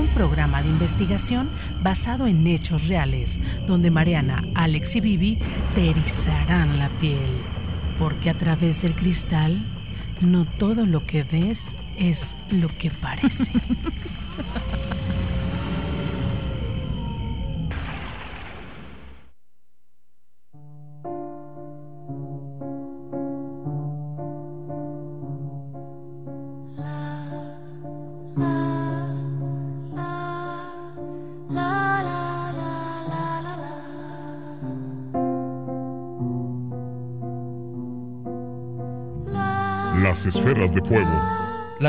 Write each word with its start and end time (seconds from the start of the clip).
Un 0.00 0.08
programa 0.14 0.62
de 0.62 0.70
investigación 0.70 1.50
basado 1.82 2.26
en 2.26 2.46
hechos 2.46 2.82
reales, 2.88 3.28
donde 3.66 3.90
Mariana, 3.90 4.42
Alex 4.54 4.96
y 4.96 5.00
Vivi 5.00 5.38
te 5.74 5.90
erizarán 5.90 6.78
la 6.78 6.88
piel. 7.00 7.42
Porque 7.98 8.30
a 8.30 8.38
través 8.38 8.80
del 8.80 8.94
cristal, 8.96 9.62
no 10.22 10.46
todo 10.58 10.86
lo 10.86 11.06
que 11.06 11.22
ves 11.24 11.58
es 11.98 12.16
lo 12.50 12.68
que 12.78 12.90
parece. 13.02 13.28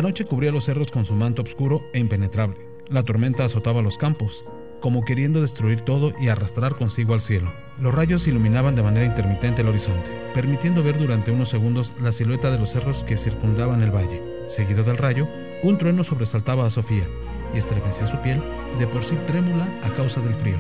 La 0.02 0.07
noche 0.07 0.25
cubría 0.25 0.52
los 0.52 0.66
cerros 0.66 0.89
con 0.89 1.05
su 1.05 1.13
manto 1.13 1.44
oscuro 1.44 1.83
e 1.94 1.99
impenetrable. 1.99 2.57
La 2.89 3.03
tormenta 3.03 3.45
azotaba 3.45 3.83
los 3.83 3.95
campos, 3.99 4.31
como 4.80 5.05
queriendo 5.05 5.43
destruir 5.43 5.81
todo 5.81 6.11
y 6.19 6.27
arrastrar 6.27 6.75
consigo 6.75 7.13
al 7.13 7.21
cielo. 7.27 7.53
Los 7.80 7.93
rayos 7.93 8.27
iluminaban 8.27 8.75
de 8.75 8.81
manera 8.81 9.05
intermitente 9.05 9.61
el 9.61 9.67
horizonte, 9.67 10.09
permitiendo 10.33 10.81
ver 10.81 10.97
durante 10.97 11.30
unos 11.30 11.52
segundos 11.52 11.88
la 12.02 12.13
silueta 12.13 12.49
de 12.49 12.58
los 12.58 12.71
cerros 12.71 12.97
que 13.03 13.17
circundaban 13.17 13.83
el 13.83 13.91
valle. 13.91 14.19
Seguido 14.55 14.83
del 14.83 14.97
rayo, 14.97 15.27
un 15.61 15.77
trueno 15.77 16.03
sobresaltaba 16.03 16.65
a 16.65 16.71
Sofía 16.71 17.08
y 17.53 17.59
estremecía 17.59 18.08
su 18.08 18.17
piel, 18.23 18.41
de 18.80 18.88
por 18.88 19.08
sí 19.08 19.15
trémula 19.27 19.67
a 19.83 19.93
causa 19.93 20.19
del 20.19 20.33
frío. 20.41 20.58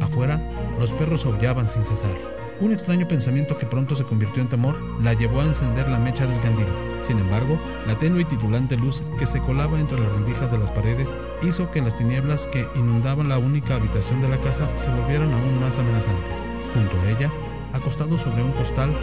Afuera, 0.00 0.40
los 0.78 0.90
perros 0.92 1.22
aullaban 1.26 1.70
sin 1.74 1.82
cesar. 1.82 2.16
Un 2.62 2.72
extraño 2.72 3.06
pensamiento 3.06 3.58
que 3.58 3.66
pronto 3.66 3.94
se 3.94 4.04
convirtió 4.04 4.40
en 4.40 4.48
temor 4.48 4.74
la 5.02 5.12
llevó 5.12 5.42
a 5.42 5.48
encender 5.48 5.86
la 5.86 5.98
mecha 5.98 6.24
del 6.24 6.40
candil. 6.40 6.89
Sin 7.10 7.18
embargo, 7.18 7.58
la 7.88 7.98
tenue 7.98 8.20
y 8.20 8.24
titulante 8.26 8.76
luz 8.76 8.94
que 9.18 9.26
se 9.26 9.40
colaba 9.40 9.80
entre 9.80 9.98
las 9.98 10.12
rendijas 10.12 10.48
de 10.52 10.58
las 10.58 10.70
paredes 10.70 11.08
hizo 11.42 11.68
que 11.72 11.82
las 11.82 11.98
tinieblas 11.98 12.38
que 12.52 12.64
inundaban 12.76 13.28
la 13.28 13.36
única 13.36 13.74
habitación 13.74 14.22
de 14.22 14.28
la 14.28 14.36
casa 14.36 14.70
se 14.84 14.94
volvieran 14.94 15.32
aún 15.32 15.58
más 15.58 15.72
amenazantes. 15.76 16.24
Junto 16.72 17.00
a 17.00 17.10
ella, 17.10 17.30
acostado 17.72 18.16
sobre 18.22 18.44
un 18.44 18.52
costal, 18.52 18.94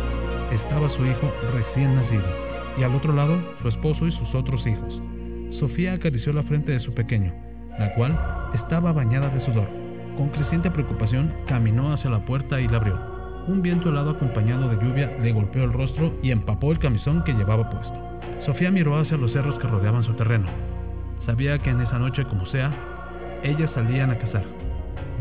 estaba 0.54 0.90
su 0.96 1.06
hijo 1.06 1.34
recién 1.52 1.96
nacido, 1.96 2.24
y 2.78 2.84
al 2.84 2.96
otro 2.96 3.12
lado 3.12 3.42
su 3.62 3.68
esposo 3.68 4.08
y 4.08 4.14
sus 4.14 4.34
otros 4.34 4.66
hijos. 4.66 5.02
Sofía 5.60 5.92
acarició 5.92 6.32
la 6.32 6.44
frente 6.44 6.72
de 6.72 6.80
su 6.80 6.94
pequeño, 6.94 7.34
la 7.78 7.94
cual 7.96 8.18
estaba 8.54 8.94
bañada 8.94 9.28
de 9.32 9.44
sudor. 9.46 9.68
Con 10.16 10.30
creciente 10.30 10.72
preocupación 10.72 11.34
caminó 11.46 11.92
hacia 11.92 12.10
la 12.10 12.20
puerta 12.20 12.62
y 12.62 12.70
la 12.70 12.78
abrió. 12.78 13.17
Un 13.48 13.62
viento 13.62 13.88
helado 13.88 14.12
acompañado 14.12 14.68
de 14.68 14.76
lluvia 14.76 15.10
le 15.22 15.32
golpeó 15.32 15.64
el 15.64 15.72
rostro 15.72 16.14
y 16.22 16.32
empapó 16.32 16.74
el 16.74 16.80
camisón 16.80 17.24
que 17.24 17.32
llevaba 17.32 17.70
puesto. 17.70 18.20
Sofía 18.46 18.70
miró 18.72 18.98
hacia 19.00 19.16
los 19.16 19.32
cerros 19.32 19.58
que 19.60 19.68
rodeaban 19.68 20.04
su 20.04 20.14
terreno. 20.16 20.48
Sabía 21.26 21.58
que 21.60 21.70
en 21.70 21.80
esa 21.80 21.98
noche, 21.98 22.26
como 22.26 22.46
sea, 22.48 22.74
ellas 23.44 23.72
salían 23.74 24.12
a 24.12 24.18
cazar. 24.18 24.44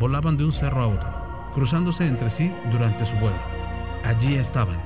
Volaban 0.01 0.37
de 0.37 0.45
un 0.45 0.53
cerro 0.55 0.83
a 0.83 0.87
otro, 0.89 1.53
cruzándose 1.55 2.05
entre 2.05 2.31
sí 2.37 2.53
durante 2.73 3.07
su 3.07 3.17
vuelo. 3.19 3.39
Allí 4.05 4.35
estaban. 4.35 4.79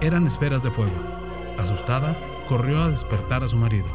Eran 0.00 0.28
esferas 0.28 0.62
de 0.62 0.70
fuego. 0.70 0.94
Asustada, 1.58 2.16
corrió 2.48 2.80
a 2.80 2.90
despertar 2.90 3.42
a 3.42 3.48
su 3.48 3.56
marido. 3.56 3.86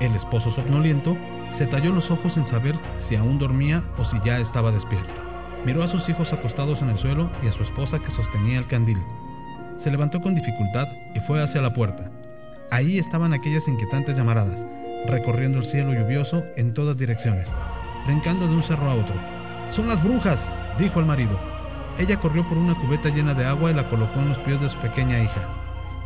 El 0.00 0.14
esposo 0.16 0.50
somnoliento 0.54 1.16
se 1.58 1.66
talló 1.66 1.92
los 1.92 2.10
ojos 2.10 2.32
sin 2.32 2.48
saber 2.50 2.74
si 3.08 3.16
aún 3.16 3.38
dormía 3.38 3.84
o 3.98 4.04
si 4.06 4.16
ya 4.24 4.38
estaba 4.38 4.72
despierto. 4.72 5.23
Miró 5.64 5.82
a 5.82 5.88
sus 5.88 6.06
hijos 6.08 6.30
acostados 6.30 6.80
en 6.82 6.90
el 6.90 6.98
suelo 6.98 7.30
y 7.42 7.48
a 7.48 7.52
su 7.52 7.62
esposa 7.62 7.98
que 7.98 8.14
sostenía 8.14 8.58
el 8.58 8.66
candil. 8.66 8.98
Se 9.82 9.90
levantó 9.90 10.20
con 10.20 10.34
dificultad 10.34 10.88
y 11.14 11.20
fue 11.20 11.42
hacia 11.42 11.62
la 11.62 11.72
puerta. 11.72 12.10
Ahí 12.70 12.98
estaban 12.98 13.32
aquellas 13.32 13.66
inquietantes 13.66 14.14
llamaradas, 14.14 14.58
recorriendo 15.06 15.58
el 15.58 15.70
cielo 15.70 15.94
lluvioso 15.94 16.42
en 16.56 16.74
todas 16.74 16.98
direcciones, 16.98 17.46
brincando 18.06 18.46
de 18.46 18.54
un 18.54 18.62
cerro 18.64 18.90
a 18.90 18.94
otro. 18.94 19.14
Son 19.74 19.88
las 19.88 20.02
brujas, 20.04 20.38
dijo 20.78 21.00
el 21.00 21.06
marido. 21.06 21.38
Ella 21.98 22.20
corrió 22.20 22.46
por 22.46 22.58
una 22.58 22.74
cubeta 22.74 23.08
llena 23.08 23.32
de 23.32 23.46
agua 23.46 23.70
y 23.70 23.74
la 23.74 23.88
colocó 23.88 24.20
en 24.20 24.30
los 24.30 24.38
pies 24.38 24.60
de 24.60 24.68
su 24.68 24.76
pequeña 24.78 25.22
hija. 25.22 25.48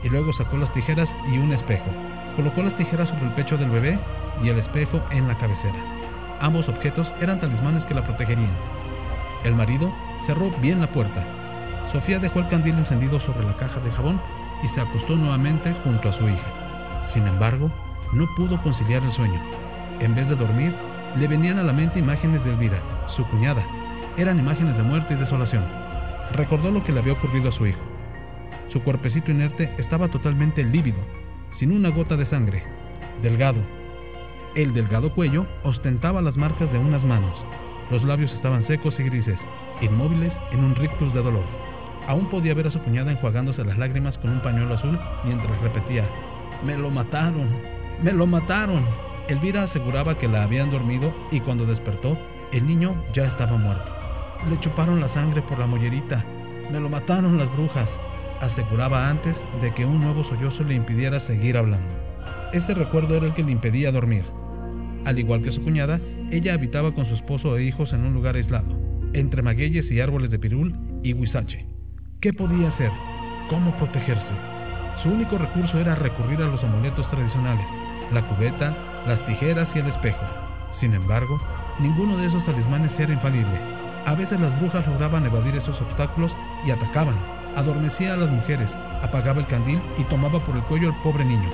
Y 0.05 0.09
luego 0.09 0.33
sacó 0.35 0.57
las 0.57 0.73
tijeras 0.73 1.09
y 1.33 1.39
un 1.39 1.53
espejo. 1.53 1.91
Colocó 2.37 2.63
las 2.63 2.77
tijeras 2.77 3.09
sobre 3.09 3.27
el 3.27 3.33
pecho 3.33 3.57
del 3.57 3.71
bebé 3.71 3.99
y 4.43 4.51
el 4.51 4.59
espejo 4.59 5.01
en 5.11 5.27
la 5.27 5.37
cabecera. 5.39 6.39
Ambos 6.41 6.69
objetos 6.69 7.09
eran 7.21 7.41
talismanes 7.41 7.85
que 7.85 7.95
la 7.95 8.05
protegerían. 8.05 8.78
El 9.45 9.55
marido 9.55 9.93
cerró 10.27 10.51
bien 10.61 10.81
la 10.81 10.89
puerta. 10.89 11.25
Sofía 11.93 12.19
dejó 12.19 12.41
el 12.41 12.49
candil 12.49 12.75
encendido 12.77 13.21
sobre 13.21 13.47
la 13.47 13.57
caja 13.57 13.81
de 13.81 13.91
jabón 13.93 14.21
y 14.63 14.69
se 14.75 14.81
acostó 14.81 15.17
nuevamente 15.17 15.75
junto 15.85 16.09
a 16.09 16.13
su 16.13 16.29
hija. 16.29 17.11
Sin 17.15 17.27
embargo, 17.27 17.71
no 18.13 18.27
pudo 18.37 18.61
conciliar 18.63 19.03
el 19.03 19.13
sueño. 19.13 19.41
En 20.01 20.15
vez 20.15 20.29
de 20.29 20.37
dormir, 20.37 20.75
le 21.17 21.27
venían 21.27 21.59
a 21.59 21.63
la 21.63 21.73
mente 21.73 21.99
imágenes 21.99 22.45
de 22.45 22.51
Elvira, 22.51 22.81
su 23.17 23.25
cuñada. 23.29 23.63
Eran 24.17 24.39
imágenes 24.39 24.77
de 24.77 24.83
muerte 24.83 25.15
y 25.15 25.17
desolación. 25.17 25.65
Recordó 26.33 26.71
lo 26.71 26.85
que 26.85 26.93
le 26.93 27.01
había 27.01 27.15
ocurrido 27.15 27.49
a 27.49 27.53
su 27.53 27.67
hijo. 27.67 27.81
Su 28.73 28.83
cuerpecito 28.83 29.31
inerte 29.31 29.73
estaba 29.79 30.09
totalmente 30.09 30.63
lívido, 30.63 30.99
sin 31.59 31.73
una 31.73 31.89
gota 31.89 32.17
de 32.17 32.27
sangre, 32.27 32.63
delgado. 33.23 33.61
El 34.55 34.75
delgado 34.75 35.15
cuello 35.15 35.47
ostentaba 35.63 36.21
las 36.21 36.37
marcas 36.37 36.71
de 36.71 36.79
unas 36.79 37.03
manos, 37.03 37.35
los 37.91 38.03
labios 38.03 38.33
estaban 38.33 38.67
secos 38.67 38.95
y 38.99 39.05
grises, 39.05 39.39
inmóviles 39.81 40.33
en 40.53 40.65
un 40.65 40.75
rictus 40.75 41.13
de 41.15 41.23
dolor. 41.23 41.45
Aún 42.07 42.29
podía 42.31 42.55
ver 42.55 42.67
a 42.67 42.71
su 42.71 42.79
cuñada 42.81 43.13
enjuagándose 43.13 43.65
las 43.65 43.79
lágrimas 43.79 44.17
con 44.19 44.31
un 44.31 44.41
pañuelo 44.41 44.75
azul 44.75 44.99
mientras 45.25 45.61
repetía, 45.61 46.05
Me 46.65 46.77
lo 46.77 46.91
mataron, 46.91 47.49
me 48.03 48.13
lo 48.13 48.27
mataron. 48.27 48.85
Elvira 49.29 49.65
aseguraba 49.65 50.19
que 50.19 50.29
la 50.29 50.45
habían 50.45 50.71
dormido 50.71 51.13
y 51.31 51.41
cuando 51.41 51.67
despertó, 51.67 52.17
el 52.53 52.67
niño 52.67 52.95
ya 53.15 53.27
estaba 53.27 53.57
muerto. 53.57 53.91
Le 54.49 54.59
chuparon 54.61 55.01
la 55.01 55.13
sangre 55.13 55.43
por 55.43 55.59
la 55.59 55.67
mollerita, 55.67 56.25
me 56.71 56.81
lo 56.81 56.89
mataron 56.89 57.39
las 57.39 57.51
brujas, 57.55 57.89
aseguraba 58.41 59.09
antes 59.09 59.35
de 59.61 59.73
que 59.75 59.85
un 59.85 60.01
nuevo 60.01 60.25
sollozo 60.25 60.63
le 60.65 60.75
impidiera 60.75 61.21
seguir 61.27 61.57
hablando. 61.57 61.89
Ese 62.53 62.73
recuerdo 62.73 63.17
era 63.17 63.27
el 63.27 63.35
que 63.35 63.43
le 63.43 63.53
impedía 63.53 63.93
dormir. 63.93 64.25
Al 65.05 65.19
igual 65.19 65.43
que 65.43 65.53
su 65.53 65.63
cuñada, 65.63 66.01
ella 66.31 66.55
habitaba 66.55 66.93
con 66.93 67.07
su 67.07 67.15
esposo 67.15 67.57
e 67.57 67.65
hijos 67.65 67.93
en 67.93 68.05
un 68.05 68.13
lugar 68.13 68.37
aislado, 68.37 68.77
entre 69.15 69.43
magueyes 69.43 69.91
y 69.91 70.01
árboles 70.01 70.31
de 70.31 70.39
pirul 70.39 70.75
y 71.03 71.15
huizache. 71.15 71.67
¿Qué 72.21 72.33
podía 72.33 72.69
hacer? 72.69 72.91
¿Cómo 73.49 73.75
protegerse? 73.79 74.59
Su 75.03 75.09
único 75.09 75.39
recurso 75.39 75.79
era 75.79 75.95
recurrir 75.95 76.43
a 76.43 76.49
los 76.49 76.63
amuletos 76.63 77.09
tradicionales, 77.11 77.65
la 78.13 78.27
cubeta, 78.27 78.77
las 79.07 79.25
tijeras 79.27 79.69
y 79.75 79.79
el 79.79 79.87
espejo. 79.87 80.27
Sin 80.81 80.93
embargo, 80.93 81.41
ninguno 81.81 82.19
de 82.19 82.27
esos 82.27 82.45
talismanes 82.45 82.91
era 82.99 83.13
infalible. 83.13 83.59
A 84.05 84.15
veces 84.15 84.39
las 84.39 84.59
brujas 84.61 84.87
lograban 84.87 85.25
evadir 85.25 85.57
esos 85.57 85.81
obstáculos 85.81 86.33
y 86.67 86.71
atacaban. 86.71 87.17
Adormecía 87.57 88.15
a 88.15 88.17
las 88.17 88.31
mujeres, 88.31 88.69
apagaba 89.03 89.41
el 89.41 89.47
candil 89.47 89.81
y 89.99 90.05
tomaba 90.05 90.45
por 90.45 90.57
el 90.57 90.63
cuello 90.65 90.89
al 90.89 91.03
pobre 91.03 91.25
niño. 91.25 91.51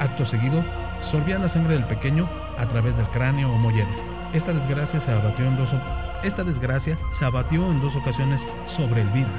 Acto 0.00 0.24
seguido, 0.26 0.64
sorbía 1.10 1.38
la 1.38 1.52
sangre 1.52 1.74
del 1.74 1.84
pequeño 1.84 2.28
a 2.58 2.66
través 2.68 2.96
del 2.96 3.06
cráneo 3.08 3.50
o 3.50 3.58
mollera. 3.58 4.13
Esta 4.34 4.52
desgracia 4.52 5.00
se 5.06 5.12
abatió 5.12 5.46
en 5.46 5.56
dos, 5.56 5.68
esta 6.24 6.42
desgracia 6.42 6.98
se 7.20 7.24
abatió 7.24 7.70
en 7.70 7.80
dos 7.80 7.94
ocasiones 7.94 8.40
sobre 8.76 9.02
Elvira. 9.02 9.30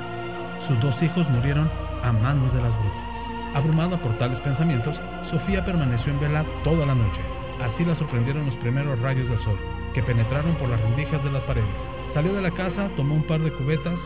Sus 0.69 0.79
dos 0.79 0.95
hijos 1.03 1.29
murieron 1.31 1.69
a 2.01 2.13
manos 2.13 2.53
de 2.53 2.61
las 2.61 2.71
brujas. 2.71 3.55
Abrumada 3.55 3.97
por 3.97 4.17
tales 4.17 4.39
pensamientos, 4.39 4.95
Sofía 5.31 5.65
permaneció 5.65 6.13
en 6.13 6.21
vela 6.21 6.45
toda 6.63 6.85
la 6.85 6.95
noche. 6.95 7.19
Así 7.61 7.83
la 7.83 7.97
sorprendieron 7.97 8.45
los 8.45 8.55
primeros 8.55 8.97
rayos 9.01 9.29
del 9.29 9.43
sol, 9.43 9.57
que 9.93 10.01
penetraron 10.01 10.55
por 10.55 10.69
las 10.69 10.79
rendijas 10.79 11.21
de 11.25 11.31
las 11.31 11.43
paredes. 11.43 11.75
Salió 12.13 12.33
de 12.33 12.43
la 12.43 12.51
casa, 12.51 12.89
tomó 12.95 13.15
un 13.15 13.27
par 13.27 13.41
de 13.41 13.51
cubetas 13.51 13.99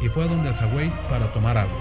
y 0.00 0.08
fue 0.08 0.24
a 0.24 0.28
donde 0.28 0.48
el 0.48 0.54
jagüey 0.54 0.90
para 1.10 1.30
tomar 1.34 1.58
agua. 1.58 1.78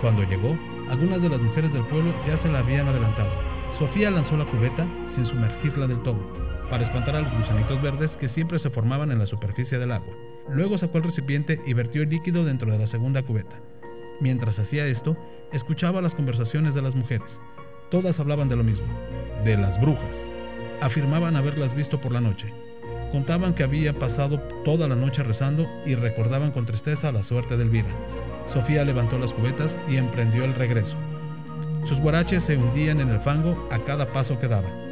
Cuando 0.00 0.22
llegó, 0.22 0.56
algunas 0.90 1.20
de 1.20 1.28
las 1.28 1.40
mujeres 1.40 1.70
del 1.70 1.84
pueblo 1.84 2.14
ya 2.26 2.38
se 2.38 2.48
la 2.48 2.60
habían 2.60 2.88
adelantado. 2.88 3.28
Sofía 3.78 4.10
lanzó 4.10 4.38
la 4.38 4.46
cubeta 4.46 4.86
sin 5.16 5.26
sumergirla 5.26 5.86
del 5.86 5.98
todo 5.98 6.43
para 6.74 6.86
espantar 6.86 7.14
a 7.14 7.20
los 7.20 7.32
gusanitos 7.32 7.80
verdes 7.80 8.10
que 8.18 8.28
siempre 8.30 8.58
se 8.58 8.68
formaban 8.68 9.12
en 9.12 9.20
la 9.20 9.28
superficie 9.28 9.78
del 9.78 9.92
agua. 9.92 10.12
Luego 10.48 10.76
sacó 10.76 10.98
el 10.98 11.04
recipiente 11.04 11.60
y 11.64 11.72
vertió 11.72 12.02
el 12.02 12.08
líquido 12.08 12.44
dentro 12.44 12.72
de 12.72 12.78
la 12.78 12.88
segunda 12.88 13.22
cubeta. 13.22 13.54
Mientras 14.20 14.58
hacía 14.58 14.84
esto, 14.84 15.16
escuchaba 15.52 16.02
las 16.02 16.12
conversaciones 16.14 16.74
de 16.74 16.82
las 16.82 16.92
mujeres. 16.96 17.28
Todas 17.92 18.18
hablaban 18.18 18.48
de 18.48 18.56
lo 18.56 18.64
mismo, 18.64 18.88
de 19.44 19.56
las 19.56 19.80
brujas. 19.80 20.02
Afirmaban 20.80 21.36
haberlas 21.36 21.72
visto 21.76 22.00
por 22.00 22.10
la 22.10 22.20
noche. 22.20 22.52
Contaban 23.12 23.54
que 23.54 23.62
había 23.62 23.92
pasado 23.92 24.40
toda 24.64 24.88
la 24.88 24.96
noche 24.96 25.22
rezando 25.22 25.68
y 25.86 25.94
recordaban 25.94 26.50
con 26.50 26.66
tristeza 26.66 27.12
la 27.12 27.22
suerte 27.28 27.56
de 27.56 27.62
Elvira. 27.62 27.94
Sofía 28.52 28.82
levantó 28.82 29.16
las 29.16 29.32
cubetas 29.34 29.70
y 29.88 29.96
emprendió 29.96 30.44
el 30.44 30.56
regreso. 30.56 30.96
Sus 31.88 32.00
guaraches 32.00 32.42
se 32.48 32.56
hundían 32.56 33.00
en 33.00 33.10
el 33.10 33.20
fango 33.20 33.68
a 33.70 33.78
cada 33.84 34.12
paso 34.12 34.36
que 34.40 34.48
daba. 34.48 34.83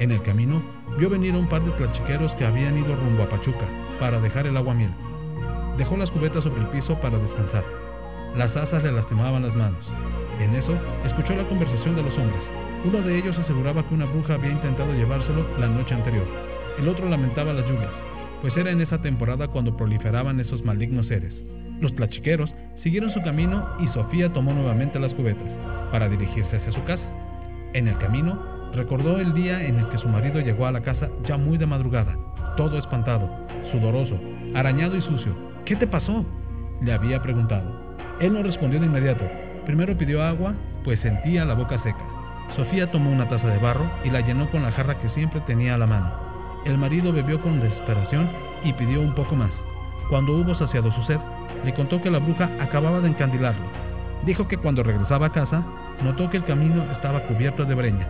En 0.00 0.12
el 0.12 0.22
camino, 0.22 0.62
vio 0.96 1.10
venir 1.10 1.34
a 1.34 1.38
un 1.38 1.48
par 1.48 1.60
de 1.64 1.72
tlachiqueros 1.72 2.32
que 2.34 2.46
habían 2.46 2.78
ido 2.78 2.94
rumbo 2.94 3.24
a 3.24 3.28
Pachuca 3.28 3.66
para 3.98 4.20
dejar 4.20 4.46
el 4.46 4.56
agua 4.56 4.72
miel. 4.72 4.92
Dejó 5.76 5.96
las 5.96 6.10
cubetas 6.10 6.44
sobre 6.44 6.60
el 6.60 6.68
piso 6.68 6.94
para 7.00 7.18
descansar. 7.18 7.64
Las 8.36 8.54
asas 8.56 8.84
le 8.84 8.92
lastimaban 8.92 9.42
las 9.42 9.56
manos. 9.56 9.84
En 10.40 10.54
eso, 10.54 10.78
escuchó 11.04 11.34
la 11.34 11.48
conversación 11.48 11.96
de 11.96 12.02
los 12.04 12.16
hombres. 12.16 12.42
Uno 12.84 13.02
de 13.02 13.18
ellos 13.18 13.36
aseguraba 13.38 13.82
que 13.88 13.94
una 13.94 14.04
bruja 14.04 14.34
había 14.34 14.52
intentado 14.52 14.92
llevárselo 14.92 15.44
la 15.58 15.66
noche 15.66 15.94
anterior. 15.94 16.26
El 16.78 16.88
otro 16.88 17.08
lamentaba 17.08 17.52
las 17.52 17.66
lluvias, 17.66 17.90
pues 18.40 18.56
era 18.56 18.70
en 18.70 18.80
esa 18.80 19.02
temporada 19.02 19.48
cuando 19.48 19.76
proliferaban 19.76 20.38
esos 20.38 20.64
malignos 20.64 21.08
seres. 21.08 21.34
Los 21.80 21.92
tlachiqueros 21.96 22.50
siguieron 22.84 23.10
su 23.10 23.20
camino 23.22 23.66
y 23.80 23.88
Sofía 23.88 24.32
tomó 24.32 24.52
nuevamente 24.52 25.00
las 25.00 25.12
cubetas 25.14 25.48
para 25.90 26.08
dirigirse 26.08 26.56
hacia 26.56 26.72
su 26.72 26.84
casa. 26.84 27.02
En 27.72 27.88
el 27.88 27.98
camino, 27.98 28.57
recordó 28.74 29.18
el 29.18 29.34
día 29.34 29.64
en 29.64 29.78
el 29.78 29.88
que 29.88 29.98
su 29.98 30.08
marido 30.08 30.40
llegó 30.40 30.66
a 30.66 30.72
la 30.72 30.80
casa 30.80 31.08
ya 31.24 31.36
muy 31.36 31.58
de 31.58 31.66
madrugada, 31.66 32.16
todo 32.56 32.78
espantado, 32.78 33.28
sudoroso, 33.72 34.18
arañado 34.54 34.96
y 34.96 35.02
sucio. 35.02 35.34
¿Qué 35.64 35.76
te 35.76 35.86
pasó? 35.86 36.24
le 36.80 36.92
había 36.92 37.20
preguntado. 37.20 37.96
Él 38.20 38.32
no 38.32 38.42
respondió 38.42 38.80
de 38.80 38.86
inmediato. 38.86 39.24
Primero 39.66 39.96
pidió 39.96 40.22
agua, 40.22 40.54
pues 40.84 41.00
sentía 41.00 41.44
la 41.44 41.54
boca 41.54 41.82
seca. 41.82 41.98
Sofía 42.56 42.90
tomó 42.90 43.10
una 43.10 43.28
taza 43.28 43.46
de 43.48 43.58
barro 43.58 43.90
y 44.04 44.10
la 44.10 44.20
llenó 44.20 44.50
con 44.50 44.62
la 44.62 44.72
jarra 44.72 44.98
que 45.00 45.08
siempre 45.10 45.40
tenía 45.42 45.74
a 45.74 45.78
la 45.78 45.86
mano. 45.86 46.10
El 46.64 46.78
marido 46.78 47.12
bebió 47.12 47.40
con 47.40 47.60
desesperación 47.60 48.30
y 48.64 48.72
pidió 48.72 49.00
un 49.00 49.14
poco 49.14 49.34
más. 49.36 49.50
Cuando 50.08 50.32
hubo 50.32 50.54
saciado 50.54 50.90
su 50.92 51.02
sed, 51.04 51.18
le 51.64 51.74
contó 51.74 52.00
que 52.00 52.10
la 52.10 52.18
bruja 52.18 52.48
acababa 52.60 53.00
de 53.00 53.08
encandilarlo. 53.08 53.64
Dijo 54.24 54.48
que 54.48 54.56
cuando 54.56 54.82
regresaba 54.82 55.26
a 55.26 55.32
casa, 55.32 55.62
notó 56.02 56.30
que 56.30 56.38
el 56.38 56.44
camino 56.44 56.84
estaba 56.92 57.20
cubierto 57.24 57.64
de 57.64 57.74
breña. 57.74 58.08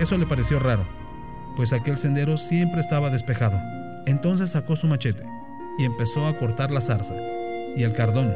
Eso 0.00 0.16
le 0.16 0.26
pareció 0.26 0.58
raro, 0.58 0.84
pues 1.56 1.72
aquel 1.72 2.00
sendero 2.02 2.36
siempre 2.48 2.80
estaba 2.80 3.10
despejado. 3.10 3.56
Entonces 4.06 4.50
sacó 4.50 4.76
su 4.76 4.88
machete 4.88 5.22
y 5.78 5.84
empezó 5.84 6.26
a 6.26 6.36
cortar 6.36 6.70
la 6.72 6.80
zarza 6.80 7.14
y 7.76 7.82
el 7.84 7.94
cardón. 7.94 8.34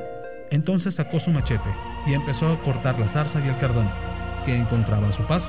Entonces 0.50 0.94
sacó 0.94 1.19
su 1.20 1.31
machete 1.31 1.69
y 2.06 2.14
empezó 2.14 2.49
a 2.49 2.60
cortar 2.60 2.99
la 2.99 3.08
zarza 3.12 3.40
y 3.40 3.49
el 3.49 3.58
cardón 3.58 3.90
que 4.46 4.56
encontraba 4.56 5.08
a 5.08 5.12
su 5.14 5.22
paso. 5.25 5.46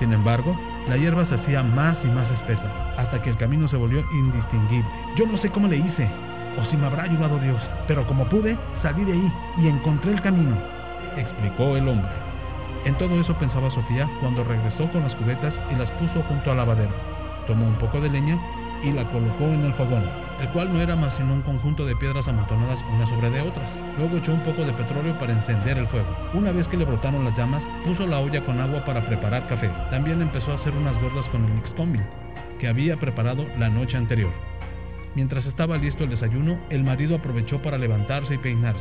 Sin 0.00 0.12
embargo, 0.12 0.54
la 0.88 0.96
hierba 0.96 1.26
se 1.26 1.36
hacía 1.36 1.62
más 1.62 1.96
y 2.04 2.08
más 2.08 2.30
espesa, 2.32 2.70
hasta 2.98 3.22
que 3.22 3.30
el 3.30 3.38
camino 3.38 3.68
se 3.68 3.76
volvió 3.76 4.04
indistinguible. 4.12 4.90
Yo 5.16 5.26
no 5.26 5.38
sé 5.38 5.48
cómo 5.50 5.68
le 5.68 5.78
hice, 5.78 6.08
o 6.58 6.64
si 6.70 6.76
me 6.76 6.86
habrá 6.86 7.04
ayudado 7.04 7.38
Dios, 7.38 7.62
pero 7.86 8.06
como 8.06 8.28
pude, 8.28 8.58
salí 8.82 9.04
de 9.04 9.12
ahí 9.12 9.32
y 9.58 9.68
encontré 9.68 10.12
el 10.12 10.20
camino, 10.20 10.56
explicó 11.16 11.76
el 11.76 11.88
hombre. 11.88 12.25
En 12.86 12.96
todo 12.98 13.20
eso 13.20 13.34
pensaba 13.34 13.68
Sofía 13.72 14.08
cuando 14.20 14.44
regresó 14.44 14.88
con 14.92 15.02
las 15.02 15.14
cubetas 15.16 15.52
y 15.72 15.74
las 15.74 15.90
puso 15.98 16.22
junto 16.28 16.52
al 16.52 16.58
lavadero. 16.58 16.94
Tomó 17.48 17.66
un 17.66 17.74
poco 17.80 18.00
de 18.00 18.08
leña 18.08 18.38
y 18.80 18.92
la 18.92 19.02
colocó 19.10 19.42
en 19.42 19.64
el 19.64 19.74
fogón, 19.74 20.04
el 20.40 20.48
cual 20.50 20.72
no 20.72 20.80
era 20.80 20.94
más 20.94 21.12
sino 21.16 21.34
un 21.34 21.42
conjunto 21.42 21.84
de 21.84 21.96
piedras 21.96 22.28
amontonadas 22.28 22.78
unas 22.94 23.08
sobre 23.08 23.30
de 23.30 23.40
otras. 23.40 23.68
Luego 23.98 24.18
echó 24.18 24.32
un 24.32 24.44
poco 24.44 24.64
de 24.64 24.72
petróleo 24.72 25.18
para 25.18 25.32
encender 25.32 25.78
el 25.78 25.88
fuego. 25.88 26.06
Una 26.32 26.52
vez 26.52 26.64
que 26.68 26.76
le 26.76 26.84
brotaron 26.84 27.24
las 27.24 27.36
llamas, 27.36 27.60
puso 27.84 28.06
la 28.06 28.20
olla 28.20 28.46
con 28.46 28.60
agua 28.60 28.84
para 28.84 29.04
preparar 29.04 29.48
café. 29.48 29.68
También 29.90 30.22
empezó 30.22 30.52
a 30.52 30.54
hacer 30.54 30.72
unas 30.72 30.94
gordas 31.02 31.26
con 31.32 31.44
el 31.44 31.56
Nixtombil, 31.56 32.04
que 32.60 32.68
había 32.68 32.96
preparado 32.98 33.46
la 33.58 33.68
noche 33.68 33.96
anterior. 33.96 34.30
Mientras 35.16 35.44
estaba 35.46 35.76
listo 35.76 36.04
el 36.04 36.10
desayuno, 36.10 36.56
el 36.70 36.84
marido 36.84 37.16
aprovechó 37.16 37.60
para 37.62 37.78
levantarse 37.78 38.34
y 38.34 38.38
peinarse. 38.38 38.78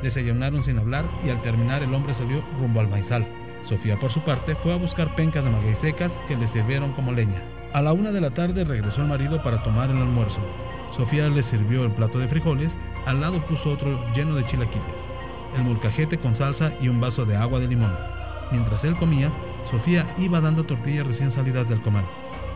Desayunaron 0.00 0.64
sin 0.64 0.78
hablar 0.78 1.06
y 1.26 1.30
al 1.30 1.42
terminar 1.42 1.82
el 1.82 1.92
hombre 1.92 2.14
salió 2.14 2.40
rumbo 2.60 2.78
al 2.78 2.88
maizal. 2.88 3.26
Sofía, 3.68 3.98
por 4.00 4.12
su 4.12 4.20
parte, 4.20 4.54
fue 4.56 4.72
a 4.72 4.76
buscar 4.76 5.14
pencas 5.14 5.44
de 5.44 5.50
maguey 5.50 5.76
secas 5.82 6.10
que 6.26 6.36
le 6.36 6.50
sirvieron 6.52 6.92
como 6.92 7.12
leña. 7.12 7.42
A 7.74 7.82
la 7.82 7.92
una 7.92 8.10
de 8.10 8.20
la 8.20 8.30
tarde 8.30 8.64
regresó 8.64 9.02
el 9.02 9.08
marido 9.08 9.42
para 9.42 9.62
tomar 9.62 9.90
el 9.90 9.98
almuerzo. 9.98 10.38
Sofía 10.96 11.28
le 11.28 11.42
sirvió 11.50 11.84
el 11.84 11.92
plato 11.92 12.18
de 12.18 12.28
frijoles, 12.28 12.70
al 13.06 13.20
lado 13.20 13.44
puso 13.46 13.70
otro 13.70 13.98
lleno 14.14 14.34
de 14.34 14.46
chilaquiles, 14.46 14.82
el 15.56 15.64
molcajete 15.64 16.18
con 16.18 16.36
salsa 16.38 16.72
y 16.80 16.88
un 16.88 17.00
vaso 17.00 17.26
de 17.26 17.36
agua 17.36 17.60
de 17.60 17.68
limón. 17.68 17.94
Mientras 18.50 18.82
él 18.84 18.96
comía, 18.96 19.30
Sofía 19.70 20.06
iba 20.18 20.40
dando 20.40 20.64
tortillas 20.64 21.06
recién 21.06 21.34
salidas 21.34 21.68
del 21.68 21.82
comal. 21.82 22.04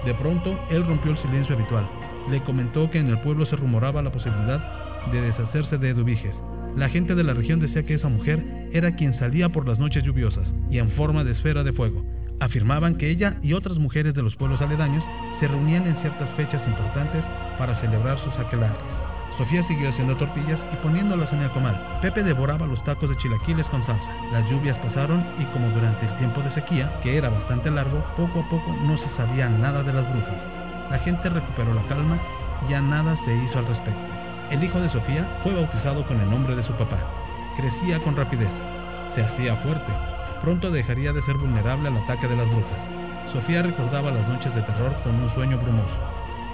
De 0.06 0.14
pronto, 0.14 0.58
él 0.70 0.86
rompió 0.86 1.12
el 1.12 1.18
silencio 1.18 1.54
habitual. 1.54 1.86
Le 2.30 2.42
comentó 2.42 2.90
que 2.90 2.98
en 2.98 3.08
el 3.08 3.20
pueblo 3.20 3.44
se 3.46 3.56
rumoraba 3.56 4.02
la 4.02 4.10
posibilidad 4.10 5.06
de 5.12 5.20
deshacerse 5.20 5.76
de 5.76 5.90
Eduviges. 5.90 6.34
La 6.76 6.88
gente 6.88 7.14
de 7.14 7.22
la 7.22 7.34
región 7.34 7.60
decía 7.60 7.84
que 7.84 7.94
esa 7.94 8.08
mujer 8.08 8.42
era 8.72 8.96
quien 8.96 9.18
salía 9.18 9.50
por 9.50 9.68
las 9.68 9.78
noches 9.78 10.02
lluviosas 10.04 10.46
y 10.70 10.78
en 10.78 10.90
forma 10.92 11.22
de 11.22 11.32
esfera 11.32 11.62
de 11.62 11.72
fuego. 11.72 12.02
Afirmaban 12.40 12.96
que 12.96 13.10
ella 13.10 13.36
y 13.42 13.52
otras 13.52 13.76
mujeres 13.76 14.14
de 14.14 14.22
los 14.22 14.34
pueblos 14.36 14.60
aledaños 14.62 15.04
se 15.38 15.48
reunían 15.48 15.86
en 15.86 15.96
ciertas 16.00 16.30
fechas 16.34 16.62
importantes 16.66 17.22
para 17.58 17.78
celebrar 17.80 18.18
sus 18.18 18.34
aquelares. 18.38 18.78
Sofía 19.36 19.66
siguió 19.68 19.90
haciendo 19.90 20.16
tortillas 20.16 20.58
y 20.72 20.76
poniéndolas 20.76 21.30
en 21.32 21.42
el 21.42 21.50
comal. 21.50 21.78
Pepe 22.00 22.22
devoraba 22.22 22.66
los 22.66 22.82
tacos 22.84 23.08
de 23.08 23.16
chilaquiles 23.18 23.66
con 23.66 23.84
salsa. 23.86 24.02
Las 24.32 24.48
lluvias 24.50 24.76
pasaron 24.78 25.24
y 25.38 25.44
como 25.46 25.68
durante 25.70 26.06
el 26.06 26.16
tiempo 26.18 26.40
de 26.42 26.54
sequía, 26.54 27.00
que 27.02 27.16
era 27.16 27.28
bastante 27.28 27.70
largo, 27.70 28.04
poco 28.16 28.40
a 28.40 28.48
poco 28.48 28.76
no 28.86 28.96
se 28.96 29.16
sabía 29.16 29.48
nada 29.48 29.82
de 29.82 29.92
las 29.92 30.10
brujas. 30.10 30.90
La 30.90 30.98
gente 31.00 31.28
recuperó 31.28 31.74
la 31.74 31.86
calma 31.88 32.18
y 32.66 32.70
ya 32.70 32.80
nada 32.80 33.16
se 33.24 33.34
hizo 33.36 33.58
al 33.58 33.66
respecto. 33.66 34.11
El 34.52 34.62
hijo 34.62 34.78
de 34.78 34.90
Sofía 34.90 35.26
fue 35.42 35.54
bautizado 35.54 36.04
con 36.06 36.20
el 36.20 36.28
nombre 36.28 36.54
de 36.54 36.62
su 36.64 36.74
papá. 36.74 36.98
Crecía 37.56 37.98
con 38.04 38.14
rapidez. 38.14 38.50
Se 39.14 39.24
hacía 39.24 39.56
fuerte. 39.56 39.90
Pronto 40.42 40.70
dejaría 40.70 41.10
de 41.14 41.22
ser 41.22 41.38
vulnerable 41.38 41.88
al 41.88 41.96
ataque 41.96 42.28
de 42.28 42.36
las 42.36 42.46
brujas. 42.46 43.32
Sofía 43.32 43.62
recordaba 43.62 44.10
las 44.10 44.28
noches 44.28 44.54
de 44.54 44.60
terror 44.60 44.92
con 45.04 45.14
un 45.14 45.32
sueño 45.32 45.56
brumoso. 45.56 45.96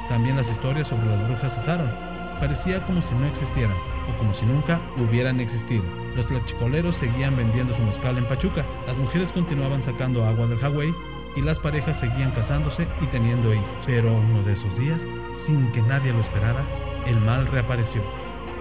También 0.09 0.37
las 0.37 0.47
historias 0.47 0.87
sobre 0.87 1.09
las 1.09 1.27
brujas 1.27 1.53
cesaron. 1.59 1.91
Parecía 2.39 2.87
como 2.87 3.03
si 3.03 3.15
no 3.17 3.27
existieran, 3.27 3.77
o 4.09 4.19
como 4.19 4.33
si 4.35 4.47
nunca 4.47 4.79
hubieran 4.97 5.41
existido. 5.41 5.83
Los 6.15 6.29
tlachicoleros 6.29 6.95
seguían 7.01 7.37
vendiendo 7.37 7.75
su 7.75 7.83
mezcal 7.83 8.17
en 8.17 8.29
Pachuca, 8.29 8.65
las 8.87 8.97
mujeres 8.97 9.29
continuaban 9.35 9.85
sacando 9.85 10.25
agua 10.25 10.47
del 10.47 10.61
Hawái 10.61 10.95
y 11.35 11.41
las 11.41 11.59
parejas 11.59 11.99
seguían 11.99 12.31
casándose 12.31 12.87
y 13.01 13.07
teniendo 13.07 13.53
hijos. 13.53 13.67
Pero 13.87 14.15
uno 14.15 14.45
de 14.45 14.53
esos 14.53 14.79
días, 14.79 15.01
sin 15.47 15.73
que 15.73 15.83
nadie 15.83 16.13
lo 16.13 16.21
esperara, 16.21 16.63
el 17.07 17.21
mal 17.21 17.47
reapareció. 17.47 18.03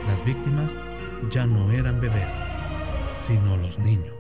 Las 0.07 0.25
víctimas 0.25 0.69
ya 1.31 1.45
no 1.45 1.71
eran 1.71 1.99
bebés, 1.99 2.27
sino 3.27 3.57
los 3.57 3.77
niños. 3.79 4.16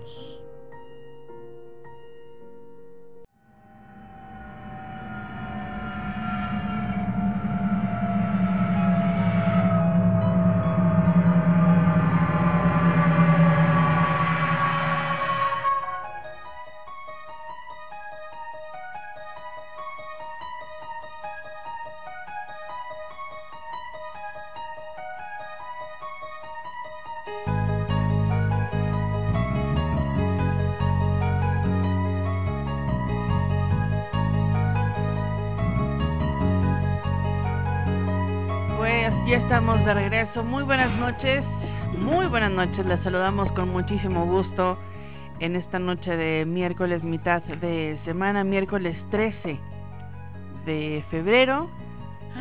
De 39.87 39.93
regreso. 39.93 40.43
Muy 40.43 40.63
buenas 40.63 40.93
noches. 40.99 41.45
Muy 41.97 42.25
buenas 42.25 42.51
noches. 42.51 42.85
Les 42.85 43.01
saludamos 43.03 43.49
con 43.53 43.69
muchísimo 43.69 44.25
gusto 44.25 44.77
en 45.39 45.55
esta 45.55 45.79
noche 45.79 46.17
de 46.17 46.43
miércoles, 46.45 47.01
mitad 47.03 47.41
de 47.41 47.97
semana, 48.03 48.43
miércoles 48.43 48.97
13 49.11 49.57
de 50.65 51.05
febrero. 51.09 51.69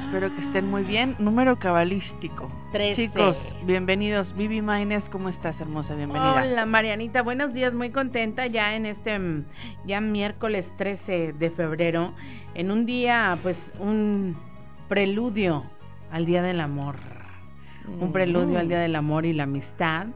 Espero 0.07 0.35
que 0.35 0.45
estén 0.45 0.69
muy 0.69 0.83
bien. 0.83 1.15
Número 1.21 1.57
cabalístico. 1.61 2.51
13. 2.73 2.97
Chicos, 2.97 3.37
bienvenidos. 3.63 4.27
Vivi 4.35 4.61
Maines, 4.61 5.05
¿cómo 5.13 5.29
estás, 5.29 5.55
hermosa? 5.61 5.95
Bienvenida. 5.95 6.43
Hola, 6.43 6.67
Marianita. 6.67 7.23
Buenos 7.23 7.55
días. 7.55 7.73
Muy 7.73 7.91
contenta 7.91 8.49
ya 8.49 8.75
en 8.75 8.87
este 8.87 9.21
mm, 9.21 9.45
ya 9.87 10.01
miércoles 10.01 10.67
13 10.79 11.35
de 11.35 11.51
febrero. 11.51 12.13
en 12.55 12.73
un 12.73 12.87
día, 12.87 13.39
pues 13.45 13.57
un 13.79 14.37
preludio 14.89 15.63
al 16.11 16.27
Día 16.27 16.43
del 16.43 16.61
Amor. 16.61 17.16
Un 18.01 18.13
preludio 18.13 18.59
al 18.59 18.69
Día 18.69 18.81
del 18.81 18.97
Amor 18.97 19.27
y 19.27 19.33
la 19.33 19.45
amistad. 19.45 20.07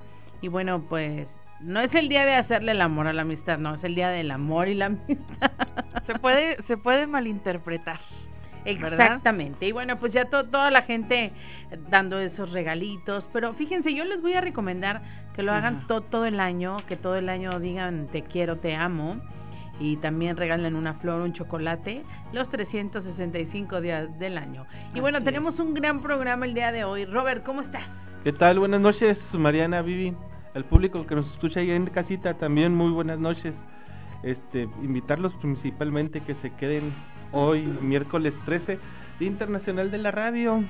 Y 0.40 0.48
bueno, 0.48 0.82
pues 0.88 1.26
no 1.60 1.80
es 1.80 1.94
el 1.94 2.08
día 2.08 2.24
de 2.24 2.34
hacerle 2.34 2.72
el 2.72 2.80
amor 2.80 3.06
a 3.06 3.12
la 3.12 3.22
amistad, 3.22 3.58
no, 3.58 3.74
es 3.74 3.84
el 3.84 3.94
día 3.94 4.08
del 4.08 4.30
amor 4.30 4.68
y 4.68 4.74
la 4.74 4.86
amistad. 4.86 5.50
Se 6.06 6.18
puede, 6.18 6.56
se 6.66 6.76
puede 6.76 7.06
malinterpretar. 7.06 8.00
Exactamente. 8.64 9.66
Y 9.66 9.72
bueno, 9.72 9.98
pues 9.98 10.12
ya 10.12 10.24
toda 10.26 10.70
la 10.70 10.82
gente 10.82 11.32
dando 11.88 12.18
esos 12.18 12.50
regalitos. 12.52 13.24
Pero 13.32 13.54
fíjense, 13.54 13.94
yo 13.94 14.04
les 14.04 14.20
voy 14.20 14.34
a 14.34 14.40
recomendar 14.40 15.02
que 15.34 15.42
lo 15.42 15.52
hagan 15.52 15.86
todo 15.86 16.26
el 16.26 16.40
año, 16.40 16.78
que 16.86 16.96
todo 16.96 17.16
el 17.16 17.28
año 17.28 17.58
digan 17.60 18.08
te 18.08 18.22
quiero, 18.22 18.56
te 18.56 18.74
amo. 18.74 19.20
Y 19.80 19.96
también 19.96 20.36
regalen 20.36 20.76
una 20.76 20.94
flor, 20.94 21.22
un 21.22 21.32
chocolate, 21.32 22.04
los 22.32 22.48
365 22.50 23.80
días 23.80 24.16
del 24.20 24.38
año. 24.38 24.66
Y 24.94 25.00
bueno, 25.00 25.22
tenemos 25.22 25.58
un 25.58 25.74
gran 25.74 26.02
programa 26.02 26.46
el 26.46 26.54
día 26.54 26.70
de 26.70 26.84
hoy. 26.84 27.06
Robert, 27.06 27.44
¿cómo 27.44 27.62
estás? 27.62 27.82
¿Qué 28.22 28.32
tal? 28.32 28.58
Buenas 28.58 28.80
noches, 28.80 29.16
Mariana, 29.32 29.80
Vivi. 29.80 30.14
El 30.54 30.64
público 30.64 31.06
que 31.06 31.14
nos 31.14 31.26
escucha 31.32 31.60
ahí 31.60 31.70
en 31.70 31.86
casita, 31.86 32.34
también 32.34 32.74
muy 32.74 32.92
buenas 32.92 33.18
noches. 33.18 33.54
Este, 34.22 34.68
invitarlos 34.82 35.32
principalmente 35.40 36.20
que 36.20 36.34
se 36.42 36.50
queden 36.56 36.92
hoy, 37.32 37.62
miércoles 37.80 38.34
13, 38.44 38.78
Día 39.18 39.28
Internacional 39.28 39.90
de 39.90 39.98
la 39.98 40.10
Radio. 40.10 40.62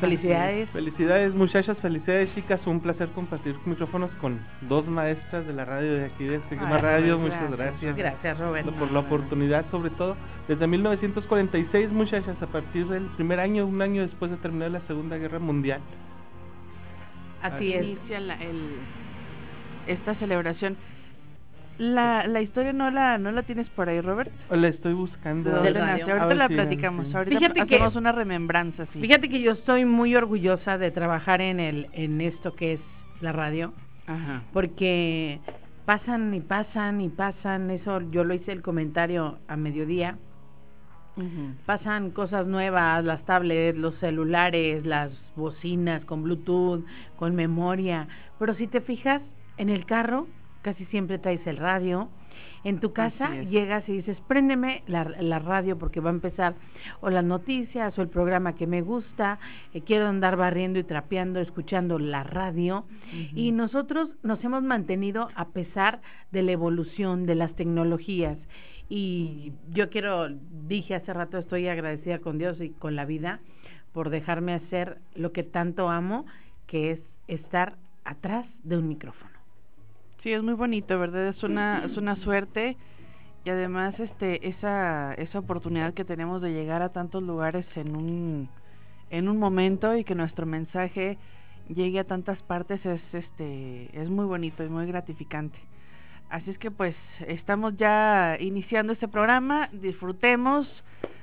Felicidades. 0.00 0.70
Felicidades 0.70 1.34
muchachas, 1.34 1.76
felicidades 1.78 2.34
chicas, 2.34 2.60
un 2.66 2.80
placer 2.80 3.08
compartir 3.10 3.54
micrófonos 3.66 4.10
con 4.20 4.40
dos 4.62 4.86
maestras 4.86 5.46
de 5.46 5.52
la 5.52 5.64
radio 5.64 5.94
de 5.94 6.06
aquí 6.06 6.24
de 6.24 6.40
Sigma 6.48 6.78
Radio, 6.78 7.18
muchas 7.18 7.50
gracias. 7.50 7.96
Gracias 7.96 8.38
Roberto. 8.38 8.72
Por 8.72 8.90
la 8.90 9.00
oportunidad 9.00 9.64
sobre 9.70 9.90
todo. 9.90 10.16
Desde 10.48 10.66
1946 10.66 11.90
muchachas, 11.90 12.40
a 12.42 12.46
partir 12.46 12.86
del 12.88 13.06
primer 13.16 13.40
año, 13.40 13.66
un 13.66 13.82
año 13.82 14.02
después 14.02 14.30
de 14.30 14.36
terminar 14.38 14.70
la 14.70 14.80
Segunda 14.86 15.16
Guerra 15.18 15.38
Mundial. 15.38 15.80
Así, 17.42 17.72
es. 17.72 17.84
Inicia 17.84 18.18
el, 18.18 18.78
esta 19.86 20.14
celebración. 20.14 20.76
La, 21.80 22.26
la 22.26 22.42
historia 22.42 22.74
no 22.74 22.90
la 22.90 23.16
no 23.16 23.32
la 23.32 23.42
tienes 23.42 23.66
por 23.70 23.88
ahí, 23.88 24.02
Robert. 24.02 24.30
La 24.50 24.68
estoy 24.68 24.92
buscando. 24.92 25.50
Ahorita 25.56 26.34
la 26.34 26.46
platicamos. 26.46 27.14
Ahorita 27.14 27.38
fíjate 27.38 27.62
hacemos 27.62 27.96
una 27.96 28.12
remembranza. 28.12 28.84
Sí. 28.92 29.00
Fíjate 29.00 29.30
que 29.30 29.40
yo 29.40 29.52
estoy 29.52 29.86
muy 29.86 30.14
orgullosa 30.14 30.76
de 30.76 30.90
trabajar 30.90 31.40
en 31.40 31.58
el 31.58 31.86
en 31.92 32.20
esto 32.20 32.54
que 32.54 32.74
es 32.74 32.80
la 33.22 33.32
radio, 33.32 33.72
Ajá. 34.06 34.42
porque 34.52 35.40
pasan 35.86 36.34
y 36.34 36.40
pasan 36.40 37.00
y 37.00 37.08
pasan. 37.08 37.70
Eso 37.70 38.02
yo 38.10 38.24
lo 38.24 38.34
hice 38.34 38.52
el 38.52 38.60
comentario 38.60 39.38
a 39.48 39.56
mediodía. 39.56 40.18
Pasan 41.64 42.10
cosas 42.10 42.46
nuevas, 42.46 43.02
las 43.04 43.24
tablets, 43.24 43.78
los 43.78 43.94
celulares, 43.96 44.84
las 44.84 45.10
bocinas 45.34 46.04
con 46.04 46.24
Bluetooth, 46.24 46.84
con 47.16 47.34
memoria. 47.34 48.06
Pero 48.38 48.54
si 48.54 48.66
te 48.66 48.82
fijas, 48.82 49.22
en 49.56 49.70
el 49.70 49.86
carro 49.86 50.26
casi 50.62 50.84
siempre 50.86 51.18
traes 51.18 51.46
el 51.46 51.56
radio. 51.56 52.08
En 52.62 52.78
tu 52.78 52.92
casa 52.92 53.34
llegas 53.42 53.88
y 53.88 53.92
dices, 53.92 54.18
préndeme 54.28 54.82
la, 54.86 55.04
la, 55.04 55.38
radio 55.38 55.78
porque 55.78 56.00
va 56.00 56.10
a 56.10 56.12
empezar 56.12 56.56
o 57.00 57.08
las 57.08 57.24
noticias 57.24 57.98
o 57.98 58.02
el 58.02 58.08
programa 58.08 58.54
que 58.54 58.66
me 58.66 58.82
gusta, 58.82 59.38
eh, 59.72 59.80
quiero 59.80 60.06
andar 60.08 60.36
barriendo 60.36 60.78
y 60.78 60.84
trapeando, 60.84 61.40
escuchando 61.40 61.98
la 61.98 62.22
radio. 62.22 62.84
Y 63.34 63.52
nosotros 63.52 64.10
nos 64.22 64.44
hemos 64.44 64.62
mantenido 64.62 65.30
a 65.36 65.48
pesar 65.48 66.02
de 66.32 66.42
la 66.42 66.52
evolución 66.52 67.24
de 67.24 67.34
las 67.34 67.54
tecnologías. 67.56 68.36
Y 68.90 69.52
yo 69.72 69.88
quiero, 69.88 70.28
dije 70.28 70.96
hace 70.96 71.14
rato, 71.14 71.38
estoy 71.38 71.66
agradecida 71.66 72.18
con 72.18 72.36
Dios 72.36 72.60
y 72.60 72.70
con 72.70 72.94
la 72.94 73.06
vida 73.06 73.40
por 73.92 74.10
dejarme 74.10 74.52
hacer 74.52 74.98
lo 75.14 75.32
que 75.32 75.44
tanto 75.44 75.88
amo, 75.88 76.26
que 76.66 76.92
es 76.92 77.00
estar 77.26 77.76
atrás 78.04 78.46
de 78.64 78.76
un 78.76 78.88
micrófono. 78.88 79.39
Sí, 80.22 80.32
es 80.32 80.42
muy 80.42 80.52
bonito, 80.52 80.98
¿verdad? 80.98 81.28
Es 81.28 81.42
una, 81.42 81.82
es 81.84 81.96
una 81.96 82.16
suerte 82.16 82.76
y 83.42 83.48
además 83.48 83.98
este 83.98 84.48
esa 84.48 85.14
esa 85.14 85.38
oportunidad 85.38 85.94
que 85.94 86.04
tenemos 86.04 86.42
de 86.42 86.52
llegar 86.52 86.82
a 86.82 86.90
tantos 86.90 87.22
lugares 87.22 87.64
en 87.74 87.96
un 87.96 88.48
en 89.08 89.28
un 89.30 89.38
momento 89.38 89.96
y 89.96 90.04
que 90.04 90.14
nuestro 90.14 90.44
mensaje 90.44 91.16
llegue 91.74 92.00
a 92.00 92.04
tantas 92.04 92.38
partes 92.42 92.84
es 92.84 93.00
este 93.14 93.98
es 93.98 94.10
muy 94.10 94.26
bonito 94.26 94.62
y 94.62 94.68
muy 94.68 94.86
gratificante. 94.86 95.58
Así 96.28 96.50
es 96.50 96.58
que 96.58 96.70
pues 96.70 96.94
estamos 97.26 97.78
ya 97.78 98.36
iniciando 98.38 98.92
este 98.92 99.08
programa, 99.08 99.70
disfrutemos 99.72 100.68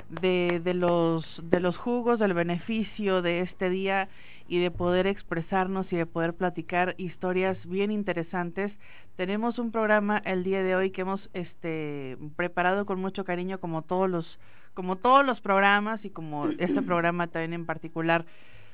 de, 0.10 0.60
de 0.63 0.74
los 0.74 1.24
de 1.44 1.60
los 1.60 1.77
jugos 1.77 2.18
del 2.18 2.34
beneficio 2.34 3.22
de 3.22 3.42
este 3.42 3.70
día 3.70 4.10
y 4.48 4.60
de 4.60 4.72
poder 4.72 5.08
expresarnos 5.08 5.92
y 5.92 5.98
de 5.98 6.06
poder 6.06 6.34
platicar 6.34 6.96
historias 6.98 7.58
bien 7.66 7.92
interesantes. 7.92 8.72
Tenemos 9.16 9.60
un 9.60 9.72
programa 9.72 10.22
el 10.25 10.44
día 10.44 10.63
de 10.63 10.75
hoy 10.75 10.92
que 10.92 11.01
hemos 11.01 11.30
este 11.34 12.18
preparado 12.36 12.86
con 12.86 13.00
mucho 13.00 13.25
cariño 13.25 13.60
como 13.60 13.82
todos 13.82 14.10
los 14.10 14.39
como 14.74 14.98
todos 14.98 15.25
los 15.25 15.42
programas 15.42 16.06
y 16.06 16.12
como 16.12 16.50
este 16.50 16.82
programa 16.84 17.27
también 17.27 17.54
en 17.54 17.66
particular. 17.66 18.25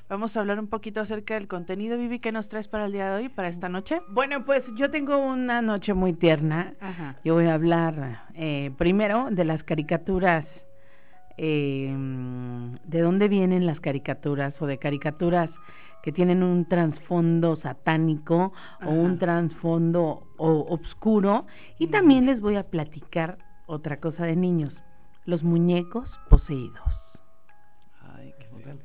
Vamos 0.06 0.36
a 0.36 0.40
hablar 0.40 0.60
un 0.60 0.66
poquito 0.66 1.00
acerca 1.00 1.32
del 1.32 1.48
contenido, 1.48 1.96
Vivi, 1.96 2.18
¿qué 2.18 2.30
nos 2.30 2.46
traes 2.50 2.68
para 2.68 2.84
el 2.84 2.92
día 2.92 3.08
de 3.08 3.22
hoy, 3.22 3.28
para 3.30 3.48
esta 3.48 3.70
noche? 3.70 4.02
Bueno, 4.10 4.44
pues 4.44 4.62
yo 4.76 4.90
tengo 4.90 5.16
una 5.16 5.62
noche 5.62 5.94
muy 5.94 6.12
tierna. 6.12 6.74
Yo 7.24 7.32
voy 7.32 7.46
a 7.46 7.54
hablar 7.54 8.26
eh, 8.34 8.70
primero 8.76 9.28
de 9.30 9.46
las 9.46 9.62
caricaturas 9.62 10.44
eh, 11.38 11.90
de 12.84 13.00
dónde 13.00 13.28
vienen 13.28 13.64
las 13.64 13.80
caricaturas 13.80 14.54
o 14.60 14.66
de 14.66 14.76
caricaturas 14.76 15.48
que 16.04 16.12
tienen 16.12 16.42
un 16.42 16.66
trasfondo 16.66 17.56
satánico 17.56 18.52
o 18.84 18.90
un 18.90 19.18
trasfondo 19.18 20.24
obscuro 20.36 21.46
y 21.78 21.86
también 21.86 22.26
les 22.26 22.42
voy 22.42 22.56
a 22.56 22.64
platicar 22.64 23.38
otra 23.64 23.96
cosa 23.96 24.26
de 24.26 24.36
niños, 24.36 24.74
los 25.24 25.42
muñecos 25.42 26.06
poseídos. 26.28 26.78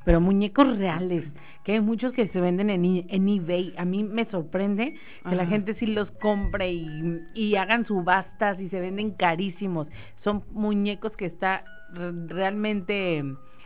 pero 0.06 0.18
muñecos 0.22 0.78
reales, 0.78 1.30
que 1.62 1.72
hay 1.72 1.80
muchos 1.82 2.14
que 2.14 2.28
se 2.28 2.40
venden 2.40 2.70
en, 2.70 3.04
en 3.06 3.28
eBay. 3.28 3.74
A 3.76 3.84
mí 3.84 4.02
me 4.02 4.24
sorprende 4.30 4.94
que 5.28 5.36
la 5.36 5.44
gente 5.44 5.74
sí 5.74 5.84
los 5.84 6.10
compre 6.12 6.72
y, 6.72 7.20
y 7.34 7.56
hagan 7.56 7.84
subastas 7.84 8.58
y 8.58 8.70
se 8.70 8.80
venden 8.80 9.10
carísimos. 9.10 9.88
Son 10.24 10.42
muñecos 10.52 11.14
que 11.18 11.26
está 11.26 11.64
realmente 11.92 13.22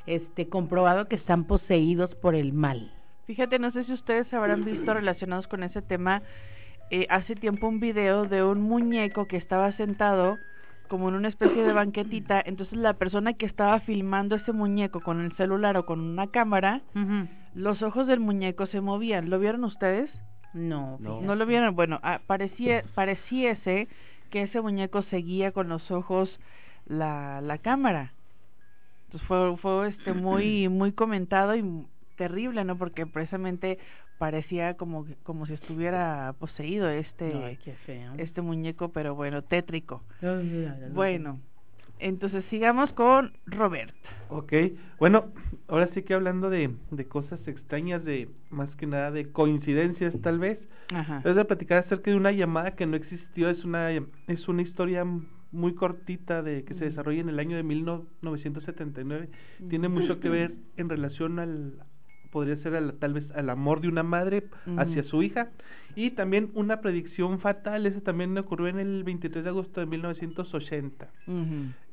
este 0.07 0.49
comprobado 0.49 1.07
que 1.07 1.15
están 1.15 1.45
poseídos 1.45 2.13
por 2.17 2.35
el 2.35 2.53
mal. 2.53 2.94
Fíjate, 3.27 3.59
no 3.59 3.71
sé 3.73 3.85
si 3.85 3.93
ustedes 3.93 4.33
habrán 4.35 4.65
visto 4.65 4.93
relacionados 4.93 5.47
con 5.49 5.63
ese 5.63 5.81
tema 5.83 6.23
eh, 6.91 7.07
hace 7.09 7.35
tiempo 7.35 7.67
un 7.67 7.81
video 7.81 8.27
de 8.27 8.45
un 8.45 8.61
muñeco 8.61 9.27
que 9.27 9.37
estaba 9.37 9.73
sentado 9.73 10.39
como 10.89 11.09
en 11.09 11.15
una 11.15 11.29
especie 11.29 11.63
de 11.63 11.73
banquetita, 11.73 12.43
entonces 12.45 12.77
la 12.79 12.93
persona 12.93 13.33
que 13.33 13.47
estaba 13.47 13.81
filmando 13.81 14.37
ese 14.37 14.53
muñeco 14.53 15.01
con 15.01 15.21
el 15.21 15.35
celular 15.37 15.77
o 15.79 15.87
con 15.87 15.99
una 15.99 16.27
cámara, 16.27 16.83
los 17.55 17.83
ojos 17.83 18.07
del 18.07 18.21
muñeco 18.21 18.67
se 18.67 18.81
movían. 18.81 19.31
¿Lo 19.31 19.39
vieron 19.39 19.65
ustedes? 19.65 20.11
No, 20.53 20.99
no, 21.01 21.35
lo 21.35 21.47
vieron. 21.47 21.75
Bueno, 21.75 21.99
ah, 22.03 22.21
parecía, 22.27 22.85
pareciese 22.95 23.89
que 24.31 24.43
ese 24.43 24.61
muñeco 24.61 25.03
seguía 25.05 25.53
con 25.53 25.69
los 25.69 25.91
ojos 25.91 26.29
la, 26.87 27.41
la 27.41 27.59
cámara. 27.59 28.13
Entonces 29.07 29.27
fue, 29.27 29.57
fue 29.57 29.89
este 29.89 30.13
muy, 30.13 30.69
muy 30.69 30.93
comentado 30.93 31.57
y 31.57 31.87
terrible, 32.17 32.65
¿no? 32.65 32.77
Porque 32.77 33.07
precisamente 33.07 33.79
parecía 34.19 34.75
como 34.75 35.07
como 35.23 35.47
si 35.47 35.55
estuviera 35.55 36.35
poseído 36.39 36.89
este 36.89 37.59
este 38.19 38.41
muñeco, 38.41 38.91
pero 38.91 39.15
bueno, 39.15 39.43
tétrico. 39.43 40.03
Bueno, 40.93 41.41
entonces 41.99 42.45
sigamos 42.51 42.91
con 42.93 43.33
Robert. 43.47 43.95
Ok, 44.29 44.53
bueno, 44.99 45.27
ahora 45.69 45.89
sí 45.95 46.03
que 46.03 46.15
hablando 46.15 46.51
de, 46.51 46.71
de 46.91 47.05
cosas 47.07 47.39
extrañas, 47.47 48.05
de 48.05 48.29
más 48.51 48.69
que 48.77 48.87
nada 48.87 49.11
de 49.11 49.31
coincidencias 49.31 50.15
tal 50.23 50.39
vez. 50.39 50.59
Ajá. 50.93 51.23
Les 51.25 51.35
voy 51.35 51.43
a 51.43 51.47
platicar 51.47 51.79
acerca 51.79 52.11
de 52.11 52.17
una 52.17 52.33
llamada 52.33 52.73
que 52.73 52.87
no 52.87 52.97
existió, 52.97 53.49
es 53.49 53.65
una 53.65 53.91
es 53.91 54.49
una 54.49 54.63
historia 54.63 55.05
muy 55.55 55.75
cortita 55.75 56.43
de 56.43 56.65
que 56.65 56.75
se 56.75 56.87
desarrolla 56.87 57.21
en 57.21 57.29
el 57.29 57.39
año 57.39 57.57
de 57.57 57.63
1979. 57.63 59.29
Tiene 59.71 59.89
mucho 59.89 60.19
que 60.21 60.29
ver 60.29 60.55
en 60.77 60.89
relación 60.89 61.39
al 61.39 61.75
podría 62.35 62.57
ser 62.57 62.97
tal 62.99 63.13
vez 63.13 63.31
al 63.37 63.49
amor 63.49 63.81
de 63.81 63.87
una 63.87 64.03
madre 64.03 64.43
hacia 64.77 65.05
su 65.05 65.23
hija. 65.23 65.51
Y 65.95 66.11
también 66.11 66.51
una 66.55 66.81
predicción 66.81 67.39
fatal 67.39 67.87
ese 67.87 68.01
también 68.01 68.37
ocurrió 68.37 68.67
en 68.67 68.81
el 68.81 69.05
23 69.05 69.45
de 69.45 69.51
agosto 69.51 69.79
de 69.79 69.87
1980 69.87 71.09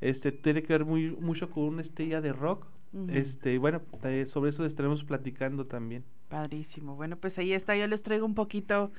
este 0.01 0.31
tiene 0.31 0.63
que 0.63 0.73
ver 0.73 0.83
muy 0.83 1.11
mucho 1.11 1.51
con 1.51 1.65
una 1.65 1.83
estrella 1.83 2.19
de 2.21 2.33
rock. 2.33 2.65
Este 3.09 3.59
bueno 3.59 3.81
eh, 4.03 4.27
sobre 4.33 4.49
eso 4.49 4.65
estaremos 4.65 5.03
platicando 5.03 5.65
también. 5.65 6.03
Padrísimo. 6.27 6.95
Bueno 6.95 7.17
pues 7.17 7.37
ahí 7.37 7.53
está 7.53 7.75
yo 7.75 7.85
les 7.85 8.01
traigo 8.01 8.25
un 8.25 8.33
poquito. 8.33 8.91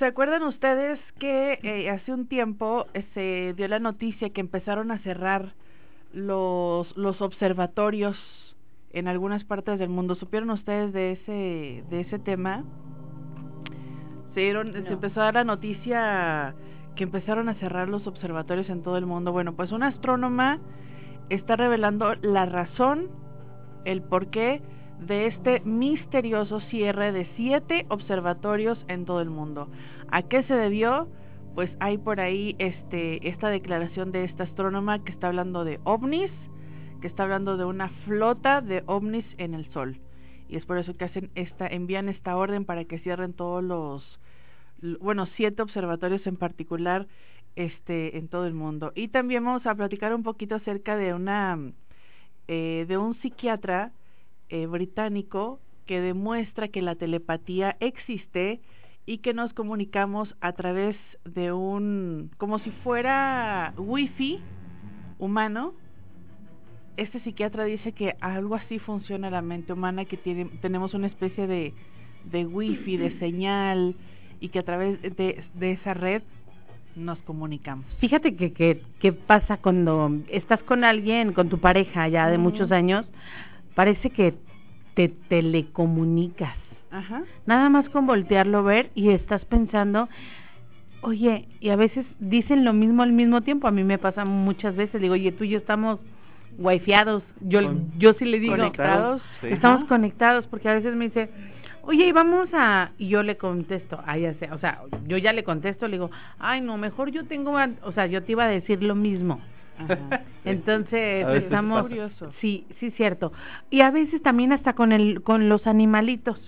¿Se 0.00 0.06
acuerdan 0.06 0.42
ustedes 0.42 0.98
que 1.20 1.60
eh, 1.62 1.88
hace 1.88 2.12
un 2.12 2.26
tiempo 2.26 2.86
eh, 2.94 3.04
se 3.14 3.54
dio 3.56 3.68
la 3.68 3.78
noticia 3.78 4.30
que 4.30 4.40
empezaron 4.40 4.90
a 4.90 4.98
cerrar 5.04 5.52
los, 6.12 6.96
los 6.96 7.20
observatorios 7.20 8.16
en 8.94 9.08
algunas 9.08 9.44
partes 9.44 9.78
del 9.78 9.90
mundo. 9.90 10.14
¿Supieron 10.14 10.50
ustedes 10.50 10.92
de 10.92 11.12
ese, 11.12 11.84
de 11.90 12.00
ese 12.00 12.18
tema? 12.18 12.64
Se, 14.34 14.52
se 14.52 14.92
empezó 14.92 15.20
a 15.20 15.24
dar 15.24 15.34
la 15.34 15.44
noticia 15.44 16.54
que 16.96 17.04
empezaron 17.04 17.48
a 17.48 17.54
cerrar 17.54 17.88
los 17.88 18.06
observatorios 18.06 18.68
en 18.70 18.82
todo 18.82 18.96
el 18.96 19.06
mundo. 19.06 19.32
Bueno, 19.32 19.54
pues 19.54 19.72
una 19.72 19.88
astrónoma 19.88 20.60
está 21.28 21.56
revelando 21.56 22.14
la 22.22 22.46
razón, 22.46 23.08
el 23.84 24.02
porqué 24.02 24.62
de 25.00 25.26
este 25.26 25.60
misterioso 25.60 26.60
cierre 26.60 27.12
de 27.12 27.26
siete 27.36 27.86
observatorios 27.88 28.78
en 28.88 29.04
todo 29.04 29.20
el 29.20 29.30
mundo. 29.30 29.68
¿A 30.10 30.22
qué 30.22 30.44
se 30.44 30.54
debió? 30.54 31.08
Pues 31.54 31.70
hay 31.80 31.98
por 31.98 32.20
ahí 32.20 32.54
este, 32.58 33.28
esta 33.28 33.48
declaración 33.48 34.12
de 34.12 34.24
esta 34.24 34.44
astrónoma 34.44 35.02
que 35.02 35.12
está 35.12 35.28
hablando 35.28 35.64
de 35.64 35.80
ovnis, 35.84 36.30
está 37.06 37.24
hablando 37.24 37.56
de 37.56 37.64
una 37.64 37.88
flota 38.06 38.60
de 38.60 38.82
ovnis 38.86 39.26
en 39.38 39.54
el 39.54 39.70
Sol. 39.72 39.98
Y 40.48 40.56
es 40.56 40.64
por 40.64 40.78
eso 40.78 40.96
que 40.96 41.04
hacen 41.04 41.30
esta, 41.34 41.66
envían 41.66 42.08
esta 42.08 42.36
orden 42.36 42.64
para 42.64 42.84
que 42.84 42.98
cierren 42.98 43.32
todos 43.32 43.62
los, 43.62 44.20
bueno, 45.00 45.26
siete 45.36 45.62
observatorios 45.62 46.26
en 46.26 46.36
particular 46.36 47.06
este, 47.56 48.18
en 48.18 48.28
todo 48.28 48.46
el 48.46 48.54
mundo. 48.54 48.92
Y 48.94 49.08
también 49.08 49.44
vamos 49.44 49.66
a 49.66 49.74
platicar 49.74 50.14
un 50.14 50.22
poquito 50.22 50.54
acerca 50.56 50.96
de 50.96 51.14
una, 51.14 51.58
eh, 52.48 52.84
de 52.88 52.98
un 52.98 53.14
psiquiatra 53.20 53.92
eh, 54.48 54.66
británico 54.66 55.60
que 55.86 56.00
demuestra 56.00 56.68
que 56.68 56.82
la 56.82 56.94
telepatía 56.94 57.76
existe 57.80 58.60
y 59.06 59.18
que 59.18 59.34
nos 59.34 59.52
comunicamos 59.52 60.34
a 60.40 60.52
través 60.52 60.96
de 61.24 61.52
un 61.52 62.30
como 62.38 62.58
si 62.60 62.70
fuera 62.82 63.74
wifi 63.76 64.40
humano 65.18 65.74
este 66.96 67.20
psiquiatra 67.20 67.64
dice 67.64 67.92
que 67.92 68.14
algo 68.20 68.54
así 68.54 68.78
funciona 68.78 69.30
la 69.30 69.42
mente 69.42 69.72
humana 69.72 70.04
que 70.04 70.16
tiene, 70.16 70.46
tenemos 70.60 70.94
una 70.94 71.06
especie 71.06 71.46
de 71.46 71.74
de 72.30 72.46
wifi 72.46 72.96
de 72.96 73.10
señal 73.18 73.94
y 74.40 74.48
que 74.48 74.58
a 74.58 74.62
través 74.62 75.00
de, 75.02 75.42
de 75.54 75.72
esa 75.72 75.94
red 75.94 76.22
nos 76.96 77.18
comunicamos. 77.20 77.86
Fíjate 77.98 78.36
que, 78.36 78.52
que, 78.52 78.82
que 79.00 79.12
pasa 79.12 79.56
cuando 79.56 80.12
estás 80.28 80.62
con 80.62 80.84
alguien, 80.84 81.32
con 81.32 81.48
tu 81.48 81.58
pareja 81.58 82.06
ya 82.08 82.28
de 82.28 82.38
muchos 82.38 82.70
años, 82.70 83.04
parece 83.74 84.10
que 84.10 84.34
te 84.94 85.08
telecomunicas. 85.08 86.56
Ajá. 86.92 87.24
Nada 87.46 87.68
más 87.68 87.88
con 87.88 88.06
voltearlo 88.06 88.62
ver 88.62 88.90
y 88.94 89.10
estás 89.10 89.44
pensando, 89.46 90.08
oye, 91.02 91.48
y 91.58 91.70
a 91.70 91.76
veces 91.76 92.06
dicen 92.20 92.64
lo 92.64 92.72
mismo 92.72 93.02
al 93.02 93.12
mismo 93.12 93.40
tiempo. 93.40 93.66
A 93.66 93.72
mí 93.72 93.82
me 93.82 93.98
pasa 93.98 94.24
muchas 94.24 94.76
veces, 94.76 95.00
digo, 95.00 95.14
oye, 95.14 95.32
tú 95.32 95.42
y 95.42 95.48
yo 95.48 95.58
estamos 95.58 95.98
wifiados. 96.58 97.22
Yo, 97.40 97.60
yo 97.98 98.14
sí 98.14 98.24
le 98.24 98.38
digo, 98.40 98.56
conectados, 98.56 99.22
estamos 99.42 99.88
conectados, 99.88 100.46
porque 100.46 100.68
a 100.68 100.74
veces 100.74 100.94
me 100.94 101.06
dice, 101.06 101.30
oye, 101.82 102.06
y 102.06 102.12
vamos 102.12 102.48
a, 102.52 102.90
y 102.98 103.08
yo 103.08 103.22
le 103.22 103.36
contesto, 103.36 104.00
ay, 104.06 104.22
ya 104.22 104.34
sé, 104.34 104.50
o 104.50 104.58
sea, 104.58 104.80
yo 105.06 105.16
ya 105.16 105.32
le 105.32 105.44
contesto, 105.44 105.86
le 105.86 105.96
digo, 105.96 106.10
ay, 106.38 106.60
no, 106.60 106.76
mejor 106.76 107.10
yo 107.10 107.26
tengo, 107.26 107.56
o 107.82 107.92
sea, 107.92 108.06
yo 108.06 108.22
te 108.22 108.32
iba 108.32 108.44
a 108.44 108.48
decir 108.48 108.82
lo 108.82 108.94
mismo. 108.94 109.40
Entonces 110.44 111.26
estamos 111.34 111.90
sí 112.40 112.64
sí 112.78 112.92
cierto. 112.92 113.32
Y 113.70 113.80
a 113.80 113.90
veces 113.90 114.22
también 114.22 114.52
hasta 114.52 114.74
con 114.74 114.92
el 114.92 115.20
con 115.22 115.48
los 115.48 115.66
animalitos. 115.66 116.40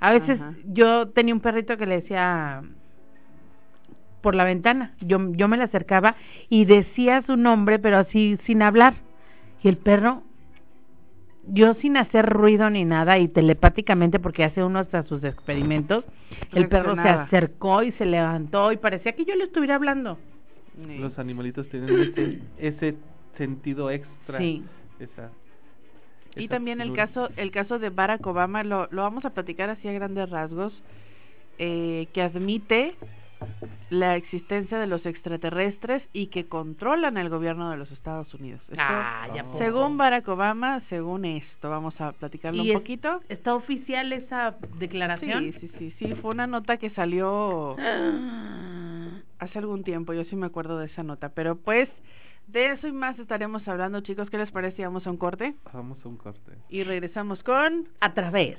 A 0.00 0.12
veces 0.12 0.40
yo 0.64 1.08
tenía 1.08 1.34
un 1.34 1.40
perrito 1.40 1.76
que 1.76 1.84
le 1.84 1.96
decía 1.96 2.62
por 4.22 4.34
la 4.34 4.44
ventana. 4.44 4.94
Yo 5.02 5.18
yo 5.32 5.46
me 5.46 5.58
le 5.58 5.64
acercaba 5.64 6.16
y 6.48 6.64
decía 6.64 7.22
su 7.26 7.36
nombre 7.36 7.78
pero 7.78 7.98
así 7.98 8.38
sin 8.46 8.62
hablar 8.62 8.94
y 9.62 9.68
el 9.68 9.76
perro 9.76 10.22
yo 11.50 11.74
sin 11.74 11.96
hacer 11.96 12.26
ruido 12.26 12.68
ni 12.68 12.84
nada 12.84 13.18
y 13.18 13.28
telepáticamente 13.28 14.18
porque 14.18 14.44
hace 14.44 14.62
uno 14.62 14.80
hasta 14.80 15.02
sus 15.04 15.24
experimentos 15.24 16.04
el 16.52 16.68
perro 16.68 16.94
se 16.94 17.08
acercó 17.08 17.82
y 17.82 17.92
se 17.92 18.04
levantó 18.04 18.70
y 18.72 18.76
parecía 18.76 19.12
que 19.12 19.24
yo 19.24 19.34
le 19.34 19.44
estuviera 19.44 19.76
hablando 19.76 20.18
los 21.00 21.18
animalitos 21.18 21.68
tienen 21.70 22.00
ese, 22.00 22.38
ese 22.58 22.96
sentido 23.36 23.90
extra. 23.90 24.38
Sí. 24.38 24.62
Esa, 25.00 25.30
y 26.36 26.48
también 26.48 26.80
el 26.80 26.92
caso 26.92 27.30
el 27.36 27.50
caso 27.50 27.78
de 27.78 27.90
Barack 27.90 28.24
Obama 28.26 28.62
lo, 28.62 28.88
lo 28.90 29.02
vamos 29.02 29.24
a 29.24 29.30
platicar 29.30 29.70
así 29.70 29.88
a 29.88 29.92
grandes 29.92 30.28
rasgos 30.30 30.72
eh, 31.58 32.08
que 32.12 32.22
admite 32.22 32.94
la 33.90 34.16
existencia 34.16 34.78
de 34.78 34.86
los 34.86 35.04
extraterrestres 35.06 36.02
y 36.12 36.26
que 36.28 36.46
controlan 36.46 37.16
el 37.16 37.28
gobierno 37.28 37.70
de 37.70 37.76
los 37.76 37.90
Estados 37.90 38.32
Unidos. 38.34 38.60
ah, 38.76 39.28
ya 39.34 39.44
según 39.58 39.96
Barack 39.96 40.28
Obama, 40.28 40.82
según 40.88 41.24
esto, 41.24 41.70
vamos 41.70 41.98
a 42.00 42.12
platicarlo 42.12 42.62
un 42.62 42.72
poquito. 42.72 43.20
¿Está 43.28 43.54
oficial 43.54 44.12
esa 44.12 44.56
declaración? 44.78 45.52
Sí, 45.52 45.58
sí, 45.60 45.70
sí, 45.78 45.94
sí, 45.98 46.14
fue 46.16 46.32
una 46.32 46.46
nota 46.46 46.76
que 46.76 46.90
salió 46.90 47.76
hace 49.38 49.58
algún 49.58 49.84
tiempo, 49.84 50.12
yo 50.12 50.24
sí 50.24 50.36
me 50.36 50.46
acuerdo 50.46 50.78
de 50.78 50.86
esa 50.86 51.02
nota, 51.02 51.30
pero 51.30 51.56
pues 51.56 51.88
de 52.48 52.72
eso 52.72 52.88
y 52.88 52.92
más 52.92 53.18
estaremos 53.18 53.66
hablando, 53.68 54.00
chicos. 54.00 54.30
¿Qué 54.30 54.38
les 54.38 54.50
parece? 54.50 54.82
¿Vamos 54.82 55.06
a 55.06 55.10
un 55.10 55.18
corte? 55.18 55.54
Vamos 55.72 55.98
a 56.02 56.08
un 56.08 56.16
corte. 56.16 56.52
Y 56.70 56.82
regresamos 56.82 57.42
con... 57.42 57.88
A 58.00 58.14
través. 58.14 58.58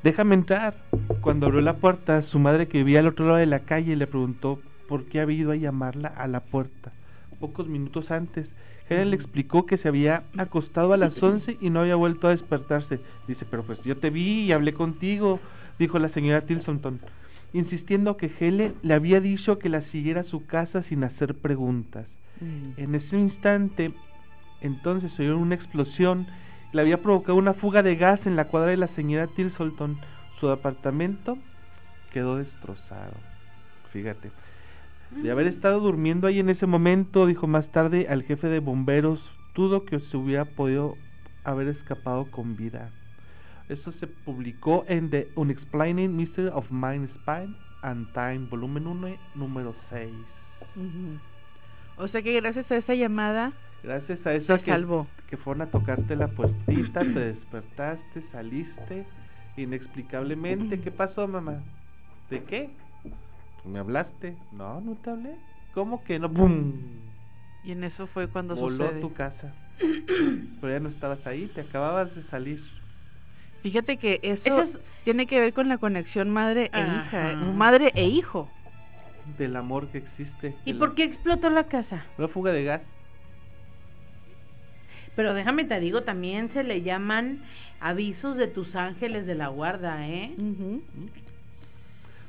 déjame 0.02 0.34
entrar. 0.34 0.76
Cuando 1.20 1.46
abrió 1.46 1.60
la 1.62 1.76
puerta, 1.76 2.22
su 2.22 2.38
madre 2.38 2.68
que 2.68 2.78
vivía 2.78 3.00
al 3.00 3.08
otro 3.08 3.26
lado 3.26 3.38
de 3.38 3.46
la 3.46 3.60
calle 3.60 3.96
le 3.96 4.06
preguntó 4.06 4.60
por 4.88 5.06
qué 5.06 5.20
había 5.20 5.38
ido 5.38 5.52
a 5.52 5.56
llamarla 5.56 6.08
a 6.08 6.28
la 6.28 6.40
puerta. 6.40 6.92
Pocos 7.40 7.66
minutos 7.66 8.10
antes, 8.10 8.46
Helen 8.88 9.10
le 9.10 9.16
explicó 9.16 9.66
que 9.66 9.78
se 9.78 9.88
había 9.88 10.24
acostado 10.36 10.92
a 10.92 10.96
las 10.96 11.20
once 11.22 11.56
y 11.60 11.70
no 11.70 11.80
había 11.80 11.96
vuelto 11.96 12.28
a 12.28 12.30
despertarse. 12.30 13.00
Dice, 13.26 13.46
pero 13.50 13.64
pues 13.64 13.82
yo 13.84 13.96
te 13.96 14.10
vi 14.10 14.42
y 14.42 14.52
hablé 14.52 14.74
contigo, 14.74 15.40
dijo 15.78 15.98
la 15.98 16.10
señora 16.10 16.42
Tilsonton 16.42 17.00
insistiendo 17.52 18.16
que 18.16 18.30
Helen 18.38 18.74
le 18.82 18.94
había 18.94 19.20
dicho 19.20 19.58
que 19.58 19.68
la 19.68 19.82
siguiera 19.90 20.22
a 20.22 20.24
su 20.24 20.46
casa 20.46 20.82
sin 20.84 21.04
hacer 21.04 21.34
preguntas. 21.34 22.06
En 22.76 22.94
ese 22.94 23.16
instante, 23.16 23.92
entonces 24.60 25.12
oyeron 25.18 25.42
una 25.42 25.54
explosión 25.54 26.26
le 26.72 26.80
había 26.80 27.02
provocado 27.02 27.36
una 27.36 27.54
fuga 27.54 27.82
de 27.82 27.96
gas 27.96 28.20
en 28.24 28.34
la 28.34 28.46
cuadra 28.46 28.70
de 28.70 28.78
la 28.78 28.88
señora 28.88 29.26
Tilsolton. 29.28 29.98
Su 30.40 30.48
apartamento 30.48 31.38
quedó 32.12 32.38
destrozado. 32.38 33.12
Fíjate. 33.92 34.30
De 35.22 35.30
haber 35.30 35.46
estado 35.46 35.80
durmiendo 35.80 36.26
ahí 36.26 36.38
en 36.38 36.48
ese 36.48 36.66
momento, 36.66 37.26
dijo 37.26 37.46
más 37.46 37.70
tarde 37.72 38.06
al 38.08 38.22
jefe 38.22 38.48
de 38.48 38.60
bomberos, 38.60 39.20
dudo 39.54 39.84
que 39.84 40.00
se 40.00 40.16
hubiera 40.16 40.46
podido 40.46 40.96
haber 41.44 41.68
escapado 41.68 42.30
con 42.30 42.56
vida. 42.56 42.90
Esto 43.68 43.92
se 43.92 44.06
publicó 44.06 44.84
en 44.88 45.10
The 45.10 45.28
Unexplaining 45.36 46.14
Mystery 46.14 46.48
of 46.48 46.70
Mind, 46.70 47.08
Spine 47.16 47.54
and 47.82 48.12
Time, 48.12 48.46
volumen 48.50 48.86
1, 48.86 49.16
número 49.34 49.74
6. 49.90 50.10
O 51.96 52.08
sea 52.08 52.22
que 52.22 52.32
gracias 52.40 52.70
a 52.70 52.76
esa 52.76 52.94
llamada, 52.94 53.52
gracias 53.82 54.24
a 54.26 54.34
esa 54.34 54.58
que, 54.58 54.70
salvó. 54.70 55.06
que 55.28 55.36
fueron 55.36 55.62
a 55.62 55.66
tocarte 55.70 56.16
la 56.16 56.28
puertita, 56.28 57.00
te 57.00 57.20
despertaste, 57.20 58.22
saliste 58.32 59.04
inexplicablemente. 59.56 60.80
¿Qué 60.80 60.90
pasó, 60.90 61.28
mamá? 61.28 61.62
¿De 62.30 62.42
qué? 62.44 62.70
¿Me 63.64 63.78
hablaste? 63.78 64.36
No, 64.52 64.80
no 64.80 64.94
te 64.96 65.10
hablé. 65.10 65.36
¿Cómo 65.74 66.02
que 66.04 66.18
no? 66.18 66.28
¡Bum! 66.28 66.72
Y 67.64 67.72
en 67.72 67.84
eso 67.84 68.06
fue 68.08 68.28
cuando 68.28 68.56
Voló 68.56 68.90
tu 69.00 69.12
casa. 69.12 69.54
Pero 70.60 70.72
ya 70.72 70.80
no 70.80 70.88
estabas 70.88 71.24
ahí, 71.26 71.50
te 71.54 71.60
acababas 71.60 72.14
de 72.14 72.22
salir. 72.24 72.62
Fíjate 73.62 73.96
que 73.96 74.18
eso, 74.22 74.68
tiene 75.04 75.26
que 75.26 75.40
ver 75.40 75.52
con 75.52 75.68
la 75.68 75.78
conexión 75.78 76.30
madre 76.30 76.70
e 76.72 76.80
hija, 76.80 77.34
madre 77.54 77.92
e 77.94 78.06
hijo. 78.06 78.50
Del 79.38 79.54
amor 79.56 79.88
que 79.88 79.98
existe. 79.98 80.54
¿Y 80.64 80.74
por 80.74 80.94
qué 80.94 81.04
explotó 81.04 81.48
la 81.48 81.64
casa? 81.64 82.04
Una 82.18 82.28
fuga 82.28 82.52
de 82.52 82.64
gas. 82.64 82.82
Pero 85.14 85.34
déjame 85.34 85.64
te 85.64 85.78
digo, 85.78 86.02
también 86.02 86.50
se 86.52 86.64
le 86.64 86.82
llaman 86.82 87.42
avisos 87.80 88.36
de 88.36 88.48
tus 88.48 88.74
ángeles 88.74 89.26
de 89.26 89.34
la 89.34 89.48
guarda, 89.48 90.08
¿eh? 90.08 90.34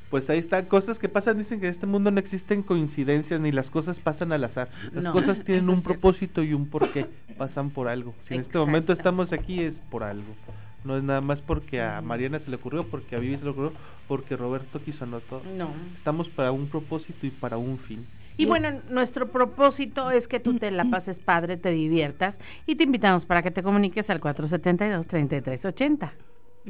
Pues 0.10 0.30
ahí 0.30 0.40
están 0.40 0.66
cosas 0.66 1.00
que 1.00 1.10
pasan, 1.10 1.40
dicen 1.40 1.60
que 1.60 1.68
en 1.68 1.74
este 1.74 1.88
mundo 1.88 2.12
no 2.12 2.20
existen 2.20 2.62
coincidencias 2.62 3.40
ni 3.40 3.52
las 3.52 3.66
cosas 3.68 3.98
pasan 4.04 4.32
al 4.32 4.44
azar. 4.44 4.70
Las 4.92 5.12
cosas 5.12 5.44
tienen 5.46 5.70
un 5.70 5.82
propósito 5.82 6.44
y 6.44 6.54
un 6.54 6.70
porqué, 6.70 7.08
pasan 7.38 7.72
por 7.72 7.88
algo. 7.88 8.14
Si 8.28 8.36
en 8.36 8.42
este 8.42 8.60
momento 8.60 8.94
estamos 8.94 9.34
aquí 9.34 9.62
es 9.62 9.74
por 9.90 10.04
algo. 10.04 10.36
No 10.84 10.98
es 10.98 11.04
nada 11.04 11.22
más 11.22 11.40
porque 11.42 11.82
a 11.82 12.02
Mariana 12.02 12.40
se 12.40 12.50
le 12.50 12.58
ocurrió, 12.58 12.88
porque 12.88 13.16
a 13.16 13.20
Vivi 13.20 13.38
se 13.38 13.44
le 13.44 13.52
ocurrió, 13.52 13.74
porque 14.08 14.36
Roberto 14.36 14.82
quiso 14.84 15.04
anotar. 15.04 15.46
No. 15.46 15.72
Estamos 15.98 16.28
para 16.30 16.52
un 16.52 16.68
propósito 16.68 17.26
y 17.26 17.32
para 17.32 17.58
un 17.58 17.78
fin. 17.80 18.06
Y 18.36 18.46
bueno, 18.46 18.82
nuestro 18.90 19.32
propósito 19.32 20.10
es 20.10 20.28
que 20.28 20.40
tú 20.40 20.58
te 20.58 20.72
la 20.72 20.86
pases 20.86 21.18
padre, 21.20 21.58
te 21.58 21.70
diviertas 21.70 22.36
y 22.66 22.76
te 22.76 22.84
invitamos 22.84 23.26
para 23.26 23.44
que 23.44 23.52
te 23.52 23.62
comuniques 23.62 24.10
al 24.10 24.20
472-3380. 24.22 26.12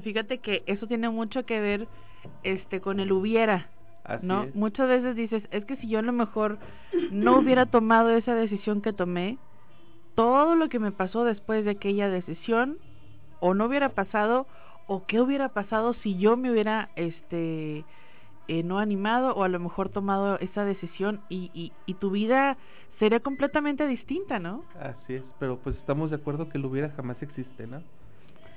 Fíjate 0.04 0.40
que 0.40 0.64
eso 0.66 0.88
tiene 0.88 1.10
mucho 1.10 1.46
que 1.46 1.62
ver 1.62 1.88
este 2.44 2.82
con 2.82 3.00
el 3.00 3.12
hubiera. 3.12 3.70
¿no? 4.22 4.48
Muchas 4.54 4.90
veces 4.90 5.16
dices, 5.16 5.44
es 5.52 5.64
que 5.66 5.78
si 5.78 5.88
yo 5.88 6.00
a 6.00 6.02
lo 6.02 6.12
mejor 6.12 6.58
no 7.12 7.40
hubiera 7.40 7.68
tomado 7.68 8.10
esa 8.10 8.36
decisión 8.36 8.82
que 8.82 8.92
tomé, 8.92 9.38
todo 10.16 10.56
lo 10.56 10.68
que 10.68 10.80
me 10.80 10.92
pasó 10.92 11.24
después 11.24 11.64
de 11.64 11.72
aquella 11.72 12.10
decisión 12.10 12.78
o 13.44 13.54
no 13.54 13.66
hubiera 13.66 13.90
pasado 13.90 14.48
o 14.88 15.06
qué 15.06 15.20
hubiera 15.20 15.50
pasado 15.50 15.94
si 15.96 16.18
yo 16.18 16.38
me 16.38 16.50
hubiera 16.50 16.90
este 16.96 17.84
eh, 18.48 18.64
no 18.64 18.80
animado 18.80 19.34
o 19.36 19.44
a 19.44 19.50
lo 19.50 19.60
mejor 19.60 19.90
tomado 19.90 20.40
esa 20.40 20.64
decisión 20.64 21.20
y, 21.28 21.52
y, 21.54 21.74
y, 21.86 21.96
tu 21.96 22.10
vida 22.12 22.58
sería 23.00 23.20
completamente 23.20 23.86
distinta, 23.86 24.40
¿no? 24.40 24.64
Así 24.80 25.16
es, 25.16 25.24
pero 25.40 25.58
pues 25.58 25.76
estamos 25.76 26.10
de 26.10 26.18
acuerdo 26.18 26.48
que 26.48 26.58
lo 26.58 26.70
hubiera 26.70 26.90
jamás 26.92 27.22
existe, 27.22 27.68
¿no? 27.68 27.84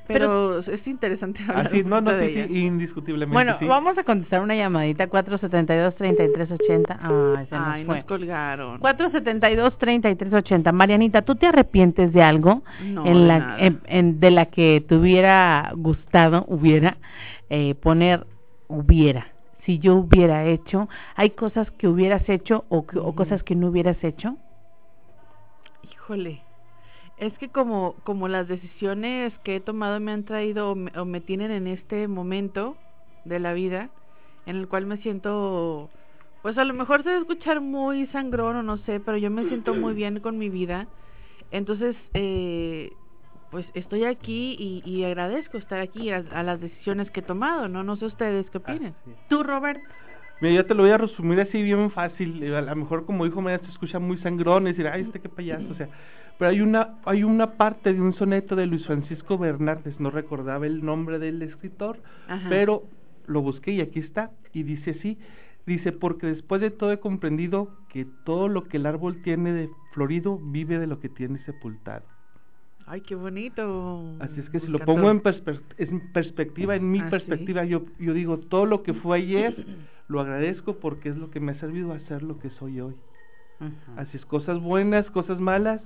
Pero, 0.06 0.60
es 0.60 0.86
interesante 0.86 1.40
hablar 1.48 1.66
Así, 1.68 1.82
no, 1.82 2.00
no, 2.00 2.18
sí, 2.20 2.46
sí, 2.48 2.58
indiscutiblemente. 2.66 3.32
Bueno, 3.34 3.56
vamos 3.68 3.98
a 3.98 4.04
contestar 4.04 4.40
una 4.40 4.54
llamadita 4.54 5.08
472-3380. 5.08 6.96
Ah, 7.00 7.44
se 7.48 7.54
nos 7.56 7.68
Ay, 7.68 7.84
nos 7.84 8.04
colgaron. 8.04 8.80
472-3380. 8.80 10.72
Marianita, 10.72 11.22
¿tú 11.22 11.34
te 11.34 11.46
arrepientes 11.46 12.12
de 12.12 12.22
algo 12.22 12.62
en 12.80 13.28
la, 13.28 13.56
en, 13.58 14.20
de 14.20 14.30
la 14.30 14.46
que 14.46 14.84
te 14.86 14.94
hubiera 14.94 15.72
gustado, 15.74 16.44
hubiera, 16.48 16.98
eh, 17.50 17.74
poner 17.74 18.26
hubiera? 18.68 19.32
Si 19.64 19.78
yo 19.80 19.96
hubiera 19.96 20.44
hecho, 20.46 20.88
¿hay 21.16 21.30
cosas 21.30 21.68
que 21.72 21.88
hubieras 21.88 22.28
hecho 22.28 22.64
o, 22.68 22.86
o 22.94 23.14
cosas 23.14 23.42
que 23.42 23.56
no 23.56 23.68
hubieras 23.68 24.02
hecho? 24.04 24.36
Híjole 25.90 26.45
es 27.18 27.36
que 27.38 27.48
como, 27.48 27.94
como 28.04 28.28
las 28.28 28.46
decisiones 28.46 29.32
que 29.42 29.56
he 29.56 29.60
tomado 29.60 30.00
me 30.00 30.12
han 30.12 30.24
traído 30.24 30.72
o 30.72 31.04
me, 31.04 31.20
tienen 31.20 31.50
en 31.50 31.66
este 31.66 32.08
momento 32.08 32.76
de 33.24 33.40
la 33.40 33.52
vida 33.52 33.90
en 34.44 34.56
el 34.56 34.68
cual 34.68 34.86
me 34.86 34.98
siento, 34.98 35.90
pues 36.42 36.56
a 36.58 36.64
lo 36.64 36.74
mejor 36.74 37.02
se 37.02 37.08
debe 37.08 37.22
escuchar 37.22 37.60
muy 37.60 38.06
sangrón 38.08 38.56
o 38.56 38.62
no 38.62 38.78
sé, 38.78 39.00
pero 39.00 39.16
yo 39.16 39.30
me 39.30 39.48
siento 39.48 39.74
muy 39.74 39.94
bien 39.94 40.20
con 40.20 40.38
mi 40.38 40.50
vida. 40.50 40.86
Entonces, 41.50 41.96
eh, 42.14 42.92
pues 43.50 43.66
estoy 43.74 44.04
aquí 44.04 44.82
y, 44.84 45.04
agradezco 45.04 45.58
estar 45.58 45.80
aquí 45.80 46.10
a, 46.10 46.20
las 46.20 46.60
decisiones 46.60 47.10
que 47.10 47.20
he 47.20 47.22
tomado, 47.22 47.68
¿no? 47.68 47.82
No 47.82 47.96
sé 47.96 48.06
ustedes 48.06 48.48
qué 48.50 48.58
opinan. 48.58 48.94
Tú, 49.28 49.42
Robert. 49.42 49.80
Mira, 50.40 50.54
yo 50.54 50.66
te 50.66 50.74
lo 50.74 50.82
voy 50.82 50.92
a 50.92 50.98
resumir 50.98 51.40
así 51.40 51.62
bien 51.62 51.90
fácil. 51.90 52.54
A 52.54 52.60
lo 52.60 52.76
mejor 52.76 53.06
como 53.06 53.24
dijo 53.24 53.40
me 53.40 53.58
se 53.58 53.66
escucha 53.66 53.98
muy 53.98 54.18
sangrón 54.18 54.64
y 54.64 54.72
decir, 54.72 54.86
ay, 54.86 55.02
este 55.02 55.20
qué 55.20 55.28
payaso. 55.28 55.66
O 55.70 55.74
sea, 55.74 55.88
pero 56.38 56.50
hay 56.50 56.60
una, 56.60 56.98
hay 57.04 57.24
una 57.24 57.52
parte 57.52 57.92
de 57.92 58.00
un 58.00 58.14
soneto 58.14 58.56
de 58.56 58.66
Luis 58.66 58.86
Francisco 58.86 59.38
Bernardes, 59.38 59.98
no 60.00 60.10
recordaba 60.10 60.66
el 60.66 60.84
nombre 60.84 61.18
del 61.18 61.40
escritor, 61.42 61.98
pero 62.48 62.84
lo 63.26 63.42
busqué 63.42 63.72
y 63.72 63.80
aquí 63.80 64.00
está, 64.00 64.30
y 64.52 64.62
dice 64.62 64.96
así, 64.98 65.18
dice, 65.66 65.92
porque 65.92 66.26
después 66.26 66.60
de 66.60 66.70
todo 66.70 66.92
he 66.92 67.00
comprendido 67.00 67.70
que 67.88 68.06
todo 68.24 68.48
lo 68.48 68.64
que 68.64 68.76
el 68.76 68.86
árbol 68.86 69.22
tiene 69.22 69.52
de 69.52 69.70
florido 69.92 70.38
vive 70.38 70.78
de 70.78 70.86
lo 70.86 71.00
que 71.00 71.08
tiene 71.08 71.38
sepultado. 71.44 72.04
Ay, 72.88 73.00
qué 73.00 73.16
bonito. 73.16 74.14
Así 74.20 74.38
es 74.38 74.48
que 74.50 74.60
si 74.60 74.68
lo 74.68 74.78
pongo 74.78 75.10
en, 75.10 75.20
perspectiva, 75.20 76.76
en 76.76 76.88
mi 76.88 77.00
ah, 77.00 77.10
perspectiva, 77.10 77.64
yo, 77.64 77.84
yo 77.98 78.14
digo, 78.14 78.38
todo 78.38 78.64
lo 78.64 78.84
que 78.84 78.94
fue 78.94 79.18
ayer, 79.18 79.66
lo 80.08 80.20
agradezco 80.20 80.76
porque 80.76 81.08
es 81.08 81.16
lo 81.16 81.30
que 81.30 81.40
me 81.40 81.52
ha 81.52 81.60
servido 81.60 81.92
a 81.92 81.98
ser 82.00 82.22
lo 82.22 82.38
que 82.38 82.50
soy 82.50 82.80
hoy. 82.80 82.94
Así 83.96 84.16
es, 84.16 84.26
cosas 84.26 84.60
buenas, 84.60 85.06
cosas 85.10 85.38
malas. 85.38 85.80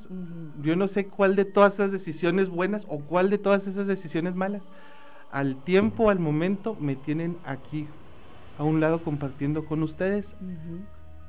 Yo 0.63 0.75
no 0.77 0.89
sé 0.89 1.07
cuál 1.07 1.37
de 1.37 1.45
todas 1.45 1.75
esas 1.75 1.93
decisiones 1.93 2.49
buenas 2.49 2.83
o 2.89 3.01
cuál 3.01 3.31
de 3.31 3.39
todas 3.39 3.65
esas 3.67 3.87
decisiones 3.87 4.35
malas. 4.35 4.63
Al 5.31 5.63
tiempo, 5.63 6.11
al 6.11 6.19
momento, 6.19 6.77
me 6.81 6.97
tienen 6.97 7.37
aquí 7.45 7.87
a 8.59 8.65
un 8.65 8.81
lado 8.81 9.03
compartiendo 9.05 9.65
con 9.65 9.83
ustedes. 9.83 10.25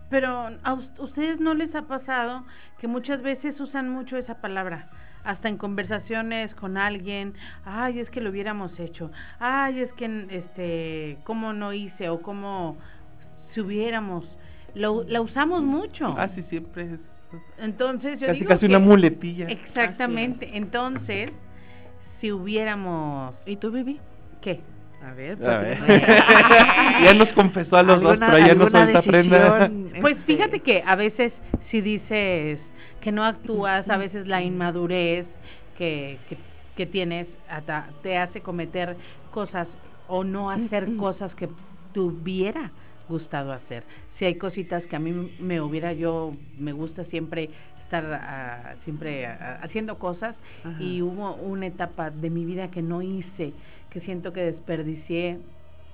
Pero 0.10 0.50
a 0.64 0.74
ustedes 1.00 1.40
no 1.40 1.54
les 1.54 1.74
ha 1.76 1.84
pasado 1.84 2.44
que 2.80 2.88
muchas 2.88 3.22
veces 3.22 3.60
usan 3.60 3.90
mucho 3.90 4.18
esa 4.18 4.42
palabra, 4.42 4.90
hasta 5.24 5.48
en 5.48 5.58
conversaciones 5.58 6.54
con 6.56 6.78
alguien, 6.78 7.34
ay, 7.64 8.00
es 8.00 8.10
que 8.10 8.20
lo 8.20 8.32
hubiéramos 8.32 8.78
hecho, 8.80 9.12
ay, 9.40 9.80
es 9.80 9.94
que, 9.94 10.26
este, 10.32 11.20
cómo 11.24 11.54
no 11.54 11.72
hice 11.72 12.10
o 12.10 12.22
cómo 12.22 12.78
si 13.54 13.62
hubiéramos 13.62 14.26
lo, 14.76 15.04
la 15.04 15.22
usamos 15.22 15.62
mucho. 15.64 16.16
Ah, 16.18 16.30
sí, 16.36 16.44
siempre 16.50 16.84
es. 16.84 17.00
Entonces, 17.60 18.20
yo 18.20 18.28
casi, 18.28 18.40
digo 18.40 18.50
casi 18.50 18.66
una 18.66 18.80
muletilla. 18.80 19.48
Exactamente. 19.48 20.50
Entonces, 20.54 21.32
si 22.20 22.32
hubiéramos. 22.32 23.34
¿Y 23.46 23.58
tú, 23.58 23.72
Vivi? 23.72 24.00
¿Qué? 24.42 24.62
A 25.04 25.14
ver, 25.14 25.40
ya 27.04 27.14
nos 27.16 27.30
confesó 27.30 27.78
a 27.78 27.82
los 27.82 28.02
dos, 28.02 28.20
pero 28.20 28.38
ya 28.38 28.54
no 28.54 28.70
suelta 28.70 29.02
prenda. 29.02 29.72
Pues 30.00 30.16
este, 30.16 30.34
fíjate 30.34 30.60
que 30.60 30.84
a 30.86 30.96
veces 30.96 31.34
si 31.72 31.82
dices 31.82 32.60
que 33.02 33.12
no 33.12 33.24
actúas, 33.24 33.90
a 33.90 33.98
veces 33.98 34.28
la 34.28 34.44
inmadurez 34.44 35.26
que, 35.76 36.20
que, 36.30 36.38
que 36.76 36.86
tienes 36.86 37.28
te 38.04 38.18
hace 38.20 38.42
cometer 38.42 38.96
cosas 39.32 39.68
o 40.08 40.24
no 40.24 40.52
hacer 40.52 40.96
cosas 40.98 41.34
que 41.34 41.50
tuviera 41.94 42.70
gustado 43.12 43.52
hacer. 43.52 43.84
Si 44.18 44.26
hay 44.26 44.36
cositas 44.36 44.84
que 44.86 44.96
a 44.96 45.00
mí 45.00 45.32
me 45.40 45.62
hubiera, 45.62 45.94
yo 45.94 46.34
me 46.58 46.72
gusta 46.72 47.06
siempre 47.06 47.50
estar 47.84 48.06
ah, 48.14 48.76
siempre 48.86 49.26
ah, 49.26 49.60
haciendo 49.62 50.00
cosas 50.00 50.36
y 50.80 51.02
hubo 51.02 51.36
una 51.36 51.68
etapa 51.68 52.10
de 52.10 52.30
mi 52.30 52.46
vida 52.46 52.72
que 52.72 52.82
no 52.82 53.02
hice, 53.02 53.54
que 53.90 54.00
siento 54.02 54.32
que 54.32 54.42
desperdicié 54.42 55.40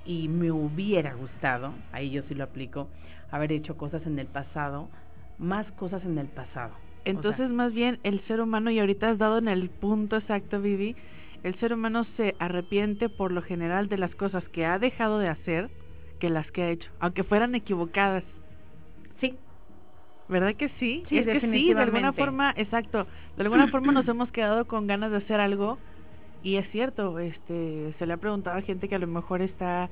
y 0.06 0.28
me 0.28 0.52
hubiera 0.52 1.14
gustado, 1.16 1.74
ahí 1.92 2.12
yo 2.12 2.22
sí 2.30 2.36
lo 2.36 2.46
aplico, 2.46 2.88
haber 3.32 3.52
hecho 3.52 3.76
cosas 3.76 4.06
en 4.06 4.20
el 4.20 4.28
pasado, 4.28 4.90
más 5.38 5.70
cosas 5.72 6.04
en 6.06 6.18
el 6.18 6.28
pasado. 6.28 6.74
Entonces, 7.04 7.50
más 7.50 7.74
bien, 7.74 8.00
el 8.04 8.22
ser 8.28 8.42
humano, 8.42 8.70
y 8.70 8.80
ahorita 8.80 9.10
has 9.10 9.18
dado 9.18 9.38
en 9.38 9.48
el 9.48 9.70
punto 9.70 10.18
exacto, 10.18 10.62
Vivi, 10.62 10.96
el 11.44 11.58
ser 11.60 11.74
humano 11.74 12.06
se 12.18 12.36
arrepiente 12.40 13.10
por 13.10 13.32
lo 13.32 13.42
general 13.42 13.88
de 13.90 13.98
las 13.98 14.14
cosas 14.16 14.44
que 14.50 14.66
ha 14.66 14.80
dejado 14.80 15.20
de 15.20 15.30
hacer 15.30 15.70
que 16.20 16.30
las 16.30 16.50
que 16.52 16.64
ha 16.64 16.70
hecho, 16.72 16.90
aunque 17.00 17.24
fueran 17.24 17.56
equivocadas. 17.56 18.24
Sí. 19.20 19.36
¿Verdad 20.28 20.56
que 20.56 20.70
sí? 20.80 21.04
es 21.10 21.26
que 21.26 21.40
sí, 21.40 21.74
de 21.74 21.82
alguna 21.82 22.14
forma, 22.14 22.54
exacto, 22.58 23.08
de 23.38 23.44
alguna 23.44 23.68
forma 23.72 23.92
nos 23.92 24.08
hemos 24.08 24.32
quedado 24.32 24.66
con 24.66 24.88
ganas 24.88 25.12
de 25.12 25.18
hacer 25.18 25.40
algo 25.40 25.78
Y 26.44 26.58
es 26.58 26.70
cierto, 26.72 27.20
este, 27.20 27.94
se 27.98 28.06
le 28.06 28.14
ha 28.14 28.18
preguntado 28.18 28.58
a 28.58 28.62
gente 28.62 28.88
que 28.88 28.96
a 28.96 29.00
lo 29.00 29.08
mejor 29.08 29.42
está 29.42 29.90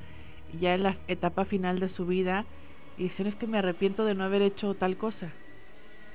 ya 0.59 0.75
en 0.75 0.83
la 0.83 0.97
etapa 1.07 1.45
final 1.45 1.79
de 1.79 1.89
su 1.89 2.05
vida 2.05 2.45
y 2.97 3.03
dicen 3.03 3.27
es 3.27 3.35
que 3.35 3.47
me 3.47 3.57
arrepiento 3.57 4.05
de 4.05 4.15
no 4.15 4.23
haber 4.23 4.41
hecho 4.41 4.73
tal 4.75 4.97
cosa. 4.97 5.31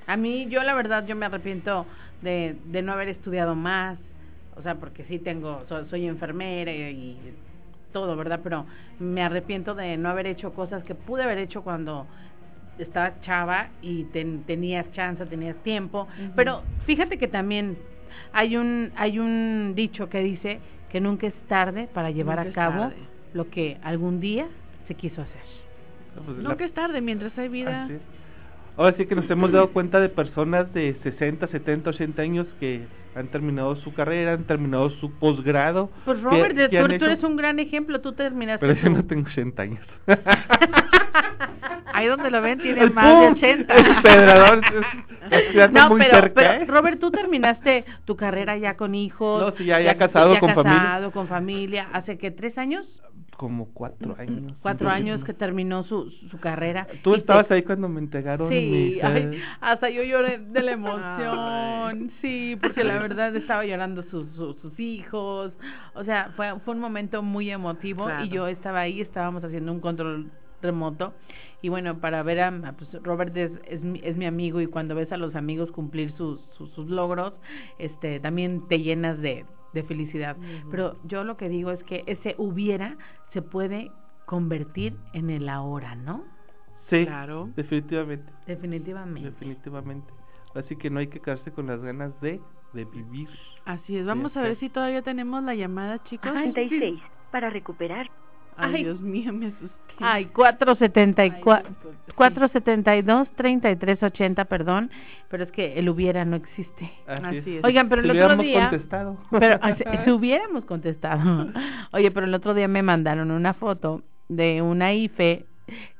A 0.06 0.16
mí, 0.16 0.46
yo 0.48 0.62
la 0.62 0.74
verdad, 0.74 1.06
yo 1.06 1.14
me 1.14 1.26
arrepiento 1.26 1.86
de, 2.22 2.56
de 2.64 2.82
no 2.82 2.92
haber 2.92 3.08
estudiado 3.08 3.54
más, 3.54 3.98
o 4.56 4.62
sea, 4.62 4.74
porque 4.76 5.04
sí 5.04 5.18
tengo, 5.18 5.64
soy, 5.88 6.06
enfermera 6.06 6.72
y, 6.72 7.16
todo, 7.92 8.16
¿verdad? 8.16 8.40
Pero 8.42 8.66
me 8.98 9.22
arrepiento 9.22 9.74
de 9.74 9.96
no 9.96 10.08
haber 10.08 10.26
hecho 10.26 10.52
cosas 10.52 10.84
que 10.84 10.94
pude 10.94 11.22
haber 11.22 11.38
hecho 11.38 11.62
cuando 11.62 12.06
estaba 12.78 13.20
chava 13.22 13.68
y 13.82 14.04
tenías 14.04 14.90
chance, 14.92 15.24
tenías 15.26 15.56
tiempo. 15.62 16.08
Pero 16.34 16.62
fíjate 16.86 17.18
que 17.18 17.28
también 17.28 17.76
hay 18.32 18.56
un, 18.56 18.92
hay 18.96 19.18
un 19.18 19.74
dicho 19.74 20.08
que 20.08 20.20
dice 20.20 20.60
que 20.90 21.00
nunca 21.00 21.26
es 21.26 21.34
tarde 21.48 21.88
para 21.92 22.10
llevar 22.10 22.38
a 22.38 22.52
cabo 22.52 22.92
lo 23.32 23.48
que 23.50 23.78
algún 23.82 24.20
día 24.20 24.48
se 24.88 24.94
quiso 24.94 25.22
hacer. 25.22 25.42
Pues 26.24 26.38
nunca 26.38 26.64
es 26.64 26.72
tarde 26.72 27.00
mientras 27.00 27.36
hay 27.38 27.48
vida. 27.48 27.88
Ahora 28.80 28.96
sí 28.96 29.04
que 29.04 29.14
nos 29.14 29.30
hemos 29.30 29.52
dado 29.52 29.74
cuenta 29.74 30.00
de 30.00 30.08
personas 30.08 30.72
de 30.72 30.96
60, 31.02 31.48
70, 31.48 31.90
80 31.90 32.22
años 32.22 32.46
que 32.58 32.86
han 33.14 33.28
terminado 33.28 33.76
su 33.76 33.92
carrera, 33.92 34.32
han 34.32 34.44
terminado 34.44 34.88
su 34.88 35.12
posgrado. 35.18 35.90
Pues 36.06 36.18
Robert, 36.22 36.56
tú, 36.70 37.04
eres 37.04 37.22
un 37.22 37.36
gran 37.36 37.58
ejemplo, 37.58 38.00
tú 38.00 38.14
terminaste. 38.14 38.66
Pero 38.66 38.80
yo 38.80 38.88
no 38.88 39.04
tengo 39.04 39.28
80 39.28 39.62
años. 39.62 39.86
Ahí 41.92 42.06
donde 42.06 42.30
lo 42.30 42.40
ven 42.40 42.58
tiene 42.60 42.88
más 42.88 43.20
de 43.20 43.26
80. 43.28 43.74
El 43.76 45.72
no, 45.74 45.96
pero, 45.98 46.32
pero, 46.32 46.52
¿eh? 46.52 46.64
Robert, 46.64 46.98
tú 46.98 47.10
terminaste 47.10 47.84
tu 48.06 48.16
carrera 48.16 48.56
ya 48.56 48.78
con 48.78 48.94
hijos. 48.94 49.42
No, 49.42 49.54
sí, 49.58 49.66
ya, 49.66 49.82
ya, 49.82 49.98
casado 49.98 50.40
con 50.40 50.54
casado, 50.54 50.64
familia. 50.64 51.10
con 51.12 51.28
familia. 51.28 51.88
¿Hace 51.92 52.16
que 52.16 52.30
tres 52.30 52.56
años? 52.56 52.86
Como 53.40 53.72
cuatro 53.72 54.14
años. 54.18 54.52
Cuatro 54.60 54.90
años. 54.90 55.24
que 55.24 55.32
terminó 55.32 55.82
su, 55.84 56.10
su 56.30 56.38
carrera. 56.40 56.86
Tú 57.02 57.14
estabas 57.14 57.50
ahí 57.50 57.62
cuando 57.62 57.88
me 57.88 57.98
entregaron 57.98 58.50
sí, 58.50 59.00
hasta 59.62 59.88
yo 59.88 60.02
lloré 60.02 60.36
de 60.36 60.62
la 60.62 60.72
emoción, 60.72 62.12
sí, 62.20 62.58
porque 62.60 62.84
la 62.84 62.98
verdad 62.98 63.34
estaba 63.34 63.64
llorando 63.64 64.02
sus, 64.10 64.26
sus, 64.34 64.78
hijos, 64.78 65.54
o 65.94 66.04
sea, 66.04 66.34
fue, 66.36 66.60
fue 66.66 66.74
un 66.74 66.80
momento 66.80 67.22
muy 67.22 67.50
emotivo 67.50 68.06
y 68.22 68.28
yo 68.28 68.46
estaba 68.46 68.80
ahí, 68.80 69.00
estábamos 69.00 69.42
haciendo 69.42 69.72
un 69.72 69.80
control 69.80 70.30
remoto. 70.60 71.14
Y 71.62 71.70
bueno 71.70 71.98
para 71.98 72.22
ver 72.22 72.40
a 72.40 72.74
pues 72.76 73.02
Robert 73.02 73.34
es, 73.38 73.52
es, 73.68 73.82
mi, 73.82 74.02
es 74.04 74.18
mi 74.18 74.26
amigo 74.26 74.60
y 74.60 74.66
cuando 74.66 74.94
ves 74.94 75.10
a 75.12 75.16
los 75.16 75.34
amigos 75.34 75.70
cumplir 75.70 76.12
sus, 76.12 76.40
sus, 76.58 76.70
sus 76.72 76.88
logros 76.88 77.34
este 77.78 78.18
también 78.20 78.66
te 78.68 78.80
llenas 78.80 79.18
de 79.20 79.44
de 79.72 79.82
felicidad. 79.84 80.36
Pero 80.70 80.96
yo 81.04 81.24
lo 81.24 81.36
que 81.36 81.48
digo 81.48 81.70
es 81.70 81.82
que 81.84 82.02
ese 82.06 82.34
hubiera 82.38 82.96
se 83.32 83.42
puede 83.42 83.90
convertir 84.26 84.96
en 85.12 85.30
el 85.30 85.48
ahora, 85.48 85.94
¿no? 85.94 86.24
Sí, 86.88 87.04
claro. 87.04 87.48
Definitivamente. 87.56 88.32
Definitivamente. 88.46 89.30
Definitivamente. 89.30 90.12
Así 90.54 90.76
que 90.76 90.90
no 90.90 90.98
hay 90.98 91.06
que 91.06 91.20
quedarse 91.20 91.52
con 91.52 91.66
las 91.66 91.80
ganas 91.80 92.18
de, 92.20 92.40
de 92.72 92.84
vivir. 92.84 93.28
Así 93.64 93.96
es. 93.96 94.04
Vamos 94.04 94.36
a 94.36 94.42
ver 94.42 94.58
si 94.58 94.68
todavía 94.68 95.02
tenemos 95.02 95.42
la 95.44 95.54
llamada, 95.54 96.02
chicos. 96.04 96.32
36 96.32 97.00
para 97.30 97.50
recuperar 97.50 98.10
Ay, 98.60 98.84
Dios 98.84 99.00
mío, 99.00 99.32
me 99.32 99.46
asusté. 99.46 99.80
Ay, 100.02 100.26
474, 100.26 101.74
472 102.14 103.28
3380, 103.36 104.44
perdón, 104.46 104.90
pero 105.28 105.44
es 105.44 105.52
que 105.52 105.78
el 105.78 105.88
hubiera 105.90 106.24
no 106.24 106.36
existe. 106.36 106.90
Así, 107.06 107.56
es. 107.56 107.64
Oigan, 107.64 107.88
pero 107.88 108.02
el 108.02 108.10
otro 108.10 108.36
día 108.38 108.70
contestado. 108.70 109.18
Pero 109.30 109.58
si 110.04 110.10
hubiéramos 110.10 110.64
contestado. 110.64 111.48
Oye, 111.92 112.10
pero 112.10 112.26
el 112.26 112.34
otro 112.34 112.54
día 112.54 112.66
me 112.66 112.82
mandaron 112.82 113.30
una 113.30 113.52
foto 113.54 114.02
de 114.28 114.62
una 114.62 114.94
IFE 114.94 115.44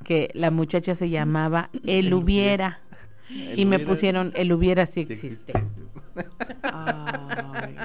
que 0.04 0.30
la 0.34 0.50
muchacha 0.50 0.96
se 0.96 1.10
llamaba 1.10 1.68
El 1.84 2.12
hubiera. 2.14 2.80
y 3.28 3.64
me 3.66 3.78
pusieron 3.80 4.32
El 4.34 4.52
hubiera 4.52 4.86
sí 4.86 5.00
existe. 5.08 5.52
Ay, 6.62 7.76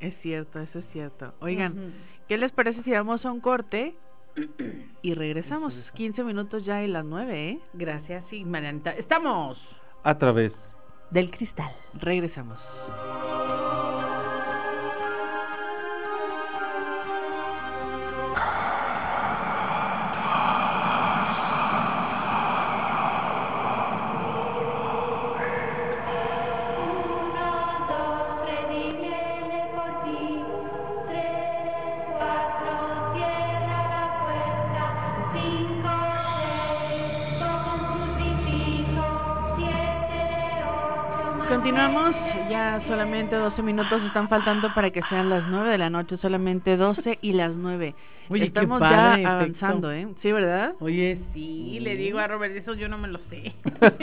es 0.00 0.14
cierto, 0.22 0.60
eso 0.60 0.78
es 0.78 0.84
cierto. 0.92 1.34
Oigan, 1.40 1.92
¿Qué 2.28 2.36
les 2.36 2.52
parece 2.52 2.82
si 2.82 2.90
vamos 2.90 3.24
a 3.24 3.32
un 3.32 3.40
corte? 3.40 3.94
Y 5.02 5.14
regresamos 5.14 5.72
15 5.94 6.24
minutos 6.24 6.64
ya 6.64 6.82
y 6.82 6.88
las 6.88 7.04
9, 7.04 7.50
¿eh? 7.50 7.58
Gracias, 7.72 8.24
sí, 8.30 8.44
Marianita. 8.44 8.90
Estamos 8.92 9.56
a 10.02 10.18
través 10.18 10.52
del 11.10 11.30
cristal. 11.30 11.72
Regresamos. 11.94 12.58
Solamente 43.28 43.36
12 43.36 43.62
minutos 43.62 44.02
están 44.04 44.28
faltando 44.28 44.72
para 44.74 44.90
que 44.90 45.02
sean 45.08 45.30
las 45.30 45.46
9 45.48 45.70
de 45.70 45.78
la 45.78 45.90
noche, 45.90 46.16
solamente 46.18 46.76
12 46.76 47.18
y 47.20 47.32
las 47.32 47.52
9. 47.52 47.94
Oye, 48.30 48.46
Estamos 48.46 48.80
ya 48.80 49.14
avanzando, 49.14 49.90
¿eh? 49.90 50.06
Sí, 50.20 50.32
¿verdad? 50.32 50.74
Oye, 50.80 51.18
sí, 51.32 51.78
le 51.80 51.96
digo 51.96 52.18
a 52.18 52.26
Robert, 52.26 52.54
eso 52.54 52.74
yo 52.74 52.86
no 52.88 52.98
me 52.98 53.08
lo 53.08 53.18
sé. 53.30 53.54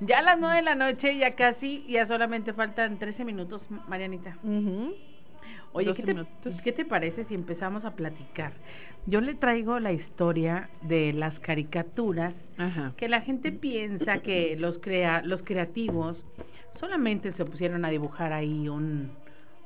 ya 0.00 0.20
a 0.20 0.22
las 0.22 0.40
9 0.40 0.56
de 0.56 0.62
la 0.62 0.74
noche, 0.74 1.18
ya 1.18 1.34
casi, 1.34 1.84
ya 1.86 2.06
solamente 2.06 2.54
faltan 2.54 2.98
13 2.98 3.26
minutos, 3.26 3.60
Marianita. 3.88 4.38
Oye, 5.72 5.94
¿qué 5.94 6.02
te, 6.02 6.16
¿qué 6.64 6.72
te, 6.72 6.84
parece 6.84 7.24
si 7.24 7.34
empezamos 7.34 7.84
a 7.84 7.92
platicar? 7.92 8.52
Yo 9.06 9.20
le 9.20 9.34
traigo 9.34 9.78
la 9.78 9.92
historia 9.92 10.68
de 10.82 11.12
las 11.12 11.38
caricaturas 11.40 12.34
que 12.96 13.08
la 13.08 13.22
gente 13.22 13.52
piensa 13.52 14.18
que 14.18 14.56
los 14.56 14.78
crea 14.78 15.22
los 15.22 15.42
creativos 15.42 16.16
solamente 16.78 17.32
se 17.32 17.44
pusieron 17.44 17.84
a 17.84 17.90
dibujar 17.90 18.32
ahí 18.32 18.68
un 18.68 19.12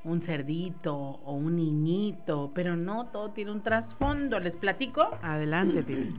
un 0.05 0.21
cerdito 0.23 0.95
o 0.95 1.33
un 1.33 1.57
niñito, 1.57 2.53
pero 2.55 2.77
no, 2.77 3.07
todo 3.07 3.31
tiene 3.31 3.51
un 3.51 3.63
trasfondo. 3.63 4.39
¿Les 4.39 4.55
platico? 4.55 5.09
Adelante, 5.23 5.83
Pibi. 5.87 6.15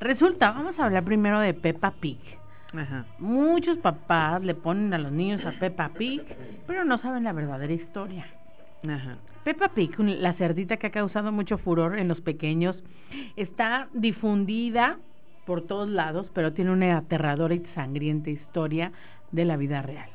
Resulta, 0.00 0.52
vamos 0.52 0.78
a 0.78 0.86
hablar 0.86 1.04
primero 1.04 1.40
de 1.40 1.54
Peppa 1.54 1.92
Pig. 2.00 2.18
Ajá. 2.72 3.06
Muchos 3.18 3.78
papás 3.78 4.42
le 4.42 4.54
ponen 4.54 4.92
a 4.94 4.98
los 4.98 5.12
niños 5.12 5.44
a 5.44 5.52
Peppa 5.58 5.90
Pig, 5.90 6.22
pero 6.66 6.84
no 6.84 6.98
saben 6.98 7.24
la 7.24 7.32
verdadera 7.32 7.72
historia. 7.72 8.26
Ajá. 8.88 9.18
Peppa 9.44 9.68
Pig, 9.68 9.98
la 9.98 10.32
cerdita 10.34 10.78
que 10.78 10.86
ha 10.86 10.90
causado 10.90 11.30
mucho 11.30 11.58
furor 11.58 11.98
en 11.98 12.08
los 12.08 12.20
pequeños, 12.22 12.76
está 13.36 13.88
difundida 13.92 14.98
por 15.44 15.66
todos 15.66 15.88
lados, 15.88 16.26
pero 16.34 16.54
tiene 16.54 16.70
una 16.70 16.96
aterradora 16.96 17.54
y 17.54 17.62
sangrienta 17.74 18.30
historia 18.30 18.92
de 19.32 19.44
la 19.44 19.56
vida 19.58 19.82
real. 19.82 20.08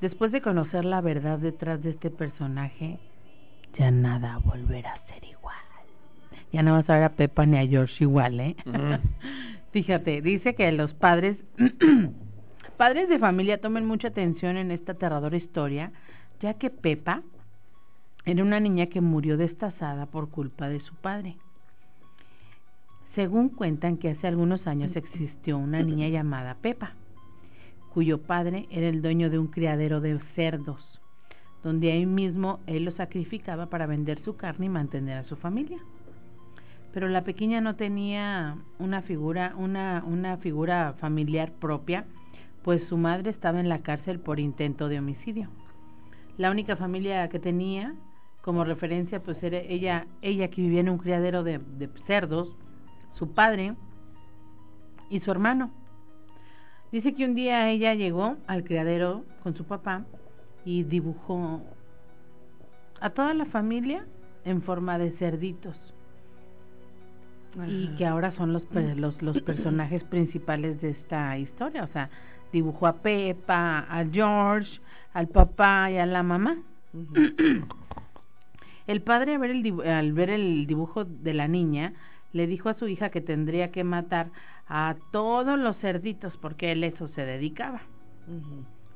Después 0.00 0.32
de 0.32 0.40
conocer 0.40 0.86
la 0.86 1.02
verdad 1.02 1.38
detrás 1.38 1.82
de 1.82 1.90
este 1.90 2.10
personaje, 2.10 2.98
ya 3.78 3.90
nada 3.90 4.38
volverá 4.38 4.94
a 4.94 5.06
ser 5.12 5.24
igual. 5.24 5.54
Ya 6.52 6.62
no 6.62 6.72
vas 6.72 6.88
a 6.88 6.94
ver 6.94 7.04
a 7.04 7.08
Peppa 7.10 7.44
ni 7.44 7.58
a 7.58 7.66
George 7.66 8.02
igual, 8.04 8.40
¿eh? 8.40 8.56
Fíjate, 9.72 10.22
dice 10.22 10.54
que 10.54 10.70
los 10.72 10.94
padres, 10.94 11.36
padres 12.78 13.08
de 13.08 13.18
familia 13.18 13.60
tomen 13.60 13.84
mucha 13.84 14.08
atención 14.08 14.56
en 14.56 14.70
esta 14.70 14.92
aterradora 14.92 15.36
historia, 15.36 15.92
ya 16.44 16.52
que 16.52 16.68
Pepa 16.68 17.22
era 18.26 18.42
una 18.42 18.60
niña 18.60 18.88
que 18.88 19.00
murió 19.00 19.38
destazada 19.38 20.04
por 20.04 20.28
culpa 20.28 20.68
de 20.68 20.78
su 20.80 20.94
padre. 20.94 21.36
Según 23.14 23.48
cuentan 23.48 23.96
que 23.96 24.10
hace 24.10 24.26
algunos 24.26 24.66
años 24.66 24.94
existió 24.94 25.56
una 25.56 25.82
niña 25.82 26.08
llamada 26.08 26.56
Pepa, 26.56 26.92
cuyo 27.94 28.20
padre 28.20 28.66
era 28.70 28.88
el 28.88 29.00
dueño 29.00 29.30
de 29.30 29.38
un 29.38 29.46
criadero 29.46 30.02
de 30.02 30.18
cerdos, 30.34 30.82
donde 31.62 31.92
ahí 31.92 32.04
mismo 32.04 32.60
él 32.66 32.84
los 32.84 32.94
sacrificaba 32.96 33.70
para 33.70 33.86
vender 33.86 34.22
su 34.22 34.36
carne 34.36 34.66
y 34.66 34.68
mantener 34.68 35.16
a 35.16 35.24
su 35.24 35.36
familia. 35.36 35.78
Pero 36.92 37.08
la 37.08 37.24
pequeña 37.24 37.62
no 37.62 37.76
tenía 37.76 38.58
una 38.78 39.00
figura 39.00 40.94
familiar 41.00 41.52
propia, 41.52 42.04
pues 42.62 42.86
su 42.90 42.98
madre 42.98 43.30
estaba 43.30 43.60
en 43.60 43.70
la 43.70 43.78
cárcel 43.78 44.20
por 44.20 44.38
intento 44.40 44.88
de 44.90 44.98
homicidio. 44.98 45.48
La 46.36 46.50
única 46.50 46.76
familia 46.76 47.28
que 47.28 47.38
tenía 47.38 47.94
como 48.42 48.64
referencia 48.64 49.20
pues 49.20 49.42
era 49.42 49.58
ella, 49.58 50.06
ella 50.20 50.48
que 50.48 50.60
vivía 50.60 50.80
en 50.80 50.90
un 50.90 50.98
criadero 50.98 51.42
de, 51.42 51.58
de 51.58 51.88
cerdos, 52.06 52.48
su 53.14 53.32
padre 53.32 53.74
y 55.10 55.20
su 55.20 55.30
hermano. 55.30 55.70
Dice 56.92 57.14
que 57.14 57.24
un 57.24 57.34
día 57.34 57.70
ella 57.70 57.94
llegó 57.94 58.36
al 58.46 58.64
criadero 58.64 59.24
con 59.42 59.56
su 59.56 59.64
papá 59.64 60.04
y 60.64 60.84
dibujó 60.84 61.62
a 63.00 63.10
toda 63.10 63.34
la 63.34 63.46
familia 63.46 64.04
en 64.44 64.62
forma 64.62 64.98
de 64.98 65.10
cerditos. 65.12 65.76
Y 67.68 67.88
que 67.96 68.06
ahora 68.06 68.32
son 68.36 68.52
los, 68.52 68.62
los, 68.96 69.22
los 69.22 69.40
personajes 69.42 70.02
principales 70.04 70.80
de 70.80 70.90
esta 70.90 71.38
historia. 71.38 71.84
O 71.84 71.88
sea, 71.88 72.10
dibujó 72.52 72.86
a 72.86 72.94
Pepa, 72.94 73.86
a 73.88 74.04
George, 74.06 74.80
al 75.14 75.28
papá 75.28 75.90
y 75.90 75.96
a 75.96 76.06
la 76.06 76.22
mamá. 76.22 76.58
el 78.86 79.00
padre 79.02 79.34
al 79.34 79.40
ver 79.40 79.50
el, 79.50 79.88
al 79.88 80.12
ver 80.12 80.30
el 80.30 80.66
dibujo 80.66 81.04
de 81.04 81.32
la 81.34 81.48
niña 81.48 81.94
le 82.32 82.46
dijo 82.46 82.68
a 82.68 82.74
su 82.74 82.86
hija 82.88 83.08
que 83.08 83.20
tendría 83.20 83.70
que 83.70 83.84
matar 83.84 84.28
a 84.68 84.96
todos 85.12 85.58
los 85.58 85.76
cerditos 85.78 86.36
porque 86.42 86.72
él 86.72 86.84
eso 86.84 87.08
se 87.14 87.24
dedicaba. 87.24 87.80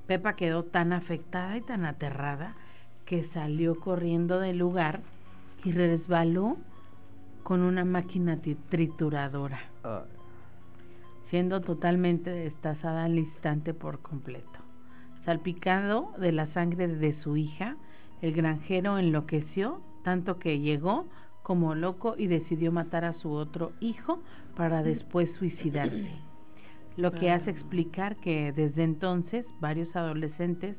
Pepa 0.07 0.35
quedó 0.35 0.65
tan 0.65 0.93
afectada 0.93 1.57
y 1.57 1.63
tan 1.63 1.85
aterrada 1.85 2.55
que 3.07 3.29
salió 3.33 3.79
corriendo 3.81 4.41
del 4.41 4.59
lugar 4.59 5.01
y 5.65 5.73
resbaló 5.73 6.57
con 7.43 7.63
una 7.63 7.85
máquina 7.85 8.39
trituradora 8.69 9.61
siendo 11.31 11.61
totalmente 11.61 12.31
destazada 12.31 13.05
al 13.05 13.19
instante 13.19 13.75
por 13.75 14.01
completo. 14.01 14.58
Salpicado 15.29 16.15
de 16.19 16.33
la 16.33 16.47
sangre 16.55 16.89
de 16.89 17.13
su 17.21 17.37
hija, 17.37 17.77
el 18.23 18.33
granjero 18.33 18.97
enloqueció 18.97 19.83
tanto 20.03 20.39
que 20.39 20.59
llegó 20.59 21.05
como 21.43 21.75
loco 21.75 22.15
y 22.17 22.29
decidió 22.29 22.73
matar 22.73 23.05
a 23.05 23.13
su 23.19 23.33
otro 23.33 23.73
hijo 23.79 24.23
para 24.57 24.83
después 24.83 25.29
suicidarse. 25.39 26.09
Lo 26.97 27.13
que 27.13 27.31
hace 27.31 27.51
explicar 27.51 28.17
que 28.17 28.53
desde 28.53 28.83
entonces 28.83 29.45
varios 29.61 29.95
adolescentes 29.95 30.79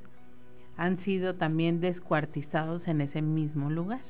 han 0.77 0.97
sido 1.03 1.35
también 1.35 1.79
descuartizados 1.79 2.87
en 2.87 3.01
ese 3.01 3.21
mismo 3.21 3.69
lugar. 3.69 4.01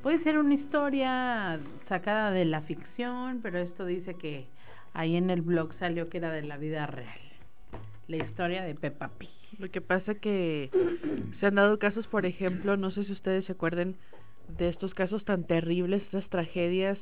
Puede 0.00 0.22
ser 0.22 0.38
una 0.38 0.54
historia 0.54 1.58
sacada 1.88 2.30
de 2.30 2.44
la 2.44 2.60
ficción, 2.60 3.40
pero 3.42 3.58
esto 3.58 3.84
dice 3.84 4.14
que 4.14 4.46
ahí 4.92 5.16
en 5.16 5.28
el 5.28 5.42
blog 5.42 5.74
salió 5.80 6.08
que 6.08 6.18
era 6.18 6.30
de 6.30 6.42
la 6.42 6.56
vida 6.56 6.86
real. 6.86 7.23
La 8.08 8.16
historia 8.18 8.62
de 8.62 8.74
Peppa 8.74 9.10
Pig. 9.18 9.30
Lo 9.58 9.70
que 9.70 9.80
pasa 9.80 10.14
que 10.14 10.70
se 11.40 11.46
han 11.46 11.54
dado 11.54 11.78
casos, 11.78 12.06
por 12.08 12.26
ejemplo, 12.26 12.76
no 12.76 12.90
sé 12.90 13.04
si 13.04 13.12
ustedes 13.12 13.44
se 13.44 13.52
acuerden 13.52 13.96
de 14.58 14.68
estos 14.68 14.92
casos 14.94 15.24
tan 15.24 15.44
terribles, 15.44 16.02
estas 16.02 16.28
tragedias 16.28 16.98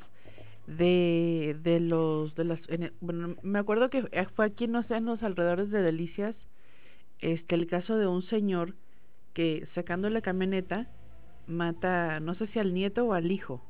de 0.67 1.57
de 1.61 1.81
los 1.81 2.33
de 2.35 2.45
las 2.45 2.59
bueno, 3.01 3.35
me 3.41 3.59
acuerdo 3.59 3.89
que 3.89 4.07
fue 4.35 4.45
aquí 4.45 4.67
no 4.67 4.83
sé 4.83 4.95
en 4.95 5.05
los 5.05 5.21
alrededores 5.21 5.69
de 5.71 5.81
Delicias 5.81 6.35
este 7.19 7.55
el 7.55 7.67
caso 7.67 7.97
de 7.97 8.07
un 8.07 8.21
señor 8.23 8.73
que 9.33 9.67
sacando 9.75 10.09
la 10.09 10.21
camioneta 10.21 10.87
mata, 11.47 12.19
no 12.19 12.35
sé 12.35 12.47
si 12.47 12.59
al 12.59 12.73
nieto 12.73 13.05
o 13.05 13.13
al 13.13 13.31
hijo. 13.31 13.61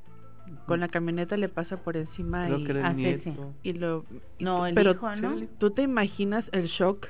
Con 0.68 0.82
la 0.82 0.90
camioneta 0.90 1.38
le 1.38 1.48
pasa 1.48 1.78
por 1.78 1.96
encima 1.96 2.50
y, 2.50 3.22
y 3.64 3.74
lo 3.74 4.04
no 4.40 4.68
el 4.68 4.76
pero 4.76 4.92
hijo, 4.92 5.16
¿no? 5.16 5.48
tú 5.58 5.72
te 5.72 5.84
imaginas 5.84 6.44
el 6.52 6.68
shock, 6.68 7.08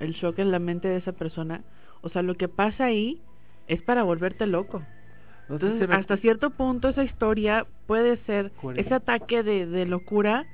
el 0.00 0.12
shock 0.12 0.38
en 0.38 0.50
la 0.50 0.58
mente 0.58 0.88
de 0.88 0.96
esa 0.96 1.12
persona. 1.12 1.62
O 2.02 2.08
sea, 2.10 2.22
lo 2.22 2.34
que 2.36 2.48
pasa 2.48 2.86
ahí 2.86 3.20
es 3.66 3.82
para 3.82 4.02
volverte 4.02 4.46
loco. 4.46 4.82
Entonces, 5.48 5.88
hasta 5.90 6.16
cierto 6.18 6.50
punto 6.50 6.88
esa 6.88 7.04
historia 7.04 7.66
puede 7.86 8.16
ser 8.24 8.50
ese 8.76 8.94
ataque 8.94 9.42
de, 9.42 9.66
de 9.66 9.84
locura 9.84 10.46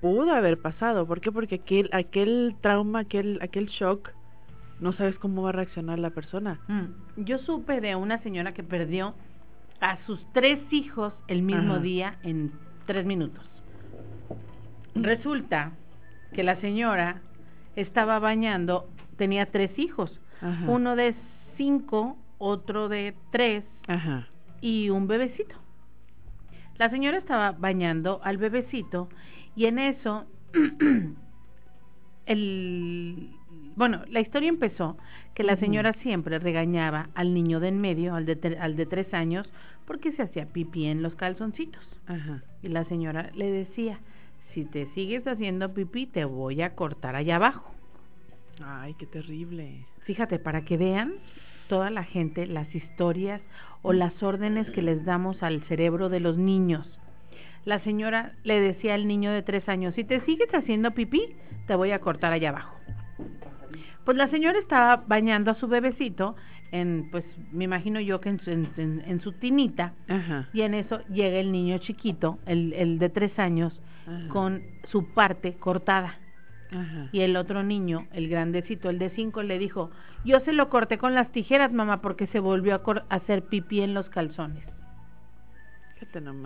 pudo 0.00 0.32
haber 0.32 0.58
pasado. 0.58 1.06
¿Por 1.06 1.20
qué? 1.20 1.32
Porque 1.32 1.56
aquel 1.56 1.90
aquel 1.92 2.56
trauma, 2.60 3.00
aquel 3.00 3.38
aquel 3.42 3.66
shock 3.66 4.10
no 4.80 4.92
sabes 4.92 5.16
cómo 5.18 5.42
va 5.42 5.50
a 5.50 5.52
reaccionar 5.52 5.98
la 5.98 6.10
persona. 6.10 6.60
Mm. 6.68 7.24
Yo 7.24 7.38
supe 7.38 7.80
de 7.80 7.96
una 7.96 8.22
señora 8.22 8.52
que 8.52 8.62
perdió 8.62 9.14
a 9.80 9.98
sus 10.06 10.20
tres 10.32 10.60
hijos 10.70 11.12
el 11.28 11.42
mismo 11.42 11.78
día 11.78 12.18
en 12.22 12.52
tres 12.86 13.04
minutos. 13.04 13.44
Resulta 14.94 15.72
que 16.32 16.42
la 16.42 16.60
señora 16.60 17.20
estaba 17.76 18.18
bañando, 18.18 18.88
tenía 19.16 19.46
tres 19.46 19.78
hijos, 19.78 20.10
uno 20.66 20.96
de 20.96 21.14
cinco, 21.56 22.16
otro 22.38 22.88
de 22.88 23.14
tres 23.30 23.64
y 24.60 24.90
un 24.90 25.06
bebecito. 25.06 25.54
La 26.78 26.90
señora 26.90 27.18
estaba 27.18 27.52
bañando 27.52 28.20
al 28.22 28.36
bebecito 28.36 29.08
y 29.54 29.66
en 29.66 29.78
eso 29.78 30.26
el 32.26 33.30
bueno, 33.76 34.02
la 34.08 34.20
historia 34.20 34.48
empezó 34.48 34.96
que 35.34 35.42
la 35.42 35.56
señora 35.56 35.92
siempre 36.02 36.38
regañaba 36.38 37.10
al 37.14 37.34
niño 37.34 37.60
de 37.60 37.68
en 37.68 37.78
medio, 37.78 38.14
al 38.14 38.24
de, 38.24 38.56
al 38.58 38.74
de 38.74 38.86
tres 38.86 39.12
años, 39.12 39.46
porque 39.86 40.12
se 40.12 40.22
hacía 40.22 40.46
pipí 40.46 40.86
en 40.86 41.02
los 41.02 41.14
calzoncitos. 41.14 41.82
Ajá. 42.06 42.42
Y 42.62 42.68
la 42.68 42.84
señora 42.84 43.30
le 43.34 43.50
decía, 43.50 44.00
si 44.56 44.64
te 44.64 44.86
sigues 44.94 45.26
haciendo 45.26 45.74
pipí, 45.74 46.06
te 46.06 46.24
voy 46.24 46.62
a 46.62 46.74
cortar 46.74 47.14
allá 47.14 47.36
abajo. 47.36 47.74
Ay, 48.64 48.94
qué 48.94 49.04
terrible. 49.04 49.84
Fíjate, 50.06 50.38
para 50.38 50.64
que 50.64 50.78
vean 50.78 51.12
toda 51.68 51.90
la 51.90 52.04
gente 52.04 52.46
las 52.46 52.74
historias 52.74 53.42
o 53.82 53.92
las 53.92 54.22
órdenes 54.22 54.66
que 54.70 54.80
les 54.80 55.04
damos 55.04 55.42
al 55.42 55.62
cerebro 55.64 56.08
de 56.08 56.20
los 56.20 56.38
niños. 56.38 56.88
La 57.66 57.80
señora 57.80 58.32
le 58.44 58.58
decía 58.58 58.94
al 58.94 59.06
niño 59.06 59.30
de 59.30 59.42
tres 59.42 59.68
años, 59.68 59.94
si 59.94 60.04
te 60.04 60.22
sigues 60.22 60.48
haciendo 60.54 60.92
pipí, 60.92 61.20
te 61.66 61.74
voy 61.74 61.90
a 61.90 61.98
cortar 61.98 62.32
allá 62.32 62.48
abajo. 62.48 62.78
Pues 64.06 64.16
la 64.16 64.30
señora 64.30 64.58
estaba 64.58 65.04
bañando 65.06 65.50
a 65.50 65.56
su 65.56 65.68
bebecito 65.68 66.34
en, 66.72 67.10
pues 67.10 67.26
me 67.52 67.64
imagino 67.64 68.00
yo 68.00 68.22
que 68.22 68.30
en 68.30 68.40
su, 68.40 68.50
en, 68.50 69.20
su 69.22 69.32
tinita, 69.32 69.92
y 70.54 70.62
en 70.62 70.72
eso 70.72 71.00
llega 71.08 71.40
el 71.40 71.52
niño 71.52 71.76
chiquito, 71.76 72.38
el, 72.46 72.72
el 72.72 72.98
de 72.98 73.10
tres 73.10 73.38
años, 73.38 73.78
con 74.28 74.62
su 74.90 75.12
parte 75.12 75.54
cortada. 75.54 76.18
Y 77.12 77.20
el 77.20 77.36
otro 77.36 77.62
niño, 77.62 78.06
el 78.12 78.28
grandecito, 78.28 78.90
el 78.90 78.98
de 78.98 79.10
cinco, 79.10 79.42
le 79.42 79.58
dijo, 79.58 79.90
yo 80.24 80.40
se 80.40 80.52
lo 80.52 80.68
corté 80.68 80.98
con 80.98 81.14
las 81.14 81.30
tijeras, 81.32 81.72
mamá, 81.72 82.02
porque 82.02 82.26
se 82.28 82.40
volvió 82.40 82.74
a, 82.74 83.04
hacer 83.08 83.42
pipí 83.44 83.80
en 83.80 83.94
los 83.94 84.08
calzones. 84.08 84.64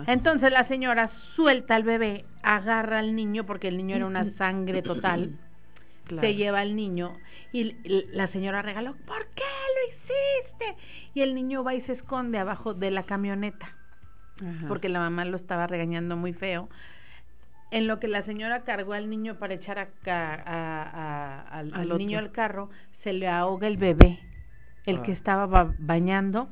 Entonces 0.07 0.51
la 0.51 0.67
señora 0.67 1.11
suelta 1.35 1.75
al 1.75 1.83
bebé, 1.83 2.25
agarra 2.43 2.99
al 2.99 3.15
niño, 3.15 3.45
porque 3.45 3.67
el 3.67 3.77
niño 3.77 3.95
era 3.95 4.05
una 4.05 4.31
sangre 4.37 4.81
total 4.81 5.31
se 6.19 6.35
lleva 6.35 6.59
al 6.59 6.75
niño 6.75 7.17
y 7.53 7.75
la 8.13 8.27
señora 8.29 8.61
regaló, 8.61 8.95
¿por 9.05 9.25
qué 9.35 9.43
lo 9.43 9.93
hiciste? 9.93 10.83
Y 11.13 11.21
el 11.21 11.35
niño 11.35 11.63
va 11.63 11.73
y 11.73 11.81
se 11.81 11.93
esconde 11.93 12.37
abajo 12.37 12.73
de 12.73 12.91
la 12.91 13.03
camioneta, 13.03 13.75
porque 14.67 14.89
la 14.89 14.99
mamá 14.99 15.25
lo 15.25 15.37
estaba 15.37 15.67
regañando 15.67 16.15
muy 16.15 16.33
feo. 16.33 16.69
En 17.71 17.87
lo 17.87 17.99
que 17.99 18.07
la 18.07 18.23
señora 18.23 18.61
cargó 18.61 18.93
al 18.93 19.09
niño 19.09 19.35
para 19.35 19.53
echar 19.53 19.79
a, 19.79 21.45
al, 21.49 21.97
niño 21.97 22.19
al 22.19 22.31
carro, 22.31 22.69
se 23.03 23.13
le 23.13 23.27
ahoga 23.27 23.67
el 23.67 23.77
bebé, 23.77 24.19
el 24.85 25.01
que 25.01 25.11
ah. 25.11 25.15
estaba 25.15 25.73
bañando, 25.79 26.49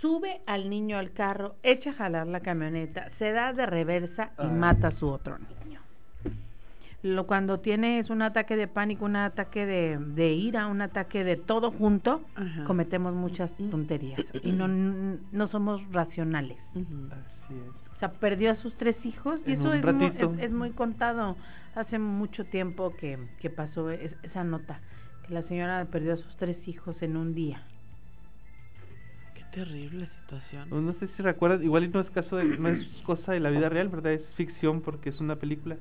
sube 0.00 0.40
al 0.46 0.70
niño 0.70 0.98
al 0.98 1.12
carro, 1.12 1.56
echa 1.62 1.90
a 1.90 1.94
jalar 1.94 2.26
la 2.26 2.40
camioneta, 2.40 3.10
se 3.18 3.32
da 3.32 3.52
de 3.52 3.66
reversa 3.66 4.30
y 4.38 4.46
mata 4.46 4.88
a 4.88 4.92
su 4.92 5.08
otro 5.08 5.38
niño 5.38 5.60
lo, 7.02 7.26
cuando 7.26 7.60
tienes 7.60 8.10
un 8.10 8.22
ataque 8.22 8.56
de 8.56 8.68
pánico, 8.68 9.04
un 9.04 9.16
ataque 9.16 9.64
de, 9.64 9.98
de 9.98 10.32
ira, 10.32 10.66
un 10.66 10.82
ataque 10.82 11.24
de 11.24 11.36
todo 11.36 11.70
junto, 11.70 12.20
cometemos 12.66 13.14
muchas 13.14 13.50
tonterías 13.70 14.20
y 14.42 14.52
no, 14.52 14.68
no 14.68 15.48
somos 15.48 15.80
racionales. 15.92 16.58
Así 16.72 17.54
es. 17.54 17.89
O 18.00 18.06
sea, 18.08 18.12
perdió 18.12 18.50
a 18.50 18.56
sus 18.56 18.74
tres 18.78 18.96
hijos 19.04 19.40
y 19.46 19.52
eso 19.52 19.74
es 19.74 19.84
muy, 19.84 20.12
es, 20.40 20.50
muy, 20.50 20.70
contado. 20.70 21.36
Hace 21.74 21.98
mucho 21.98 22.46
tiempo 22.46 22.96
que, 22.96 23.18
que 23.40 23.50
pasó 23.50 23.90
esa 23.90 24.42
nota, 24.42 24.80
que 25.26 25.34
la 25.34 25.42
señora 25.42 25.84
perdió 25.84 26.14
a 26.14 26.16
sus 26.16 26.34
tres 26.38 26.56
hijos 26.66 26.96
en 27.02 27.18
un 27.18 27.34
día. 27.34 27.62
Qué 29.34 29.44
terrible 29.52 30.08
situación. 30.22 30.70
Pues 30.70 30.82
no 30.82 30.94
sé 30.94 31.08
si 31.08 31.22
recuerdas, 31.22 31.62
igual 31.62 31.92
no 31.92 32.00
es 32.00 32.08
caso 32.08 32.36
de, 32.36 32.44
no 32.46 32.70
es 32.70 32.86
cosa 33.04 33.32
de 33.32 33.40
la 33.40 33.50
vida 33.50 33.68
real, 33.68 33.90
¿verdad? 33.90 34.14
Es 34.14 34.22
ficción 34.34 34.80
porque 34.80 35.10
es 35.10 35.20
una 35.20 35.36
película 35.36 35.76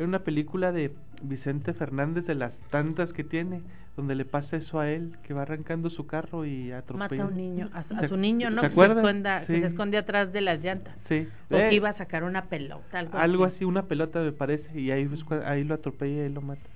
era 0.00 0.08
una 0.08 0.20
película 0.20 0.72
de 0.72 0.94
Vicente 1.20 1.74
Fernández 1.74 2.24
de 2.24 2.34
las 2.34 2.52
tantas 2.70 3.12
que 3.12 3.22
tiene, 3.22 3.60
donde 3.98 4.14
le 4.14 4.24
pasa 4.24 4.56
eso 4.56 4.80
a 4.80 4.90
él, 4.90 5.18
que 5.24 5.34
va 5.34 5.42
arrancando 5.42 5.90
su 5.90 6.06
carro 6.06 6.46
y 6.46 6.72
atropella. 6.72 7.10
Mata 7.10 7.22
a 7.22 7.26
un 7.26 7.36
niño, 7.36 7.70
a, 7.74 8.08
su 8.08 8.16
niño, 8.16 8.48
¿no? 8.48 8.62
que, 8.62 8.70
se 8.70 9.60
se 9.60 9.66
esconde 9.66 9.98
atrás 9.98 10.32
de 10.32 10.40
las 10.40 10.62
llantas. 10.62 10.96
Sí. 11.06 11.28
O 11.50 11.56
que 11.56 11.74
iba 11.74 11.90
a 11.90 11.98
sacar 11.98 12.24
una 12.24 12.46
pelota, 12.46 12.98
algo, 12.98 13.18
algo 13.18 13.44
así. 13.44 13.66
una 13.66 13.82
pelota 13.82 14.20
me 14.20 14.32
parece, 14.32 14.80
y 14.80 14.90
ahí, 14.90 15.06
ahí 15.44 15.64
lo 15.64 15.74
atropella 15.74 16.24
y 16.24 16.30
lo 16.30 16.40
mata. 16.40 16.66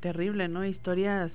Terrible, 0.00 0.48
¿no? 0.48 0.64
Historias 0.64 1.30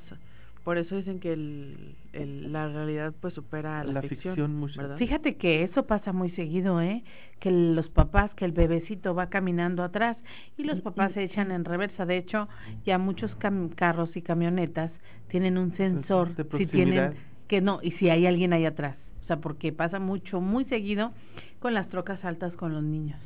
Por 0.65 0.79
eso 0.79 0.95
dicen 0.95 1.19
que 1.19 1.31
el, 1.31 2.51
la 2.51 2.67
realidad 2.67 3.13
pues 3.21 3.35
supera 3.35 3.83
la, 3.83 3.93
la 3.93 4.01
ficción, 4.01 4.67
Fíjate 4.97 5.35
que 5.35 5.61
eso 5.61 5.85
pasa 5.85 6.11
muy 6.11 6.31
seguido, 6.31 6.81
¿eh? 6.81 7.03
Que 7.39 7.51
los 7.51 7.87
papás, 7.89 8.33
que 8.33 8.45
el 8.45 8.51
bebecito 8.51 9.13
va 9.13 9.29
caminando 9.29 9.83
atrás 9.83 10.17
y 10.57 10.63
los 10.63 10.81
papás 10.81 11.11
se 11.13 11.23
echan 11.23 11.51
en 11.51 11.65
reversa. 11.65 12.07
De 12.07 12.17
hecho, 12.17 12.49
ya 12.83 12.97
muchos 12.97 13.29
carros 13.75 14.09
y 14.17 14.23
camionetas 14.23 14.91
tienen 15.27 15.59
un 15.59 15.77
sensor 15.77 16.31
si 16.57 16.65
tienen 16.65 17.13
que 17.47 17.61
no 17.61 17.79
y 17.83 17.91
si 17.91 18.09
hay 18.09 18.25
alguien 18.25 18.51
ahí 18.51 18.65
atrás. 18.65 18.97
O 19.23 19.27
sea, 19.27 19.37
porque 19.37 19.71
pasa 19.71 19.99
mucho, 19.99 20.41
muy 20.41 20.65
seguido 20.65 21.11
con 21.59 21.75
las 21.75 21.89
trocas 21.89 22.25
altas 22.25 22.53
con 22.53 22.73
los 22.73 22.81
niños. 22.83 23.19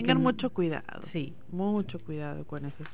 Tengan 0.00 0.22
mucho 0.22 0.50
cuidado. 0.50 1.02
Sí. 1.12 1.34
Mucho 1.50 1.98
cuidado 2.00 2.44
con 2.46 2.66
eso. 2.66 2.84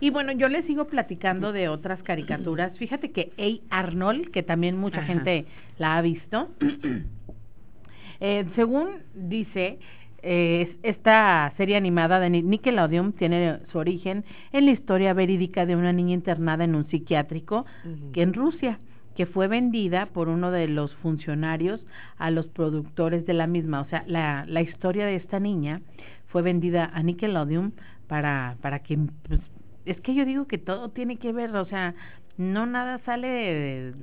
Y 0.00 0.10
bueno, 0.10 0.32
yo 0.32 0.48
les 0.48 0.64
sigo 0.64 0.86
platicando 0.86 1.52
de 1.52 1.68
otras 1.68 2.02
caricaturas. 2.02 2.72
Fíjate 2.78 3.10
que 3.10 3.60
A. 3.70 3.80
Arnold, 3.80 4.30
que 4.30 4.42
también 4.42 4.78
mucha 4.78 5.02
gente 5.02 5.44
la 5.78 5.98
ha 5.98 6.02
visto, 6.02 6.48
eh, 8.20 8.46
según 8.56 9.02
dice, 9.14 9.78
eh, 10.22 10.76
esta 10.82 11.52
serie 11.58 11.76
animada 11.76 12.18
de 12.18 12.30
Nickelodeon 12.30 13.12
tiene 13.12 13.58
su 13.72 13.78
origen 13.78 14.24
en 14.52 14.66
la 14.66 14.72
historia 14.72 15.12
verídica 15.12 15.66
de 15.66 15.76
una 15.76 15.92
niña 15.92 16.14
internada 16.14 16.64
en 16.64 16.74
un 16.74 16.88
psiquiátrico 16.88 17.66
que 18.12 18.22
en 18.22 18.32
Rusia 18.32 18.78
que 19.16 19.26
fue 19.26 19.48
vendida 19.48 20.06
por 20.06 20.28
uno 20.28 20.50
de 20.50 20.66
los 20.66 20.94
funcionarios 20.96 21.80
a 22.16 22.30
los 22.30 22.46
productores 22.46 23.26
de 23.26 23.34
la 23.34 23.46
misma. 23.46 23.80
O 23.82 23.84
sea, 23.86 24.02
la, 24.06 24.46
la 24.46 24.62
historia 24.62 25.04
de 25.04 25.16
esta 25.16 25.38
niña 25.40 25.82
fue 26.30 26.42
vendida 26.42 26.90
a 26.92 27.02
Nickelodeon 27.02 27.74
para, 28.08 28.56
para 28.60 28.80
que 28.80 28.98
pues, 29.28 29.40
es 29.84 30.00
que 30.00 30.14
yo 30.14 30.24
digo 30.24 30.46
que 30.46 30.58
todo 30.58 30.90
tiene 30.90 31.16
que 31.16 31.32
ver, 31.32 31.54
o 31.54 31.64
sea, 31.66 31.94
no 32.36 32.66
nada 32.66 32.98
sale 33.04 33.28
de, 33.28 33.94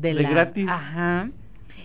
de, 0.00 0.14
la 0.14 0.30
gratis. 0.30 0.66
Ajá. 0.68 1.30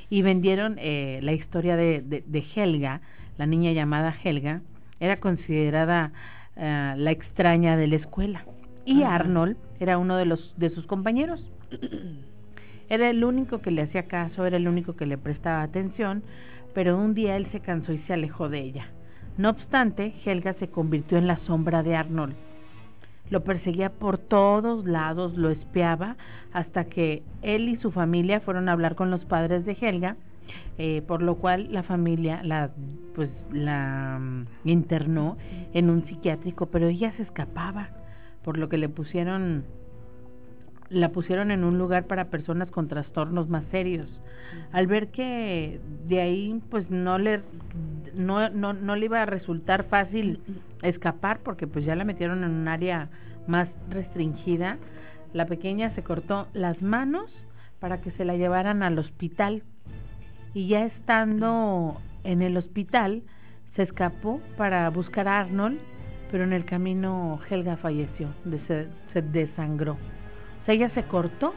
Y 0.10 0.22
vendieron 0.22 0.76
eh, 0.78 1.20
la 1.24 1.34
historia 1.34 1.76
de, 1.76 2.02
de, 2.02 2.46
Helga, 2.56 3.02
la 3.38 3.46
niña 3.46 3.72
llamada 3.72 4.16
Helga, 4.24 4.62
era 5.00 5.20
considerada 5.20 6.12
eh, 6.56 6.93
la 6.98 7.12
extraña 7.12 7.76
de 7.78 7.88
la 7.88 7.96
escuela. 7.96 8.46
Y 8.86 9.02
Arnold 9.02 9.58
era 9.80 9.98
uno 9.98 10.16
de 10.16 10.26
los 10.26 10.54
de 10.58 10.70
sus 10.70 10.86
compañeros. 10.86 11.43
era 12.89 13.10
el 13.10 13.24
único 13.24 13.60
que 13.62 13.72
le 13.72 13.82
hacía 13.82 14.04
caso, 14.04 14.46
era 14.46 14.58
el 14.58 14.68
único 14.68 14.96
que 14.96 15.08
le 15.08 15.18
prestaba 15.18 15.64
atención, 15.64 16.24
pero 16.76 16.98
un 16.98 17.16
día 17.16 17.36
él 17.36 17.48
se 17.52 17.62
cansó 17.62 17.93
y 17.93 18.00
se 18.00 18.14
alejó 18.14 18.48
de 18.48 18.60
ella. 18.60 18.88
No 19.38 19.50
obstante, 19.50 20.14
Helga 20.26 20.54
se 20.56 20.70
convirtió 20.70 21.18
en 21.18 21.28
la 21.28 21.38
sombra 21.46 21.84
de 21.84 21.96
Arnold 21.96 22.36
lo 23.30 23.44
perseguía 23.44 23.90
por 23.90 24.18
todos 24.18 24.86
lados, 24.86 25.36
lo 25.36 25.50
espiaba, 25.50 26.16
hasta 26.54 26.86
que 26.86 27.24
él 27.42 27.70
y 27.70 27.78
su 27.78 27.92
familia 27.92 28.40
fueron 28.40 28.70
a 28.70 28.74
hablar 28.74 28.96
con 28.96 29.12
los 29.12 29.26
padres 29.26 29.66
de 29.66 29.78
Helga, 29.80 30.16
eh, 30.78 31.02
por 31.08 31.22
lo 31.22 31.36
cual 31.36 31.72
la 31.72 31.84
familia 31.84 32.44
la 32.44 32.70
pues 33.16 33.30
la 33.52 34.20
mm, 34.20 34.46
internó 34.66 35.38
en 35.74 35.90
un 35.90 36.06
psiquiátrico, 36.06 36.68
pero 36.68 36.88
ella 36.88 37.14
se 37.18 37.24
escapaba, 37.24 37.90
por 38.44 38.58
lo 38.58 38.70
que 38.70 38.78
le 38.78 38.90
pusieron 38.90 39.64
la 40.90 41.10
pusieron 41.10 41.50
en 41.50 41.64
un 41.64 41.80
lugar 41.80 42.06
para 42.06 42.26
personas 42.26 42.70
con 42.70 42.88
trastornos 42.88 43.50
más 43.50 43.64
serios. 43.72 44.08
Al 44.72 44.88
ver 44.88 45.08
que 45.10 45.80
de 46.08 46.22
ahí 46.22 46.62
pues 46.70 46.89
no 46.89 47.18
le 47.18 47.41
no, 48.14 48.50
no, 48.50 48.74
no 48.74 48.96
le 48.96 49.06
iba 49.06 49.22
a 49.22 49.26
resultar 49.26 49.86
fácil 49.86 50.39
escapar 50.82 51.39
porque 51.43 51.68
pues 51.68 51.86
ya 51.86 51.96
la 51.96 52.06
metieron 52.06 52.43
en 52.43 52.52
un 52.52 52.68
área 52.68 53.10
más 53.48 53.70
restringida, 53.89 54.78
la 55.34 55.46
pequeña 55.46 55.93
se 55.96 56.04
cortó 56.04 56.48
las 56.54 56.82
manos 56.82 57.30
para 57.80 58.02
que 58.02 58.12
se 58.12 58.26
la 58.26 58.36
llevaran 58.36 58.84
al 58.84 58.98
hospital 58.98 59.64
y 60.54 60.68
ya 60.68 60.86
estando 60.86 62.02
en 62.24 62.41
el 62.41 62.58
hospital 62.58 63.24
se 63.76 63.84
escapó 63.84 64.39
para 64.58 64.89
buscar 64.89 65.28
a 65.28 65.41
Arnold, 65.41 65.78
pero 66.32 66.46
en 66.46 66.54
el 66.54 66.66
camino 66.66 67.39
Helga 67.50 67.76
falleció, 67.78 68.30
se, 68.68 68.88
se 69.12 69.22
desangró. 69.22 69.93
O 69.93 70.66
sea, 70.66 70.74
ella 70.74 70.89
se 70.91 71.04
cortó 71.04 71.54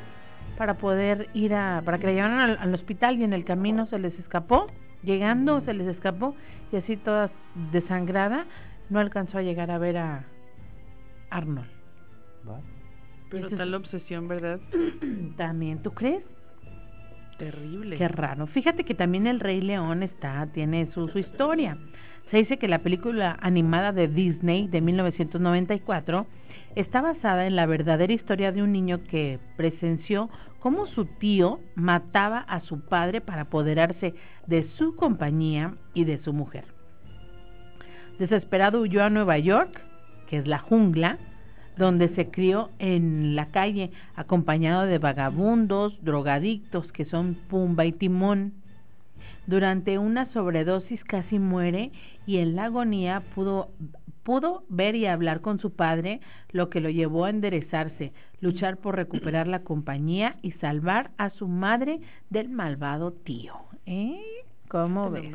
para 0.59 0.74
poder 0.74 1.28
ir 1.34 1.54
a, 1.54 1.80
para 1.84 1.98
que 1.98 2.06
la 2.09 2.12
llevaran 2.12 2.59
al, 2.59 2.74
hospital 2.74 3.18
y 3.18 3.22
en 3.22 3.32
el 3.32 3.44
camino 3.44 3.86
se 3.86 3.98
les 4.00 4.12
escapó, 4.18 4.66
llegando 5.04 5.61
se 5.61 5.72
les 5.72 5.86
escapó 5.86 6.34
y 6.72 6.76
así 6.76 6.96
toda 6.96 7.30
desangrada, 7.70 8.44
no 8.90 8.98
alcanzó 8.98 9.38
a 9.38 9.42
llegar 9.42 9.70
a 9.70 9.78
ver 9.78 9.96
a 9.96 10.24
Arnold. 11.30 11.68
Pero 13.30 13.50
tal 13.50 13.72
obsesión, 13.74 14.26
¿verdad? 14.26 14.59
También, 15.36 15.80
¿tú 15.80 15.92
crees? 15.92 16.24
Terrible. 17.38 17.96
Qué 17.96 18.09
raro. 18.09 18.48
Fíjate 18.48 18.82
que 18.82 18.94
también 18.94 19.28
el 19.28 19.38
Rey 19.38 19.61
León 19.61 20.02
está, 20.02 20.48
tiene 20.52 20.90
su, 20.92 21.06
su 21.09 21.20
historia. 21.20 21.78
Se 22.32 22.38
dice 22.38 22.56
que 22.56 22.66
la 22.66 22.80
película 22.80 23.38
animada 23.40 23.92
de 23.92 24.09
Disney 24.09 24.66
de 24.66 24.80
1994 24.80 26.26
está 26.74 27.00
basada 27.00 27.46
en 27.46 27.54
la 27.54 27.66
verdadera 27.66 28.12
historia 28.12 28.50
de 28.50 28.62
un 28.62 28.72
niño 28.72 29.04
que 29.09 29.38
presenció 29.56 30.28
cómo 30.61 30.86
su 30.86 31.04
tío 31.04 31.61
mataba 31.74 32.38
a 32.38 32.61
su 32.61 32.80
padre 32.80 33.20
para 33.20 33.42
apoderarse 33.42 34.14
de 34.46 34.68
su 34.76 34.96
compañía 34.96 35.74
y 35.94 36.04
de 36.04 36.18
su 36.22 36.32
mujer. 36.32 36.64
Desesperado 38.18 38.80
huyó 38.80 39.04
a 39.04 39.11
Nueva 39.11 39.38
York, 39.38 39.80
que 40.28 40.38
es 40.38 40.46
la 40.46 40.59
jungla, 40.59 41.18
donde 41.76 42.09
se 42.16 42.28
crió 42.30 42.70
en 42.80 43.36
la 43.36 43.46
calle 43.46 43.92
acompañado 44.16 44.82
de 44.86 44.98
vagabundos, 44.98 45.96
drogadictos 46.02 46.90
que 46.92 47.04
son 47.04 47.36
Pumba 47.48 47.86
y 47.86 47.92
Timón. 47.92 48.54
Durante 49.46 49.98
una 49.98 50.30
sobredosis 50.32 51.02
casi 51.04 51.38
muere 51.38 51.92
y 52.26 52.38
en 52.38 52.56
la 52.56 52.64
agonía 52.64 53.22
pudo, 53.34 53.68
pudo 54.24 54.64
ver 54.68 54.96
y 54.96 55.06
hablar 55.06 55.40
con 55.40 55.61
su 55.61 55.74
padre, 55.74 56.20
lo 56.50 56.68
que 56.68 56.80
lo 56.80 56.90
llevó 56.90 57.24
a 57.24 57.30
enderezarse, 57.30 58.12
luchar 58.41 58.76
por 58.76 58.97
recuperar 58.97 59.47
la 59.47 59.61
compañía 59.61 60.36
y 60.43 60.53
salvar 60.53 61.11
a 61.18 61.30
su 61.30 61.49
madre 61.49 62.01
del 62.30 62.49
malvado 62.49 63.12
tío. 63.12 63.55
¿Eh? 63.86 64.20
¿Cómo 64.68 65.11
ves? 65.11 65.32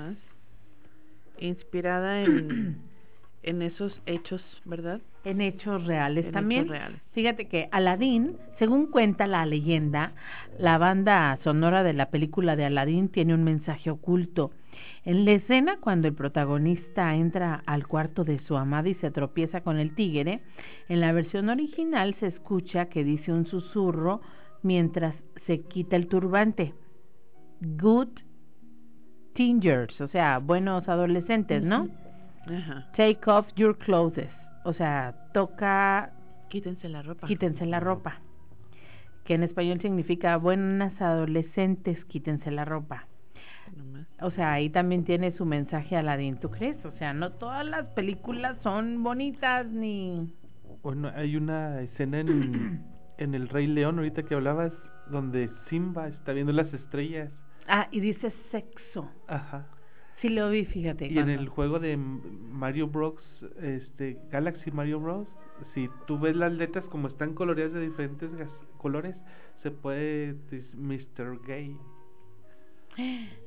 Inspirada 1.40 2.24
en 2.24 2.78
en 3.44 3.62
esos 3.62 3.94
hechos, 4.06 4.42
¿verdad? 4.66 5.02
En 5.26 5.42
hechos 5.42 5.86
reales 5.86 6.32
también. 6.32 6.70
Fíjate 7.12 7.48
que 7.48 7.68
Aladín, 7.72 8.38
según 8.58 8.88
cuenta 8.88 9.28
la 9.28 9.46
leyenda, 9.46 10.14
la 10.58 10.78
banda 10.78 11.38
sonora 11.44 11.84
de 11.84 11.94
la 11.94 12.10
película 12.10 12.56
de 12.56 12.66
Aladín 12.66 13.10
tiene 13.10 13.34
un 13.34 13.44
mensaje 13.44 13.90
oculto. 13.90 14.52
En 15.06 15.26
la 15.26 15.32
escena, 15.32 15.78
cuando 15.82 16.08
el 16.08 16.14
protagonista 16.14 17.14
entra 17.16 17.62
al 17.66 17.88
cuarto 17.88 18.24
de 18.24 18.40
su 18.48 18.56
amada 18.56 18.88
y 18.88 18.96
se 18.96 19.12
tropieza 19.12 19.62
con 19.62 19.78
el 19.78 19.96
tigre, 19.96 20.42
en 20.88 21.02
la 21.02 21.12
versión 21.12 21.50
original 21.50 22.16
se 22.20 22.28
escucha 22.28 22.86
que 22.86 23.04
dice 23.04 23.34
un 23.34 23.46
susurro 23.46 24.22
mientras 24.62 25.14
se 25.46 25.62
quita 25.62 25.98
el 25.98 26.08
turbante. 26.08 26.74
Good 27.60 28.10
teenagers, 29.34 30.00
o 30.00 30.08
sea, 30.08 30.40
buenos 30.40 30.88
adolescentes, 30.88 31.62
¿no? 31.64 31.90
Take 32.96 33.20
off 33.28 33.48
your 33.56 33.78
clothes. 33.78 34.30
O 34.64 34.74
sea, 34.74 35.16
toca. 35.34 36.12
Quítense 36.50 36.88
la 36.88 37.02
ropa. 37.02 37.28
Quítense 37.28 37.66
la 37.66 37.80
ropa. 37.80 38.22
Que 39.26 39.36
en 39.36 39.44
español 39.44 39.82
significa 39.82 40.38
buenas 40.38 41.00
adolescentes, 41.02 42.04
quítense 42.06 42.52
la 42.52 42.66
ropa. 42.66 43.08
O 44.22 44.32
sea, 44.32 44.54
ahí 44.54 44.70
también 44.70 45.04
tiene 45.04 45.32
su 45.34 45.46
mensaje 45.46 45.96
Aladdin, 45.96 46.38
¿tú 46.38 46.50
crees? 46.50 46.78
O 46.86 46.92
sea, 46.94 47.14
no 47.14 47.34
todas 47.34 47.66
las 47.66 47.88
películas 47.88 48.58
son 48.64 49.04
bonitas 49.04 49.68
ni... 49.68 50.32
Bueno, 50.82 51.12
hay 51.14 51.36
una 51.36 51.82
escena 51.82 52.20
en, 52.20 52.84
en 53.18 53.36
El 53.36 53.50
Rey 53.50 53.68
León, 53.68 53.98
ahorita 53.98 54.24
que 54.24 54.36
hablabas, 54.36 54.72
donde 55.10 55.50
Simba 55.70 56.08
está 56.08 56.32
viendo 56.32 56.54
las 56.54 56.74
estrellas. 56.74 57.32
Ah, 57.68 57.88
y 57.92 58.00
dice 58.00 58.34
sexo. 58.52 59.10
Ajá. 59.28 59.68
Sí 60.22 60.30
lo 60.30 60.50
vi, 60.50 60.66
fíjate. 60.66 61.08
Y 61.08 61.18
en 61.18 61.30
el 61.30 61.50
juego 61.50 61.80
de 61.80 61.98
Mario 61.98 62.88
Bros, 62.88 63.16
este 63.62 64.18
Galaxy 64.32 64.72
Mario 64.72 65.02
Bros, 65.02 65.28
si 65.74 65.90
tú 66.08 66.18
ves 66.18 66.36
las 66.36 66.54
letras 66.54 66.86
como 66.86 67.10
están 67.10 67.34
coloreadas 67.34 67.74
de 67.74 67.82
diferentes 67.82 68.30
colores, 68.78 69.16
se 69.64 69.72
puede 69.72 70.36
Mr. 70.76 71.40
Gay. 71.46 71.78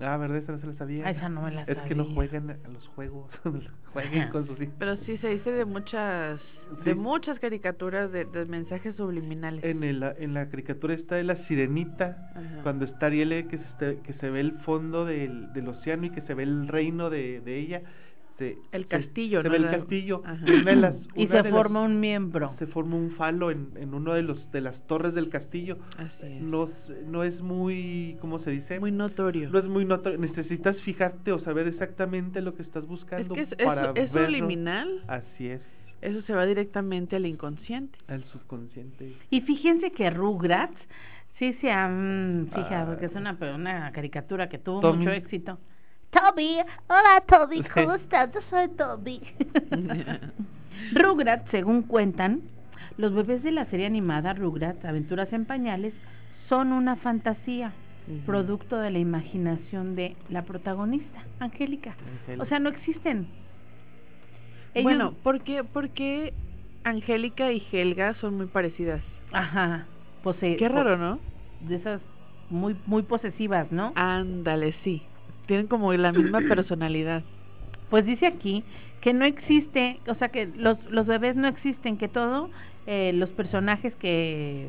Ah, 0.00 0.16
¿verdad? 0.16 0.38
Esa 0.38 0.52
no 0.52 0.60
se 0.60 0.66
la 0.66 0.74
sabía. 0.74 1.10
esa 1.10 1.28
no 1.28 1.42
me 1.42 1.50
la 1.50 1.62
es 1.62 1.78
que 1.78 1.94
no 1.94 2.04
juegan 2.14 2.50
a 2.50 2.68
los 2.68 2.86
juegos. 2.88 3.30
jueguen 3.92 4.28
con 4.30 4.46
sus 4.46 4.58
Pero 4.78 4.96
sí 4.98 5.16
se 5.18 5.28
dice 5.28 5.50
de 5.50 5.64
muchas 5.64 6.40
de 6.84 6.94
muchas 6.94 7.38
caricaturas 7.40 8.12
de, 8.12 8.26
de, 8.26 8.44
mensajes 8.44 8.94
subliminales. 8.96 9.64
En, 9.64 9.82
el, 9.82 10.02
en 10.18 10.34
la 10.34 10.48
caricatura 10.50 10.94
está 10.94 11.16
de 11.16 11.24
la 11.24 11.36
sirenita, 11.46 12.30
cuando 12.62 12.84
está 12.84 13.06
Ariel, 13.06 13.48
que 13.48 13.58
se, 13.78 14.00
que 14.00 14.12
se 14.14 14.30
ve 14.30 14.40
el 14.40 14.52
fondo 14.60 15.04
del, 15.04 15.52
del 15.54 15.68
océano 15.68 16.06
y 16.06 16.10
que 16.10 16.20
se 16.22 16.34
ve 16.34 16.42
el 16.42 16.68
reino 16.68 17.10
de, 17.10 17.40
de 17.40 17.58
ella. 17.58 17.82
Este 18.38 18.58
el 18.72 18.86
castillo, 18.86 19.42
se, 19.42 19.48
¿no? 19.48 19.50
ve 19.50 19.56
el 19.56 19.70
castillo 19.70 20.22
y 21.16 21.26
se 21.26 21.44
forma 21.44 21.82
un 21.82 22.00
miembro. 22.00 22.54
Se 22.58 22.66
forma 22.66 22.96
un 22.96 23.12
falo 23.12 23.50
en, 23.50 23.70
en 23.76 23.94
uno 23.94 24.14
de 24.14 24.22
los 24.22 24.50
de 24.52 24.60
las 24.60 24.74
torres 24.86 25.14
del 25.14 25.28
castillo. 25.28 25.78
Así 25.96 26.26
es. 26.26 26.42
No, 26.42 26.70
no 27.06 27.24
es 27.24 27.40
muy, 27.40 28.16
¿cómo 28.20 28.38
se 28.40 28.50
dice? 28.50 28.78
Muy 28.80 28.92
notorio. 28.92 29.50
No 29.50 29.58
es 29.58 29.64
muy 29.64 29.84
notorio. 29.84 30.18
Necesitas 30.18 30.76
fijarte 30.82 31.32
o 31.32 31.40
saber 31.40 31.66
exactamente 31.66 32.40
lo 32.40 32.54
que 32.54 32.62
estás 32.62 32.86
buscando. 32.86 33.34
Es 33.34 33.48
que 33.48 33.54
es, 33.56 33.66
para 33.66 33.92
eso, 33.92 34.20
liminal. 34.28 35.02
Así 35.08 35.48
es. 35.48 35.60
Eso 36.00 36.22
se 36.22 36.32
va 36.32 36.46
directamente 36.46 37.16
al 37.16 37.26
inconsciente. 37.26 37.98
Al 38.06 38.22
subconsciente. 38.24 39.14
Y 39.30 39.40
fíjense 39.40 39.90
que 39.90 40.10
Rugrats 40.10 40.76
sí 41.40 41.54
se 41.54 41.72
han 41.72 42.48
fijado, 42.54 42.92
ah. 42.92 42.98
que 42.98 43.06
es 43.06 43.14
una, 43.14 43.36
una 43.54 43.90
caricatura 43.90 44.48
que 44.48 44.58
tuvo 44.58 44.94
mucho 44.94 45.10
éxito. 45.10 45.58
Toby, 46.10 46.56
hola 46.88 47.22
Toby, 47.28 47.62
¿cómo 47.74 47.94
estás? 47.94 48.32
Yo 48.32 48.40
soy 48.48 48.68
Toby. 48.68 49.20
Rugrats, 50.94 51.50
según 51.50 51.82
cuentan, 51.82 52.40
los 52.96 53.12
bebés 53.12 53.42
de 53.42 53.52
la 53.52 53.66
serie 53.66 53.86
animada 53.86 54.32
Rugrats, 54.32 54.82
Aventuras 54.86 55.30
en 55.34 55.44
Pañales, 55.44 55.92
son 56.48 56.72
una 56.72 56.96
fantasía, 56.96 57.72
producto 58.24 58.78
de 58.78 58.90
la 58.90 58.98
imaginación 58.98 59.96
de 59.96 60.16
la 60.30 60.42
protagonista, 60.42 61.24
Angélica. 61.40 61.94
O 62.38 62.46
sea, 62.46 62.58
no 62.58 62.70
existen. 62.70 63.26
Bueno, 64.82 65.12
¿por 65.22 65.42
qué, 65.42 65.62
¿por 65.62 65.90
qué 65.90 66.32
Angélica 66.84 67.52
y 67.52 67.62
Helga 67.70 68.14
son 68.14 68.34
muy 68.38 68.46
parecidas? 68.46 69.02
Ajá. 69.32 69.86
Pose 70.22 70.56
qué 70.56 70.68
raro, 70.70 70.96
¿no? 70.96 71.18
De 71.60 71.76
esas 71.76 72.00
muy 72.48 72.74
muy 72.86 73.02
posesivas, 73.02 73.70
¿no? 73.70 73.92
Ándale, 73.94 74.74
sí 74.84 75.02
tienen 75.48 75.66
como 75.66 75.92
la 75.92 76.12
misma 76.12 76.40
personalidad. 76.48 77.24
Pues 77.90 78.06
dice 78.06 78.26
aquí 78.26 78.62
que 79.00 79.12
no 79.12 79.24
existe, 79.24 79.98
o 80.06 80.14
sea 80.14 80.28
que 80.28 80.46
los, 80.46 80.78
los 80.90 81.06
bebés 81.06 81.34
no 81.34 81.48
existen, 81.48 81.98
que 81.98 82.08
todo, 82.08 82.50
eh, 82.86 83.12
los 83.14 83.30
personajes 83.30 83.94
que 83.96 84.68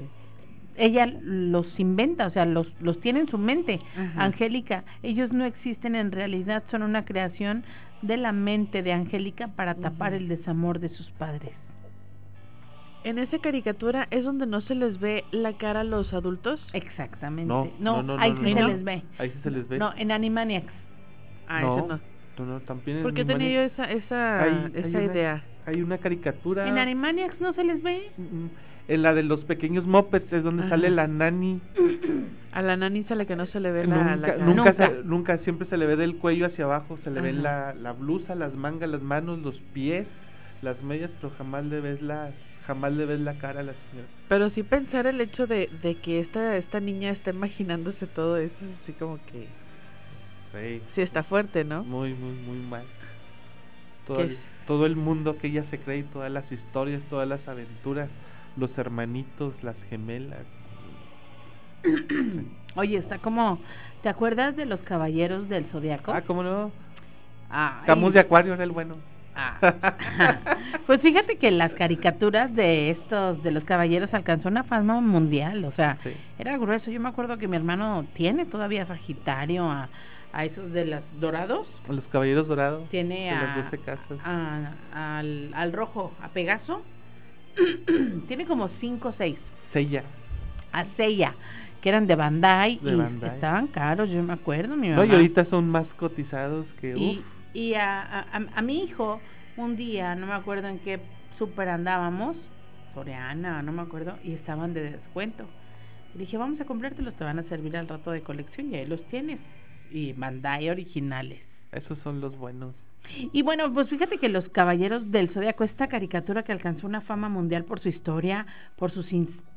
ella 0.78 1.06
los 1.22 1.68
inventa, 1.80 2.28
o 2.28 2.32
sea, 2.32 2.46
los, 2.46 2.68
los 2.80 3.00
tiene 3.02 3.20
en 3.20 3.28
su 3.28 3.38
mente. 3.38 3.80
Angélica, 4.16 4.86
ellos 5.04 5.32
no 5.32 5.46
existen 5.46 5.96
en 5.96 6.12
realidad, 6.12 6.64
son 6.72 6.84
una 6.84 7.06
creación 7.06 7.64
de 8.02 8.18
la 8.18 8.32
mente 8.32 8.82
de 8.82 8.94
Angélica 8.94 9.50
para 9.50 9.76
tapar 9.76 10.14
el 10.14 10.30
desamor 10.30 10.80
de 10.80 10.90
sus 10.90 11.10
padres. 11.12 11.52
En 13.10 13.18
esa 13.18 13.40
caricatura 13.40 14.08
es 14.12 14.24
donde 14.24 14.46
no 14.46 14.62
se 14.62 14.76
les 14.76 15.00
ve 15.00 15.24
la 15.32 15.54
cara 15.54 15.80
a 15.80 15.84
los 15.84 16.14
adultos. 16.14 16.64
Exactamente. 16.74 17.52
No, 17.80 18.04
no, 18.04 18.20
ahí 18.20 18.36
sí 18.38 18.54
se 18.54 18.62
les 18.62 18.84
ve. 18.84 19.04
Ahí 19.18 19.32
sí 19.32 19.40
se 19.42 19.50
les 19.50 19.68
ve. 19.68 19.80
No, 19.80 19.92
en 19.98 20.12
Animaniacs. 20.12 20.72
Ah, 21.48 21.62
no, 21.62 21.88
no. 21.88 22.00
No, 22.46 22.60
también 22.62 23.02
¿Por 23.02 23.16
qué 23.16 23.26
tenía 23.26 23.50
yo 23.50 23.62
esa, 23.62 23.92
esa, 23.92 24.48
esa 24.76 25.02
idea? 25.02 25.44
hay 25.66 25.82
una 25.82 25.98
caricatura. 25.98 26.68
¿En 26.68 26.78
Animaniacs 26.78 27.42
no 27.42 27.52
se 27.54 27.64
les 27.64 27.82
ve? 27.82 28.12
En 28.88 29.02
la 29.02 29.16
de 29.16 29.24
los 29.24 29.40
pequeños 29.46 29.88
mopeds 29.88 30.32
es 30.32 30.44
donde 30.44 30.70
sale 30.70 30.92
la 30.92 31.08
nani. 31.08 31.60
A 32.52 32.62
la 32.62 32.78
nani 32.78 33.06
sale 33.06 33.26
que 33.26 33.36
no 33.36 33.48
se 33.48 33.60
le 33.60 33.72
ve 33.72 33.88
la, 33.88 34.18
la 34.18 34.28
cara. 34.28 34.46
Nunca, 34.46 34.92
nunca. 35.04 35.38
siempre 35.40 35.68
se 35.68 35.78
le 35.78 35.88
ve 35.88 35.96
del 35.96 36.18
cuello 36.18 36.46
hacia 36.46 36.66
abajo, 36.66 37.00
se 37.04 37.10
le 37.10 37.22
ve 37.22 37.34
la, 37.34 37.74
la 37.74 37.94
blusa, 37.94 38.36
las 38.36 38.54
mangas, 38.54 38.90
las 38.90 39.02
manos, 39.02 39.40
los 39.40 39.56
pies, 39.74 40.06
las 40.62 40.80
medias, 40.84 41.10
pero 41.20 41.34
jamás 41.38 41.66
le 41.66 41.82
ves 41.82 42.02
las 42.04 42.34
jamás 42.66 42.94
le 42.94 43.06
ves 43.06 43.20
la 43.20 43.34
cara 43.36 43.62
a 43.62 43.64
la 43.64 43.74
señora. 43.90 44.08
Pero 44.28 44.50
sí 44.52 44.64
pensar 44.64 45.08
el 45.08 45.22
hecho 45.22 45.48
de, 45.48 45.70
de 45.82 45.96
que 45.96 46.20
esta, 46.20 46.58
esta 46.58 46.80
niña 46.80 47.12
está 47.12 47.32
imaginándose 47.32 48.08
todo 48.08 48.38
eso, 48.38 48.54
así 48.84 48.94
como 48.94 49.18
que... 49.26 49.48
Sí. 50.52 50.82
Sí 50.96 51.02
está 51.02 51.24
fuerte, 51.24 51.64
¿no? 51.64 51.84
Muy, 51.84 52.14
muy, 52.14 52.34
muy 52.34 52.58
mal. 52.58 52.86
Todo, 54.08 54.22
el, 54.22 54.38
todo 54.66 54.86
el 54.86 54.96
mundo 54.96 55.38
que 55.38 55.48
ella 55.48 55.64
se 55.70 55.80
cree, 55.80 56.04
todas 56.04 56.32
las 56.32 56.52
historias, 56.52 57.02
todas 57.10 57.28
las 57.28 57.48
aventuras, 57.48 58.10
los 58.58 58.76
hermanitos, 58.78 59.54
las 59.64 59.76
gemelas. 59.90 60.46
Oye, 62.76 62.98
está 62.98 63.20
como... 63.20 63.60
¿Te 64.02 64.10
acuerdas 64.10 64.56
de 64.56 64.66
los 64.66 64.80
caballeros 64.82 65.50
del 65.50 65.66
zodiaco? 65.66 66.14
Ah, 66.14 66.22
¿cómo 66.22 66.42
no? 66.42 66.72
Ah, 67.50 67.84
Camus 67.86 68.14
de 68.14 68.22
Acuario 68.22 68.54
era 68.54 68.64
el 68.64 68.72
bueno. 68.72 68.96
pues 70.88 71.02
fíjate 71.02 71.38
que 71.38 71.52
las 71.52 71.72
caricaturas 71.74 72.54
de 72.56 72.92
estos, 72.92 73.42
de 73.44 73.52
los 73.52 73.64
caballeros, 73.64 74.14
alcanzó 74.14 74.50
una 74.50 74.64
fama 74.64 75.00
mundial, 75.02 75.66
o 75.66 75.72
sea, 75.74 75.98
era 76.38 76.58
grueso. 76.58 76.92
Yo 76.92 77.00
me 77.00 77.10
acuerdo 77.10 77.38
que 77.38 77.48
mi 77.48 77.56
hermano 77.56 78.06
tiene 78.14 78.46
todavía 78.46 78.86
Sagitario 78.86 79.70
a, 79.70 79.90
a 80.34 80.46
esos 80.46 80.72
de 80.72 80.86
los 80.86 81.02
dorados. 81.20 81.68
Los 81.88 82.06
caballeros 82.06 82.48
dorados. 82.48 82.90
Tiene 82.90 83.32
a, 83.32 84.76
al, 84.94 85.52
al 85.54 85.74
rojo, 85.74 86.14
a 86.22 86.30
Pegaso. 86.30 86.82
tiene 88.28 88.46
como 88.46 88.70
cinco 88.80 89.10
o 89.10 89.14
seis. 89.18 89.38
Sella. 89.74 90.04
A 90.72 90.86
Sella 90.98 91.34
que 91.82 91.90
eran 91.90 92.08
de 92.08 92.16
Bandai 92.16 92.80
y 92.84 93.26
estaban 93.26 93.68
caros, 93.68 94.10
yo 94.10 94.22
me 94.22 94.34
acuerdo. 94.34 94.76
Mi 94.76 94.90
mamá. 94.90 95.06
No, 95.06 95.12
y 95.12 95.16
ahorita 95.16 95.46
son 95.46 95.70
más 95.70 95.88
cotizados 95.98 96.66
que. 96.82 96.98
Y, 96.98 97.24
y 97.54 97.74
a, 97.74 98.02
a, 98.02 98.42
a, 98.56 98.62
mi 98.62 98.84
hijo, 98.84 99.20
un 99.58 99.76
día, 99.76 100.16
no 100.16 100.28
me 100.28 100.34
acuerdo 100.34 100.68
en 100.68 100.80
qué 100.80 101.00
super 101.38 101.70
andábamos, 101.70 102.36
Soriana, 102.94 103.62
no 103.62 103.72
me 103.72 103.82
acuerdo, 103.82 104.18
y 104.24 104.34
estaban 104.34 104.74
de 104.74 104.92
descuento. 104.92 105.46
Le 106.14 106.22
dije, 106.22 106.38
vamos 106.38 106.60
a 106.60 106.66
comprártelos, 106.66 107.16
te 107.16 107.24
van 107.24 107.40
a 107.40 107.44
servir 107.44 107.78
al 107.78 107.88
rato 107.88 108.12
de 108.12 108.22
colección 108.22 108.72
y 108.72 108.76
ahí 108.76 108.86
los 108.86 109.02
tienes. 109.10 109.40
Y 109.92 110.14
Bandai 110.14 110.70
originales. 110.70 111.40
Esos 111.72 111.98
son 112.00 112.20
los 112.20 112.38
buenos. 112.38 112.74
Y 113.34 113.42
bueno, 113.42 113.74
pues 113.74 113.90
fíjate 113.90 114.18
que 114.18 114.30
los 114.30 114.48
Caballeros 114.50 115.12
del 115.12 115.30
Zodiaco, 115.30 115.64
esta 115.64 115.88
caricatura 115.88 116.44
que 116.44 116.52
alcanzó 116.52 116.86
una 116.86 117.02
fama 117.02 117.28
mundial 117.28 117.66
por 117.66 117.80
su 117.80 117.90
historia, 117.90 118.46
por 118.76 118.92
sus 118.92 119.08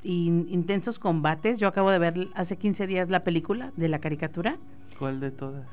intensos 0.03 0.99
combates. 0.99 1.59
Yo 1.59 1.69
acabo 1.69 1.91
de 1.91 1.99
ver 1.99 2.29
hace 2.35 2.57
15 2.57 2.87
días 2.87 3.11
la 3.11 3.25
película 3.25 3.73
de 3.77 3.89
la 3.89 3.99
caricatura. 3.99 4.57
¿Cuál 4.99 5.21
de 5.21 5.31
todas? 5.33 5.67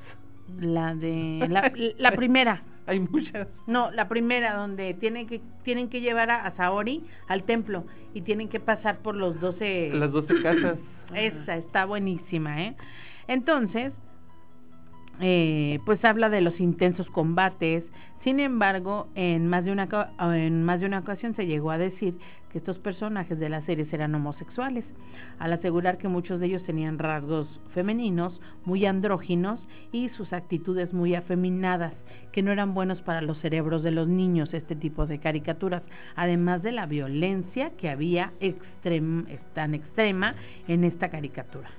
La 0.60 0.95
de 0.95 1.47
la, 1.97 2.12
primera. 2.12 2.64
Hay 2.88 3.00
muchas. 3.00 3.47
No, 3.68 3.91
la 3.91 4.08
primera 4.08 4.56
donde 4.56 4.93
tienen 4.95 5.28
que 5.28 5.41
tienen 5.64 5.89
que 5.89 6.02
llevar 6.02 6.32
a, 6.32 6.52
Saori 6.56 7.04
al 7.28 7.43
templo 7.43 7.86
y 8.14 8.22
tienen 8.22 8.50
que 8.50 8.60
pasar 8.60 9.00
por 9.00 9.16
los 9.16 9.39
12 9.39 9.91
las 9.93 10.12
12 10.12 10.41
casas. 10.41 10.78
Esa 11.14 11.58
está 11.58 11.86
buenísima, 11.86 12.64
¿eh? 12.64 12.76
Entonces, 13.28 13.93
eh, 15.22 15.80
pues 15.86 16.04
habla 16.04 16.30
de 16.30 16.41
los 16.41 16.60
intensos 16.60 17.08
combates. 17.10 17.84
Sin 18.24 18.39
embargo, 18.39 19.08
en 19.16 19.47
más 19.47 19.64
de 19.66 19.72
una 19.72 19.88
en 20.20 20.64
más 20.64 20.80
de 20.80 20.88
una 20.88 21.00
ocasión 21.00 21.36
se 21.36 21.45
llegó 21.45 21.72
a 21.72 21.78
decir 21.78 22.16
que 22.52 22.58
estos 22.58 22.78
personajes 22.80 23.39
de 23.39 23.50
la 23.50 23.62
serie 23.66 23.88
eran 23.91 24.16
homosexuales, 24.16 24.84
al 25.39 25.54
asegurar 25.54 25.97
que 25.97 26.08
muchos 26.08 26.39
de 26.39 26.47
ellos 26.47 26.64
tenían 26.64 27.00
rasgos 27.00 27.47
femeninos, 27.74 28.39
muy 28.66 28.86
andróginos 28.86 29.60
y 29.91 30.10
sus 30.10 30.34
actitudes 30.34 30.93
muy 30.93 31.16
afeminadas, 31.16 31.93
que 32.32 32.41
no 32.41 32.52
eran 32.52 32.74
buenos 32.74 33.02
para 33.02 33.22
los 33.22 33.39
cerebros 33.39 33.84
de 33.84 33.91
los 33.91 34.08
niños 34.08 34.54
este 34.54 34.76
tipo 34.76 35.06
de 35.06 35.20
caricaturas, 35.20 35.84
además 36.16 36.62
de 36.62 36.72
la 36.72 36.86
violencia 36.86 37.72
que 37.78 37.89
había 37.89 38.34
tan 39.54 39.76
extrema 39.76 40.36
en 40.68 40.84
esta 40.84 41.10
caricatura. 41.10 41.70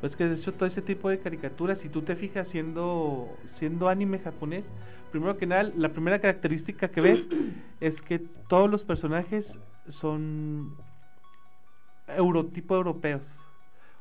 Pues 0.00 0.14
que 0.16 0.26
de 0.26 0.36
hecho 0.36 0.52
todo 0.52 0.68
ese 0.68 0.82
tipo 0.82 1.08
de 1.08 1.18
caricaturas, 1.18 1.78
si 1.82 1.88
tú 1.88 2.02
te 2.02 2.16
fijas 2.16 2.46
siendo, 2.48 3.28
siendo 3.58 3.88
anime 3.88 4.18
japonés, 4.18 4.64
primero 5.10 5.38
que 5.38 5.46
nada, 5.46 5.70
la 5.76 5.90
primera 5.90 6.18
característica 6.18 6.88
que 6.88 7.00
ves 7.00 7.20
es 7.80 7.94
que 8.02 8.20
todos 8.48 8.70
los 8.70 8.82
personajes 8.82 9.46
son 10.00 10.76
eurotipo 12.08 12.76
europeos. 12.76 13.22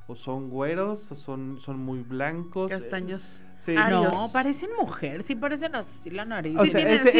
O 0.07 0.15
son 0.17 0.49
güeros, 0.49 0.99
o 1.09 1.15
son, 1.25 1.59
son 1.65 1.79
muy 1.79 2.01
blancos. 2.01 2.69
Castaños. 2.69 3.21
Ah, 3.77 3.89
no, 3.89 4.29
parecen 4.34 4.69
mujer, 4.77 5.23
sí 5.25 5.36
parecen 5.36 5.73
así 5.75 6.09
la 6.09 6.25
nariz. 6.25 6.53
sí, 6.63 6.71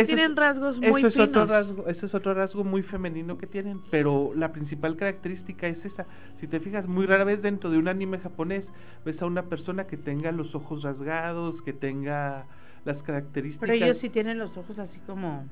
tienen, 0.05 0.36
rasgos 0.36 0.78
muy 0.78 1.01
eso 1.01 1.07
es 1.07 1.18
Otro 1.18 1.45
rasgo, 1.45 1.88
ese 1.88 2.05
es 2.05 2.14
otro 2.14 2.34
rasgo 2.34 2.66
muy 2.66 2.82
femenino 2.84 3.38
que 3.38 3.47
tienen, 3.47 3.80
pero 3.89 4.34
la 4.36 4.51
principal 4.51 4.97
característica 4.97 5.68
es 5.68 5.84
esa. 5.86 6.05
Si 6.41 6.47
te 6.47 6.59
fijas, 6.59 6.86
muy 6.86 7.05
rara 7.05 7.24
vez 7.24 7.41
dentro 7.41 7.70
de 7.70 7.78
un 7.78 7.88
anime 7.88 8.20
japonés 8.20 8.66
ves 9.05 9.22
a 9.22 9.26
una 9.26 9.43
persona 9.43 9.86
que 9.86 9.95
tenga 9.95 10.32
los 10.34 10.53
ojos 10.53 10.84
rasgados, 10.84 11.61
que 11.61 11.72
tenga 11.72 12.45
las 12.84 12.97
características... 13.03 13.70
Pero 13.70 13.74
ellos 13.74 13.97
sí 14.01 14.09
tienen 14.09 14.38
los 14.38 14.55
ojos 14.57 14.78
así 14.80 14.99
como... 15.05 15.45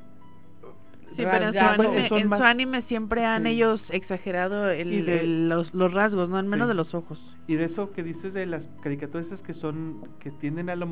Sí, 1.16 1.24
pero 1.24 1.48
en 1.48 1.54
su, 1.54 1.60
anime, 1.60 2.08
en 2.08 2.30
su 2.30 2.44
anime 2.44 2.82
siempre 2.84 3.26
han 3.26 3.46
ellos 3.46 3.82
exagerado 3.90 4.70
el, 4.70 5.50
los, 5.50 5.74
los, 5.74 5.94
rasgos, 5.94 6.30
no 6.30 6.38
al 6.38 6.46
menos 6.46 6.68
de 6.68 6.74
los 6.74 6.94
ojos. 6.94 7.20
Y 7.48 7.56
de 7.56 7.66
eso 7.66 7.92
que 7.92 8.04
dices 8.04 8.34
de 8.34 8.46
las 8.46 8.62
caricaturas 8.82 9.28
que 9.46 9.54
son 9.56 10.04
que 10.20 10.32
tienden 10.32 10.70
a 10.70 10.76
la 10.76 10.88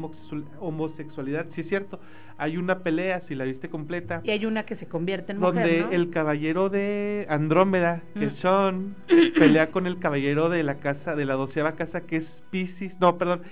homosexualidad, 0.60 1.46
sí 1.56 1.62
es 1.62 1.70
cierto. 1.70 2.00
Hay 2.38 2.58
una 2.58 2.80
pelea, 2.80 3.22
si 3.28 3.36
la 3.36 3.44
viste 3.46 3.70
completa. 3.70 4.22
Y 4.24 4.32
hay 4.32 4.46
una 4.46 4.64
que 4.64 4.76
se 4.78 4.88
convierte 4.88 5.32
en 5.32 5.40
mujer, 5.40 5.84
Donde 5.84 5.96
el 5.96 6.10
caballero 6.10 6.70
de 6.70 7.26
Andrómeda, 7.30 8.02
que 8.14 8.26
es 8.26 8.34
mm. 8.34 8.42
Sean, 8.42 8.96
pelea 9.38 9.72
con 9.72 9.88
el 9.88 10.00
caballero 10.00 10.50
de 10.50 10.64
la 10.64 10.76
casa, 10.76 11.16
de 11.16 11.26
la 11.26 11.36
doceava 11.36 11.74
casa, 11.74 12.02
que 12.02 12.18
es 12.18 12.26
Pisces. 12.50 12.94
No, 13.00 13.18
perdón. 13.18 13.44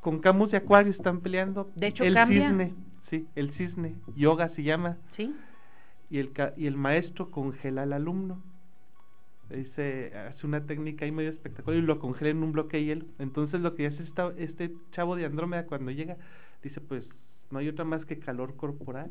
con 0.00 0.20
Camus 0.20 0.52
y 0.52 0.56
Acuario 0.56 0.92
están 0.92 1.20
peleando. 1.20 1.70
De 1.74 1.88
hecho, 1.88 2.04
el 2.04 2.14
cambia. 2.14 2.48
cisne 2.48 2.72
Sí, 3.10 3.26
el 3.36 3.52
cisne, 3.52 3.94
yoga 4.16 4.50
se 4.54 4.62
llama. 4.62 4.98
Sí. 5.16 5.34
Y 6.10 6.18
el, 6.18 6.32
y 6.56 6.66
el 6.66 6.76
maestro 6.76 7.30
congela 7.30 7.82
al 7.82 7.92
alumno. 7.92 8.42
Dice, 9.50 10.12
hace 10.14 10.46
una 10.46 10.66
técnica 10.66 11.06
ahí 11.06 11.10
medio 11.10 11.30
espectacular 11.30 11.78
y 11.78 11.82
lo 11.82 11.98
congela 11.98 12.30
en 12.30 12.42
un 12.42 12.52
bloque 12.52 12.76
de 12.76 12.84
hielo. 12.84 13.04
Entonces 13.18 13.60
lo 13.60 13.74
que 13.74 13.86
hace 13.86 14.02
esta, 14.02 14.32
este 14.36 14.72
chavo 14.92 15.16
de 15.16 15.24
Andrómeda 15.24 15.64
cuando 15.64 15.90
llega, 15.90 16.16
dice, 16.62 16.80
pues 16.82 17.02
no 17.50 17.58
hay 17.58 17.68
otra 17.68 17.84
más 17.84 18.04
que 18.04 18.18
calor 18.18 18.56
corporal. 18.56 19.10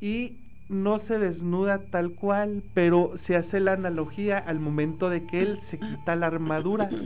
Y 0.00 0.38
no 0.68 1.00
se 1.06 1.18
desnuda 1.18 1.80
tal 1.90 2.14
cual, 2.14 2.62
pero 2.74 3.14
se 3.26 3.36
hace 3.36 3.60
la 3.60 3.74
analogía 3.74 4.38
al 4.38 4.58
momento 4.58 5.10
de 5.10 5.26
que 5.26 5.42
él 5.42 5.60
se 5.70 5.78
quita 5.78 6.16
la 6.16 6.26
armadura. 6.26 6.88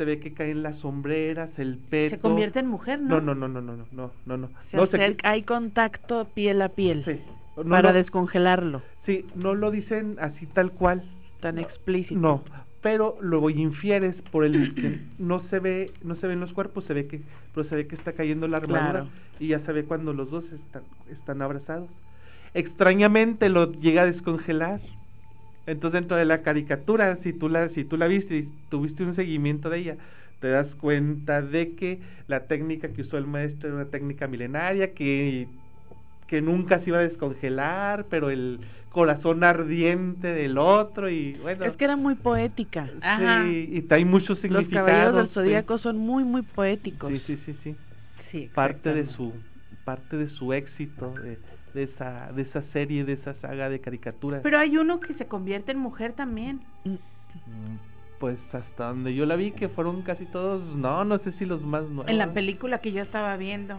Se 0.00 0.06
ve 0.06 0.18
que 0.18 0.32
caen 0.32 0.62
las 0.62 0.78
sombreras, 0.78 1.50
el 1.58 1.76
peto. 1.76 2.16
Se 2.16 2.22
convierte 2.22 2.58
en 2.58 2.68
mujer, 2.68 3.02
¿no? 3.02 3.20
No, 3.20 3.34
no, 3.34 3.46
no, 3.46 3.60
no, 3.60 3.76
no, 3.76 3.86
no, 3.92 4.10
no, 4.24 4.36
no. 4.38 4.48
Se 4.70 4.78
acerca, 4.78 5.28
hay 5.28 5.42
contacto 5.42 6.26
piel 6.32 6.62
a 6.62 6.70
piel. 6.70 7.04
Sí. 7.04 7.20
Para 7.68 7.92
descongelarlo. 7.92 8.82
Sí, 9.06 9.24
no 9.34 9.54
lo 9.54 9.70
dicen 9.70 10.16
así 10.20 10.46
tal 10.46 10.72
cual. 10.72 11.02
Tan 11.40 11.58
explícito. 11.58 12.20
No, 12.20 12.44
pero 12.82 13.16
luego 13.20 13.48
infieres 13.50 14.14
por 14.30 14.44
el 14.44 14.74
que 14.74 15.00
no 15.18 15.42
se 15.48 15.58
ve, 15.58 15.90
no 16.02 16.16
se 16.16 16.26
ven 16.26 16.40
los 16.40 16.52
cuerpos, 16.52 16.84
se 16.84 16.94
ve 16.94 17.06
que, 17.06 17.20
pero 17.54 17.68
se 17.68 17.76
ve 17.76 17.86
que 17.86 17.96
está 17.96 18.12
cayendo 18.12 18.46
la 18.46 18.58
armadura 18.58 19.06
y 19.38 19.48
ya 19.48 19.60
se 19.60 19.72
ve 19.72 19.84
cuando 19.84 20.12
los 20.12 20.30
dos 20.30 20.44
están, 20.52 20.82
están 21.10 21.40
abrazados 21.40 21.88
extrañamente 22.54 23.48
lo 23.48 23.72
llega 23.72 24.02
a 24.02 24.06
descongelar. 24.06 24.80
Entonces 25.66 26.00
dentro 26.00 26.16
de 26.16 26.24
la 26.24 26.42
caricatura, 26.42 27.16
si 27.22 27.32
tú 27.32 27.48
la, 27.48 27.68
si 27.70 27.84
tú 27.84 27.96
la 27.96 28.06
viste 28.06 28.38
y 28.38 28.48
tuviste 28.70 29.04
un 29.04 29.14
seguimiento 29.14 29.70
de 29.70 29.78
ella, 29.78 29.96
te 30.40 30.48
das 30.48 30.66
cuenta 30.80 31.42
de 31.42 31.74
que 31.74 32.00
la 32.26 32.46
técnica 32.46 32.88
que 32.88 33.02
usó 33.02 33.18
el 33.18 33.26
maestro 33.26 33.68
era 33.68 33.76
una 33.76 33.90
técnica 33.90 34.26
milenaria 34.26 34.94
que, 34.94 35.46
que 36.30 36.40
nunca 36.40 36.78
se 36.78 36.90
iba 36.90 36.98
a 36.98 37.02
descongelar, 37.02 38.06
pero 38.08 38.30
el 38.30 38.60
corazón 38.90 39.42
ardiente 39.42 40.28
del 40.28 40.58
otro 40.58 41.10
y 41.10 41.32
bueno. 41.42 41.64
Es 41.64 41.74
que 41.74 41.84
era 41.84 41.96
muy 41.96 42.14
poética. 42.14 42.86
Sí, 42.86 43.68
y 43.72 43.92
hay 43.92 44.04
muchos 44.04 44.38
significados. 44.38 44.72
Los 44.72 44.72
caballeros 44.72 45.14
del 45.16 45.28
zodíaco 45.30 45.78
son 45.78 45.98
muy 45.98 46.22
muy 46.22 46.42
poéticos. 46.42 47.10
Sí, 47.10 47.20
sí, 47.26 47.38
sí, 47.44 47.56
sí. 47.64 47.76
sí 48.30 48.50
parte 48.54 48.94
de 48.94 49.08
su 49.08 49.32
parte 49.84 50.16
de 50.16 50.28
su 50.30 50.52
éxito 50.52 51.12
de, 51.14 51.36
de 51.74 51.82
esa, 51.82 52.30
de 52.32 52.42
esa 52.42 52.62
serie, 52.72 53.04
de 53.04 53.14
esa 53.14 53.34
saga 53.40 53.68
de 53.68 53.80
caricaturas. 53.80 54.40
Pero 54.44 54.56
hay 54.56 54.76
uno 54.76 55.00
que 55.00 55.14
se 55.14 55.26
convierte 55.26 55.72
en 55.72 55.78
mujer 55.78 56.12
también. 56.12 56.60
Mm, 56.84 56.94
pues 58.20 58.38
hasta 58.52 58.86
donde 58.86 59.16
yo 59.16 59.26
la 59.26 59.34
vi, 59.34 59.50
que 59.50 59.68
fueron 59.68 60.02
casi 60.02 60.26
todos, 60.26 60.62
no, 60.76 61.04
no 61.04 61.18
sé 61.18 61.32
si 61.40 61.44
los 61.44 61.60
más 61.60 61.82
nuevos. 61.88 62.08
En 62.08 62.18
la 62.18 62.32
película 62.32 62.78
que 62.78 62.92
yo 62.92 63.02
estaba 63.02 63.36
viendo. 63.36 63.78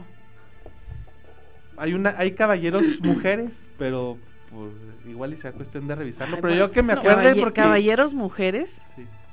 Hay 1.82 1.94
una, 1.94 2.16
hay 2.18 2.32
caballeros 2.34 2.84
mujeres, 3.02 3.52
pero 3.78 4.18
pues 4.52 4.72
igual 5.08 5.34
y 5.34 5.38
sea 5.38 5.52
cuestión 5.52 5.88
de 5.88 5.96
revisarlo. 5.96 6.38
pero 6.42 6.54
yo 6.54 6.72
que 6.72 6.84
me 6.84 6.94
acuerdo 6.94 7.40
porque 7.40 7.62
caballeros 7.62 8.14
mujeres. 8.14 8.70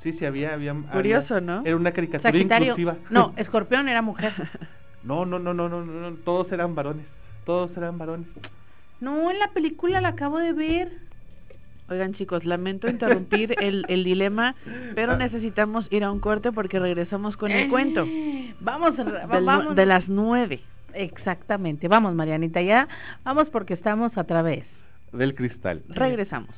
Sí, 0.03 0.13
sí, 0.17 0.25
había, 0.25 0.53
había. 0.53 0.73
Curioso, 0.73 1.41
¿no? 1.41 1.61
Era 1.65 1.75
una 1.75 1.91
caricatura 1.91 2.37
inclusiva. 2.37 2.95
No, 3.09 3.33
Escorpión 3.37 3.89
era 3.89 4.01
mujer. 4.01 4.33
no, 5.03 5.25
no, 5.25 5.39
no, 5.39 5.53
no, 5.53 5.69
no, 5.69 5.83
no, 5.83 6.15
todos 6.23 6.51
eran 6.51 6.75
varones 6.75 7.05
todos 7.49 7.75
eran 7.77 7.97
varones. 7.97 8.27
No, 8.99 9.31
en 9.31 9.39
la 9.39 9.47
película 9.47 10.01
la 10.01 10.09
acabo 10.09 10.37
de 10.37 10.53
ver. 10.53 10.91
Oigan 11.89 12.13
chicos, 12.13 12.45
lamento 12.45 12.87
interrumpir 12.87 13.55
el, 13.59 13.85
el, 13.87 14.03
dilema, 14.03 14.53
pero 14.93 15.17
necesitamos 15.17 15.87
ir 15.89 16.03
a 16.03 16.11
un 16.11 16.19
corte 16.19 16.51
porque 16.51 16.77
regresamos 16.77 17.35
con 17.37 17.49
el 17.49 17.67
cuento. 17.71 18.05
Vamos, 18.59 18.93
vamos. 19.27 19.75
De 19.75 19.87
las 19.87 20.07
nueve. 20.07 20.61
Exactamente. 20.93 21.87
Vamos, 21.87 22.13
Marianita, 22.13 22.61
ya. 22.61 22.87
Vamos 23.23 23.49
porque 23.49 23.73
estamos 23.73 24.17
a 24.17 24.23
través. 24.23 24.65
Del 25.11 25.35
cristal. 25.35 25.83
Regresamos. 25.89 26.49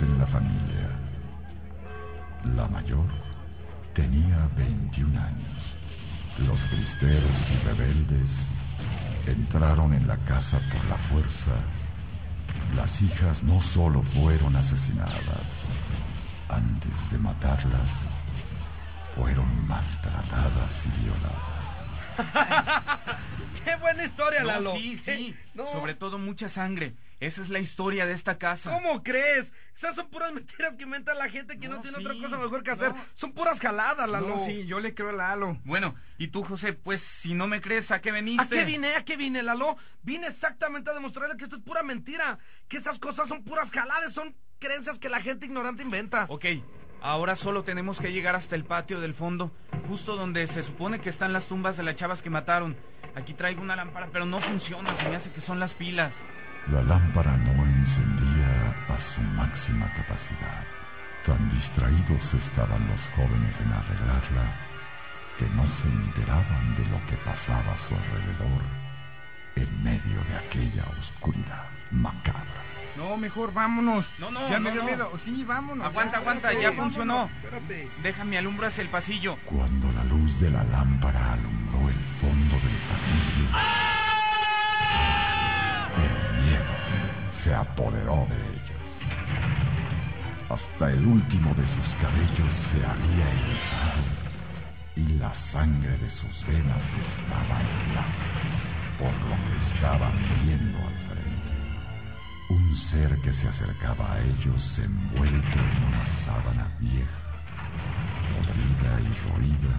En 0.00 0.18
la 0.18 0.26
familia. 0.26 0.88
La 2.56 2.66
mayor 2.68 3.06
tenía 3.94 4.48
21 4.56 5.20
años. 5.20 5.62
Los 6.38 6.58
cristeros 6.70 7.32
y 7.50 7.66
rebeldes 7.66 8.26
entraron 9.26 9.92
en 9.92 10.06
la 10.06 10.16
casa 10.18 10.60
por 10.72 10.84
la 10.86 10.96
fuerza. 11.08 11.54
Las 12.74 13.02
hijas 13.02 13.42
no 13.42 13.62
solo 13.74 14.02
fueron 14.14 14.56
asesinadas, 14.56 15.46
antes 16.48 17.10
de 17.10 17.18
matarlas, 17.18 17.88
fueron 19.16 19.66
maltratadas 19.66 20.70
y 20.84 21.02
violadas. 21.02 21.50
¡Qué 23.64 23.76
buena 23.76 24.04
historia, 24.04 24.44
Lalo! 24.44 24.74
Sí, 24.76 25.00
sí. 25.04 25.34
Sobre 25.54 25.94
todo 25.94 26.18
mucha 26.18 26.48
sangre. 26.50 26.94
Esa 27.20 27.42
es 27.42 27.50
la 27.50 27.58
historia 27.58 28.06
de 28.06 28.14
esta 28.14 28.38
casa. 28.38 28.70
¿Cómo 28.70 29.02
crees? 29.02 29.46
Esas 29.80 29.96
son 29.96 30.10
puras 30.10 30.30
mentiras 30.34 30.76
que 30.76 30.82
inventa 30.82 31.14
la 31.14 31.30
gente 31.30 31.58
que 31.58 31.66
no, 31.66 31.80
tiene 31.80 31.96
otra 31.98 32.14
cosa 32.14 32.36
mejor 32.36 32.62
que 32.62 32.70
hacer. 32.70 32.92
Son 33.16 33.32
puras 33.32 33.58
jaladas, 33.58 34.08
Lalo. 34.08 34.28
No, 34.28 34.46
sí, 34.46 34.66
yo 34.66 34.78
le 34.78 34.94
creo 34.94 35.08
a 35.08 35.12
Lalo. 35.12 35.56
Bueno, 35.64 35.94
y 36.18 36.28
tú, 36.28 36.44
José, 36.44 36.74
pues 36.74 37.00
si 37.22 37.32
no 37.32 37.46
me 37.46 37.62
crees, 37.62 37.90
¿a 37.90 38.00
qué 38.00 38.12
veniste? 38.12 38.44
¿A 38.44 38.48
qué 38.48 38.64
vine? 38.64 38.94
¿A 38.94 39.04
qué 39.04 39.16
vine, 39.16 39.42
Lalo? 39.42 39.76
Vine 40.02 40.26
exactamente 40.26 40.90
a 40.90 40.94
demostrarle 40.94 41.36
que 41.38 41.44
esto 41.44 41.56
es 41.56 41.62
pura 41.62 41.82
mentira. 41.82 42.38
Que 42.68 42.76
esas 42.76 42.98
cosas 42.98 43.26
son 43.28 43.42
puras 43.42 43.70
jaladas, 43.70 44.12
son 44.12 44.34
creencias 44.58 44.98
que 44.98 45.08
la 45.08 45.22
gente 45.22 45.46
ignorante 45.46 45.82
inventa. 45.82 46.26
Ok, 46.28 46.44
Ahora 47.02 47.36
solo 47.36 47.62
tenemos 47.62 47.98
que 47.98 48.12
llegar 48.12 48.36
hasta 48.36 48.54
el 48.54 48.64
patio 48.64 49.00
del 49.00 49.14
fondo, 49.14 49.50
justo 49.88 50.16
donde 50.16 50.46
se 50.48 50.64
supone 50.64 51.00
que 51.00 51.08
están 51.08 51.32
las 51.32 51.46
tumbas 51.46 51.74
de 51.78 51.82
las 51.82 51.96
chavas 51.96 52.20
que 52.20 52.28
mataron. 52.28 52.76
Aquí 53.14 53.32
traigo 53.32 53.62
una 53.62 53.74
lámpara, 53.74 54.10
pero 54.12 54.26
no 54.26 54.38
funciona, 54.38 54.94
se 54.98 55.08
me 55.08 55.16
hace 55.16 55.30
que 55.30 55.40
son 55.42 55.58
las 55.58 55.70
pilas. 55.72 56.12
La 56.70 56.82
lámpara 56.82 57.36
no 57.38 57.64
encendía 57.64 58.39
máxima 59.40 59.86
capacidad. 59.96 60.64
Tan 61.24 61.50
distraídos 61.50 62.22
estaban 62.44 62.86
los 62.88 63.00
jóvenes 63.16 63.54
en 63.60 63.72
arreglarla 63.72 64.44
que 65.38 65.46
no 65.56 65.64
se 65.64 65.88
enteraban 65.88 66.76
de 66.76 66.84
lo 66.92 66.98
que 67.06 67.16
pasaba 67.24 67.72
a 67.72 67.88
su 67.88 67.94
alrededor 67.94 68.62
en 69.56 69.82
medio 69.82 70.20
de 70.24 70.36
aquella 70.36 70.84
oscuridad 70.98 71.64
macabra. 71.90 72.60
No, 72.96 73.16
mejor 73.16 73.52
vámonos. 73.54 74.04
No, 74.18 74.30
no, 74.30 74.48
ya 74.50 74.60
me 74.60 74.72
dio 74.72 74.84
miedo. 74.84 75.10
Sí, 75.24 75.44
vámonos. 75.44 75.86
Aguanta, 75.86 76.18
aguanta, 76.18 76.52
ya 76.52 76.72
funcionó. 76.72 77.30
Déjame 78.02 78.36
alumbro 78.36 78.66
hacia 78.66 78.82
el 78.82 78.90
pasillo. 78.90 79.38
Cuando 79.46 79.90
la 79.92 80.04
luz 80.04 80.38
de 80.40 80.50
la 80.50 80.64
lámpara 80.64 81.32
alumbró 81.32 81.88
el 81.88 82.00
fondo 82.20 82.56
del 82.56 82.78
pasillo, 82.90 83.46
el 85.96 86.44
miedo 86.44 86.74
se 87.44 87.54
apoderó 87.54 88.26
de. 88.28 88.49
Hasta 90.50 90.90
el 90.90 91.06
último 91.06 91.54
de 91.54 91.62
sus 91.62 91.94
cabellos 92.02 92.50
se 92.72 92.84
había 92.84 93.30
erizado 93.30 94.02
y 94.96 95.06
la 95.18 95.32
sangre 95.52 95.96
de 95.96 96.10
sus 96.16 96.44
venas 96.44 96.82
estaba 97.06 97.62
helada 97.62 98.04
por 98.98 99.12
lo 99.12 99.36
que 99.46 99.54
estaban 99.74 100.12
viendo 100.42 100.78
al 100.78 100.96
frente. 101.06 101.54
Un 102.48 102.76
ser 102.90 103.16
que 103.22 103.32
se 103.32 103.46
acercaba 103.46 104.12
a 104.12 104.20
ellos 104.20 104.60
envuelto 104.76 105.58
en 105.58 105.84
una 105.84 106.04
sábana 106.26 106.66
vieja, 106.80 107.20
podrida 108.34 109.00
y 109.02 109.14
roída, 109.30 109.74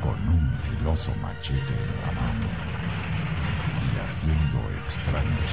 con 0.00 0.28
un 0.28 0.56
filoso 0.70 1.12
machete 1.20 1.74
en 1.74 2.00
la 2.00 2.12
mano 2.12 2.46
y 3.82 3.98
haciendo 3.98 4.70
extraños 4.70 5.50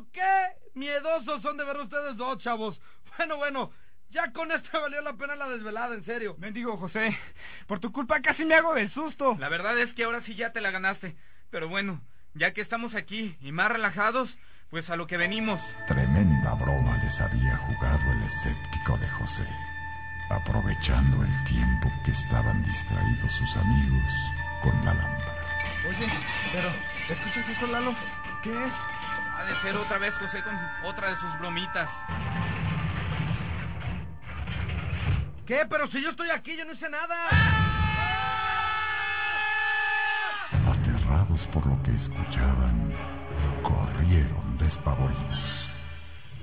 Pero 0.00 0.12
qué 0.12 0.78
miedosos 0.78 1.42
son 1.42 1.56
de 1.56 1.64
ver 1.64 1.76
ustedes 1.78 2.16
dos, 2.16 2.38
chavos. 2.38 2.78
Bueno, 3.16 3.36
bueno, 3.36 3.70
ya 4.10 4.32
con 4.32 4.50
esto 4.50 4.68
valió 4.80 5.02
la 5.02 5.12
pena 5.12 5.36
la 5.36 5.48
desvelada, 5.48 5.94
en 5.94 6.04
serio. 6.04 6.36
Bendigo, 6.38 6.78
José. 6.78 7.18
Por 7.66 7.80
tu 7.80 7.92
culpa 7.92 8.20
casi 8.22 8.46
me 8.46 8.54
hago 8.54 8.72
del 8.72 8.90
susto. 8.92 9.36
La 9.38 9.50
verdad 9.50 9.78
es 9.78 9.92
que 9.94 10.04
ahora 10.04 10.22
sí 10.22 10.34
ya 10.36 10.52
te 10.52 10.62
la 10.62 10.70
ganaste. 10.70 11.16
Pero 11.50 11.68
bueno, 11.68 12.00
ya 12.34 12.52
que 12.52 12.62
estamos 12.62 12.94
aquí 12.94 13.36
y 13.42 13.52
más 13.52 13.70
relajados, 13.70 14.30
pues 14.70 14.88
a 14.88 14.96
lo 14.96 15.06
que 15.06 15.18
venimos. 15.18 15.60
Tremenda 15.86 16.54
broma 16.54 16.96
les 17.04 17.20
había 17.20 17.56
jugado 17.58 18.10
el 18.10 18.22
escéptico 18.22 18.96
de 18.96 19.08
José. 19.08 19.48
Aprovechando 20.30 21.22
el 21.22 21.44
tiempo 21.44 21.92
que 22.06 22.12
estaban 22.12 22.64
distraídos 22.64 23.32
sus 23.34 23.56
amigos 23.56 24.14
con 24.62 24.84
la 24.84 24.94
lámpara. 24.94 25.44
Oye, 25.88 26.08
pero, 26.52 26.72
¿escuchas 27.08 27.48
eso, 27.50 27.66
Lalo? 27.66 27.94
¿Qué 28.42 28.50
es? 28.50 28.99
Ha 29.40 29.44
de 29.44 29.56
ser 29.62 29.74
otra 29.74 29.96
vez 29.96 30.12
José 30.16 30.42
con 30.42 30.54
otra 30.84 31.08
de 31.08 31.16
sus 31.18 31.38
bromitas. 31.38 31.88
¿Qué? 35.46 35.64
Pero 35.66 35.88
si 35.88 36.02
yo 36.02 36.10
estoy 36.10 36.28
aquí, 36.28 36.54
yo 36.58 36.66
no 36.66 36.74
hice 36.74 36.90
nada. 36.90 37.79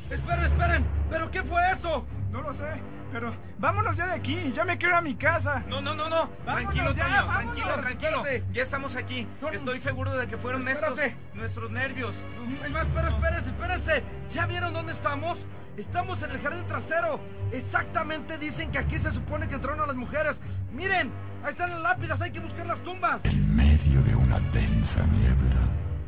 Esperen, 0.10 0.46
esperen. 0.46 0.86
¿Pero 1.10 1.32
qué 1.32 1.44
fue 1.44 1.62
eso? 1.72 2.06
No 2.32 2.42
lo 2.42 2.54
sé, 2.54 2.82
pero 3.12 3.34
vámonos 3.58 3.96
ya 3.98 4.08
de 4.08 4.14
aquí. 4.14 4.54
Ya 4.56 4.64
me 4.64 4.78
quiero 4.78 4.94
ir 4.94 4.98
a 5.00 5.02
mi 5.02 5.16
casa. 5.16 5.64
No, 5.68 5.82
no, 5.82 5.96
no, 5.96 6.10
no. 6.10 6.28
tranquilo, 6.46 6.92
ya, 6.94 7.26
tranquilo, 7.26 7.74
tranquilo. 7.82 8.24
Ya 8.54 8.64
estamos 8.64 8.96
aquí. 8.96 9.28
Estoy 9.52 9.82
seguro 9.82 10.12
de 10.18 10.28
que 10.28 10.38
fueron 10.38 10.68
estos 10.68 10.98
nuestros 11.34 11.72
nervios. 11.72 12.14
Pero 12.62 13.08
espérense, 13.10 13.50
espérense. 13.50 14.04
¿Ya 14.34 14.46
vieron 14.46 14.74
dónde 14.74 14.94
estamos? 14.94 15.38
Estamos 15.78 16.22
en 16.24 16.32
el 16.32 16.42
jardín 16.42 16.68
trasero. 16.68 17.20
Exactamente 17.52 18.38
dicen 18.38 18.72
que 18.72 18.80
aquí 18.80 18.98
se 19.00 19.12
supone 19.12 19.48
que 19.48 19.56
entraron 19.56 19.82
a 19.82 19.88
las 19.88 19.96
mujeres. 19.96 20.36
Miren, 20.72 21.12
ahí 21.44 21.52
están 21.52 21.70
las 21.70 21.82
lápidas, 21.82 22.20
hay 22.20 22.32
que 22.32 22.40
buscar 22.40 22.66
las 22.66 22.80
tumbas. 22.84 23.20
En 23.24 23.56
medio 23.56 24.02
de 24.04 24.16
una 24.16 24.40
densa 24.40 25.06
niebla 25.12 25.62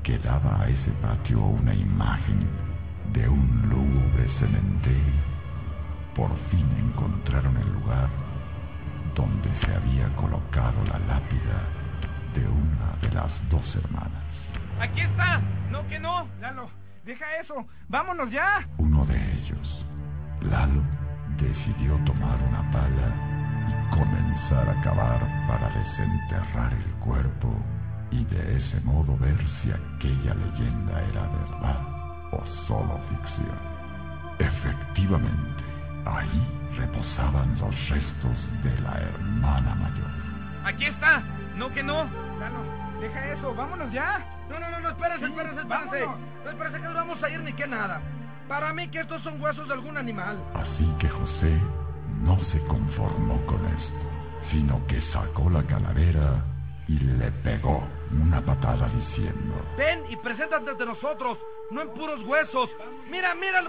quedaba 0.04 0.64
a 0.64 0.70
ese 0.70 0.92
patio 1.02 1.40
una 1.40 1.74
imagen 1.74 2.48
de 3.14 3.28
un 3.28 3.70
lúgubre 3.70 4.28
cementerio. 4.40 5.22
Por 6.16 6.30
fin 6.50 6.68
encontraron 6.78 7.56
el 7.58 7.74
lugar 7.74 8.10
donde 9.16 9.50
se 9.62 9.74
había 9.74 10.08
colocado 10.16 10.84
la 10.86 11.00
lápida 11.00 11.64
de 12.36 12.48
una 12.48 12.96
de 13.02 13.12
las 13.12 13.32
dos 13.50 13.76
hermanas. 13.76 14.24
Aquí 14.80 15.02
está. 15.02 15.42
No 15.72 15.88
que 15.88 16.00
no. 16.00 16.28
Lalo, 16.40 16.70
deja 17.06 17.26
eso. 17.38 17.66
Vámonos 17.88 18.32
ya. 18.32 18.68
Uno 18.78 19.06
de 19.06 19.18
ellos, 19.34 19.86
Lalo, 20.42 20.82
decidió 21.38 21.96
tomar 22.06 22.42
una 22.42 22.72
pala 22.72 23.14
y 23.68 23.96
comenzar 23.96 24.70
a 24.70 24.82
cavar 24.82 25.20
para 25.48 25.70
desenterrar 25.70 26.74
el 26.74 26.92
cuerpo 27.00 27.56
y 28.12 28.24
de 28.26 28.58
ese 28.58 28.80
modo 28.82 29.18
ver 29.18 29.38
si 29.62 29.72
aquella 29.72 30.34
leyenda 30.34 31.02
era 31.04 31.22
verdad 31.28 31.89
o 32.32 32.44
solo 32.68 33.00
ficción. 33.10 33.58
Efectivamente, 34.40 35.64
ahí 36.06 36.48
reposaban 36.78 37.58
los 37.60 37.90
restos 37.90 38.64
de 38.64 38.80
la 38.82 39.00
hermana 39.00 39.76
mayor. 39.76 40.12
Aquí 40.66 40.86
está. 40.86 41.24
No 41.56 41.70
que 41.70 41.84
no. 41.84 42.06
Lalo, 42.40 42.64
deja 43.02 43.34
eso. 43.34 43.54
Vámonos 43.54 43.92
ya. 43.92 44.24
No, 44.50 44.60
no, 44.60 44.70
no, 44.70 44.80
no 44.80 44.90
espérense, 44.90 45.26
espérense, 45.26 45.62
espérense. 45.62 46.06
No 46.44 46.50
espérense 46.50 46.78
que 46.80 46.88
no 46.88 46.94
vamos 46.94 47.24
a 47.24 47.30
ir 47.30 47.40
ni 47.42 47.54
que 47.54 47.68
nada. 47.68 48.02
Para 48.48 48.74
mí 48.74 48.88
que 48.90 49.02
estos 49.02 49.22
son 49.24 49.42
huesos 49.42 49.68
de 49.68 49.74
algún 49.74 49.98
animal. 49.98 50.38
Así 50.56 50.86
que 51.00 51.10
José 51.10 51.62
no 52.24 52.40
se 52.52 52.60
conformó 52.66 53.46
con 53.46 53.64
esto, 53.66 54.50
sino 54.52 54.86
que 54.88 55.02
sacó 55.14 55.50
la 55.50 55.64
calavera 55.64 56.44
y 56.90 56.98
le 56.98 57.32
pegó 57.44 57.88
una 58.12 58.42
patada 58.42 58.90
diciendo: 58.90 59.62
Ven 59.78 60.02
y 60.10 60.16
preséntate 60.18 60.72
ante 60.72 60.86
nosotros, 60.86 61.38
no 61.70 61.82
en 61.84 61.90
puros 61.90 62.20
huesos. 62.26 62.70
Mira, 63.12 63.36
mira, 63.36 63.64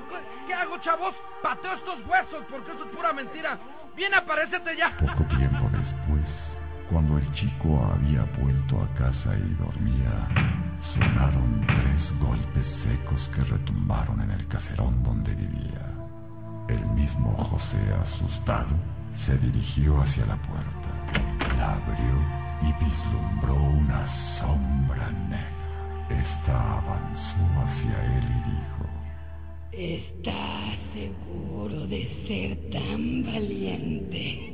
¿qué 0.47 0.55
hago, 0.55 0.79
chavos? 0.79 1.15
Pateo 1.43 1.75
estos 1.75 1.99
huesos 2.07 2.45
porque 2.51 2.73
eso 2.73 2.85
es 2.85 2.97
pura 2.97 3.13
mentira. 3.13 3.59
Bien, 3.95 4.15
aparécete 4.15 4.75
ya. 4.75 4.97
Poco 4.97 5.25
tiempo 5.37 5.69
después, 5.71 6.25
cuando 6.89 7.19
el 7.19 7.33
chico 7.35 7.85
había 7.93 8.25
vuelto 8.41 8.81
a 8.81 8.89
casa 8.95 9.37
y 9.37 9.55
dormía, 9.55 10.29
sonaron 10.95 11.61
tres 11.67 12.19
golpes 12.21 12.67
secos 12.85 13.21
que 13.35 13.45
retumbaron 13.45 14.23
en 14.23 14.31
el 14.31 14.49
caserón 14.49 15.03
donde 15.03 15.35
vivía. 15.35 15.93
El 16.69 16.87
mismo 16.87 17.37
José, 17.37 17.93
asustado, 18.07 18.77
se 19.27 19.37
dirigió 19.39 20.01
hacia 20.01 20.25
la 20.25 20.37
puerta. 20.37 21.57
La 21.59 21.75
abrió 21.75 22.50
y 22.63 22.73
vislumbró 22.85 23.55
una 23.55 24.07
sombra 24.39 25.11
negra. 25.29 25.61
Esta 26.11 26.79
avanzó 26.79 27.43
hacia 27.63 28.17
él 28.17 28.25
y 28.25 28.41
dijo, 28.51 28.91
¿Estás 29.73 30.79
seguro 30.93 31.87
de 31.87 32.09
ser 32.27 32.71
tan 32.71 33.23
valiente? 33.25 34.51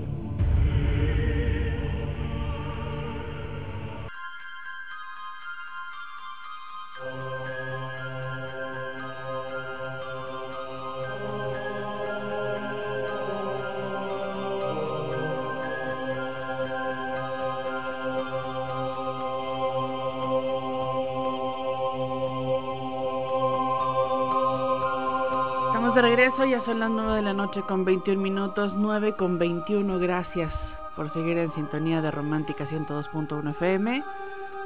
ya 26.48 26.64
son 26.64 26.80
las 26.80 26.90
9 26.90 27.16
de 27.16 27.22
la 27.22 27.32
noche 27.32 27.62
con 27.62 27.84
21 27.84 28.22
minutos, 28.22 28.72
9 28.76 29.16
con 29.16 29.38
21. 29.38 29.98
Gracias 29.98 30.52
por 30.94 31.12
seguir 31.12 31.38
en 31.38 31.52
sintonía 31.54 32.00
de 32.00 32.08
Romántica 32.10 32.68
102.1 32.68 33.50
FM. 33.50 34.04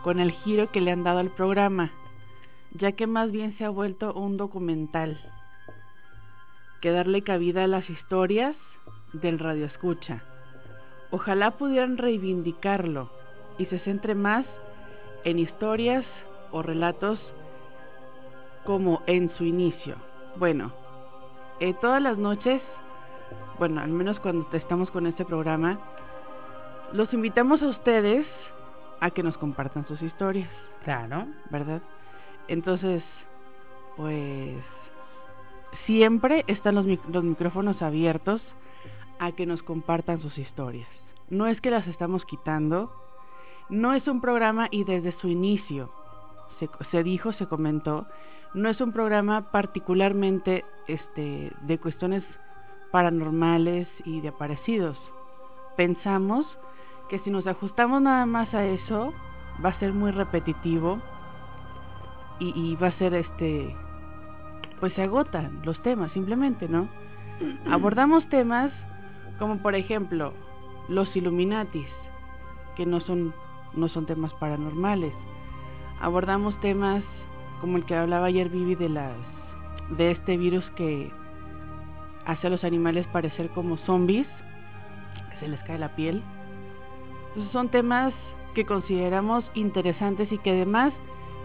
con 0.03 0.19
el 0.19 0.31
giro 0.31 0.71
que 0.71 0.81
le 0.81 0.91
han 0.91 1.03
dado 1.03 1.19
al 1.19 1.31
programa. 1.31 1.91
ya 2.75 2.93
que 2.93 3.05
más 3.05 3.31
bien 3.31 3.55
se 3.57 3.65
ha 3.65 3.69
vuelto 3.69 4.13
un 4.13 4.35
documental 4.35 5.19
que 6.81 6.89
darle 6.91 7.21
cabida 7.21 7.63
a 7.63 7.67
las 7.67 7.87
historias 7.87 8.55
del 9.13 9.37
radio 9.37 9.65
escucha. 9.65 10.23
Ojalá 11.11 11.51
pudieran 11.51 11.97
reivindicarlo 11.97 13.11
y 13.59 13.65
se 13.67 13.77
centre 13.79 14.15
más 14.15 14.45
en 15.23 15.37
historias 15.37 16.03
o 16.51 16.63
relatos 16.63 17.19
como 18.65 19.03
en 19.05 19.29
su 19.37 19.45
inicio. 19.45 19.95
Bueno, 20.37 20.73
eh, 21.59 21.75
todas 21.79 22.01
las 22.01 22.17
noches, 22.17 22.59
bueno, 23.59 23.81
al 23.81 23.91
menos 23.91 24.19
cuando 24.19 24.47
estamos 24.53 24.89
con 24.89 25.05
este 25.05 25.25
programa, 25.25 25.79
los 26.91 27.13
invitamos 27.13 27.61
a 27.61 27.67
ustedes 27.67 28.25
a 28.99 29.11
que 29.11 29.23
nos 29.23 29.37
compartan 29.37 29.87
sus 29.87 30.01
historias. 30.01 30.49
Claro. 30.83 31.27
¿Verdad? 31.49 31.81
Entonces, 32.47 33.03
pues 33.95 34.55
siempre 35.85 36.43
están 36.47 36.75
los, 36.75 36.85
los 37.09 37.23
micrófonos 37.23 37.81
abiertos 37.81 38.41
a 39.19 39.31
que 39.31 39.45
nos 39.45 39.61
compartan 39.63 40.21
sus 40.21 40.37
historias. 40.37 40.87
No 41.29 41.47
es 41.47 41.59
que 41.61 41.71
las 41.71 41.87
estamos 41.87 42.25
quitando, 42.25 42.91
no 43.69 43.93
es 43.93 44.07
un 44.07 44.21
programa 44.21 44.67
y 44.71 44.83
desde 44.83 45.13
su 45.19 45.29
inicio 45.29 45.89
se, 46.59 46.69
se 46.91 47.03
dijo, 47.03 47.31
se 47.33 47.47
comentó, 47.47 48.05
no 48.53 48.69
es 48.69 48.79
un 48.81 48.91
programa 48.91 49.51
particularmente 49.51 50.63
este, 50.87 51.51
de 51.61 51.77
cuestiones 51.79 52.23
paranormales 52.91 53.87
y 54.05 54.21
de 54.21 54.29
aparecidos. 54.29 54.97
Pensamos 55.75 56.45
que 57.09 57.19
si 57.19 57.29
nos 57.29 57.45
ajustamos 57.47 58.01
nada 58.01 58.25
más 58.25 58.53
a 58.53 58.65
eso, 58.65 59.13
va 59.63 59.69
a 59.69 59.79
ser 59.79 59.93
muy 59.93 60.11
repetitivo 60.11 60.99
y, 62.39 62.49
y 62.55 62.75
va 62.75 62.87
a 62.87 62.97
ser 62.97 63.13
este, 63.13 63.75
pues 64.79 64.93
se 64.93 65.03
agotan 65.03 65.61
los 65.63 65.81
temas 65.83 66.11
simplemente, 66.11 66.67
¿no? 66.67 66.87
Abordamos 67.71 68.27
temas 68.29 68.71
como 69.39 69.57
por 69.57 69.75
ejemplo 69.75 70.33
los 70.87 71.13
Illuminatis, 71.15 71.87
que 72.75 72.85
no 72.85 72.99
son 73.01 73.33
no 73.73 73.87
son 73.87 74.05
temas 74.05 74.33
paranormales. 74.35 75.13
Abordamos 75.99 76.59
temas 76.61 77.03
como 77.61 77.77
el 77.77 77.85
que 77.85 77.95
hablaba 77.95 78.27
ayer 78.27 78.49
Vivi 78.49 78.75
de 78.75 78.89
las 78.89 79.15
de 79.97 80.11
este 80.11 80.37
virus 80.37 80.65
que 80.75 81.11
hace 82.25 82.47
a 82.47 82.49
los 82.49 82.63
animales 82.63 83.05
parecer 83.07 83.49
como 83.49 83.77
zombies, 83.77 84.27
que 85.31 85.39
se 85.39 85.47
les 85.47 85.59
cae 85.61 85.77
la 85.77 85.95
piel. 85.95 86.23
Entonces 87.33 87.51
son 87.51 87.69
temas 87.69 88.13
que 88.53 88.65
consideramos 88.65 89.43
interesantes 89.55 90.31
y 90.31 90.37
que 90.37 90.51
además 90.51 90.93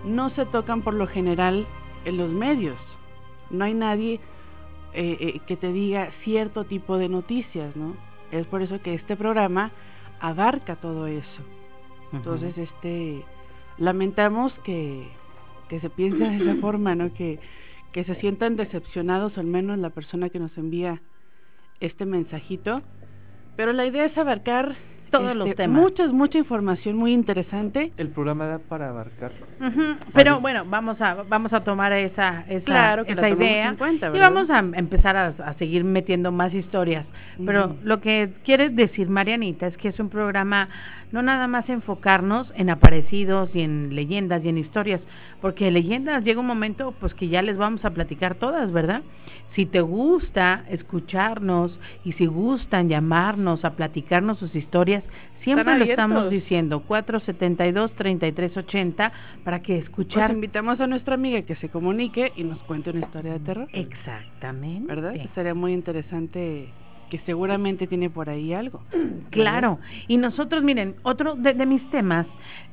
no 0.05 0.29
se 0.31 0.45
tocan 0.47 0.83
por 0.83 0.93
lo 0.95 1.07
general 1.07 1.67
en 2.05 2.19
los 2.19 2.31
medios. 2.31 2.77
No 3.51 3.65
hay 3.65 3.73
nadie 3.73 4.21
eh, 4.93 5.17
eh, 5.21 5.41
que 5.47 5.57
te 5.57 5.73
diga 5.73 6.11
cierto 6.25 6.65
tipo 6.65 6.99
de 6.99 7.09
noticias, 7.09 7.75
¿no? 7.75 7.97
Es 8.31 8.47
por 8.47 8.61
eso 8.61 8.81
que 8.83 8.95
este 8.95 9.17
programa 9.17 9.73
abarca 10.21 10.77
todo 10.77 11.07
eso. 11.07 11.43
Entonces, 12.13 12.57
este, 12.59 13.25
lamentamos 13.79 14.53
que, 14.65 15.09
que 15.69 15.81
se 15.81 15.89
piense 15.89 16.25
de 16.29 16.37
esa 16.37 16.55
forma, 16.61 16.95
¿no? 16.95 17.13
Que, 17.15 17.39
que 17.93 18.05
se 18.05 18.15
sientan 18.17 18.57
decepcionados, 18.57 19.39
al 19.39 19.47
menos 19.47 19.79
la 19.79 19.91
persona 19.91 20.29
que 20.29 20.39
nos 20.39 20.57
envía 20.59 21.01
este 21.81 22.05
mensajito. 22.05 22.83
Pero 23.57 23.73
la 23.73 23.87
idea 23.87 24.05
es 24.05 24.17
abarcar 24.17 24.77
todos 25.11 25.35
los 25.35 25.49
este, 25.49 25.63
temas. 25.63 25.81
Muchas, 25.81 26.13
mucha 26.13 26.39
información 26.39 26.97
muy 26.97 27.13
interesante. 27.13 27.93
El 27.97 28.09
programa 28.09 28.47
da 28.47 28.59
para 28.59 28.89
abarcarlo. 28.89 29.47
Pero 30.15 30.41
bueno, 30.41 30.65
vamos 30.67 31.01
a 31.01 31.23
vamos 31.29 31.53
a 31.53 31.61
tomar 31.61 31.93
esa 31.93 32.45
esa, 32.49 32.65
claro 32.65 33.05
esa 33.07 33.29
idea 33.29 33.77
y 34.15 34.19
vamos 34.19 34.51
a 34.51 34.59
empezar 34.59 35.17
a, 35.17 35.55
seguir 35.55 35.85
metiendo 35.85 36.33
más 36.33 36.53
historias. 36.55 37.07
Pero 37.45 37.77
lo 37.83 38.01
que 38.01 38.31
quiere 38.45 38.69
decir 38.71 39.09
Marianita 39.09 39.67
es 39.67 39.77
que 39.77 39.89
es 39.89 40.01
un 40.01 40.09
programa 40.09 40.69
no 41.13 41.23
nada 41.23 41.47
más 41.47 41.69
enfocarnos 41.69 42.51
en 42.55 42.71
aparecidos 42.71 43.51
y 43.55 43.61
en 43.61 43.95
leyendas 43.95 44.43
y 44.45 44.49
en 44.49 44.59
historias, 44.59 45.01
porque 45.41 45.71
leyendas 45.71 46.25
llega 46.25 46.41
un 46.41 46.47
momento 46.47 46.93
pues 47.01 47.15
que 47.15 47.29
ya 47.29 47.43
les 47.43 47.57
vamos 47.57 47.85
a 47.85 47.91
platicar 47.91 48.35
todas, 48.35 48.73
¿verdad? 48.73 49.03
Si 49.55 49.67
te 49.67 49.81
gusta 49.81 50.65
escucharnos 50.69 51.79
y 52.05 52.13
si 52.13 52.27
gustan 52.27 52.89
llamarnos 52.89 53.65
a 53.65 53.75
platicarnos 53.75 54.39
sus 54.39 54.55
historias, 54.55 55.03
siempre 55.43 55.77
lo 55.79 55.85
estamos 55.85 56.31
diciendo, 56.31 56.85
472-3380 56.87 59.11
para 59.45 59.63
que 59.63 59.79
escuchar. 59.79 60.29
Pues 60.29 60.37
invitamos 60.37 60.79
a 60.81 60.87
nuestra 60.87 61.15
amiga 61.15 61.43
que 61.43 61.57
se 61.57 61.71
comunique 61.71 62.33
y 62.37 62.45
nos 62.45 62.59
cuente 62.61 62.91
una 62.91 63.01
historia 63.01 63.33
de 63.33 63.41
terror. 63.41 63.69
Exactamente. 63.73 64.87
¿Verdad? 64.87 65.15
Sería 65.35 65.55
muy 65.55 65.73
interesante 65.73 66.69
que 67.09 67.19
seguramente 67.21 67.87
tiene 67.87 68.11
por 68.11 68.31
ahí 68.31 68.53
algo. 68.53 68.83
Claro, 69.31 69.79
y 70.09 70.17
nosotros, 70.17 70.63
miren, 70.63 70.97
otro 71.03 71.35
de, 71.37 71.55
mis 71.67 71.89
temas, 71.91 72.27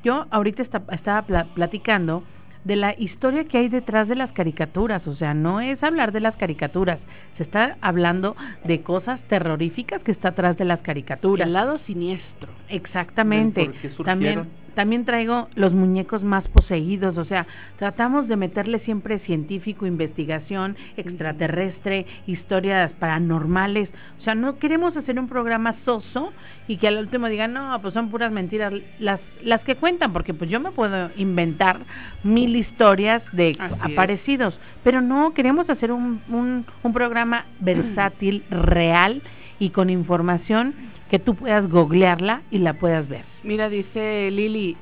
yo 0.04 0.26
ahorita 0.32 0.64
estaba 0.64 1.26
platicando 1.54 2.24
de 2.66 2.76
la 2.76 2.96
historia 2.98 3.46
que 3.46 3.60
hay 3.60 3.70
detrás 3.70 4.10
de 4.10 4.16
las 4.16 4.32
caricaturas, 4.34 5.06
o 5.08 5.16
sea, 5.16 5.34
no 5.34 5.62
es 5.62 5.82
hablar 5.84 6.12
de 6.12 6.20
las 6.20 6.36
caricaturas, 6.36 7.00
se 7.38 7.44
está 7.44 7.78
hablando 7.80 8.36
de 8.66 8.82
cosas 8.82 9.22
terroríficas 9.30 10.02
que 10.02 10.12
está 10.12 10.30
atrás 10.30 10.58
de 10.58 10.66
las 10.66 10.82
caricaturas. 10.82 11.48
El 11.48 11.54
lado 11.54 11.80
siniestro. 11.86 12.50
Exactamente. 12.70 13.72
También 14.04 14.48
también 14.76 15.06
traigo 15.06 15.48
los 15.56 15.74
muñecos 15.74 16.22
más 16.22 16.46
poseídos, 16.50 17.18
o 17.18 17.26
sea, 17.26 17.48
tratamos 17.78 18.28
de 18.28 18.36
meterle 18.36 18.80
siempre 18.80 19.20
científico, 19.20 19.88
investigación, 19.88 20.76
extraterrestre, 20.98 22.06
historias 22.28 22.92
paranormales, 23.00 23.90
o 24.20 24.24
sea, 24.24 24.36
no 24.36 24.60
queremos 24.60 24.96
hacer 24.98 25.18
un 25.18 25.30
programa 25.30 25.76
soso 25.86 26.34
y 26.68 26.78
que 26.78 26.88
al 26.88 26.98
último 26.98 27.28
digan, 27.28 27.54
no, 27.54 27.80
pues 27.82 27.94
son 27.94 28.10
puras 28.10 28.32
mentiras 28.32 28.74
las, 29.00 29.20
las 29.44 29.62
que 29.62 29.76
cuentan, 29.76 30.14
porque 30.14 30.34
pues 30.34 30.50
yo 30.50 30.60
me 30.60 30.72
puedo 30.72 31.12
inventar 31.16 31.80
mil 32.24 32.56
historias 32.56 33.22
de 33.32 33.58
aparecidos, 33.82 34.58
pero 34.84 35.02
no, 35.02 35.34
queremos 35.34 35.70
hacer 35.70 35.92
un, 35.92 36.22
un, 36.30 36.66
un 36.84 36.94
programa 36.94 37.46
versátil, 37.60 38.44
real 38.50 39.22
y 39.60 39.70
con 39.70 39.90
información 39.90 40.74
que 41.10 41.20
tú 41.20 41.36
puedas 41.36 41.70
googlearla 41.70 42.42
y 42.52 42.60
la 42.60 42.74
puedas 42.74 43.08
ver. 43.08 43.24
Mira, 43.44 43.70
dice 43.70 44.30
Lili, 44.32 44.76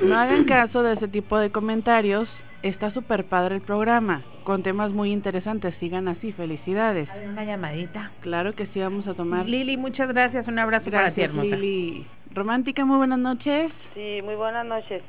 no 0.00 0.16
hagan 0.16 0.44
caso 0.44 0.82
de 0.82 0.94
ese 0.94 1.08
tipo 1.08 1.38
de 1.38 1.50
comentarios. 1.50 2.28
Está 2.62 2.90
súper 2.90 3.24
padre 3.26 3.56
el 3.56 3.60
programa, 3.60 4.22
con 4.48 4.62
temas 4.62 4.90
muy 4.92 5.12
interesantes. 5.12 5.74
Sigan 5.78 6.08
así, 6.08 6.32
felicidades. 6.32 7.06
una 7.28 7.44
llamadita. 7.44 8.12
Claro 8.22 8.54
que 8.54 8.64
sí, 8.68 8.80
vamos 8.80 9.06
a 9.06 9.12
tomar. 9.12 9.46
Lili, 9.46 9.76
muchas 9.76 10.08
gracias. 10.08 10.48
Un 10.48 10.58
abrazo 10.58 10.90
gracias, 10.90 11.30
para 11.30 11.42
ti, 11.42 11.50
Lili. 11.50 12.06
Romántica, 12.32 12.82
muy 12.86 12.96
buenas 12.96 13.18
noches. 13.18 13.70
Sí, 13.92 14.22
muy 14.24 14.36
buenas 14.36 14.64
noches. 14.64 15.02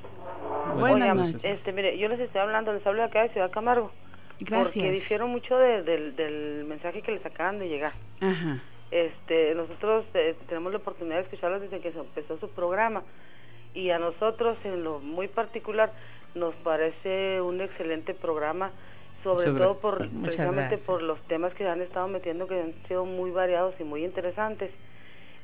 Buenas 0.77 1.15
noches. 1.15 1.39
Este, 1.41 1.71
mire, 1.71 1.97
yo 1.97 2.09
les 2.09 2.19
estoy 2.19 2.41
hablando, 2.41 2.73
les 2.73 2.85
hablo 2.85 2.99
de 2.99 3.07
acá 3.07 3.21
de 3.21 3.29
Ciudad 3.29 3.49
Camargo. 3.49 3.93
Gracias. 4.41 4.73
Porque 4.73 4.91
difiero 4.91 5.25
mucho 5.29 5.57
del, 5.57 6.17
del 6.17 6.65
mensaje 6.65 7.01
que 7.01 7.13
les 7.13 7.25
acaban 7.25 7.59
de 7.59 7.69
llegar. 7.69 7.93
Ajá. 8.19 8.61
Este, 8.91 9.55
nosotros 9.55 10.03
eh, 10.15 10.35
tenemos 10.49 10.73
la 10.73 10.79
oportunidad 10.79 11.15
de 11.15 11.21
escucharlos 11.21 11.61
desde 11.61 11.79
que 11.79 11.93
se 11.93 11.99
empezó 11.99 12.37
su 12.39 12.49
programa 12.49 13.03
y 13.73 13.91
a 13.91 13.99
nosotros 13.99 14.57
en 14.65 14.83
lo 14.83 14.99
muy 14.99 15.29
particular 15.29 15.93
nos 16.35 16.53
parece 16.55 17.39
un 17.39 17.61
excelente 17.61 18.13
programa 18.13 18.71
sobre 19.23 19.51
todo 19.51 19.79
por 19.79 20.09
precisamente 20.21 20.77
por 20.77 21.01
los 21.01 21.19
temas 21.27 21.53
que 21.53 21.67
han 21.67 21.81
estado 21.81 22.07
metiendo 22.07 22.47
que 22.47 22.59
han 22.59 22.73
sido 22.87 23.05
muy 23.05 23.31
variados 23.31 23.75
y 23.79 23.83
muy 23.83 24.03
interesantes 24.03 24.71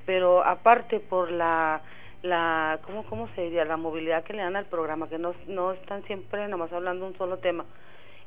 pero 0.06 0.44
aparte 0.44 1.00
por 1.00 1.32
la 1.32 1.82
la 2.24 2.80
cómo 2.84 3.04
cómo 3.06 3.28
se 3.36 3.42
diría 3.42 3.66
la 3.66 3.78
movilidad 3.78 4.24
que 4.24 4.34
le 4.34 4.42
dan 4.42 4.56
al 4.56 4.66
programa 4.66 5.10
que 5.10 5.18
no 5.18 5.34
no 5.48 5.74
están 5.74 6.04
siempre 6.04 6.42
nada 6.44 6.58
más 6.58 6.72
hablando 6.74 7.06
un 7.06 7.18
solo 7.18 7.38
tema 7.38 7.66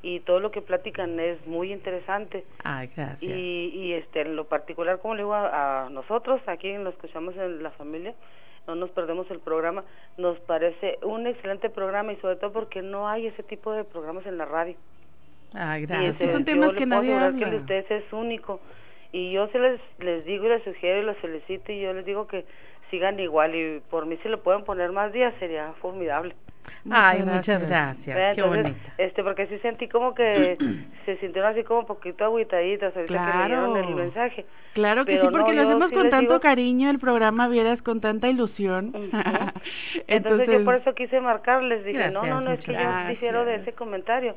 y 0.02 0.20
todo 0.20 0.40
lo 0.40 0.50
que 0.50 0.62
platican 0.62 1.18
es 1.18 1.44
muy 1.46 1.72
interesante. 1.72 2.44
Ay, 2.62 2.90
gracias. 2.94 3.22
Y, 3.22 3.70
y 3.74 3.92
este, 3.94 4.20
en 4.20 4.36
lo 4.36 4.44
particular, 4.44 5.00
como 5.00 5.14
le 5.14 5.22
digo 5.22 5.34
a, 5.34 5.88
nosotros, 5.90 6.40
aquí 6.46 6.72
lo 6.76 6.90
escuchamos 6.90 7.36
en 7.36 7.62
la 7.62 7.70
familia, 7.72 8.14
no 8.66 8.74
nos 8.74 8.90
perdemos 8.90 9.30
el 9.30 9.40
programa, 9.40 9.84
nos 10.16 10.38
parece 10.40 10.98
un 11.02 11.26
excelente 11.26 11.70
programa 11.70 12.12
y 12.12 12.16
sobre 12.16 12.36
todo 12.36 12.52
porque 12.52 12.82
no 12.82 13.08
hay 13.08 13.26
ese 13.26 13.42
tipo 13.42 13.72
de 13.72 13.84
programas 13.84 14.26
en 14.26 14.38
la 14.38 14.44
radio. 14.44 14.76
Ay, 15.54 15.86
gracias. 15.86 16.20
Y 16.20 16.32
son 16.32 16.44
temas 16.44 16.74
que 16.74 16.86
nadie 16.86 17.14
habla. 17.14 17.38
que 17.38 17.44
el 17.44 17.50
de 17.50 17.56
ustedes 17.58 17.90
es 17.90 18.12
único. 18.12 18.60
Y 19.12 19.32
yo 19.32 19.48
se 19.48 19.58
les, 19.58 19.80
les 20.00 20.24
digo 20.24 20.46
y 20.46 20.48
les 20.50 20.62
sugiero 20.64 21.00
y 21.00 21.06
les 21.06 21.16
felicito 21.18 21.72
y 21.72 21.80
yo 21.80 21.92
les 21.94 22.04
digo 22.04 22.26
que 22.26 22.44
sigan 22.90 23.18
igual 23.20 23.54
y 23.54 23.80
por 23.90 24.06
mí 24.06 24.18
si 24.22 24.28
lo 24.28 24.42
pueden 24.42 24.64
poner 24.64 24.92
más 24.92 25.12
días 25.12 25.34
sería 25.38 25.72
formidable. 25.80 26.34
Ay, 26.90 27.22
muchas 27.22 27.66
gracias. 27.66 28.34
Qué 28.34 28.42
bonito. 28.42 28.76
Este, 28.98 29.22
porque 29.22 29.46
sí 29.46 29.58
sentí 29.58 29.88
como 29.88 30.14
que 30.14 30.56
se 31.06 31.16
sintieron 31.16 31.50
así 31.50 31.64
como 31.64 31.80
un 31.80 31.86
poquito 31.86 32.24
agüitaditas 32.24 32.94
ahorita 32.94 33.14
claro. 33.14 33.72
que 33.72 33.80
el 33.80 33.94
mensaje. 33.94 34.46
Claro 34.74 35.04
que 35.04 35.18
sí, 35.18 35.26
porque 35.30 35.54
lo 35.54 35.62
hacemos 35.62 35.90
con 35.90 36.10
tanto 36.10 36.40
cariño, 36.40 36.90
el 36.90 36.98
programa 36.98 37.48
vieras 37.48 37.80
con 37.82 38.00
tanta 38.00 38.28
ilusión. 38.28 38.92
Entonces, 40.06 40.48
yo 40.50 40.64
por 40.64 40.76
eso 40.76 40.94
quise 40.94 41.20
marcarles, 41.20 41.84
dije, 41.84 42.10
no, 42.10 42.24
no, 42.24 42.40
no, 42.40 42.52
es 42.52 42.60
que 42.60 42.74
yo 42.74 43.08
difiero 43.08 43.44
de 43.44 43.56
ese 43.56 43.72
comentario 43.72 44.36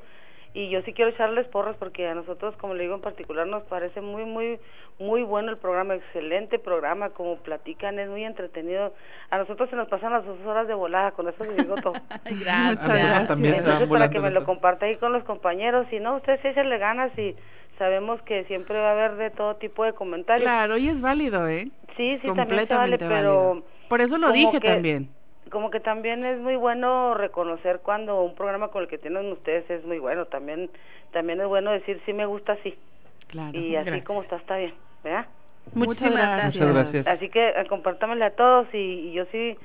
y 0.53 0.69
yo 0.69 0.81
sí 0.81 0.93
quiero 0.93 1.11
echarles 1.11 1.47
porras 1.47 1.75
porque 1.77 2.07
a 2.07 2.15
nosotros, 2.15 2.55
como 2.57 2.73
le 2.73 2.83
digo 2.83 2.95
en 2.95 3.01
particular, 3.01 3.47
nos 3.47 3.63
parece 3.63 4.01
muy, 4.01 4.25
muy, 4.25 4.59
muy 4.99 5.23
bueno 5.23 5.49
el 5.49 5.57
programa, 5.57 5.95
excelente 5.95 6.59
programa, 6.59 7.11
como 7.11 7.37
platican, 7.37 7.99
es 7.99 8.09
muy 8.09 8.25
entretenido. 8.25 8.93
A 9.29 9.37
nosotros 9.37 9.69
se 9.69 9.77
nos 9.77 9.87
pasan 9.87 10.11
las 10.11 10.25
dos 10.25 10.39
horas 10.45 10.67
de 10.67 10.73
volada, 10.73 11.11
con 11.11 11.29
eso 11.29 11.45
les 11.45 11.55
digo 11.55 11.75
todo. 11.77 11.93
gracias. 12.25 13.29
Entonces, 13.29 13.87
para 13.87 14.09
que 14.09 14.19
me 14.19 14.31
lo 14.31 14.43
comparta 14.43 14.85
ahí 14.85 14.97
con 14.97 15.13
los 15.13 15.23
compañeros, 15.23 15.87
si 15.89 15.99
no, 15.99 16.17
ustedes 16.17 16.41
sí 16.41 16.53
se 16.53 16.63
le 16.65 16.77
ganas 16.77 17.17
y 17.17 17.35
sabemos 17.77 18.21
que 18.23 18.43
siempre 18.45 18.77
va 18.77 18.89
a 18.89 18.91
haber 18.91 19.15
de 19.15 19.29
todo 19.29 19.55
tipo 19.55 19.85
de 19.85 19.93
comentarios. 19.93 20.43
Claro, 20.43 20.77
y 20.77 20.89
es 20.89 20.99
válido, 20.99 21.47
¿eh? 21.47 21.69
Sí, 21.95 22.19
sí, 22.21 22.27
también 22.35 22.67
se 22.67 22.73
vale, 22.73 22.97
pero... 22.97 23.63
Por 23.87 24.01
eso 24.01 24.17
lo 24.17 24.31
dije 24.31 24.59
también 24.59 25.09
como 25.51 25.69
que 25.69 25.79
también 25.79 26.25
es 26.25 26.39
muy 26.39 26.55
bueno 26.55 27.13
reconocer 27.13 27.81
cuando 27.83 28.23
un 28.23 28.33
programa 28.33 28.69
con 28.69 28.83
el 28.83 28.89
que 28.89 28.97
tienen 28.97 29.31
ustedes 29.31 29.69
es 29.69 29.85
muy 29.85 29.99
bueno. 29.99 30.25
También 30.25 30.69
también 31.11 31.39
es 31.41 31.47
bueno 31.47 31.71
decir 31.71 32.01
sí 32.05 32.13
me 32.13 32.25
gusta 32.25 32.53
así. 32.53 32.75
Claro. 33.27 33.57
Y 33.57 33.75
así 33.75 34.01
como 34.01 34.23
está 34.23 34.37
está 34.37 34.57
bien, 34.57 34.73
¿verdad? 35.03 35.27
Muchas 35.73 36.11
gracias. 36.11 36.55
Muchas 36.55 36.73
gracias. 36.73 37.07
Así 37.07 37.29
que 37.29 37.49
eh, 37.49 37.65
compártamele 37.69 38.25
a 38.25 38.35
todos 38.35 38.67
y, 38.73 38.77
y 39.09 39.13
yo 39.13 39.25
sí 39.25 39.55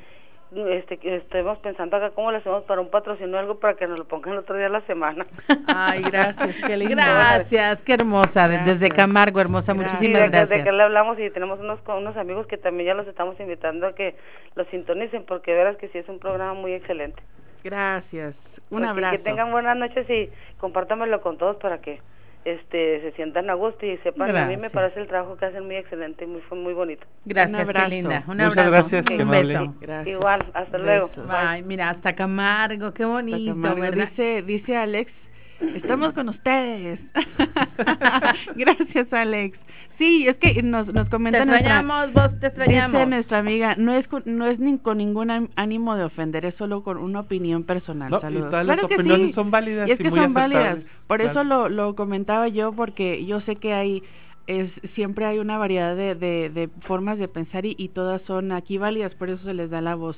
este, 0.55 0.99
estemos 1.16 1.59
pensando 1.59 1.97
acá 1.97 2.11
cómo 2.11 2.30
le 2.30 2.38
hacemos 2.38 2.62
para 2.64 2.80
un 2.80 2.88
patrocinio 2.88 3.38
algo 3.38 3.59
para 3.59 3.74
que 3.74 3.86
nos 3.86 3.99
lo 3.99 4.05
pongan 4.05 4.34
el 4.34 4.38
otro 4.38 4.55
día 4.55 4.64
de 4.64 4.70
la 4.70 4.80
semana. 4.82 5.26
Ay, 5.66 6.03
gracias, 6.03 6.57
qué 6.66 6.76
lindo. 6.76 6.94
Gracias, 6.97 7.80
qué 7.82 7.94
hermosa, 7.94 8.49
desde 8.49 8.90
Camargo, 8.90 9.40
hermosa, 9.40 9.74
muchísimas 9.74 10.30
gracias. 10.30 10.49
Desde 10.49 10.64
que 10.64 10.72
le 10.72 10.82
hablamos 10.82 11.18
y 11.18 11.30
tenemos 11.30 11.59
unos 11.59 11.80
unos 11.86 12.16
amigos 12.16 12.47
que 12.47 12.59
también 12.59 12.88
ya 12.88 12.94
los 12.94 13.07
estamos 13.09 13.38
invitando 13.40 13.88
a 13.88 13.94
que 13.94 14.14
lo 14.55 14.64
sintonicen 14.66 15.24
porque 15.24 15.53
verás 15.53 15.76
que 15.76 15.88
sí 15.88 15.99
es 15.99 16.09
un 16.09 16.18
programa 16.18 16.55
muy 16.55 16.72
excelente. 16.72 17.20
Gracias, 17.64 18.34
un 18.70 18.84
abrazo. 18.84 19.16
Que 19.16 19.22
tengan 19.22 19.51
buenas 19.51 19.76
noches 19.76 20.09
y 20.09 20.30
compártamelo 20.59 21.20
con 21.20 21.38
todos 21.38 21.57
para 21.57 21.78
que 21.78 22.01
este 22.47 23.01
se 23.01 23.12
sientan 23.12 23.51
a 23.51 23.55
gusto 23.55 23.84
y 23.84 23.97
sepan 23.99 24.34
a 24.36 24.47
mí 24.47 24.57
me 24.57 24.70
parece 24.70 25.01
el 25.01 25.09
trabajo 25.09 25.36
que 25.36 25.47
hacen 25.47 25.66
muy 25.66 25.76
excelente 25.76 26.24
y 26.24 26.28
muy 26.28 26.40
fue 26.42 26.57
muy 26.57 26.72
bonito. 26.72 27.07
Gracias 27.24 27.68
qué 27.68 27.88
linda. 27.88 28.24
Un 28.28 28.40
abrazo. 28.40 28.84
Muchas 28.84 28.90
gracias, 28.90 29.20
un 29.20 29.30
beso. 29.30 29.74
gracias. 29.80 30.07
igual 30.07 30.47
hasta 30.55 30.78
luego. 30.78 31.11
Ay, 31.28 31.62
mira 31.62 31.90
hasta 31.90 32.14
Camargo 32.14 32.92
qué 32.94 33.05
bonito 33.05 33.55
dice 33.92 34.42
dice 34.42 34.76
Alex 34.76 35.12
Estamos 35.61 36.12
con 36.12 36.28
ustedes. 36.28 37.01
Gracias, 38.57 39.12
Alex. 39.12 39.59
Sí, 39.99 40.26
es 40.28 40.36
que 40.36 40.62
nos, 40.62 40.86
nos 40.92 41.09
comenta. 41.09 41.38
Te 41.38 41.51
extrañamos, 41.51 42.12
vos 42.12 42.38
te 42.40 42.49
extrañamos. 42.49 43.01
Dice 43.01 43.07
nuestra 43.07 43.38
amiga, 43.38 43.76
no 43.76 43.94
es, 43.94 44.07
no 44.26 44.47
es 44.47 44.59
ni 44.59 44.78
con 44.78 44.99
ningún 44.99 45.49
ánimo 45.57 45.97
de 45.97 46.05
ofender, 46.05 46.44
es 46.44 46.55
solo 46.57 46.82
con 46.82 46.99
una 46.99 47.20
opinión 47.20 47.64
personal. 47.64 48.11
Saludos. 48.20 48.51
claro 48.51 48.88
que 48.88 48.97
sí. 49.03 49.32
son 49.32 49.51
válidas. 49.51 49.88
Y 49.88 49.92
es 49.92 49.99
que 49.99 50.11
son 50.11 50.34
válidas. 50.34 50.78
Por 51.07 51.22
eso 51.22 51.44
lo, 51.44 51.68
lo 51.68 51.94
comentaba 51.94 52.49
yo, 52.49 52.72
porque 52.72 53.24
yo 53.24 53.40
sé 53.40 53.57
que 53.57 53.72
hay 53.72 54.03
es 54.47 54.70
siempre 54.94 55.24
hay 55.24 55.38
una 55.38 55.59
variedad 55.59 55.97
de, 55.97 56.14
de, 56.14 56.51
de 56.51 56.68
formas 56.82 57.18
de 57.18 57.26
pensar 57.26 57.66
y, 57.66 57.74
y, 57.76 57.88
todas 57.88 58.22
son 58.22 58.53
aquí 58.53 58.78
válidas, 58.78 59.12
por 59.16 59.28
eso 59.28 59.42
se 59.42 59.55
les 59.55 59.70
da 59.70 59.80
la 59.80 59.97
voz. 59.97 60.16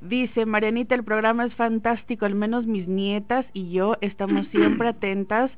Dice 0.00 0.46
Marianita, 0.46 0.94
el 0.94 1.04
programa 1.04 1.44
es 1.44 1.54
fantástico, 1.54 2.24
al 2.24 2.34
menos 2.34 2.66
mis 2.66 2.88
nietas 2.88 3.46
y 3.52 3.70
yo 3.70 3.96
estamos 4.00 4.46
siempre 4.48 4.88
atentas 4.88 5.50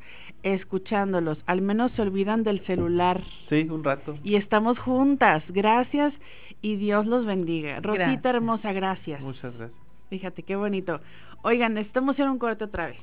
escuchándolos, 0.43 1.38
al 1.47 1.62
menos 1.62 1.93
se 1.93 2.03
olvidan 2.03 2.43
del 2.43 2.64
celular. 2.66 3.20
Sí, 3.49 3.66
un 3.70 3.84
rato. 3.84 4.16
Y 4.22 4.36
estamos 4.36 4.78
juntas, 4.78 5.43
gracias 5.49 6.12
y 6.61 6.76
Dios 6.76 7.07
los 7.07 7.26
bendiga. 7.26 7.80
Rosita 7.80 8.30
hermosa, 8.30 8.72
gracias. 8.72 9.20
Muchas 9.20 9.57
gracias. 9.57 9.78
Fíjate, 10.11 10.43
qué 10.43 10.57
bonito. 10.57 11.01
Oigan, 11.43 11.78
estamos 11.78 12.18
en 12.18 12.28
un 12.28 12.38
corte 12.38 12.64
otra 12.64 12.86
vez. 12.86 12.99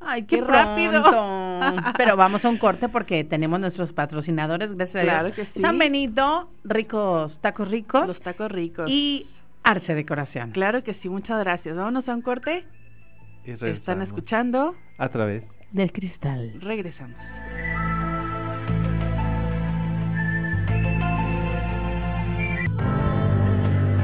Ay, 0.00 0.24
qué, 0.24 0.40
rápido. 0.40 1.02
Pero 1.98 2.16
vamos 2.16 2.44
a 2.44 2.48
un 2.48 2.58
corte 2.58 2.88
porque 2.88 3.24
tenemos 3.24 3.60
nuestros 3.60 3.92
patrocinadores, 3.92 4.74
gracias 4.74 5.04
claro 5.04 5.20
a 5.20 5.24
Dios. 5.24 5.36
Que 5.36 5.46
sí. 5.52 5.60
San 5.60 5.78
Benito, 5.78 6.48
ricos, 6.64 7.38
tacos 7.40 7.70
ricos. 7.70 8.06
Los 8.06 8.20
tacos 8.20 8.50
ricos. 8.50 8.88
Y 8.88 9.26
Arce 9.62 9.94
Decoración. 9.94 10.52
Claro 10.52 10.82
que 10.82 10.94
sí, 10.94 11.08
muchas 11.08 11.38
gracias. 11.40 11.76
Vámonos 11.76 12.08
a 12.08 12.14
un 12.14 12.22
corte. 12.22 12.64
Están 13.44 14.02
escuchando 14.02 14.74
a 14.98 15.08
través 15.08 15.42
del 15.72 15.92
cristal. 15.92 16.52
Regresamos. 16.60 17.16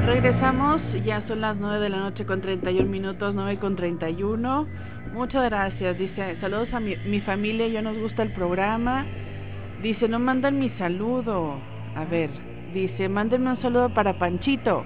Regresamos, 0.05 0.81
ya 1.05 1.25
son 1.27 1.41
las 1.41 1.55
9 1.57 1.79
de 1.79 1.89
la 1.89 1.99
noche 1.99 2.25
con 2.25 2.41
31 2.41 2.89
minutos, 2.89 3.35
9 3.35 3.59
con 3.59 3.75
31. 3.75 4.67
Muchas 5.13 5.43
gracias, 5.45 5.97
dice, 5.97 6.37
saludos 6.41 6.73
a 6.73 6.79
mi, 6.79 6.95
mi 7.05 7.21
familia, 7.21 7.67
yo 7.67 7.81
nos 7.81 7.97
gusta 7.97 8.23
el 8.23 8.33
programa. 8.33 9.05
Dice, 9.83 10.07
no 10.07 10.19
mandan 10.19 10.59
mi 10.59 10.69
saludo. 10.71 11.59
A 11.95 12.05
ver, 12.05 12.29
dice, 12.73 13.07
mándenme 13.07 13.51
un 13.51 13.61
saludo 13.61 13.93
para 13.93 14.17
Panchito 14.17 14.83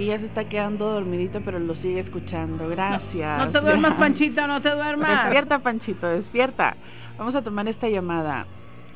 que 0.00 0.06
ya 0.06 0.18
se 0.18 0.24
está 0.24 0.48
quedando 0.48 0.94
dormidito, 0.94 1.42
pero 1.44 1.58
lo 1.58 1.74
sigue 1.74 2.00
escuchando. 2.00 2.70
Gracias. 2.70 3.38
No, 3.38 3.52
te 3.52 3.60
duermas, 3.60 3.98
Panchito, 3.98 4.46
no 4.46 4.62
te 4.62 4.70
duermas. 4.70 5.24
Despierta, 5.24 5.58
Panchito, 5.58 6.08
despierta. 6.08 6.74
Vamos 7.18 7.34
a 7.34 7.42
tomar 7.42 7.68
esta 7.68 7.86
llamada. 7.86 8.46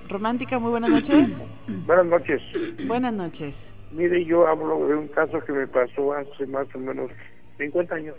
Romántica, 0.08 0.58
muy 0.58 0.70
buenas 0.70 0.88
noches. 0.88 1.28
Buenas 1.86 2.06
noches. 2.06 2.40
Buenas 2.86 3.12
noches. 3.12 3.54
Mire, 3.92 4.24
yo 4.24 4.46
hablo 4.46 4.86
de 4.88 4.96
un 4.96 5.08
caso 5.08 5.40
que 5.44 5.52
me 5.52 5.66
pasó 5.66 6.14
hace 6.14 6.46
más 6.46 6.74
o 6.74 6.78
menos 6.78 7.10
50 7.58 7.94
años. 7.94 8.16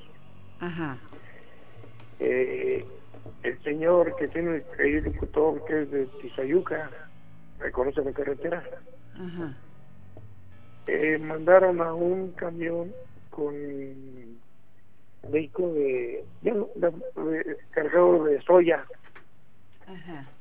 Ajá. 0.60 0.98
Eh, 2.20 2.86
el 3.42 3.64
señor 3.64 4.16
que 4.18 4.28
tiene 4.28 4.62
el 4.78 5.04
locutor 5.06 5.66
que 5.66 5.82
es 5.82 5.92
de 5.92 6.06
Tizayuca, 6.22 6.92
reconoce 7.60 8.04
la 8.04 8.12
carretera. 8.12 8.64
Ajá 9.16 9.56
eh, 10.88 11.18
mandaron 11.18 11.82
a 11.82 11.94
un 11.94 12.32
camión 12.32 12.94
con 13.30 13.54
vehículo 15.30 15.74
de, 15.74 16.24
cargado 17.72 18.26
de 18.26 18.42
soya 18.42 18.86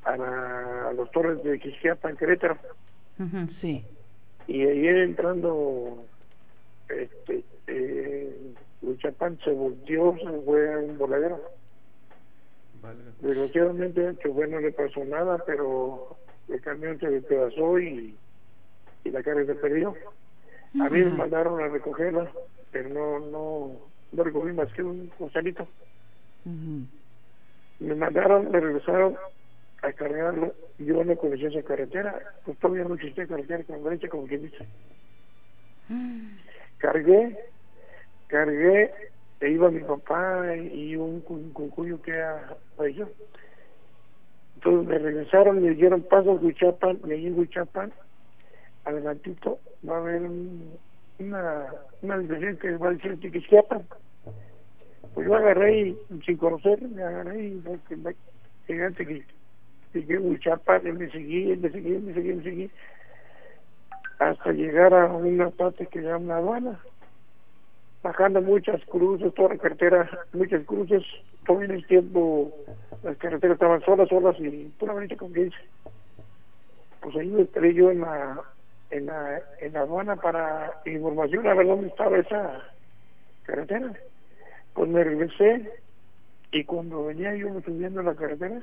A, 0.04 0.92
los 0.94 1.10
torres 1.10 1.42
de 1.42 1.58
Quisquiapa 1.58 2.10
en 2.10 2.16
Querétaro. 2.16 2.58
sí. 3.60 3.84
Y 4.46 4.62
ayer 4.62 4.98
entrando, 4.98 6.04
este, 6.88 7.42
eh, 7.66 8.54
Chapán 8.98 9.38
se 9.42 9.50
volteó, 9.50 10.14
se 10.18 10.40
fue 10.44 10.74
a 10.74 10.78
un 10.78 10.98
voladero. 10.98 11.40
Desgraciadamente 13.20 14.06
el 14.06 14.18
chofer 14.18 14.50
no 14.50 14.60
le 14.60 14.72
pasó 14.72 15.02
nada, 15.06 15.42
pero 15.46 16.16
el 16.48 16.60
camión 16.60 16.98
se 17.00 17.08
despedazó 17.08 17.78
y, 17.78 18.14
y 19.04 19.10
la 19.10 19.22
carga 19.22 19.46
se 19.46 19.54
perdió. 19.54 19.94
A 20.80 20.88
mí 20.88 20.98
me 21.00 21.10
mandaron 21.10 21.62
a 21.62 21.68
recogerla, 21.68 22.30
pero 22.72 22.88
no, 22.88 23.20
no, 23.30 23.80
no 24.12 24.24
recogí 24.24 24.52
más 24.52 24.72
que 24.72 24.82
un 24.82 25.06
costalito. 25.18 25.68
Me 27.78 27.94
mandaron, 27.94 28.50
me 28.50 28.60
regresaron 28.60 29.16
a 29.82 29.92
cargarlo. 29.92 30.52
Yo 30.78 31.04
no 31.04 31.16
conocí 31.16 31.46
esa 31.46 31.62
carretera, 31.62 32.20
pues 32.44 32.58
todavía 32.58 32.84
no 32.84 32.94
existía 32.94 33.26
carretera 33.26 33.62
con 33.64 33.84
derecha, 33.84 34.08
como 34.08 34.26
quien 34.26 34.42
dice. 34.42 34.66
Cargué, 36.78 37.38
cargué, 38.26 38.92
e 39.40 39.50
iba 39.50 39.70
mi 39.70 39.80
papá 39.80 40.56
y 40.56 40.96
un, 40.96 41.20
cuyo 41.20 42.00
que 42.02 42.12
era 42.12 42.56
yo. 42.92 43.08
Entonces 44.56 44.88
me 44.88 44.98
regresaron, 44.98 45.62
me 45.62 45.70
dieron 45.74 46.02
paso 46.02 46.32
a 46.32 46.34
Huichapan, 46.34 46.98
me 47.04 47.14
di 47.14 47.30
Huichapan, 47.30 47.92
adelantito 48.84 49.58
va 49.88 49.96
a 49.96 50.00
haber 50.00 50.22
una, 51.18 51.66
una 52.02 52.18
dirección 52.18 52.56
que 52.58 52.76
va 52.76 52.88
a 52.88 52.92
decir 52.92 53.20
Tiquisquiapa. 53.20 53.80
Pues 55.14 55.26
yo 55.26 55.34
agarré 55.34 55.80
y, 55.80 55.98
sin 56.26 56.36
conocer, 56.36 56.80
me 56.82 57.02
agarré 57.02 57.44
y 57.44 57.62
llegué 58.66 58.84
a 58.84 60.18
a 60.18 60.20
Huichapa, 60.20 60.80
me 60.80 61.10
seguí, 61.10 61.56
me 61.56 61.70
seguí, 61.70 61.98
me 61.98 62.14
seguí, 62.14 62.32
me 62.32 62.42
seguí, 62.42 62.70
hasta 64.18 64.52
llegar 64.52 64.92
a 64.92 65.06
una 65.06 65.50
parte 65.50 65.86
que 65.86 66.00
se 66.00 66.06
llama 66.06 66.34
la 66.34 66.36
aduana. 66.38 66.80
Bajando 68.02 68.42
muchas 68.42 68.84
cruces, 68.86 69.32
toda 69.34 69.50
la 69.50 69.58
carretera, 69.58 70.10
muchas 70.32 70.64
cruces, 70.66 71.02
todo 71.46 71.62
el 71.62 71.86
tiempo 71.86 72.52
las 73.02 73.16
carreteras 73.18 73.54
estaban 73.54 73.82
solas, 73.82 74.08
solas 74.08 74.36
y 74.40 74.72
puramente 74.78 75.16
con 75.16 75.32
dice 75.32 75.56
Pues 77.00 77.16
ahí 77.16 77.28
me 77.28 77.42
entré 77.42 77.72
yo 77.72 77.90
en 77.90 78.00
la 78.00 78.42
en 78.90 79.06
la, 79.06 79.42
en 79.60 79.72
la 79.72 79.80
aduana 79.80 80.16
para 80.16 80.80
información 80.84 81.46
a 81.46 81.54
ver 81.54 81.66
dónde 81.66 81.88
estaba 81.88 82.18
esa 82.18 82.62
carretera. 83.44 83.92
Pues 84.74 84.90
me 84.90 85.04
regresé 85.04 85.70
y 86.52 86.64
cuando 86.64 87.06
venía 87.06 87.34
yo 87.34 87.48
subiendo 87.62 88.02
la 88.02 88.14
carretera, 88.14 88.60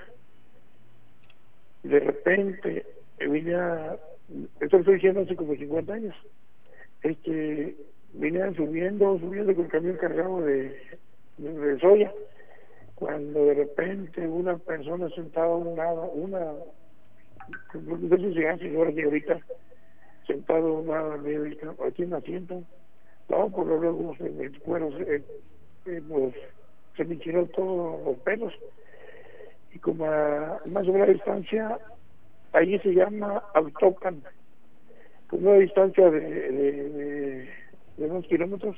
de 1.83 1.99
repente 1.99 2.85
venía, 3.19 3.97
esto 4.59 4.77
estoy 4.77 4.95
diciendo 4.95 5.21
hace 5.21 5.35
como 5.35 5.55
50 5.55 5.93
años, 5.93 6.15
este, 7.03 7.75
venían 8.13 8.55
subiendo, 8.55 9.19
subiendo 9.19 9.53
con 9.55 9.65
el 9.65 9.71
camión 9.71 9.97
cargado 9.97 10.41
de, 10.41 10.75
de, 11.37 11.79
soya, 11.79 12.11
cuando 12.95 13.45
de 13.45 13.55
repente 13.55 14.27
una 14.27 14.57
persona 14.57 15.09
sentada 15.09 15.47
a 15.47 15.55
un 15.55 15.75
lado, 15.75 16.11
una, 16.11 16.53
no 17.73 18.09
sé 18.09 18.17
si 18.17 18.33
señora 18.33 18.91
ahorita, 19.03 19.39
sentado 20.31 20.79
a 20.79 20.83
lado 20.83 21.17
de 21.23 21.57
aquí 21.87 22.03
en 22.03 22.09
el 22.09 22.13
asiento, 22.15 22.63
no, 23.29 23.49
por 23.49 23.67
lo 23.67 23.77
luego 23.79 24.15
se 24.17 24.29
me 24.29 24.49
cuero, 24.59 24.91
se, 24.97 25.15
eh, 25.15 26.01
pues, 26.07 26.35
se 26.95 27.05
me 27.05 27.15
tiró 27.17 27.45
todos 27.47 28.03
los 28.05 28.17
pelos, 28.19 28.53
y 29.73 29.79
como 29.79 30.05
a 30.05 30.61
más 30.65 30.87
o 30.87 30.93
menos 30.93 31.09
distancia, 31.09 31.79
allí 32.53 32.79
se 32.79 32.93
llama 32.93 33.43
Autocan, 33.53 34.21
con 35.27 35.45
una 35.45 35.57
distancia 35.57 36.09
de, 36.09 36.19
de, 36.19 37.49
de, 37.97 38.05
unos 38.05 38.25
kilómetros, 38.25 38.75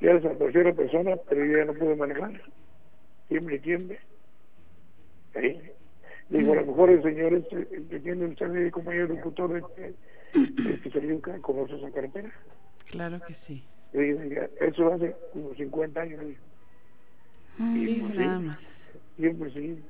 ya 0.00 0.14
desapareció 0.14 0.64
la 0.64 0.72
persona, 0.72 1.16
pero 1.28 1.44
yo 1.44 1.58
ya 1.58 1.64
no 1.64 1.74
pude 1.74 1.94
manejar, 1.94 2.40
tiemble, 3.28 3.58
tiemble. 3.60 3.98
Ahí. 5.34 5.60
Digo, 6.28 6.52
a 6.52 6.56
lo 6.56 6.66
mejor 6.66 6.90
el 6.90 7.02
señor 7.02 7.34
este, 7.34 7.66
que 7.66 8.00
tiene 8.00 8.24
el 8.24 8.70
compañero 8.72 9.08
locutor 9.08 9.56
este, 9.56 9.94
que 10.32 10.90
salió 10.90 11.20
con 11.42 11.58
esa 11.70 11.90
carretera. 11.90 12.30
Claro 12.90 13.20
que 13.26 13.36
sí. 13.46 13.64
Eso 13.92 14.92
hace 14.92 15.14
como 15.32 15.54
50 15.54 16.00
años. 16.00 16.20
y, 17.58 18.00
pues, 18.00 18.14
nada 18.16 18.38
más. 18.40 18.58
Siempre 19.16 19.50
sí. 19.52 19.82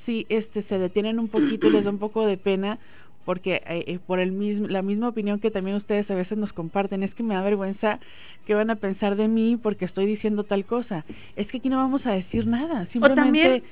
sí 0.07 0.27
este, 0.29 0.63
se 0.63 0.79
detienen 0.79 1.19
un 1.19 1.29
poquito 1.29 1.67
y 1.67 1.71
les 1.71 1.85
da 1.85 1.91
un 1.91 1.99
poco 1.99 2.27
de 2.27 2.39
pena 2.39 2.79
porque 3.25 3.63
eh, 3.67 3.85
eh, 3.87 3.99
por 4.07 4.21
el 4.21 4.33
mismo, 4.33 4.69
la 4.69 4.83
misma 4.83 5.09
opinión 5.09 5.41
que 5.41 5.51
también 5.51 5.77
ustedes 5.77 6.11
a 6.11 6.15
veces 6.15 6.39
nos 6.39 6.53
comparten, 6.53 7.03
es 7.03 7.15
que 7.15 7.23
me 7.23 7.35
da 7.35 7.43
vergüenza 7.43 7.99
que 8.47 8.55
van 8.55 8.71
a 8.71 8.77
pensar 8.77 9.17
de 9.17 9.29
mí 9.29 9.57
porque 9.57 9.85
estoy 9.85 10.07
diciendo 10.07 10.45
tal 10.45 10.65
cosa. 10.65 11.05
Es 11.37 11.49
que 11.49 11.59
aquí 11.59 11.69
no 11.69 11.77
vamos 11.77 12.05
a 12.07 12.13
decir 12.13 12.47
nada, 12.47 12.87
simplemente... 12.93 13.63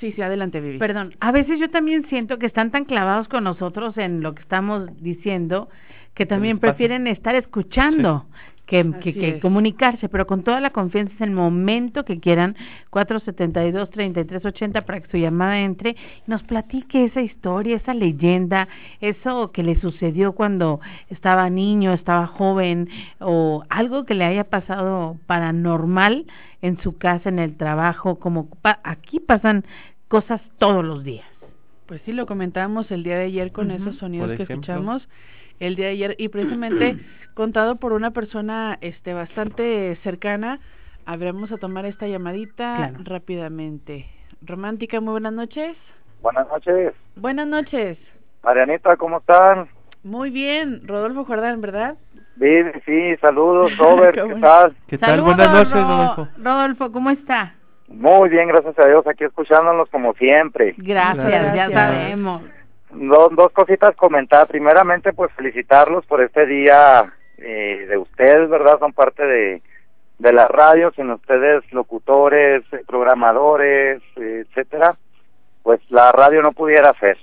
Sí, 0.00 0.12
sí, 0.12 0.20
adelante, 0.20 0.60
Vivi. 0.60 0.78
Perdón, 0.78 1.14
a 1.20 1.32
veces 1.32 1.58
yo 1.58 1.70
también 1.70 2.06
siento 2.10 2.38
que 2.38 2.44
están 2.44 2.70
tan 2.70 2.84
clavados 2.84 3.28
con 3.28 3.44
nosotros 3.44 3.96
en 3.96 4.20
lo 4.20 4.34
que 4.34 4.42
estamos 4.42 4.88
diciendo 5.02 5.70
que 6.14 6.26
también 6.26 6.58
prefieren 6.58 7.06
estar 7.06 7.34
escuchando 7.34 8.26
que, 8.66 8.84
que, 9.00 9.38
comunicarse, 9.40 10.08
pero 10.08 10.26
con 10.26 10.42
toda 10.42 10.60
la 10.60 10.70
confianza 10.70 11.14
es 11.14 11.20
el 11.20 11.30
momento 11.30 12.04
que 12.04 12.18
quieran, 12.18 12.56
472-3380 12.90 14.84
para 14.84 15.00
que 15.00 15.10
su 15.10 15.18
llamada 15.18 15.60
entre 15.60 15.90
y 15.90 15.96
nos 16.26 16.42
platique 16.42 17.04
esa 17.04 17.20
historia, 17.20 17.76
esa 17.76 17.94
leyenda, 17.94 18.68
eso 19.00 19.52
que 19.52 19.62
le 19.62 19.80
sucedió 19.80 20.32
cuando 20.32 20.80
estaba 21.10 21.48
niño, 21.48 21.92
estaba 21.92 22.26
joven 22.26 22.88
o 23.20 23.62
algo 23.68 24.04
que 24.04 24.14
le 24.14 24.24
haya 24.24 24.44
pasado 24.44 25.16
paranormal 25.26 26.26
en 26.60 26.80
su 26.80 26.98
casa, 26.98 27.28
en 27.28 27.38
el 27.38 27.56
trabajo, 27.56 28.18
como 28.18 28.48
aquí 28.82 29.20
pasan 29.20 29.64
cosas 30.08 30.40
todos 30.58 30.84
los 30.84 31.04
días. 31.04 31.26
Pues 31.86 32.02
sí, 32.04 32.12
lo 32.12 32.26
comentábamos 32.26 32.90
el 32.90 33.04
día 33.04 33.16
de 33.16 33.26
ayer 33.26 33.52
con 33.52 33.70
esos 33.70 33.96
sonidos 33.96 34.32
que 34.36 34.42
escuchamos 34.42 35.06
el 35.60 35.76
día 35.76 35.86
de 35.86 35.92
ayer 35.92 36.14
y 36.18 36.28
precisamente 36.28 36.96
contado 37.34 37.76
por 37.76 37.92
una 37.92 38.10
persona 38.10 38.78
este 38.80 39.14
bastante 39.14 39.96
cercana. 40.02 40.60
Habremos 41.04 41.52
a 41.52 41.58
tomar 41.58 41.86
esta 41.86 42.06
llamadita 42.08 42.92
rápidamente. 43.04 44.06
Romántica, 44.42 45.00
muy 45.00 45.12
buenas 45.12 45.32
noches. 45.32 45.76
Buenas 46.20 46.48
noches. 46.48 46.94
Buenas 47.14 47.46
noches. 47.46 47.98
Marianita, 48.42 48.96
¿cómo 48.96 49.18
están? 49.18 49.68
Muy 50.02 50.30
bien, 50.30 50.82
Rodolfo 50.86 51.24
Jordán, 51.24 51.60
¿verdad? 51.60 51.96
Sí, 52.38 52.62
sí, 52.84 53.16
saludos, 53.20 53.76
Robert, 53.78 54.16
¿qué 54.34 54.40
tal? 54.40 54.76
¿Qué 54.88 54.98
tal? 54.98 55.22
Buenas 55.22 55.52
noches, 55.52 55.72
Rodolfo. 55.72 56.28
Rodolfo, 56.38 56.92
¿cómo 56.92 57.10
está? 57.10 57.54
Muy 57.88 58.28
bien, 58.28 58.48
gracias 58.48 58.78
a 58.78 58.86
Dios, 58.86 59.06
aquí 59.06 59.24
escuchándonos 59.24 59.88
como 59.90 60.12
siempre. 60.14 60.74
Gracias, 60.78 61.54
ya 61.54 61.70
sabemos 61.70 62.42
dos, 62.90 63.34
dos 63.34 63.52
cositas 63.52 63.96
comentar. 63.96 64.46
Primeramente, 64.46 65.12
pues 65.12 65.32
felicitarlos 65.32 66.04
por 66.06 66.22
este 66.22 66.46
día 66.46 67.12
eh, 67.38 67.86
de 67.88 67.96
ustedes, 67.98 68.48
¿verdad? 68.48 68.78
Son 68.78 68.92
parte 68.92 69.24
de, 69.24 69.62
de 70.18 70.32
la 70.32 70.48
radio, 70.48 70.92
sin 70.92 71.10
ustedes 71.10 71.70
locutores, 71.72 72.62
programadores, 72.86 74.02
etcétera, 74.16 74.96
pues 75.62 75.80
la 75.90 76.12
radio 76.12 76.42
no 76.42 76.52
pudiera 76.52 76.90
hacer. 76.90 77.18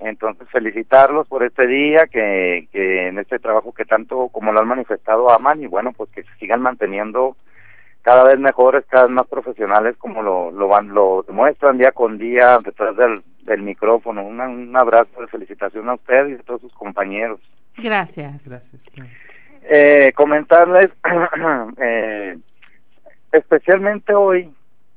Entonces 0.00 0.48
felicitarlos 0.50 1.26
por 1.28 1.42
este 1.44 1.66
día, 1.66 2.06
que, 2.06 2.68
que 2.72 3.08
en 3.08 3.18
este 3.18 3.38
trabajo 3.38 3.72
que 3.72 3.84
tanto 3.84 4.28
como 4.28 4.52
lo 4.52 4.60
han 4.60 4.68
manifestado 4.68 5.30
aman 5.30 5.62
y 5.62 5.66
bueno, 5.66 5.92
pues 5.92 6.10
que 6.10 6.24
sigan 6.38 6.60
manteniendo 6.60 7.36
cada 8.04 8.24
vez 8.24 8.38
mejores, 8.38 8.84
cada 8.86 9.04
vez 9.04 9.12
más 9.12 9.26
profesionales 9.26 9.96
como 9.96 10.22
lo, 10.22 10.50
lo 10.50 10.68
van, 10.68 10.88
lo 10.88 11.24
demuestran 11.26 11.78
día 11.78 11.90
con 11.90 12.18
día 12.18 12.58
detrás 12.62 12.94
del, 12.96 13.22
del 13.44 13.62
micrófono. 13.62 14.22
un 14.22 14.76
abrazo 14.76 15.22
de 15.22 15.26
felicitación 15.26 15.88
a 15.88 15.94
usted 15.94 16.28
y 16.28 16.34
a 16.34 16.38
todos 16.42 16.60
sus 16.60 16.72
compañeros. 16.74 17.40
Gracias. 17.78 18.44
Gracias. 18.44 18.82
Eh, 19.62 20.12
comentarles, 20.14 20.90
eh, 21.78 22.36
especialmente 23.32 24.12
hoy, 24.12 24.52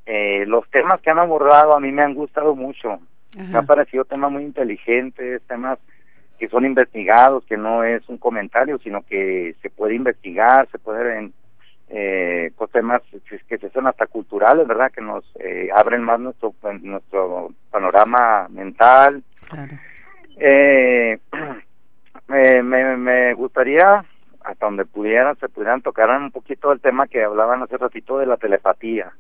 eh, 0.06 0.44
los 0.46 0.70
temas 0.70 1.00
que 1.00 1.10
han 1.10 1.20
abordado 1.20 1.76
a 1.76 1.80
mí 1.80 1.94
me 1.94 2.02
han 2.02 2.14
gustado 2.14 2.56
mucho. 2.56 3.00
Me 3.34 3.58
han 3.58 3.66
parecido 3.66 4.04
temas 4.04 4.32
muy 4.32 4.44
inteligentes, 4.44 5.42
temas 5.44 5.80
que 6.40 6.50
son 6.50 6.66
investigados, 6.66 7.46
que 7.46 7.56
no 7.56 7.84
es 7.84 8.08
un 8.10 8.18
comentario, 8.18 8.80
sino 8.80 9.02
que 9.04 9.56
se 9.62 9.70
puede 9.70 9.96
investigar, 9.96 10.68
se 10.72 10.80
pueden 10.80 11.34
eh, 11.90 12.52
pues 12.58 12.72
temas 12.72 13.02
que 13.48 13.58
se 13.58 13.70
son 13.70 13.88
hasta 13.88 14.08
culturales, 14.08 14.68
¿verdad? 14.68 14.92
Que 14.92 15.02
nos 15.02 15.24
eh, 15.40 15.70
abren 15.74 16.04
más 16.04 16.20
nuestro 16.20 16.54
nuestro 16.82 17.52
panorama 17.72 18.48
mental. 18.50 19.24
Eh, 20.38 21.18
me, 22.28 22.62
me, 22.62 23.34
gustaría 23.34 24.04
hasta 24.44 24.66
donde 24.66 24.86
pudieran, 24.86 25.38
se 25.38 25.50
pudieran 25.50 25.82
tocar 25.82 26.10
un 26.10 26.32
poquito 26.32 26.72
el 26.72 26.80
tema 26.80 27.08
que 27.08 27.24
hablaban 27.24 27.64
hace 27.64 27.78
ratito 27.78 28.18
de 28.18 28.26
la 28.26 28.38
telepatía. 28.38 29.12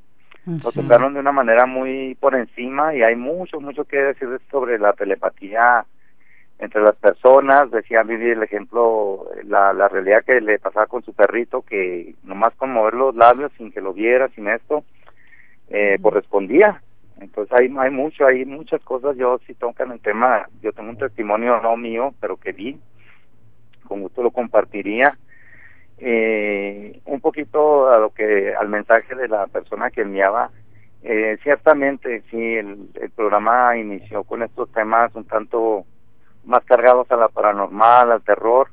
Lo 0.45 0.71
tocaron 0.71 1.13
de 1.13 1.19
una 1.19 1.33
manera 1.33 1.65
muy 1.65 2.15
por 2.21 2.33
encima 2.33 2.95
y 2.95 3.03
hay 3.03 3.17
mucho, 3.17 3.59
mucho 3.59 3.83
que 3.83 3.97
decir 3.97 4.29
sobre 4.49 4.79
la 4.79 4.93
telepatía 4.93 5.85
entre 6.59 6.81
las 6.81 6.95
personas. 6.95 7.71
Decía 7.71 8.03
Vivi 8.03 8.31
el 8.31 8.43
ejemplo, 8.43 9.27
la, 9.43 9.73
la 9.73 9.87
realidad 9.87 10.23
que 10.25 10.41
le 10.41 10.59
pasaba 10.59 10.87
con 10.87 11.03
su 11.03 11.13
perrito, 11.13 11.61
que 11.61 12.15
nomás 12.23 12.53
con 12.55 12.71
mover 12.71 12.93
los 12.93 13.15
labios 13.15 13.51
sin 13.57 13.71
que 13.71 13.81
lo 13.81 13.93
viera, 13.93 14.27
sin 14.29 14.47
esto, 14.47 14.83
eh, 15.69 15.97
correspondía. 16.01 16.81
Entonces 17.19 17.51
hay, 17.57 17.73
hay 17.77 17.91
mucho, 17.91 18.25
hay 18.25 18.45
muchas 18.45 18.81
cosas. 18.83 19.15
Yo 19.17 19.39
sí 19.47 19.53
tocan 19.55 19.91
el 19.91 19.99
tema, 19.99 20.47
yo 20.61 20.71
tengo 20.73 20.89
un 20.89 20.97
testimonio 20.97 21.59
no 21.61 21.75
mío, 21.77 22.13
pero 22.19 22.37
que 22.37 22.51
vi, 22.51 22.79
con 23.87 24.01
gusto 24.01 24.23
lo 24.23 24.31
compartiría. 24.31 25.17
Eh, 25.99 27.01
un 27.05 27.21
poquito 27.21 27.89
a 27.89 27.97
lo 27.97 28.11
que 28.11 28.53
al 28.53 28.69
mensaje 28.69 29.15
de 29.15 29.27
la 29.27 29.47
persona 29.47 29.89
que 29.89 30.01
enviaba 30.01 30.51
eh, 31.01 31.37
ciertamente 31.41 32.21
sí 32.29 32.37
el, 32.37 32.89
el 33.01 33.09
programa 33.11 33.77
inició 33.77 34.23
con 34.23 34.43
estos 34.43 34.71
temas 34.71 35.13
un 35.15 35.25
tanto 35.25 35.85
más 36.47 36.63
cargados 36.65 37.09
a 37.11 37.17
la 37.17 37.29
paranormal 37.29 38.11
al 38.11 38.21
terror 38.23 38.69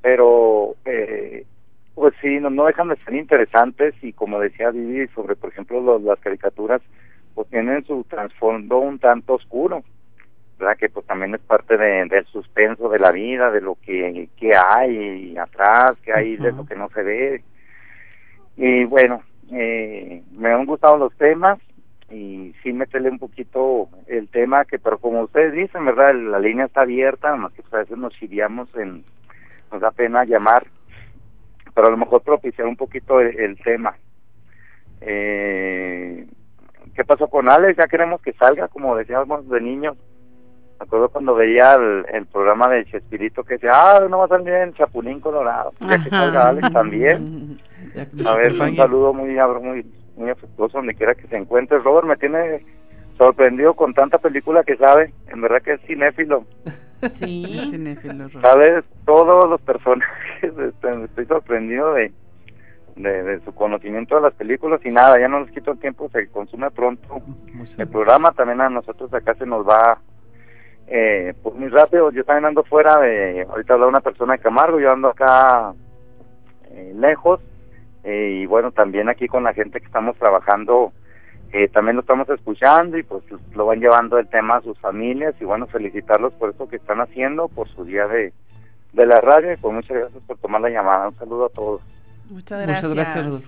pero 0.00 0.74
eh, 0.84 1.46
pues 1.94 2.14
sí 2.20 2.40
no, 2.40 2.50
no 2.50 2.66
dejan 2.66 2.88
de 2.88 2.96
ser 2.96 3.14
interesantes 3.14 3.94
y 4.02 4.12
como 4.12 4.40
decía 4.40 4.70
Vivi 4.70 5.06
sobre 5.14 5.36
por 5.36 5.50
ejemplo 5.50 5.80
los, 5.80 6.02
las 6.02 6.18
caricaturas 6.18 6.82
pues 7.34 7.48
tienen 7.48 7.84
su 7.84 8.04
trasfondo 8.04 8.78
un 8.78 8.98
tanto 8.98 9.34
oscuro 9.34 9.82
¿verdad? 10.58 10.76
que 10.76 10.88
pues 10.88 11.06
también 11.06 11.34
es 11.34 11.40
parte 11.40 11.76
de, 11.76 12.06
del 12.06 12.24
suspenso 12.26 12.88
de 12.88 12.98
la 12.98 13.10
vida, 13.10 13.50
de 13.50 13.60
lo 13.60 13.76
que, 13.84 14.28
que 14.36 14.54
hay 14.54 15.36
atrás, 15.36 15.96
que 16.04 16.12
hay 16.12 16.36
de 16.36 16.52
lo 16.52 16.64
que 16.64 16.76
no 16.76 16.88
se 16.90 17.02
ve. 17.02 17.42
Y 18.56 18.84
bueno, 18.84 19.22
eh, 19.50 20.22
me 20.32 20.52
han 20.52 20.64
gustado 20.66 20.96
los 20.98 21.12
temas 21.16 21.58
y 22.12 22.54
sí 22.62 22.72
meterle 22.72 23.08
un 23.08 23.18
poquito 23.18 23.88
el 24.06 24.28
tema 24.28 24.64
que, 24.64 24.78
pero 24.78 24.98
como 24.98 25.22
ustedes 25.22 25.52
dicen, 25.54 25.84
¿verdad? 25.86 26.14
La 26.14 26.38
línea 26.38 26.66
está 26.66 26.82
abierta, 26.82 27.34
más 27.36 27.52
que 27.52 27.62
pues, 27.62 27.74
a 27.74 27.78
veces 27.78 27.96
nos 27.96 28.12
chiviamos 28.14 28.68
en, 28.76 29.02
nos 29.72 29.80
da 29.80 29.90
pena 29.90 30.24
llamar, 30.24 30.66
pero 31.74 31.86
a 31.86 31.90
lo 31.90 31.96
mejor 31.96 32.22
propiciar 32.22 32.68
un 32.68 32.76
poquito 32.76 33.20
el, 33.20 33.38
el 33.38 33.58
tema. 33.62 33.96
Eh, 35.00 36.26
¿Qué 36.94 37.04
pasó 37.04 37.28
con 37.28 37.48
Alex? 37.48 37.78
Ya 37.78 37.88
queremos 37.88 38.20
que 38.20 38.34
salga, 38.34 38.68
como 38.68 38.94
decíamos 38.94 39.48
de 39.48 39.60
niños 39.60 39.96
me 40.82 40.86
acuerdo 40.86 41.10
cuando 41.10 41.36
veía 41.36 41.74
el, 41.74 42.26
programa 42.26 42.68
de 42.68 42.84
Chespirito 42.86 43.44
que 43.44 43.54
decía, 43.54 43.70
ah, 43.72 44.06
no 44.10 44.18
va 44.18 44.24
a 44.24 44.28
salir 44.28 44.52
en 44.52 44.74
Chapulín 44.74 45.20
Colorado, 45.20 45.72
ya 45.78 46.02
que 46.02 46.10
salga 46.10 46.48
Alex 46.48 46.72
también. 46.72 47.60
A 48.26 48.34
ver, 48.34 48.60
un 48.60 48.76
saludo 48.76 49.14
muy, 49.14 49.36
muy, 49.60 49.86
muy 50.16 50.30
afectuoso 50.30 50.78
donde 50.78 50.94
quiera 50.94 51.14
que 51.14 51.26
se 51.28 51.36
encuentre. 51.36 51.78
Robert 51.78 52.06
me 52.06 52.16
tiene 52.16 52.64
sorprendido 53.16 53.74
con 53.74 53.94
tanta 53.94 54.18
película 54.18 54.64
que 54.64 54.76
sabe, 54.76 55.12
en 55.28 55.40
verdad 55.40 55.62
que 55.62 55.74
es 55.74 55.80
cinéfilo. 55.82 56.44
Sí, 57.18 57.68
cinéfilo. 57.72 58.30
Sabes 58.40 58.84
todos 59.06 59.50
los 59.50 59.60
personajes, 59.62 60.56
este, 60.56 61.04
estoy 61.04 61.26
sorprendido 61.26 61.94
de, 61.94 62.12
de, 62.94 63.22
de, 63.24 63.40
su 63.40 63.52
conocimiento 63.52 64.14
de 64.14 64.20
las 64.20 64.34
películas. 64.34 64.80
Y 64.84 64.92
nada, 64.92 65.18
ya 65.18 65.26
no 65.26 65.40
les 65.40 65.50
quito 65.50 65.72
el 65.72 65.80
tiempo, 65.80 66.08
se 66.10 66.28
consume 66.28 66.70
pronto. 66.70 67.20
El 67.76 67.88
programa, 67.88 68.30
también 68.30 68.60
a 68.60 68.68
nosotros 68.68 69.12
acá 69.12 69.34
se 69.34 69.46
nos 69.46 69.68
va 69.68 69.98
eh, 70.94 71.32
pues 71.42 71.54
muy 71.54 71.68
rápido, 71.68 72.10
yo 72.10 72.22
también 72.24 72.46
ando 72.46 72.64
fuera 72.64 73.00
de, 73.00 73.46
ahorita 73.48 73.74
habla 73.74 73.86
una 73.86 74.00
persona 74.00 74.34
de 74.34 74.40
Camargo, 74.40 74.78
yo 74.78 74.92
ando 74.92 75.08
acá 75.08 75.72
eh, 76.70 76.92
lejos, 76.94 77.40
eh, 78.04 78.40
y 78.42 78.46
bueno, 78.46 78.72
también 78.72 79.08
aquí 79.08 79.28
con 79.28 79.44
la 79.44 79.54
gente 79.54 79.80
que 79.80 79.86
estamos 79.86 80.16
trabajando, 80.16 80.92
eh, 81.52 81.68
también 81.68 81.96
lo 81.96 82.02
estamos 82.02 82.28
escuchando 82.28 82.98
y 82.98 83.02
pues 83.02 83.22
lo 83.54 83.66
van 83.66 83.80
llevando 83.80 84.18
el 84.18 84.28
tema 84.28 84.56
a 84.56 84.62
sus 84.62 84.78
familias 84.78 85.34
y 85.40 85.44
bueno, 85.44 85.66
felicitarlos 85.66 86.32
por 86.34 86.50
eso 86.50 86.68
que 86.68 86.76
están 86.76 87.00
haciendo, 87.00 87.48
por 87.48 87.68
su 87.68 87.84
día 87.84 88.06
de, 88.08 88.32
de 88.92 89.06
la 89.06 89.20
radio 89.20 89.52
y 89.52 89.56
pues 89.56 89.74
muchas 89.74 89.96
gracias 89.96 90.22
por 90.24 90.38
tomar 90.38 90.60
la 90.60 90.70
llamada, 90.70 91.08
un 91.08 91.16
saludo 91.16 91.46
a 91.46 91.50
todos. 91.50 91.82
Muchas 92.30 92.62
gracias. 92.62 92.88
Muchas 92.88 93.14
gracias, 93.14 93.42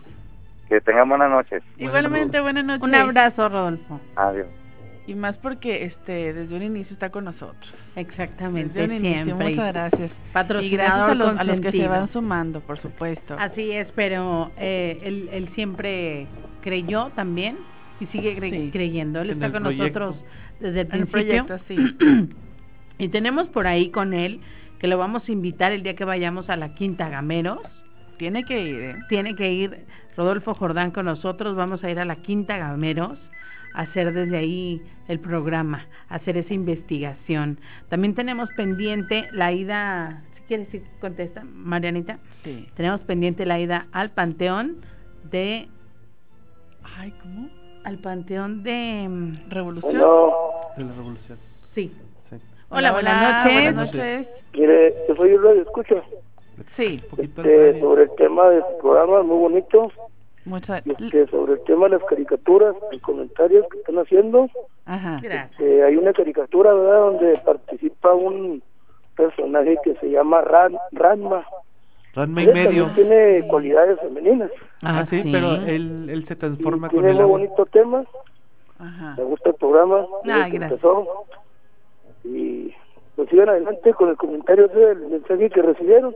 Que 0.69 0.81
tengan 0.81 1.09
buenas 1.09 1.31
noches. 1.31 1.63
Igualmente, 1.79 2.41
buenas 2.41 2.65
noches. 2.65 2.83
Un 2.83 2.95
abrazo, 2.95 3.49
Rodolfo. 3.49 4.01
Adiós. 4.17 4.64
Y 5.07 5.15
más 5.15 5.37
porque 5.37 5.85
este 5.85 6.33
desde 6.33 6.55
un 6.55 6.63
inicio 6.63 6.95
está 6.95 7.11
con 7.11 7.25
nosotros. 7.25 7.75
Exactamente, 7.95 8.79
desde 8.79 8.97
un 8.97 9.05
inicio. 9.05 9.37
Muchas 9.37 9.73
gracias. 9.73 10.11
Patrocinador 10.33 10.65
y 10.65 10.71
gracias 10.71 11.11
a 11.11 11.15
los, 11.15 11.41
a 11.41 11.45
los, 11.45 11.61
que 11.61 11.73
se 11.73 11.89
van 11.89 12.13
sumando, 12.13 12.61
por 12.61 12.81
supuesto. 12.81 13.37
Así 13.39 13.71
es, 13.71 13.87
pero 13.95 14.51
eh, 14.57 14.99
él, 15.03 15.29
él, 15.31 15.51
siempre 15.55 16.27
creyó 16.63 17.11
también 17.15 17.59
y 18.01 18.07
sigue 18.07 18.35
cre 18.37 18.71
creyendo. 18.73 19.21
Él 19.21 19.31
está 19.31 19.53
con 19.53 19.65
nosotros 19.65 20.17
desde 20.61 20.81
el 20.81 20.87
principio. 20.87 21.47
El 21.47 21.47
proyecto, 21.47 21.59
sí. 21.69 22.29
y 22.99 23.09
tenemos 23.09 23.49
por 23.49 23.67
ahí 23.67 23.91
con 23.91 24.15
él 24.15 24.41
que 24.79 24.89
lo 24.89 24.97
vamos 24.97 25.29
a 25.29 25.33
invitar 25.33 25.73
el 25.73 25.83
día 25.83 25.95
que 25.95 26.05
vayamos 26.05 26.49
a 26.49 26.57
la 26.57 26.75
Quinta 26.75 27.11
Gameros. 27.11 27.61
Tiene 28.17 28.45
que 28.45 28.63
ir, 28.63 28.81
¿eh? 28.81 28.97
Tiene 29.11 29.35
que 29.35 29.53
ir 29.53 29.85
Rodolfo 30.17 30.55
Jordán 30.55 30.93
con 30.93 31.05
nosotros. 31.05 31.57
Vamos 31.57 31.85
a 31.85 31.91
ir 31.91 31.99
a 31.99 32.07
la 32.07 32.17
Quinta 32.17 32.57
Gameros 32.57 33.19
hacer 33.75 34.13
desde 34.13 34.37
ahí 34.37 34.83
el 35.09 35.21
programa, 35.21 35.87
hacer 36.09 36.37
esa 36.37 36.55
investigación. 36.55 37.59
También 37.89 38.15
tenemos 38.15 38.49
pendiente 38.57 39.29
la 39.33 39.53
ida, 39.53 40.23
si 40.37 40.43
quieres 40.43 40.69
si 40.71 40.83
contesta, 41.01 41.43
Marianita. 41.45 42.19
Sí. 42.45 42.67
Tenemos 42.77 43.01
pendiente 43.03 43.45
la 43.45 43.61
ida 43.61 43.87
al 43.93 44.11
Panteón 44.11 44.77
de 45.31 45.69
Ay, 46.97 47.13
¿cómo? 47.21 47.49
Al 47.85 47.99
Panteón 47.99 48.63
de 48.63 49.07
mm, 49.09 49.51
Revolución. 49.51 49.93
De 50.77 50.85
la 50.85 50.93
Revolución. 50.93 51.39
Sí. 51.75 51.93
sí. 52.31 52.37
Hola, 52.69 52.93
buenas 52.93 53.45
noches. 53.45 53.75
Buenas 53.75 53.87
noches. 53.87 54.29
Mire, 54.55 54.95
yo 55.09 55.17
soy 55.17 55.37
radio, 55.37 55.63
escucha. 55.63 55.97
Sí. 56.77 57.03
Este, 57.19 57.81
sobre 57.81 58.05
el 58.05 58.11
tema 58.17 58.49
del 58.49 58.63
programa, 58.81 59.23
muy 59.23 59.37
bonito. 59.37 59.91
Muchas 60.45 60.87
este, 60.87 61.27
sobre 61.29 61.55
el 61.55 61.65
tema 61.65 61.87
de 61.87 61.97
las 61.97 62.05
caricaturas, 62.05 62.75
los 62.93 63.01
comentarios 63.01 63.67
que 63.71 63.79
están 63.79 63.97
haciendo. 63.97 64.49
Ajá. 64.85 65.21
Este, 65.23 65.83
hay 65.83 65.97
una 65.97 66.13
caricatura, 66.13 66.75
¿verdad?, 66.75 66.99
donde 66.99 67.39
participa 67.39 68.13
un 68.13 68.63
personaje 69.17 69.77
que 69.83 69.95
se 69.97 70.11
llama 70.11 70.43
Ran, 70.43 70.77
Ranma. 70.93 71.47
Ranma 72.15 72.43
y 72.43 72.47
medio. 72.49 72.93
Tiene 72.95 73.47
cualidades 73.49 73.99
femeninas. 74.01 74.51
Ah, 74.83 75.07
sí, 75.09 75.23
pero 75.33 75.55
él, 75.55 76.09
él 76.11 76.27
se 76.29 76.37
transforma 76.37 76.89
con 76.89 76.99
el 76.99 77.13
Tiene 77.13 77.27
muy 77.27 77.31
bonito 77.31 77.67
tema. 77.67 78.05
Ajá. 78.79 79.15
Me 79.17 79.25
gusta 79.25 79.51
el 79.51 79.57
programa. 79.57 80.07
Ah, 80.25 80.49
gracias. 80.49 80.63
Empezó. 80.63 81.27
Y 82.25 82.75
pues 83.17 83.29
sigan 83.31 83.49
adelante 83.49 83.95
con 83.95 84.11
el 84.11 84.17
comentario 84.17 84.69
del 84.69 85.07
mensaje 85.09 85.49
que 85.51 85.63
recibieron. 85.63 86.15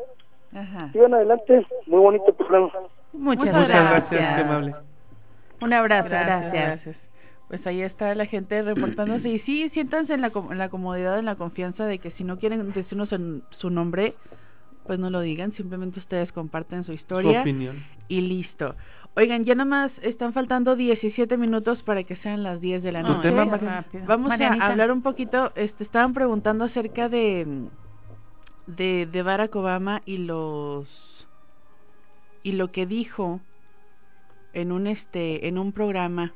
Ajá. 0.55 0.91
Sigan 0.93 1.15
adelante, 1.15 1.67
muy 1.87 2.01
bonito 2.01 2.33
programa. 2.33 2.71
Muchas, 3.19 3.47
Muchas 3.47 3.69
gracias. 3.69 3.91
gracias, 4.11 4.35
qué 4.37 4.43
amable. 4.43 4.75
Un 5.61 5.73
abrazo, 5.73 6.09
Gracias, 6.09 6.41
gracias. 6.53 6.53
gracias. 6.85 6.97
Pues 7.49 7.67
ahí 7.67 7.81
está 7.83 8.15
la 8.15 8.27
gente 8.27 8.61
reportándose. 8.63 9.29
Y 9.29 9.39
sí, 9.41 9.71
siéntanse 9.71 10.13
en 10.15 10.21
la, 10.21 10.31
com- 10.31 10.53
en 10.53 10.59
la 10.59 10.69
comodidad, 10.69 11.19
en 11.19 11.25
la 11.25 11.35
confianza 11.37 11.85
de 11.87 11.99
que 11.99 12.11
si 12.13 12.23
no 12.25 12.39
quieren 12.39 12.73
decirnos 12.73 13.11
en 13.13 13.43
su 13.59 13.71
nombre, 13.71 14.15
pues 14.87 14.99
no 14.99 15.09
lo 15.11 15.21
digan. 15.21 15.53
Simplemente 15.53 15.99
ustedes 15.99 16.31
comparten 16.33 16.81
su 16.85 16.93
Su 16.93 16.93
historia 16.93 17.41
opinión. 17.41 17.83
y 18.09 18.21
listo. 18.21 18.75
Oigan, 19.17 19.45
ya 19.47 19.55
nada 19.55 19.69
más 19.69 19.91
están 20.03 20.33
faltando 20.35 20.77
17 20.77 21.37
minutos 21.39 21.83
para 21.83 22.05
que 22.05 22.17
sean 22.17 22.43
las 22.45 22.61
10 22.61 22.83
de 22.83 22.93
la 22.93 23.03
noche. 23.03 23.31
rápido. 23.33 24.05
Vamos 24.07 24.29
Marianita. 24.29 24.65
a 24.65 24.69
hablar 24.71 24.93
un 24.93 25.03
poquito, 25.03 25.51
este, 25.57 25.83
estaban 25.85 26.13
preguntando 26.13 26.65
acerca 26.67 27.09
de, 27.09 27.65
de, 28.67 29.09
de 29.11 29.23
Barack 29.23 29.57
Obama 29.57 30.03
y 30.05 30.19
los 30.19 30.87
y 32.49 32.53
lo 32.53 32.73
que 32.73 32.87
dijo 32.87 33.41
en 34.55 34.73
un 34.73 34.87
este 34.87 35.49
en 35.49 35.59
un 35.59 35.73
programa 35.73 36.33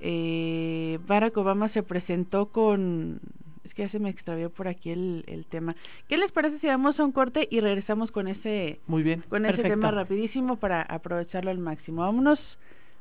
eh, 0.00 0.98
Barack 1.06 1.36
Obama 1.36 1.68
se 1.70 1.82
presentó 1.82 2.46
con 2.46 3.20
es 3.64 3.74
que 3.74 3.82
ya 3.82 3.90
se 3.90 3.98
me 3.98 4.08
extravió 4.08 4.48
por 4.48 4.66
aquí 4.66 4.90
el, 4.90 5.24
el 5.26 5.44
tema 5.44 5.76
¿qué 6.08 6.16
les 6.16 6.32
parece 6.32 6.58
si 6.60 6.66
damos 6.68 6.98
a 6.98 7.04
un 7.04 7.12
corte 7.12 7.46
y 7.50 7.60
regresamos 7.60 8.10
con 8.10 8.28
ese 8.28 8.80
Muy 8.86 9.02
bien. 9.02 9.22
con 9.28 9.44
ese 9.44 9.62
tema 9.62 9.90
rapidísimo 9.90 10.56
para 10.56 10.80
aprovecharlo 10.80 11.50
al 11.50 11.58
máximo 11.58 12.00
vámonos 12.00 12.40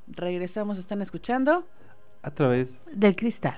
regresamos 0.08 0.78
están 0.78 1.02
escuchando 1.02 1.64
A 2.22 2.32
través 2.32 2.68
Del 2.92 3.16
cristal. 3.16 3.58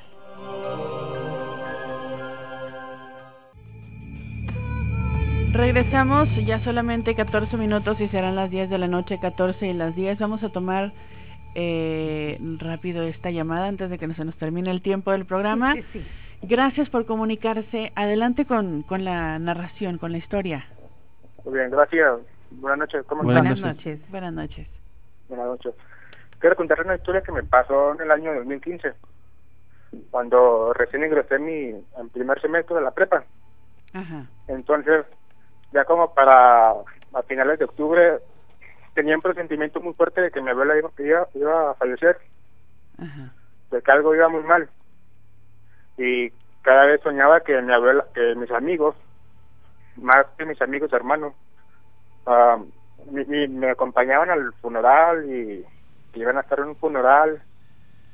Regresamos 5.59 6.29
ya 6.45 6.63
solamente 6.63 7.15
14 7.15 7.57
minutos 7.57 7.99
y 7.99 8.07
serán 8.07 8.37
las 8.37 8.49
10 8.49 8.69
de 8.69 8.77
la 8.77 8.87
noche, 8.87 9.19
14 9.19 9.67
y 9.67 9.73
las 9.73 9.93
10. 9.93 10.17
Vamos 10.17 10.41
a 10.41 10.49
tomar 10.49 10.93
eh, 11.53 12.39
rápido 12.59 13.03
esta 13.03 13.29
llamada 13.29 13.67
antes 13.67 13.89
de 13.89 13.97
que 13.97 14.07
se 14.13 14.23
nos 14.23 14.37
termine 14.37 14.71
el 14.71 14.81
tiempo 14.81 15.11
del 15.11 15.25
programa. 15.25 15.73
Sí, 15.73 15.83
sí, 15.91 15.99
sí. 15.99 16.47
Gracias 16.47 16.89
por 16.89 17.05
comunicarse. 17.05 17.91
Adelante 17.95 18.45
con, 18.45 18.83
con 18.83 19.03
la 19.03 19.37
narración, 19.37 19.97
con 19.97 20.13
la 20.13 20.19
historia. 20.19 20.65
Muy 21.43 21.55
bien, 21.55 21.69
gracias. 21.69 22.19
Buenas 22.51 22.79
noches. 22.79 23.05
¿Cómo 23.05 23.23
Buenas 23.23 23.59
noches. 23.59 23.99
Buenas 24.09 24.33
noches. 24.33 24.65
Buenas 25.27 25.45
noches. 25.45 25.75
Quiero 26.39 26.55
contar 26.55 26.81
una 26.85 26.95
historia 26.95 27.21
que 27.21 27.33
me 27.33 27.43
pasó 27.43 27.95
en 27.95 28.01
el 28.01 28.11
año 28.11 28.33
2015, 28.33 28.93
cuando 30.09 30.71
recién 30.71 31.03
ingresé 31.03 31.35
en 31.35 31.45
mi 31.45 31.73
primer 32.13 32.39
semestre 32.39 32.77
de 32.77 32.81
la 32.81 32.91
prepa. 32.91 33.25
Ajá. 33.93 34.25
Entonces, 34.47 35.05
ya 35.71 35.85
como 35.85 36.13
para 36.13 36.71
a 36.71 37.23
finales 37.27 37.59
de 37.59 37.65
octubre, 37.65 38.19
tenía 38.93 39.15
un 39.15 39.21
presentimiento 39.21 39.79
muy 39.81 39.93
fuerte 39.93 40.21
de 40.21 40.31
que 40.31 40.41
mi 40.41 40.49
abuela 40.49 40.77
iba, 40.77 40.91
iba, 41.33 41.71
a 41.71 41.73
fallecer, 41.75 42.17
Ajá. 42.97 43.33
de 43.71 43.81
que 43.81 43.91
algo 43.91 44.15
iba 44.15 44.29
muy 44.29 44.43
mal. 44.43 44.69
Y 45.97 46.31
cada 46.61 46.85
vez 46.85 47.01
soñaba 47.01 47.41
que 47.41 47.61
mi 47.61 47.73
abuela, 47.73 48.05
que 48.13 48.35
mis 48.35 48.51
amigos, 48.51 48.95
más 49.97 50.25
que 50.37 50.45
mis 50.45 50.61
amigos 50.61 50.91
hermanos, 50.93 51.33
ah, 52.25 52.57
me 53.11 53.69
acompañaban 53.69 54.29
al 54.29 54.53
funeral 54.61 55.25
y, 55.29 55.65
iban 56.13 56.37
a 56.37 56.41
estar 56.41 56.59
en 56.59 56.69
un 56.69 56.75
funeral, 56.75 57.41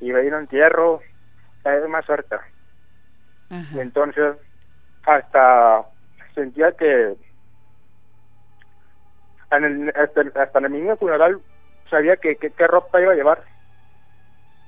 iba 0.02 0.19
a 0.19 0.23
ir 0.23 0.34
a 0.34 0.38
un 0.38 0.44
entierro, 0.44 0.99
cada 1.64 1.80
vez 1.80 1.90
más 1.90 2.06
cerca. 2.06 2.45
Y 3.49 3.80
entonces, 3.80 4.36
hasta 5.06 5.86
sentía 6.34 6.72
que 6.73 7.15
en 9.51 9.63
el, 9.63 9.89
hasta, 9.89 10.22
hasta 10.41 10.59
en 10.59 10.65
el 10.65 10.72
mismo 10.72 10.97
funeral 10.97 11.39
sabía 11.89 12.17
que, 12.17 12.35
qué 12.35 12.67
ropa 12.67 13.01
iba 13.01 13.13
a 13.13 13.15
llevar. 13.15 13.43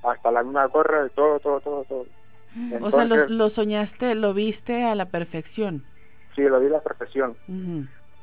Hasta 0.04 0.32
la 0.32 0.44
misma 0.44 0.66
gorra, 0.66 1.06
y 1.06 1.10
todo, 1.10 1.40
todo, 1.40 1.60
todo, 1.60 1.84
todo. 1.86 2.06
o 2.82 2.92
sea, 2.92 3.06
lo, 3.06 3.28
lo, 3.28 3.50
soñaste, 3.50 4.16
lo 4.16 4.34
viste 4.34 4.84
a 4.84 4.96
la 4.96 5.06
perfección. 5.06 5.84
Sí, 6.36 6.44
lo 6.44 6.60
vi 6.60 6.68
a 6.68 6.72
la 6.72 6.82
perfección. 6.82 7.36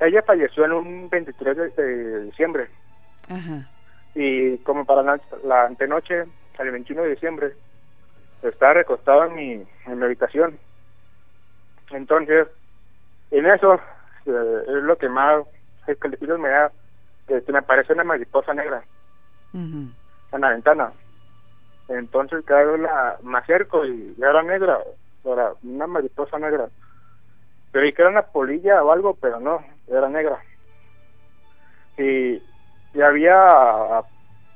Ella 0.01 0.23
falleció 0.23 0.65
en 0.65 0.73
un 0.73 1.11
23 1.11 1.77
de, 1.77 2.25
diciembre. 2.25 2.69
Ajá. 3.29 3.69
Y 4.15 4.59
como 4.59 4.85
para 4.85 5.03
la, 5.03 5.21
la, 5.45 5.65
antenoche, 5.65 6.25
el 6.59 6.71
21 6.71 7.03
de 7.03 7.11
diciembre, 7.11 7.53
estaba 8.43 8.75
recostado 8.75 9.25
en 9.25 9.35
mi, 9.35 9.53
en 9.87 9.99
mi 9.99 10.05
habitación. 10.05 10.59
Entonces, 11.91 12.47
en 13.31 13.47
eso 13.47 13.75
eh, 14.27 14.63
es 14.69 14.83
lo 14.85 14.97
que 14.97 15.09
más 15.09 15.45
es 15.87 15.99
que 15.99 16.09
el 16.09 16.39
me 16.39 16.49
da 16.49 16.73
que 17.27 17.43
me 17.53 17.59
aparece 17.59 17.93
una 17.93 18.05
mariposa 18.05 18.53
negra 18.53 18.83
en 20.33 20.41
la 20.41 20.51
ventana. 20.51 20.93
Entonces 21.89 22.45
cada 22.45 22.65
vez 22.65 22.81
la 22.81 23.17
me 23.23 23.39
acerco 23.39 23.85
y 23.87 24.15
era 24.19 24.43
negra, 24.43 24.79
era 25.25 25.53
una 25.63 25.87
mariposa 25.87 26.39
negra. 26.39 26.69
Pero 27.73 27.95
que 27.95 28.03
era 28.03 28.11
una 28.11 28.23
polilla 28.23 28.83
o 28.83 28.93
algo, 28.93 29.15
pero 29.15 29.41
no, 29.41 29.65
era 29.89 30.09
negra. 30.09 30.39
Y, 31.99 32.43
y 32.95 33.01
había 33.03 34.03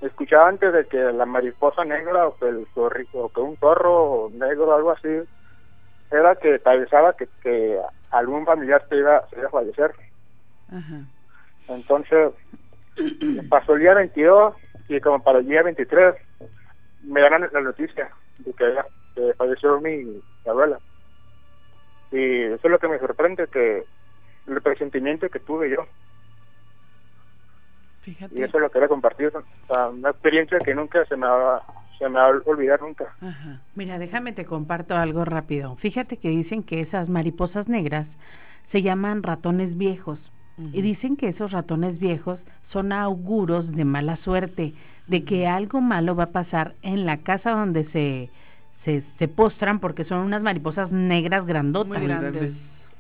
escuchado 0.00 0.46
antes 0.46 0.72
de 0.72 0.86
que 0.86 0.98
la 0.98 1.26
mariposa 1.26 1.84
negra 1.84 2.28
o 2.28 2.36
que 2.36 2.48
el 2.48 2.66
o 2.74 3.28
que 3.28 3.40
un 3.40 3.56
zorro 3.56 4.30
negro 4.32 4.68
o 4.68 4.74
algo 4.74 4.90
así 4.92 5.08
era 6.10 6.36
que 6.36 6.58
pensaba 6.58 7.12
que, 7.14 7.28
que 7.42 7.80
algún 8.10 8.46
familiar 8.46 8.84
se 8.88 8.96
iba, 8.96 9.26
se 9.28 9.38
iba 9.38 9.48
a 9.48 9.50
fallecer. 9.50 9.92
Entonces, 11.68 12.32
pasó 13.48 13.74
el 13.74 13.80
día 13.80 13.94
22 13.94 14.54
y 14.88 15.00
como 15.00 15.22
para 15.22 15.40
el 15.40 15.46
día 15.46 15.62
23 15.62 16.14
me 17.04 17.20
dan 17.20 17.48
la 17.52 17.60
noticia 17.60 18.10
de 18.38 18.52
que, 18.52 19.34
falleció 19.36 19.80
mi, 19.80 20.20
abuela. 20.46 20.78
Y 22.10 22.42
eso 22.42 22.60
es 22.62 22.70
lo 22.70 22.78
que 22.78 22.88
me 22.88 22.98
sorprende, 22.98 23.46
que 23.48 23.84
el 24.46 24.62
presentimiento 24.62 25.28
que 25.28 25.40
tuve 25.40 25.70
yo. 25.70 25.86
Fíjate. 28.02 28.38
Y 28.38 28.42
eso 28.42 28.58
lo 28.58 28.70
quería 28.70 28.88
compartir, 28.88 29.32
una 29.68 30.10
experiencia 30.10 30.58
que 30.60 30.74
nunca 30.74 31.04
se 31.04 31.16
me 31.16 31.26
va, 31.26 31.62
se 31.98 32.08
me 32.08 32.18
va 32.18 32.28
a 32.28 32.42
olvidar 32.46 32.80
nunca. 32.80 33.14
Mira, 33.74 33.98
déjame 33.98 34.32
te 34.32 34.46
comparto 34.46 34.96
algo 34.96 35.24
rápido. 35.26 35.76
Fíjate 35.76 36.16
que 36.16 36.28
dicen 36.28 36.62
que 36.62 36.80
esas 36.80 37.08
mariposas 37.08 37.68
negras 37.68 38.06
se 38.72 38.80
llaman 38.80 39.22
ratones 39.22 39.76
viejos 39.76 40.18
y 40.72 40.82
dicen 40.82 41.16
que 41.16 41.28
esos 41.28 41.52
ratones 41.52 41.98
viejos 41.98 42.38
son 42.72 42.92
auguros 42.92 43.70
de 43.74 43.84
mala 43.84 44.16
suerte, 44.16 44.74
de 45.06 45.24
que 45.24 45.46
algo 45.46 45.80
malo 45.80 46.14
va 46.14 46.24
a 46.24 46.30
pasar 46.32 46.74
en 46.82 47.06
la 47.06 47.18
casa 47.18 47.52
donde 47.52 47.84
se, 47.92 48.28
se, 48.84 49.02
se 49.18 49.28
postran, 49.28 49.78
porque 49.78 50.04
son 50.04 50.18
unas 50.18 50.42
mariposas 50.42 50.90
negras 50.90 51.46
grandotas. 51.46 52.02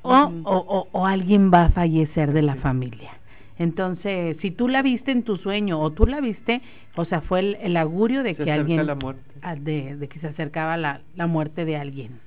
O, 0.02 0.32
o, 0.44 0.88
o, 0.92 1.06
alguien 1.06 1.52
va 1.52 1.64
a 1.64 1.70
fallecer 1.70 2.32
de 2.32 2.42
la 2.42 2.54
familia. 2.56 3.10
Entonces, 3.58 4.36
si 4.40 4.52
tú 4.52 4.68
la 4.68 4.80
viste 4.80 5.10
en 5.10 5.24
tu 5.24 5.36
sueño 5.36 5.80
o 5.80 5.90
tú 5.90 6.06
la 6.06 6.20
viste, 6.20 6.62
o 6.94 7.04
sea, 7.04 7.20
fue 7.20 7.58
el, 7.60 7.76
augurio 7.76 8.22
de 8.22 8.36
que 8.36 8.50
alguien, 8.50 8.88
ah, 9.42 9.56
de, 9.56 9.96
de, 9.96 10.08
que 10.08 10.20
se 10.20 10.28
acercaba 10.28 10.76
la, 10.76 11.00
la 11.16 11.26
muerte 11.26 11.64
de 11.64 11.76
alguien. 11.76 12.20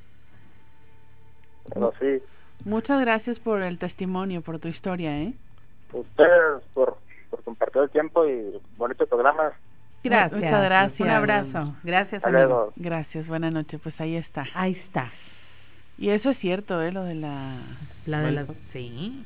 Sí, 1.99 2.22
Muchas 2.66 3.02
gracias 3.02 3.40
por 3.40 3.62
el 3.62 3.78
testimonio, 3.80 4.42
por 4.42 4.60
tu 4.60 4.68
historia, 4.68 5.18
¿eh? 5.20 5.34
Ustedes 5.94 6.64
por, 6.74 6.98
por 7.30 7.44
compartir 7.44 7.82
el 7.82 7.90
tiempo 7.90 8.26
y 8.26 8.60
bonito 8.78 9.06
programa. 9.08 9.52
Gracias. 10.04 10.42
Muchas 10.42 10.64
gracias. 10.64 11.00
Un 11.00 11.10
abrazo. 11.10 11.76
Gracias, 11.84 12.24
amigo. 12.24 12.74
Gracias, 12.76 13.28
buenas 13.28 13.54
noches. 13.54 13.80
Pues 13.82 14.00
ahí 14.00 14.16
está. 14.16 14.48
Ahí 14.54 14.74
está. 14.86 15.12
Y 15.98 16.10
eso 16.10 16.32
es 16.32 16.38
cierto, 16.40 16.82
¿eh? 16.82 16.92
Lo 16.92 17.04
de 17.04 17.16
la... 17.16 17.60
La 18.06 18.22
de 18.22 18.32
las... 18.32 18.48
Sí. 18.74 19.24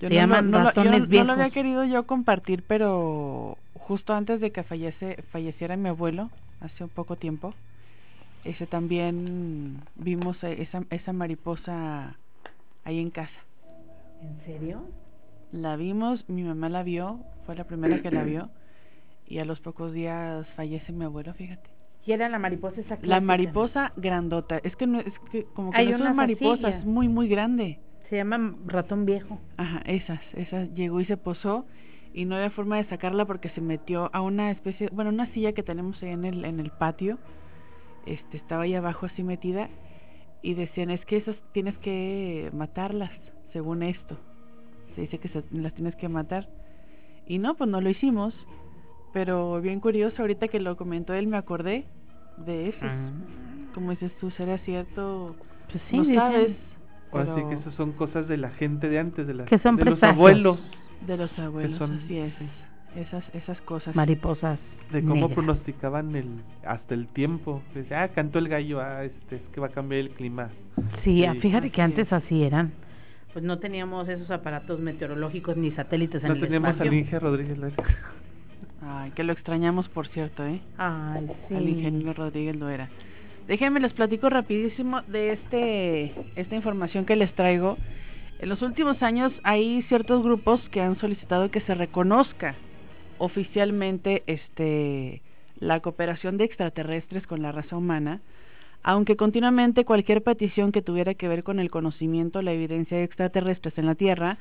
Yo 0.00 0.08
Se 0.08 0.14
no, 0.14 0.20
llaman 0.20 0.50
no, 0.50 0.64
ratones 0.64 1.08
viejos. 1.08 1.26
No 1.26 1.34
lo 1.34 1.40
había 1.40 1.52
querido 1.52 1.84
yo 1.84 2.06
compartir, 2.06 2.62
pero 2.66 3.56
justo 3.74 4.14
antes 4.14 4.40
de 4.40 4.52
que 4.52 4.62
fallece, 4.62 5.22
falleciera 5.32 5.76
mi 5.76 5.88
abuelo, 5.88 6.30
hace 6.60 6.84
un 6.84 6.90
poco 6.90 7.16
tiempo, 7.16 7.54
ese 8.44 8.66
también 8.66 9.78
vimos 9.96 10.42
esa, 10.42 10.82
esa 10.90 11.12
mariposa 11.12 12.14
ahí 12.84 12.98
en 12.98 13.10
casa. 13.10 13.30
¿En 14.22 14.38
serio? 14.44 14.82
La 15.52 15.76
vimos, 15.76 16.28
mi 16.28 16.42
mamá 16.42 16.68
la 16.68 16.82
vio, 16.82 17.20
fue 17.44 17.54
la 17.56 17.64
primera 17.64 18.00
que 18.00 18.10
la 18.10 18.22
vio, 18.22 18.48
y 19.26 19.38
a 19.38 19.44
los 19.44 19.60
pocos 19.60 19.92
días 19.92 20.46
fallece 20.56 20.92
mi 20.92 21.04
abuelo, 21.04 21.34
fíjate. 21.34 21.68
¿Y 22.04 22.12
era 22.12 22.28
la 22.28 22.38
mariposa 22.38 22.80
esa 22.80 22.98
La 23.02 23.20
mariposa 23.20 23.92
grandota, 23.96 24.58
es 24.58 24.74
que 24.76 24.86
no 24.86 25.00
es 25.00 25.12
que 25.30 25.44
como 25.54 25.70
que 25.70 25.86
no 25.86 25.98
son 25.98 26.16
mariposas, 26.16 26.74
es 26.74 26.84
muy 26.84 27.08
muy 27.08 27.28
grande. 27.28 27.78
Se 28.08 28.16
llama 28.16 28.54
ratón 28.66 29.06
viejo. 29.06 29.40
Ajá, 29.56 29.82
esas, 29.86 30.20
esas 30.34 30.74
llegó 30.74 31.00
y 31.00 31.06
se 31.06 31.16
posó 31.16 31.64
y 32.12 32.24
no 32.24 32.36
había 32.36 32.50
forma 32.50 32.76
de 32.76 32.84
sacarla 32.84 33.24
porque 33.24 33.48
se 33.50 33.60
metió 33.60 34.10
a 34.12 34.20
una 34.20 34.50
especie, 34.50 34.88
bueno, 34.92 35.10
una 35.10 35.32
silla 35.32 35.52
que 35.52 35.62
tenemos 35.62 36.02
ahí 36.02 36.10
en 36.10 36.24
el 36.24 36.44
en 36.44 36.60
el 36.60 36.70
patio. 36.70 37.18
Este 38.04 38.36
estaba 38.36 38.64
ahí 38.64 38.74
abajo 38.74 39.06
así 39.06 39.22
metida 39.22 39.68
y 40.42 40.54
decían 40.54 40.90
es 40.90 41.04
que 41.06 41.16
esas 41.16 41.36
tienes 41.52 41.76
que 41.78 42.50
matarlas 42.52 43.10
según 43.52 43.82
esto 43.82 44.16
se 44.94 45.02
dice 45.02 45.18
que 45.18 45.30
las 45.52 45.74
tienes 45.74 45.96
que 45.96 46.08
matar. 46.08 46.48
Y 47.26 47.38
no 47.38 47.54
pues 47.54 47.68
no 47.70 47.80
lo 47.80 47.88
hicimos. 47.88 48.34
Pero 49.12 49.60
bien 49.60 49.80
curioso 49.80 50.22
ahorita 50.22 50.48
que 50.48 50.58
lo 50.58 50.76
comentó 50.76 51.12
él 51.14 51.26
me 51.26 51.36
acordé 51.36 51.84
de 52.38 52.70
eso. 52.70 52.78
Ah. 52.82 53.10
como 53.74 53.90
dices 53.90 54.10
tú 54.20 54.30
será 54.32 54.56
cierto 54.58 55.36
pues 55.70 55.82
sí, 55.90 55.98
no 55.98 56.14
sabes 56.14 56.56
o 57.10 57.18
así 57.18 57.42
que 57.46 57.54
esas 57.56 57.74
son 57.74 57.92
cosas 57.92 58.26
de 58.26 58.38
la 58.38 58.50
gente 58.50 58.88
de 58.88 58.98
antes 58.98 59.26
de, 59.26 59.34
la, 59.34 59.44
que 59.44 59.58
son 59.58 59.76
de 59.76 59.84
los 59.84 60.02
abuelos. 60.02 60.58
De 61.06 61.18
los 61.18 61.38
abuelos 61.38 61.78
así 61.78 62.18
es 62.18 62.32
esas 62.96 63.24
esas 63.34 63.60
cosas. 63.62 63.94
Mariposas 63.94 64.58
de 64.92 65.02
cómo 65.02 65.30
pronosticaban 65.30 66.14
el 66.14 66.26
hasta 66.66 66.94
el 66.94 67.08
tiempo. 67.08 67.62
Ah 67.90 68.08
cantó 68.08 68.38
el 68.38 68.48
gallo 68.48 68.80
ah 68.80 69.04
este 69.04 69.36
es 69.36 69.42
que 69.52 69.60
va 69.60 69.68
a 69.68 69.70
cambiar 69.70 70.00
el 70.00 70.10
clima 70.10 70.50
sí, 71.04 71.24
ah, 71.24 71.34
fíjate 71.40 71.70
que 71.70 71.82
antes 71.82 72.12
así 72.12 72.42
eran. 72.42 72.72
Pues 73.32 73.44
no 73.44 73.58
teníamos 73.58 74.08
esos 74.08 74.30
aparatos 74.30 74.78
meteorológicos 74.80 75.56
ni 75.56 75.70
satélites 75.72 76.22
en 76.22 76.32
el 76.32 76.40
teníamos 76.40 76.78
al 76.78 76.92
Inge 76.92 77.18
Rodríguez 77.18 77.58
ay 78.82 79.10
que 79.12 79.24
lo 79.24 79.32
extrañamos 79.32 79.88
por 79.88 80.08
cierto 80.08 80.44
eh 80.44 80.60
ay 80.76 81.30
sí. 81.48 81.54
Al 81.54 81.68
ingeniero 81.68 82.12
Rodríguez 82.12 82.56
lo 82.56 82.68
era 82.68 82.90
déjenme 83.48 83.80
les 83.80 83.92
platico 83.94 84.28
rapidísimo 84.28 85.00
de 85.02 85.32
este 85.32 86.14
esta 86.36 86.54
información 86.54 87.06
que 87.06 87.16
les 87.16 87.32
traigo. 87.34 87.78
En 88.38 88.48
los 88.48 88.60
últimos 88.60 89.00
años 89.02 89.32
hay 89.44 89.82
ciertos 89.84 90.22
grupos 90.24 90.60
que 90.70 90.80
han 90.80 90.98
solicitado 90.98 91.50
que 91.50 91.60
se 91.60 91.74
reconozca 91.74 92.56
oficialmente 93.18 94.22
este 94.26 95.22
la 95.58 95.80
cooperación 95.80 96.38
de 96.38 96.44
extraterrestres 96.44 97.26
con 97.26 97.40
la 97.40 97.52
raza 97.52 97.76
humana, 97.76 98.20
aunque 98.82 99.16
continuamente 99.16 99.84
cualquier 99.84 100.22
petición 100.22 100.72
que 100.72 100.82
tuviera 100.82 101.14
que 101.14 101.28
ver 101.28 101.44
con 101.44 101.60
el 101.60 101.70
conocimiento, 101.70 102.42
la 102.42 102.52
evidencia 102.52 102.96
de 102.96 103.04
extraterrestres 103.04 103.78
en 103.78 103.86
la 103.86 103.94
Tierra, 103.94 104.38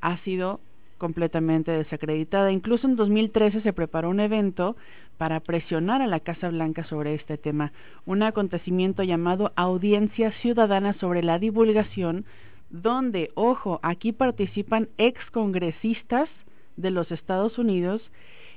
ha 0.00 0.18
sido 0.18 0.60
completamente 0.98 1.70
desacreditada. 1.70 2.50
Incluso 2.50 2.88
en 2.88 2.96
2013 2.96 3.60
se 3.60 3.72
preparó 3.72 4.10
un 4.10 4.20
evento 4.20 4.76
para 5.16 5.38
presionar 5.40 6.02
a 6.02 6.08
la 6.08 6.20
Casa 6.20 6.48
Blanca 6.48 6.84
sobre 6.84 7.14
este 7.14 7.38
tema, 7.38 7.72
un 8.04 8.22
acontecimiento 8.22 9.04
llamado 9.04 9.52
Audiencia 9.54 10.32
Ciudadana 10.42 10.94
sobre 10.94 11.22
la 11.22 11.38
divulgación 11.38 12.24
donde, 12.70 13.30
ojo, 13.34 13.78
aquí 13.82 14.10
participan 14.10 14.88
excongresistas 14.98 16.28
de 16.76 16.90
los 16.90 17.10
Estados 17.10 17.58
Unidos 17.58 18.02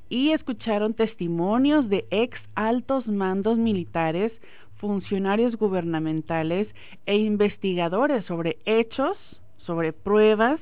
y 0.09 0.31
escucharon 0.31 0.93
testimonios 0.93 1.89
de 1.89 2.05
ex 2.11 2.39
altos 2.55 3.07
mandos 3.07 3.57
militares, 3.57 4.31
funcionarios 4.77 5.55
gubernamentales 5.57 6.67
e 7.05 7.17
investigadores 7.17 8.25
sobre 8.25 8.57
hechos, 8.65 9.17
sobre 9.65 9.91
pruebas 9.91 10.59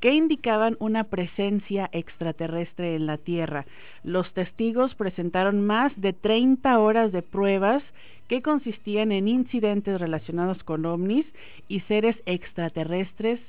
que 0.00 0.14
indicaban 0.14 0.76
una 0.78 1.04
presencia 1.04 1.88
extraterrestre 1.92 2.96
en 2.96 3.06
la 3.06 3.18
Tierra. 3.18 3.66
Los 4.04 4.32
testigos 4.34 4.94
presentaron 4.94 5.66
más 5.66 5.92
de 6.00 6.12
30 6.12 6.78
horas 6.78 7.12
de 7.12 7.22
pruebas 7.22 7.82
que 8.28 8.42
consistían 8.42 9.12
en 9.12 9.28
incidentes 9.28 10.00
relacionados 10.00 10.62
con 10.64 10.84
ovnis 10.84 11.26
y 11.68 11.80
seres 11.80 12.16
extraterrestres 12.26 13.40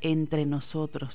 entre 0.00 0.46
nosotros. 0.46 1.14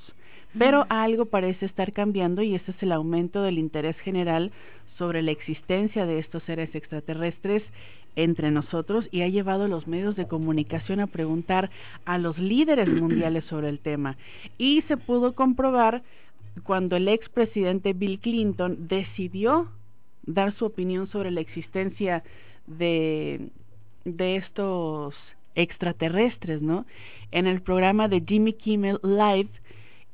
Pero 0.58 0.86
algo 0.90 1.26
parece 1.26 1.66
estar 1.66 1.94
cambiando 1.94 2.42
y 2.42 2.56
ese 2.56 2.72
es 2.72 2.84
el 2.84 2.92
aumento 2.92 3.42
del 3.42 3.60
interés 3.60 3.98
general 4.00 4.52
sobre 4.98 5.22
la 5.22 5.32
existencia 5.32 6.06
de 6.06 6.20
estos 6.20 6.44
seres 6.44 6.74
extraterrestres 6.74 7.64
entre 8.16 8.52
nosotros 8.52 9.08
y 9.12 9.22
ha 9.22 9.28
llevado 9.28 9.64
a 9.64 9.68
los 9.68 9.88
medios 9.88 10.16
de 10.16 10.28
comunicación 10.28 11.00
a 11.00 11.08
preguntar 11.08 11.70
a 12.06 12.18
los 12.18 12.38
líderes 12.38 12.90
mundiales 13.02 13.46
sobre 13.46 13.70
el 13.70 13.80
tema. 13.80 14.18
Y 14.58 14.82
se 14.84 14.98
pudo 14.98 15.34
comprobar 15.34 16.04
cuando 16.64 16.96
el 16.96 17.08
expresidente 17.08 17.94
Bill 17.94 18.20
Clinton 18.20 18.88
decidió 18.88 19.68
dar 20.24 20.54
su 20.56 20.66
opinión 20.66 21.08
sobre 21.12 21.32
la 21.32 21.42
existencia 21.42 22.24
de, 22.68 23.50
de 24.06 24.36
estos 24.36 25.16
extraterrestres, 25.56 26.62
¿no? 26.62 26.86
En 27.32 27.48
el 27.48 27.62
programa 27.62 28.08
de 28.08 28.24
Jimmy 28.28 28.54
Kimmel 28.54 29.00
Live, 29.04 29.50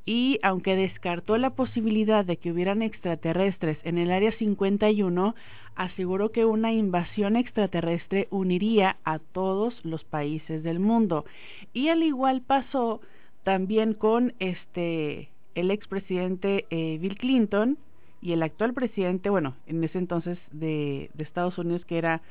y 0.05 0.39
aunque 0.43 0.75
descartó 0.75 1.37
la 1.37 1.49
posibilidad 1.51 2.23
de 2.23 2.37
que 2.37 2.51
hubieran 2.51 2.81
extraterrestres 2.81 3.77
en 3.83 3.97
el 3.97 4.11
Área 4.11 4.31
51, 4.33 5.35
aseguró 5.75 6.31
que 6.31 6.45
una 6.45 6.71
invasión 6.71 7.35
extraterrestre 7.35 8.27
uniría 8.29 8.97
a 9.03 9.19
todos 9.19 9.73
los 9.83 10.03
países 10.03 10.63
del 10.63 10.79
mundo. 10.79 11.25
Y 11.73 11.89
al 11.89 12.03
igual 12.03 12.41
pasó 12.41 13.01
también 13.43 13.93
con 13.93 14.33
este 14.39 15.29
el 15.55 15.71
expresidente 15.71 16.65
eh, 16.69 16.97
Bill 16.99 17.17
Clinton 17.17 17.77
y 18.21 18.33
el 18.33 18.43
actual 18.43 18.73
presidente, 18.73 19.29
bueno, 19.29 19.55
en 19.67 19.83
ese 19.83 19.97
entonces 19.97 20.37
de, 20.51 21.09
de 21.13 21.23
Estados 21.23 21.57
Unidos 21.57 21.85
que 21.85 21.97
era 21.97 22.21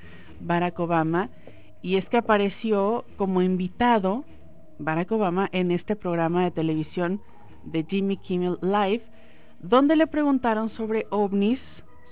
Barack 0.40 0.78
Obama, 0.78 1.30
y 1.82 1.96
es 1.96 2.06
que 2.08 2.18
apareció 2.18 3.04
como 3.16 3.42
invitado 3.42 4.24
Barack 4.78 5.10
Obama 5.12 5.48
en 5.52 5.70
este 5.70 5.96
programa 5.96 6.44
de 6.44 6.50
televisión 6.50 7.20
de 7.64 7.84
Jimmy 7.84 8.16
Kimmel 8.18 8.58
Live, 8.62 9.02
donde 9.60 9.96
le 9.96 10.06
preguntaron 10.06 10.70
sobre 10.70 11.06
ovnis, 11.10 11.60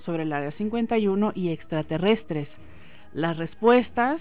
sobre 0.05 0.23
el 0.23 0.33
Área 0.33 0.51
51 0.51 1.31
y 1.35 1.49
extraterrestres. 1.49 2.47
Las 3.13 3.37
respuestas, 3.37 4.19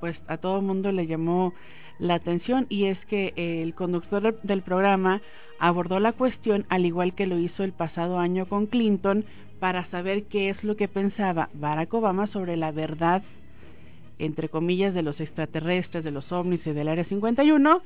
pues 0.00 0.16
a 0.26 0.36
todo 0.38 0.58
el 0.58 0.64
mundo 0.64 0.92
le 0.92 1.06
llamó 1.06 1.54
la 1.98 2.14
atención 2.14 2.66
y 2.68 2.86
es 2.86 2.98
que 3.06 3.32
el 3.36 3.74
conductor 3.74 4.40
del 4.42 4.62
programa 4.62 5.20
abordó 5.58 5.98
la 5.98 6.12
cuestión 6.12 6.66
al 6.68 6.86
igual 6.86 7.14
que 7.14 7.26
lo 7.26 7.38
hizo 7.38 7.64
el 7.64 7.72
pasado 7.72 8.18
año 8.18 8.46
con 8.46 8.66
Clinton 8.66 9.24
para 9.58 9.88
saber 9.90 10.24
qué 10.24 10.50
es 10.50 10.62
lo 10.62 10.76
que 10.76 10.86
pensaba 10.86 11.48
Barack 11.54 11.92
Obama 11.94 12.28
sobre 12.28 12.56
la 12.56 12.70
verdad 12.70 13.22
entre 14.18 14.48
comillas, 14.48 14.94
de 14.94 15.02
los 15.02 15.20
extraterrestres, 15.20 16.04
de 16.04 16.10
los 16.10 16.30
ovnis 16.32 16.66
y 16.66 16.72
del 16.72 16.88
Área 16.88 17.04
51. 17.04 17.82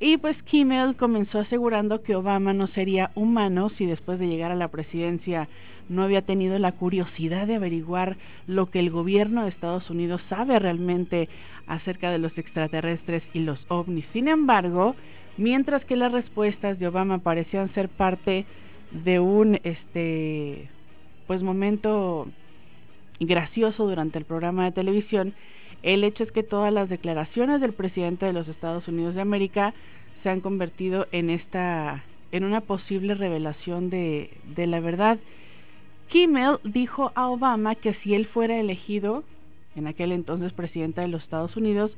Y 0.00 0.16
pues 0.16 0.40
Kimmel 0.44 0.96
comenzó 0.96 1.40
asegurando 1.40 2.02
que 2.02 2.16
Obama 2.16 2.52
no 2.52 2.66
sería 2.68 3.10
humano 3.14 3.70
si 3.70 3.86
después 3.86 4.18
de 4.18 4.26
llegar 4.26 4.50
a 4.50 4.56
la 4.56 4.68
presidencia 4.68 5.48
no 5.88 6.02
había 6.02 6.22
tenido 6.22 6.58
la 6.58 6.72
curiosidad 6.72 7.46
de 7.46 7.56
averiguar 7.56 8.16
lo 8.46 8.70
que 8.70 8.80
el 8.80 8.90
gobierno 8.90 9.42
de 9.42 9.50
Estados 9.50 9.88
Unidos 9.90 10.20
sabe 10.28 10.58
realmente 10.58 11.28
acerca 11.66 12.10
de 12.10 12.18
los 12.18 12.36
extraterrestres 12.38 13.22
y 13.32 13.40
los 13.40 13.58
ovnis. 13.68 14.04
Sin 14.12 14.28
embargo, 14.28 14.96
mientras 15.36 15.84
que 15.84 15.96
las 15.96 16.12
respuestas 16.12 16.78
de 16.78 16.88
Obama 16.88 17.18
parecían 17.18 17.72
ser 17.74 17.88
parte 17.88 18.46
de 18.90 19.20
un 19.20 19.58
este 19.64 20.68
pues 21.26 21.42
momento 21.42 22.26
gracioso 23.20 23.86
durante 23.86 24.18
el 24.18 24.24
programa 24.24 24.64
de 24.64 24.72
televisión, 24.72 25.34
el 25.82 26.04
hecho 26.04 26.24
es 26.24 26.32
que 26.32 26.42
todas 26.42 26.72
las 26.72 26.88
declaraciones 26.88 27.60
del 27.60 27.72
presidente 27.72 28.26
de 28.26 28.32
los 28.32 28.48
Estados 28.48 28.86
Unidos 28.88 29.14
de 29.14 29.20
América 29.20 29.74
se 30.22 30.30
han 30.30 30.40
convertido 30.40 31.06
en 31.12 31.30
esta 31.30 32.04
en 32.30 32.44
una 32.44 32.62
posible 32.62 33.14
revelación 33.14 33.90
de, 33.90 34.30
de 34.56 34.66
la 34.66 34.80
verdad. 34.80 35.18
Kimmel 36.08 36.58
dijo 36.64 37.12
a 37.14 37.28
Obama 37.28 37.74
que 37.74 37.92
si 37.94 38.14
él 38.14 38.26
fuera 38.26 38.58
elegido, 38.58 39.22
en 39.76 39.86
aquel 39.86 40.12
entonces 40.12 40.52
presidente 40.54 41.02
de 41.02 41.08
los 41.08 41.22
Estados 41.22 41.56
Unidos, 41.56 41.90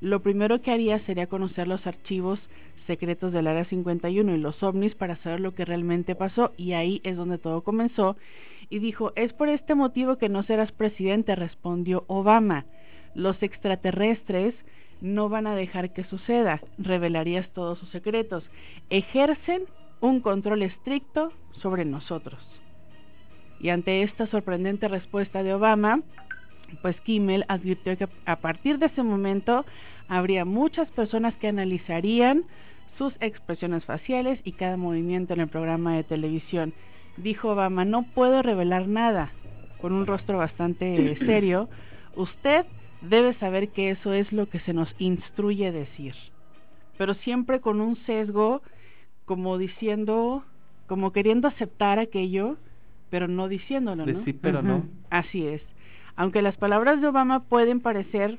lo 0.00 0.20
primero 0.20 0.62
que 0.62 0.70
haría 0.70 0.98
sería 1.00 1.26
conocer 1.26 1.68
los 1.68 1.86
archivos 1.86 2.38
secretos 2.86 3.32
del 3.32 3.46
Área 3.46 3.64
51 3.66 4.34
y 4.34 4.38
los 4.38 4.62
ovnis 4.62 4.94
para 4.94 5.16
saber 5.16 5.40
lo 5.40 5.54
que 5.54 5.64
realmente 5.64 6.14
pasó 6.14 6.52
y 6.56 6.72
ahí 6.72 7.00
es 7.04 7.16
donde 7.16 7.38
todo 7.38 7.62
comenzó 7.62 8.16
y 8.70 8.78
dijo, 8.78 9.12
es 9.14 9.32
por 9.34 9.48
este 9.48 9.74
motivo 9.74 10.16
que 10.16 10.28
no 10.28 10.42
serás 10.42 10.72
presidente, 10.72 11.36
respondió 11.36 12.04
Obama 12.06 12.64
los 13.14 13.42
extraterrestres 13.42 14.54
no 15.00 15.28
van 15.28 15.46
a 15.46 15.56
dejar 15.56 15.92
que 15.92 16.04
suceda, 16.04 16.60
revelarías 16.78 17.48
todos 17.50 17.78
sus 17.78 17.88
secretos. 17.90 18.44
Ejercen 18.90 19.64
un 20.00 20.20
control 20.20 20.62
estricto 20.62 21.32
sobre 21.60 21.84
nosotros. 21.84 22.40
Y 23.60 23.70
ante 23.70 24.02
esta 24.02 24.26
sorprendente 24.26 24.88
respuesta 24.88 25.42
de 25.42 25.54
Obama, 25.54 26.00
pues 26.80 26.98
Kimmel 27.02 27.44
advirtió 27.48 27.96
que 27.96 28.08
a 28.26 28.36
partir 28.36 28.78
de 28.78 28.86
ese 28.86 29.02
momento 29.02 29.64
habría 30.08 30.44
muchas 30.44 30.88
personas 30.90 31.34
que 31.36 31.48
analizarían 31.48 32.44
sus 32.98 33.14
expresiones 33.20 33.84
faciales 33.84 34.40
y 34.44 34.52
cada 34.52 34.76
movimiento 34.76 35.34
en 35.34 35.40
el 35.40 35.48
programa 35.48 35.96
de 35.96 36.04
televisión. 36.04 36.72
Dijo 37.16 37.50
Obama, 37.50 37.84
no 37.84 38.04
puedo 38.14 38.42
revelar 38.42 38.88
nada, 38.88 39.32
con 39.80 39.92
un 39.92 40.06
rostro 40.06 40.38
bastante 40.38 41.16
serio. 41.26 41.68
Usted 42.16 42.66
debe 43.02 43.34
saber 43.34 43.68
que 43.70 43.90
eso 43.90 44.12
es 44.12 44.30
lo 44.32 44.48
que 44.48 44.60
se 44.60 44.72
nos 44.72 44.88
instruye 44.98 45.72
decir. 45.72 46.14
Pero 46.98 47.14
siempre 47.14 47.60
con 47.60 47.80
un 47.80 47.96
sesgo 48.06 48.62
como 49.24 49.58
diciendo, 49.58 50.44
como 50.86 51.12
queriendo 51.12 51.48
aceptar 51.48 51.98
aquello, 51.98 52.56
pero 53.10 53.28
no 53.28 53.48
diciéndolo, 53.48 54.06
¿no? 54.06 54.24
sí, 54.24 54.32
pero 54.32 54.62
no. 54.62 54.84
Así 55.10 55.46
es. 55.46 55.62
Aunque 56.16 56.42
las 56.42 56.56
palabras 56.56 57.00
de 57.00 57.08
Obama 57.08 57.40
pueden 57.40 57.80
parecer 57.80 58.38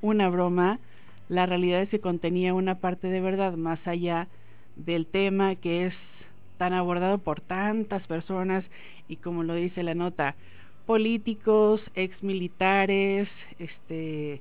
una 0.00 0.28
broma, 0.28 0.78
la 1.28 1.46
realidad 1.46 1.82
es 1.82 1.88
que 1.88 2.00
contenía 2.00 2.54
una 2.54 2.76
parte 2.76 3.08
de 3.08 3.20
verdad 3.20 3.54
más 3.54 3.84
allá 3.86 4.28
del 4.76 5.06
tema 5.06 5.54
que 5.56 5.86
es 5.86 5.94
tan 6.58 6.72
abordado 6.72 7.18
por 7.18 7.40
tantas 7.40 8.06
personas 8.06 8.64
y 9.08 9.16
como 9.16 9.42
lo 9.42 9.54
dice 9.54 9.82
la 9.82 9.94
nota, 9.94 10.34
políticos, 10.90 11.80
exmilitares, 11.94 13.28
este, 13.60 14.40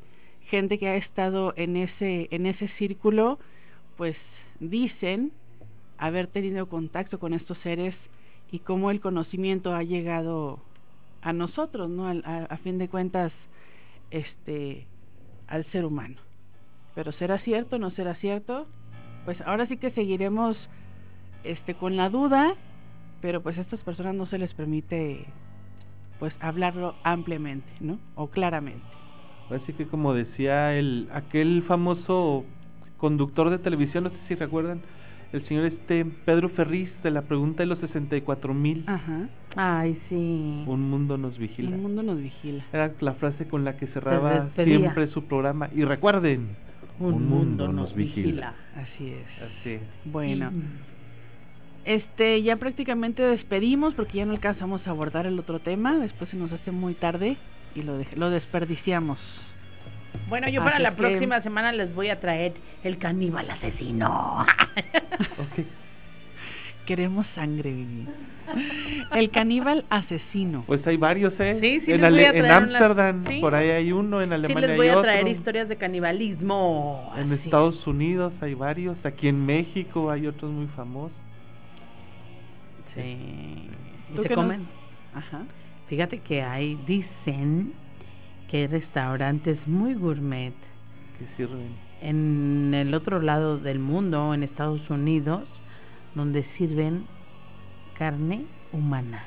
gente 0.49 0.79
que 0.79 0.87
ha 0.87 0.95
estado 0.95 1.53
en 1.57 1.77
ese, 1.77 2.27
en 2.31 2.47
ese 2.47 2.69
círculo, 2.79 3.37
pues 3.97 4.15
dicen 4.59 5.31
haber 5.99 6.25
tenido 6.25 6.67
contacto 6.67 7.19
con 7.19 7.35
estos 7.35 7.55
seres 7.59 7.93
y 8.51 8.57
cómo 8.57 8.89
el 8.89 8.99
conocimiento 8.99 9.75
ha 9.75 9.83
llegado 9.83 10.59
a 11.21 11.33
nosotros, 11.33 11.87
¿no? 11.87 12.07
A, 12.07 12.57
fin 12.63 12.79
de 12.79 12.89
cuentas, 12.89 13.31
este, 14.09 14.87
al 15.45 15.65
ser 15.65 15.85
humano. 15.85 16.15
Pero 16.95 17.11
será 17.11 17.37
cierto, 17.41 17.77
no 17.77 17.91
será 17.91 18.15
cierto, 18.15 18.65
pues 19.23 19.39
ahora 19.41 19.67
sí 19.67 19.77
que 19.77 19.91
seguiremos, 19.91 20.57
este, 21.43 21.75
con 21.75 21.95
la 21.95 22.09
duda, 22.09 22.55
pero 23.21 23.43
pues 23.43 23.55
a 23.59 23.61
estas 23.61 23.81
personas 23.81 24.15
no 24.15 24.25
se 24.25 24.39
les 24.39 24.51
permite 24.55 25.27
pues 26.19 26.33
hablarlo 26.39 26.95
ampliamente, 27.03 27.67
¿no? 27.79 27.97
O 28.15 28.27
claramente. 28.27 28.85
Así 29.49 29.73
que 29.73 29.87
como 29.87 30.13
decía 30.13 30.75
el 30.75 31.07
aquel 31.11 31.63
famoso 31.63 32.45
conductor 32.97 33.49
de 33.49 33.57
televisión, 33.57 34.03
no 34.03 34.09
sé 34.11 34.17
si 34.27 34.35
recuerdan, 34.35 34.81
el 35.31 35.45
señor 35.47 35.65
este 35.65 36.05
Pedro 36.25 36.49
Ferriz 36.49 36.89
de 37.03 37.11
la 37.11 37.23
pregunta 37.23 37.63
de 37.63 37.67
los 37.67 37.79
64 37.79 38.53
mil. 38.53 38.83
Ajá. 38.87 39.29
Ay, 39.55 39.99
sí. 40.09 40.15
Un 40.15 40.89
mundo 40.89 41.17
nos 41.17 41.37
vigila. 41.37 41.69
Un 41.69 41.81
mundo 41.81 42.03
nos 42.03 42.19
vigila. 42.19 42.63
Era 42.73 42.93
la 42.99 43.13
frase 43.13 43.47
con 43.47 43.63
la 43.63 43.77
que 43.77 43.87
cerraba 43.87 44.49
siempre 44.55 45.07
su 45.07 45.25
programa. 45.25 45.69
Y 45.73 45.83
recuerden, 45.83 46.55
un, 46.99 47.27
mundo, 47.27 47.71
nos 47.71 47.95
vigila. 47.95 48.53
Así 48.75 49.09
es. 49.09 49.27
Así 49.41 49.69
es. 49.71 49.81
Bueno. 50.05 50.51
Este, 51.89 52.43
ya 52.43 52.55
prácticamente 52.57 53.23
despedimos 53.23 53.95
porque 53.95 54.19
ya 54.19 54.25
no 54.27 54.33
alcanzamos 54.33 54.85
a 54.85 54.91
abordar 54.91 55.25
el 55.25 55.39
otro 55.39 55.57
tema. 55.57 55.97
Después 55.97 56.29
se 56.29 56.37
nos 56.37 56.51
hace 56.51 56.69
muy 56.69 56.93
tarde 56.93 57.35
y 57.73 57.81
lo, 57.81 57.99
lo 58.15 58.29
desperdiciamos. 58.29 59.17
Bueno, 60.27 60.47
yo 60.49 60.63
para 60.63 60.77
la 60.77 60.95
próxima 60.95 61.41
semana 61.41 61.71
les 61.71 61.95
voy 61.95 62.09
a 62.09 62.19
traer 62.19 62.53
el 62.83 62.99
caníbal 62.99 63.49
asesino. 63.49 64.45
Queremos 66.85 67.25
sangre, 67.33 67.71
Vivi. 67.71 68.07
El 69.15 69.31
caníbal 69.31 69.83
asesino. 69.89 70.65
Pues 70.67 70.85
hay 70.85 70.97
varios, 70.97 71.33
¿eh? 71.39 71.57
Sí, 71.59 71.81
sí, 71.87 71.91
en 71.91 72.01
les 72.01 72.11
voy 72.11 72.23
a 72.23 72.29
traer 72.29 72.45
En 72.45 72.51
Ámsterdam, 72.51 73.23
por 73.41 73.55
ahí 73.55 73.69
hay 73.71 73.91
uno, 73.91 74.21
en 74.21 74.31
Alemania 74.31 74.61
sí, 74.61 74.67
les 74.67 74.77
voy 74.77 74.89
a 74.89 75.01
traer 75.01 75.27
historias 75.27 75.67
de 75.67 75.75
canibalismo. 75.75 77.13
En 77.17 77.33
Estados 77.33 77.87
Unidos 77.87 78.31
hay 78.41 78.53
varios, 78.53 78.95
aquí 79.03 79.27
en 79.27 79.43
México 79.43 80.11
hay 80.11 80.27
otros 80.27 80.51
muy 80.51 80.67
famosos. 80.75 81.17
Sí. 82.95 83.69
¿Y 84.13 84.27
se 84.27 84.35
comen? 84.35 84.67
Ajá. 85.13 85.45
Fíjate 85.87 86.19
que 86.19 86.41
hay, 86.41 86.75
dicen 86.85 87.73
que 88.49 88.57
hay 88.57 88.67
restaurantes 88.67 89.57
muy 89.67 89.93
gourmet. 89.93 90.53
Que 91.17 91.25
sirven. 91.35 91.75
En 92.01 92.73
el 92.73 92.93
otro 92.93 93.21
lado 93.21 93.57
del 93.57 93.79
mundo, 93.79 94.33
en 94.33 94.43
Estados 94.43 94.87
Unidos, 94.89 95.43
donde 96.15 96.43
sirven 96.57 97.05
carne 97.97 98.45
humana 98.71 99.23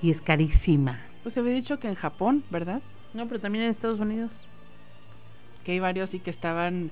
y 0.00 0.10
es 0.10 0.20
carísima. 0.22 1.00
Pues 1.22 1.34
se 1.34 1.40
había 1.40 1.54
dicho 1.54 1.78
que 1.78 1.88
en 1.88 1.96
Japón, 1.96 2.44
¿verdad? 2.50 2.80
No, 3.14 3.26
pero 3.26 3.40
también 3.40 3.64
en 3.64 3.70
Estados 3.72 4.00
Unidos. 4.00 4.30
Que 5.64 5.72
hay 5.72 5.80
varios 5.80 6.12
y 6.14 6.20
que 6.20 6.30
estaban 6.30 6.90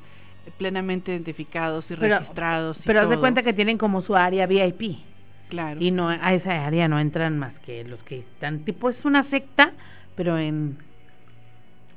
plenamente 0.59 1.13
identificados 1.13 1.85
y 1.91 1.95
registrados. 1.95 2.77
pero 2.85 3.01
haz 3.01 3.11
de 3.11 3.19
cuenta 3.19 3.43
que 3.43 3.53
tienen 3.53 3.79
como 3.79 4.03
su 4.03 4.15
área 4.17 4.47
VIP. 4.47 4.99
Claro. 5.49 5.81
Y 5.81 5.91
no 5.91 6.09
a 6.09 6.35
esa 6.35 6.67
área 6.67 6.89
no 6.89 6.99
entran 6.99 7.39
más 7.39 7.55
que 7.61 7.85
los 7.85 8.01
que 8.03 8.19
están 8.19 8.61
tipo 8.61 8.91
es 8.91 9.05
una 9.05 9.29
secta, 9.31 9.73
pero 10.17 10.39
en 10.39 10.79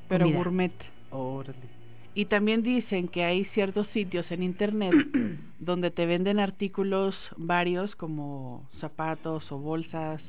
pero 0.07 0.30
gourmet. 0.30 0.73
Órale. 1.11 1.80
Y 2.15 2.26
también 2.26 2.63
dicen 2.63 3.07
que 3.07 3.23
hay 3.23 3.45
ciertos 3.53 3.88
sitios 3.93 4.30
en 4.31 4.43
internet 4.43 4.93
donde 5.59 5.91
te 5.91 6.05
venden 6.05 6.39
artículos 6.39 7.15
varios 7.38 7.95
como 7.95 8.67
zapatos 8.81 9.49
o 9.51 9.59
bolsas, 9.59 10.19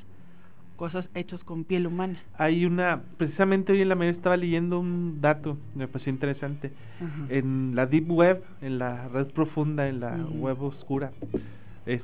cosas 0.77 1.05
hechos 1.15 1.43
con 1.43 1.63
piel 1.63 1.87
humana. 1.87 2.19
Hay 2.37 2.65
una, 2.65 3.01
precisamente 3.17 3.73
hoy 3.73 3.81
en 3.81 3.89
la 3.89 3.95
mañana 3.95 4.15
estaba 4.15 4.37
leyendo 4.37 4.79
un 4.79 5.21
dato, 5.21 5.57
me 5.75 5.87
pareció 5.87 6.11
interesante. 6.11 6.71
En 7.29 7.75
la 7.75 7.87
deep 7.87 8.09
web, 8.11 8.43
en 8.61 8.77
la 8.77 9.07
red 9.07 9.27
profunda, 9.27 9.87
en 9.87 9.99
la 9.99 10.15
web 10.15 10.61
oscura, 10.61 11.11
es 11.85 12.01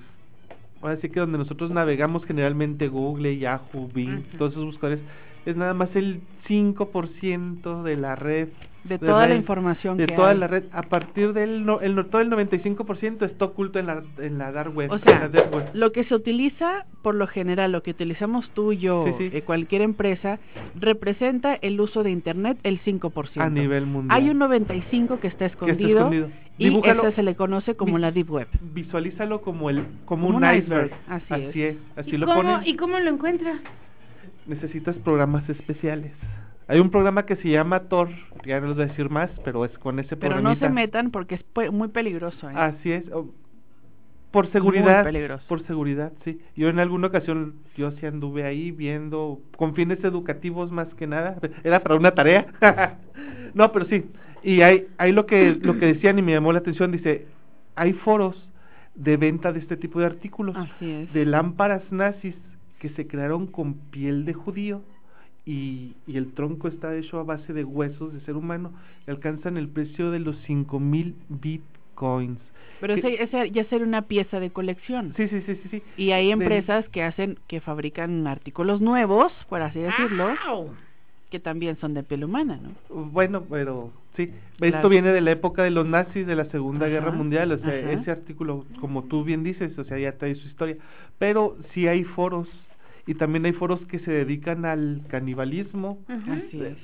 ahora 0.82 0.98
sí 1.02 1.10
que 1.10 1.20
donde 1.20 1.38
nosotros 1.38 1.72
navegamos 1.72 2.26
generalmente 2.26 2.88
Google, 2.88 3.38
Yahoo, 3.38 3.90
Bing, 3.94 4.24
todos 4.38 4.52
esos 4.52 4.66
buscadores, 4.66 5.00
es 5.46 5.56
nada 5.56 5.74
más 5.74 5.96
el 5.96 6.22
5% 6.48 7.84
de 7.84 7.96
la 7.96 8.16
red. 8.16 8.50
De, 8.84 9.00
toda 9.00 9.28
la 9.28 9.36
información 9.36 9.98
de 9.98 10.08
toda 10.08 10.34
la 10.34 10.48
red. 10.48 10.64
A 10.72 10.84
partir 10.84 11.34
del 11.34 11.66
no, 11.66 11.82
el, 11.82 11.94
todo 12.06 12.22
el 12.22 12.30
95% 12.30 13.26
está 13.26 13.46
oculto 13.46 13.80
en 13.80 13.88
la, 13.88 14.02
en 14.18 14.38
la 14.38 14.54
dark 14.54 14.74
web. 14.76 14.92
O 14.92 14.98
sea, 15.00 15.30
lo 15.74 15.92
que 15.92 16.06
se 16.06 16.16
utiliza, 16.16 16.86
por 17.02 17.16
lo 17.16 17.28
general, 17.28 17.74
lo 17.74 17.84
que 17.84 17.92
utilizamos 17.92 18.50
tú 18.52 18.72
y 18.72 18.78
yo, 18.78 19.06
eh, 19.20 19.42
cualquier 19.42 19.82
empresa, 19.82 20.40
representa 20.76 21.56
el 21.56 21.82
uso 21.82 22.04
de 22.04 22.12
Internet 22.12 22.60
el 22.64 22.80
5%. 22.82 23.42
A 23.42 23.50
nivel 23.50 23.88
mundial. 23.88 24.18
Hay 24.18 24.30
un 24.30 24.40
95% 24.40 25.20
que 25.20 25.28
está 25.28 25.48
escondido. 25.48 26.10
Y 26.58 26.76
eso 26.76 27.12
se 27.12 27.24
le 27.24 27.36
conoce 27.36 27.76
como 27.76 27.98
la 27.98 28.12
Deep 28.12 28.32
Web. 28.32 28.48
Visualízalo 28.74 29.42
como, 29.42 29.70
el, 29.70 29.86
como, 30.06 30.28
un, 30.28 30.44
iceberg. 30.44 30.92
Así, 31.08 31.62
es. 31.62 31.78
Así 31.96 32.12
¿Y 32.12 32.18
lo 32.18 32.26
cómo, 32.26 32.62
¿Y 32.66 32.76
cómo 32.76 33.00
lo 33.00 33.10
encuentras? 33.10 33.60
necesitas 34.48 34.96
programas 34.98 35.48
especiales. 35.50 36.12
Hay 36.68 36.80
un 36.80 36.90
programa 36.90 37.26
que 37.26 37.38
se 37.38 37.50
llama 37.50 37.82
Tor, 37.88 38.10
ya 38.46 38.60
no 38.60 38.68
les 38.68 38.76
voy 38.76 38.86
a 38.86 38.88
decir 38.88 39.10
más, 39.10 39.30
pero 39.46 39.64
es 39.64 39.78
con 39.78 40.00
ese 40.00 40.18
programa. 40.18 40.42
Pero 40.42 40.56
no 40.56 40.60
se 40.60 40.70
metan 40.74 41.12
porque 41.12 41.36
es 41.36 41.72
muy 41.72 41.90
peligroso. 41.90 42.50
¿eh? 42.50 42.54
Así 42.56 42.92
es. 42.92 43.04
Por 44.32 44.52
seguridad. 44.52 45.04
Muy 45.04 45.14
peligroso. 45.14 45.44
Por 45.48 45.66
seguridad, 45.66 46.12
sí. 46.26 46.42
Yo 46.56 46.68
en 46.68 46.80
alguna 46.80 47.08
ocasión, 47.08 47.56
yo 47.78 47.92
sí 47.92 48.06
anduve 48.06 48.44
ahí 48.44 48.72
viendo, 48.72 49.40
con 49.56 49.76
fines 49.76 50.04
educativos 50.04 50.72
más 50.72 50.94
que 50.96 51.08
nada. 51.08 51.38
Era 51.64 51.80
para 51.80 51.96
una 51.96 52.12
tarea. 52.12 52.48
no, 53.54 53.72
pero 53.72 53.86
sí. 53.86 54.06
Y 54.44 54.62
hay, 54.62 54.88
hay 54.98 55.12
lo 55.12 55.26
que, 55.26 55.58
lo 55.62 55.78
que 55.80 55.88
decían 55.88 56.20
y 56.20 56.22
me 56.22 56.34
llamó 56.34 56.52
la 56.54 56.60
atención, 56.60 56.92
dice, 56.92 57.26
hay 57.76 57.94
foros 57.94 58.36
de 58.96 59.18
venta 59.18 59.52
de 59.52 59.60
este 59.60 59.78
tipo 59.78 60.00
de 60.00 60.06
artículos. 60.06 60.56
Así 60.56 60.90
es. 60.90 61.14
De 61.14 61.26
lámparas 61.26 61.84
nazis 61.92 62.36
que 62.80 62.90
se 62.90 63.08
crearon 63.08 63.48
con 63.48 63.76
piel 63.92 64.26
de 64.26 64.34
judío 64.34 64.82
y, 65.46 65.94
y, 66.06 66.18
el 66.18 66.34
tronco 66.34 66.68
está 66.68 66.96
hecho 66.96 67.20
a 67.20 67.24
base 67.24 67.54
de 67.54 67.64
huesos 67.64 68.14
de 68.14 68.20
ser 68.22 68.36
humano, 68.36 68.74
alcanzan 69.08 69.58
el 69.58 69.70
precio 69.70 70.12
de 70.12 70.20
los 70.20 70.36
cinco 70.46 70.80
mil 70.80 71.16
bitcoins. 71.30 72.40
Pero 72.80 72.94
ese, 72.94 73.24
ese, 73.24 73.52
ya 73.52 73.64
sería 73.66 73.88
una 73.88 74.04
pieza 74.04 74.40
de 74.40 74.52
colección. 74.52 75.14
Sí, 75.18 75.28
sí, 75.30 75.42
sí, 75.46 75.56
sí. 75.64 75.70
sí. 75.70 75.84
Y 75.98 76.12
hay 76.12 76.32
empresas 76.32 76.88
que 76.90 77.04
hacen, 77.04 77.40
que 77.48 77.60
fabrican 77.60 78.28
artículos 78.28 78.82
nuevos, 78.82 79.32
por 79.50 79.62
así 79.62 79.80
decirlo, 79.80 80.36
que 81.30 81.40
también 81.40 81.78
son 81.78 81.94
de 81.94 82.04
piel 82.04 82.24
humana, 82.24 82.60
¿no? 82.62 83.04
Bueno, 83.06 83.44
pero 83.50 83.92
sí. 84.16 84.32
Esto 84.62 84.90
viene 84.90 85.12
de 85.12 85.22
la 85.22 85.32
época 85.32 85.64
de 85.64 85.72
los 85.72 85.86
nazis, 85.86 86.26
de 86.26 86.36
la 86.36 86.46
Segunda 86.46 86.88
Guerra 86.88 87.12
Mundial, 87.12 87.52
o 87.52 87.58
sea, 87.58 87.76
ese 87.76 88.12
artículo, 88.12 88.66
como 88.80 89.04
tú 89.04 89.24
bien 89.24 89.44
dices, 89.44 89.78
o 89.78 89.84
sea, 89.84 90.00
ya 90.00 90.14
trae 90.14 90.36
su 90.36 90.48
historia. 90.48 90.78
Pero 91.18 91.58
sí 91.74 91.88
hay 91.88 92.04
foros 92.04 92.48
y 93.06 93.16
también 93.16 93.46
hay 93.46 93.54
foros 93.54 93.80
que 93.88 94.00
se 94.00 94.12
dedican 94.12 94.66
al 94.66 95.02
canibalismo. 95.08 96.00
Así 96.08 96.62
es. 96.62 96.78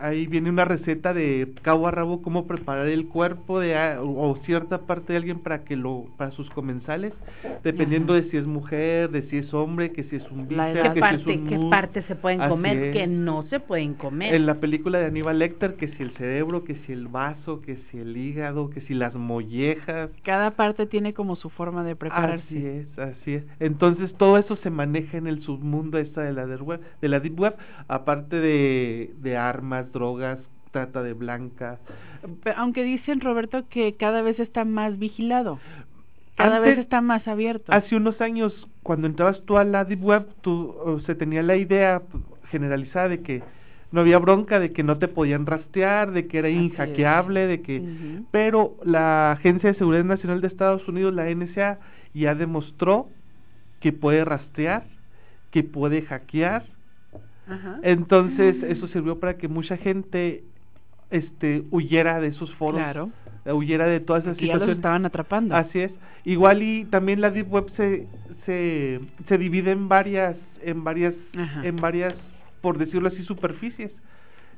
Ahí, 0.00 0.26
viene 0.26 0.50
una 0.50 0.64
receta 0.64 1.14
de 1.14 1.52
cabo 1.62 1.86
a 1.86 1.90
rabo 1.90 2.20
cómo 2.22 2.46
preparar 2.46 2.88
el 2.88 3.08
cuerpo 3.08 3.60
de 3.60 3.76
o, 4.00 4.36
cierta 4.44 4.78
parte 4.78 5.12
de 5.12 5.18
alguien 5.18 5.40
para 5.40 5.64
que 5.64 5.76
lo 5.76 6.06
para 6.16 6.32
sus 6.32 6.48
comensales, 6.50 7.12
dependiendo 7.62 8.14
de 8.14 8.28
si 8.30 8.36
es 8.36 8.46
mujer, 8.46 9.10
de 9.10 9.22
si 9.30 9.38
es 9.38 9.54
hombre, 9.54 9.92
que 9.92 10.04
si 10.04 10.16
es 10.16 10.30
un 10.30 10.48
bíceps, 10.48 10.92
que 10.94 11.00
parte, 11.00 11.24
si 11.24 11.30
es 11.30 11.38
un 11.38 11.48
qué 11.48 11.58
parte 11.70 12.02
se 12.02 12.16
pueden 12.16 12.40
comer, 12.48 12.92
que 12.92 13.06
no 13.06 13.44
se 13.44 13.60
pueden 13.60 13.94
comer. 13.94 14.34
En 14.34 14.46
la 14.46 14.56
película 14.56 14.98
de 14.98 15.06
Aníbal 15.06 15.38
Lecter 15.38 15.76
que 15.76 15.88
si 15.88 16.02
el 16.02 16.10
cerebro, 16.16 16.64
que 16.64 16.74
si 16.86 16.92
el 16.92 17.08
vaso, 17.08 17.60
que 17.60 17.78
si 17.90 17.98
el 17.98 18.16
hígado, 18.16 18.70
que 18.70 18.80
si 18.82 18.94
las 18.94 19.14
mollejas. 19.14 20.10
Cada 20.22 20.52
parte 20.52 20.86
tiene 20.86 21.14
como 21.14 21.36
su 21.36 21.50
forma 21.50 21.84
de 21.84 21.96
prepararse. 21.96 22.44
Así 22.44 22.66
es, 22.66 22.98
así 22.98 23.34
es. 23.34 23.44
Entonces 23.60 24.12
todo 24.14 24.38
eso 24.38 24.56
se 24.56 24.70
maneja 24.70 25.16
en 25.18 25.26
el 25.26 25.42
submundo 25.42 25.98
esta 25.98 26.22
de 26.22 26.32
la 26.32 26.46
deep 26.46 26.62
web, 26.62 26.80
de 27.00 27.08
la 27.08 27.20
deep 27.20 27.38
web, 27.38 27.56
aparte 27.88 28.36
de, 28.36 29.10
de 29.20 29.35
armas, 29.36 29.92
drogas, 29.92 30.38
trata 30.72 31.02
de 31.02 31.12
blancas. 31.12 31.78
Aunque 32.56 32.84
dicen 32.84 33.20
Roberto 33.20 33.64
que 33.68 33.94
cada 33.94 34.22
vez 34.22 34.38
está 34.38 34.64
más 34.64 34.98
vigilado. 34.98 35.58
Cada 36.36 36.58
vez 36.58 36.78
está 36.78 37.00
más 37.00 37.26
abierto. 37.26 37.72
Hace 37.72 37.96
unos 37.96 38.20
años, 38.20 38.52
cuando 38.82 39.06
entrabas 39.06 39.40
tú 39.46 39.56
a 39.56 39.64
la 39.64 39.84
Deep 39.84 40.04
Web, 40.04 40.26
tú, 40.42 41.02
se 41.06 41.14
tenía 41.14 41.42
la 41.42 41.56
idea 41.56 42.02
generalizada 42.50 43.08
de 43.08 43.22
que 43.22 43.42
no 43.90 44.02
había 44.02 44.18
bronca, 44.18 44.60
de 44.60 44.72
que 44.72 44.82
no 44.82 44.98
te 44.98 45.08
podían 45.08 45.46
rastrear, 45.46 46.10
de 46.12 46.26
que 46.26 46.38
era 46.38 46.50
inhackeable, 46.50 47.46
de 47.46 47.62
que... 47.62 48.20
Pero 48.30 48.74
la 48.84 49.32
Agencia 49.32 49.72
de 49.72 49.78
Seguridad 49.78 50.04
Nacional 50.04 50.42
de 50.42 50.48
Estados 50.48 50.86
Unidos, 50.86 51.14
la 51.14 51.30
NSA, 51.30 51.78
ya 52.12 52.34
demostró 52.34 53.08
que 53.80 53.92
puede 53.92 54.24
rastrear 54.24 54.82
que 55.56 55.64
puede 55.64 56.02
hackear. 56.02 56.64
Entonces, 57.82 58.62
eso 58.62 58.88
sirvió 58.88 59.20
para 59.20 59.36
que 59.36 59.48
mucha 59.48 59.76
gente 59.76 60.44
este 61.10 61.62
huyera 61.70 62.20
de 62.20 62.28
esos 62.28 62.52
foros. 62.56 62.80
Claro. 62.80 63.10
Huyera 63.44 63.86
de 63.86 64.00
todas 64.00 64.24
esas 64.24 64.36
situaciones. 64.36 64.60
Ya 64.60 64.66
los 64.66 64.76
estaban 64.76 65.06
atrapando. 65.06 65.54
Así 65.54 65.80
es. 65.80 65.92
Igual 66.24 66.62
y 66.62 66.84
también 66.86 67.20
la 67.20 67.30
deep 67.30 67.52
web 67.52 67.70
se 67.76 68.08
se, 68.44 69.00
se 69.28 69.38
divide 69.38 69.72
en 69.72 69.88
varias 69.88 70.36
en 70.62 70.82
varias 70.84 71.14
en 71.62 71.76
varias 71.76 72.14
por 72.60 72.78
decirlo 72.78 73.08
así 73.08 73.22
superficies. 73.22 73.92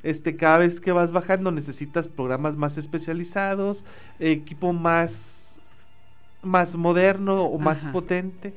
Este 0.03 0.37
cada 0.37 0.59
vez 0.59 0.81
que 0.81 0.93
vas 0.93 1.13
bajando 1.13 1.51
necesitas 1.51 2.07
programas 2.07 2.57
más 2.57 2.77
especializados, 2.79 3.77
equipo 4.19 4.73
más 4.73 5.11
más 6.43 6.73
moderno 6.73 7.43
o 7.45 7.59
más 7.59 7.79
potente. 7.93 8.55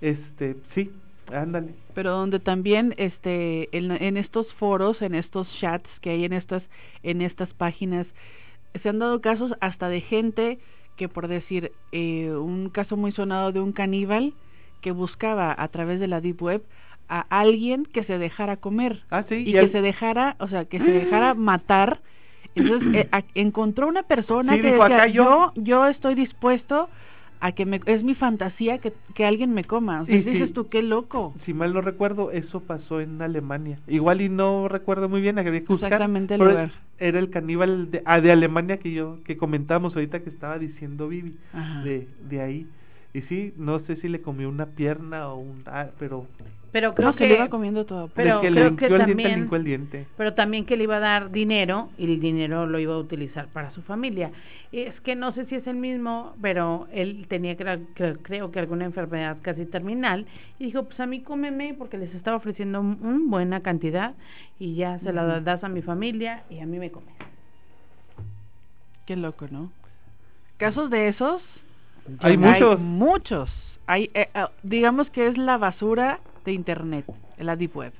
Este, 0.00 0.56
sí, 0.74 0.90
Ándale. 1.32 1.74
Pero 1.94 2.12
donde 2.12 2.38
también 2.40 2.94
este 2.98 3.76
en, 3.76 3.90
en, 3.90 4.16
estos 4.16 4.52
foros, 4.54 5.00
en 5.02 5.14
estos 5.14 5.48
chats 5.58 5.88
que 6.00 6.10
hay 6.10 6.24
en 6.24 6.32
estas 6.32 6.62
en 7.02 7.22
estas 7.22 7.48
páginas 7.54 8.06
se 8.82 8.88
han 8.88 8.98
dado 8.98 9.20
casos 9.20 9.52
hasta 9.60 9.88
de 9.88 10.00
gente 10.00 10.58
que 10.96 11.08
por 11.08 11.28
decir 11.28 11.72
eh, 11.92 12.30
un 12.30 12.70
caso 12.70 12.96
muy 12.96 13.12
sonado 13.12 13.52
de 13.52 13.60
un 13.60 13.72
caníbal 13.72 14.32
que 14.80 14.92
buscaba 14.92 15.54
a 15.56 15.68
través 15.68 16.00
de 16.00 16.08
la 16.08 16.20
deep 16.20 16.42
web 16.42 16.62
a 17.08 17.26
alguien 17.30 17.84
que 17.86 18.04
se 18.04 18.18
dejara 18.18 18.56
comer 18.56 19.02
ah, 19.10 19.24
y, 19.30 19.52
que 19.52 19.68
se 19.68 19.82
dejara, 19.82 20.36
o 20.38 20.48
sea, 20.48 20.64
que 20.64 20.78
se 20.78 20.90
dejara 20.90 21.34
matar. 21.34 22.00
Entonces 22.54 23.06
eh, 23.12 23.24
encontró 23.34 23.88
una 23.88 24.04
persona 24.04 24.54
que 24.56 24.72
decía, 24.72 25.08
yo 25.08 25.52
yo 25.56 25.86
estoy 25.86 26.14
dispuesto 26.14 26.88
a 27.44 27.52
que 27.52 27.66
me, 27.66 27.78
es 27.84 28.02
mi 28.02 28.14
fantasía 28.14 28.78
que, 28.78 28.94
que 29.14 29.26
alguien 29.26 29.52
me 29.52 29.64
coma. 29.64 30.00
O 30.00 30.06
sea, 30.06 30.16
dices 30.16 30.54
tú, 30.54 30.70
qué 30.70 30.82
loco. 30.82 31.34
Si 31.44 31.52
mal 31.52 31.74
no 31.74 31.82
recuerdo, 31.82 32.30
eso 32.30 32.60
pasó 32.60 33.02
en 33.02 33.20
Alemania. 33.20 33.78
Igual 33.86 34.22
y 34.22 34.30
no 34.30 34.66
recuerdo 34.66 35.10
muy 35.10 35.20
bien, 35.20 35.38
había 35.38 35.60
que 35.60 35.66
buscar. 35.66 35.92
Exactamente 35.92 36.34
el 36.34 36.40
lugar. 36.40 36.72
Era 36.98 37.18
el 37.18 37.28
caníbal 37.28 37.90
de, 37.90 38.00
ah, 38.06 38.22
de 38.22 38.32
Alemania 38.32 38.78
que 38.78 38.92
yo, 38.92 39.18
que 39.24 39.36
comentábamos 39.36 39.94
ahorita 39.94 40.20
que 40.20 40.30
estaba 40.30 40.58
diciendo 40.58 41.06
Vivi, 41.08 41.36
de, 41.84 42.08
de 42.30 42.40
ahí. 42.40 42.66
Y 43.12 43.20
sí, 43.22 43.52
no 43.58 43.80
sé 43.80 43.96
si 43.96 44.08
le 44.08 44.22
comió 44.22 44.48
una 44.48 44.64
pierna 44.64 45.28
o 45.28 45.36
un... 45.36 45.64
Ah, 45.66 45.88
pero 45.98 46.26
pero 46.74 46.92
creo 46.92 47.14
que 47.14 47.28
le 47.28 47.34
iba 47.34 47.48
comiendo 47.50 47.86
todo. 47.86 48.10
Pero 48.16 48.40
que 48.40 48.50
creo 48.50 48.74
que 48.74 48.88
también, 48.88 49.48
el 49.52 49.64
diente. 49.64 50.08
Pero 50.16 50.34
también 50.34 50.66
que 50.66 50.76
le 50.76 50.82
iba 50.82 50.96
a 50.96 51.00
dar 51.00 51.30
dinero 51.30 51.90
y 51.96 52.04
el 52.06 52.18
dinero 52.18 52.66
lo 52.66 52.80
iba 52.80 52.94
a 52.94 52.98
utilizar 52.98 53.46
para 53.52 53.70
su 53.74 53.82
familia. 53.82 54.32
Es 54.82 55.00
que 55.02 55.14
no 55.14 55.32
sé 55.32 55.46
si 55.46 55.54
es 55.54 55.66
el 55.68 55.76
mismo, 55.76 56.34
pero 56.42 56.88
él 56.90 57.26
tenía 57.28 57.56
creo, 57.56 58.18
creo 58.22 58.50
que 58.50 58.58
alguna 58.58 58.84
enfermedad 58.84 59.36
casi 59.42 59.66
terminal 59.66 60.26
y 60.58 60.64
dijo, 60.64 60.82
pues 60.84 60.98
a 60.98 61.06
mí 61.06 61.20
cómeme 61.20 61.74
porque 61.78 61.96
les 61.96 62.12
estaba 62.14 62.38
ofreciendo 62.38 62.80
una 62.80 63.20
buena 63.26 63.60
cantidad 63.60 64.14
y 64.58 64.74
ya 64.74 64.98
se 64.98 65.12
la 65.12 65.40
das 65.40 65.62
a 65.62 65.68
mi 65.68 65.80
familia 65.80 66.42
y 66.50 66.58
a 66.58 66.66
mí 66.66 66.78
me 66.80 66.90
comes. 66.90 67.14
Qué 69.06 69.14
loco, 69.14 69.46
¿no? 69.48 69.70
Casos 70.56 70.90
de 70.90 71.08
esos 71.08 71.40
hay 72.20 72.36
muchos. 72.36 72.80
muchos. 72.80 73.50
Hay, 73.86 74.10
eh, 74.14 74.28
eh, 74.34 74.46
digamos 74.62 75.08
que 75.10 75.28
es 75.28 75.38
la 75.38 75.56
basura 75.56 76.20
de 76.44 76.52
Internet, 76.52 77.06
la 77.38 77.56
Deep 77.56 77.76
Web. 77.76 77.92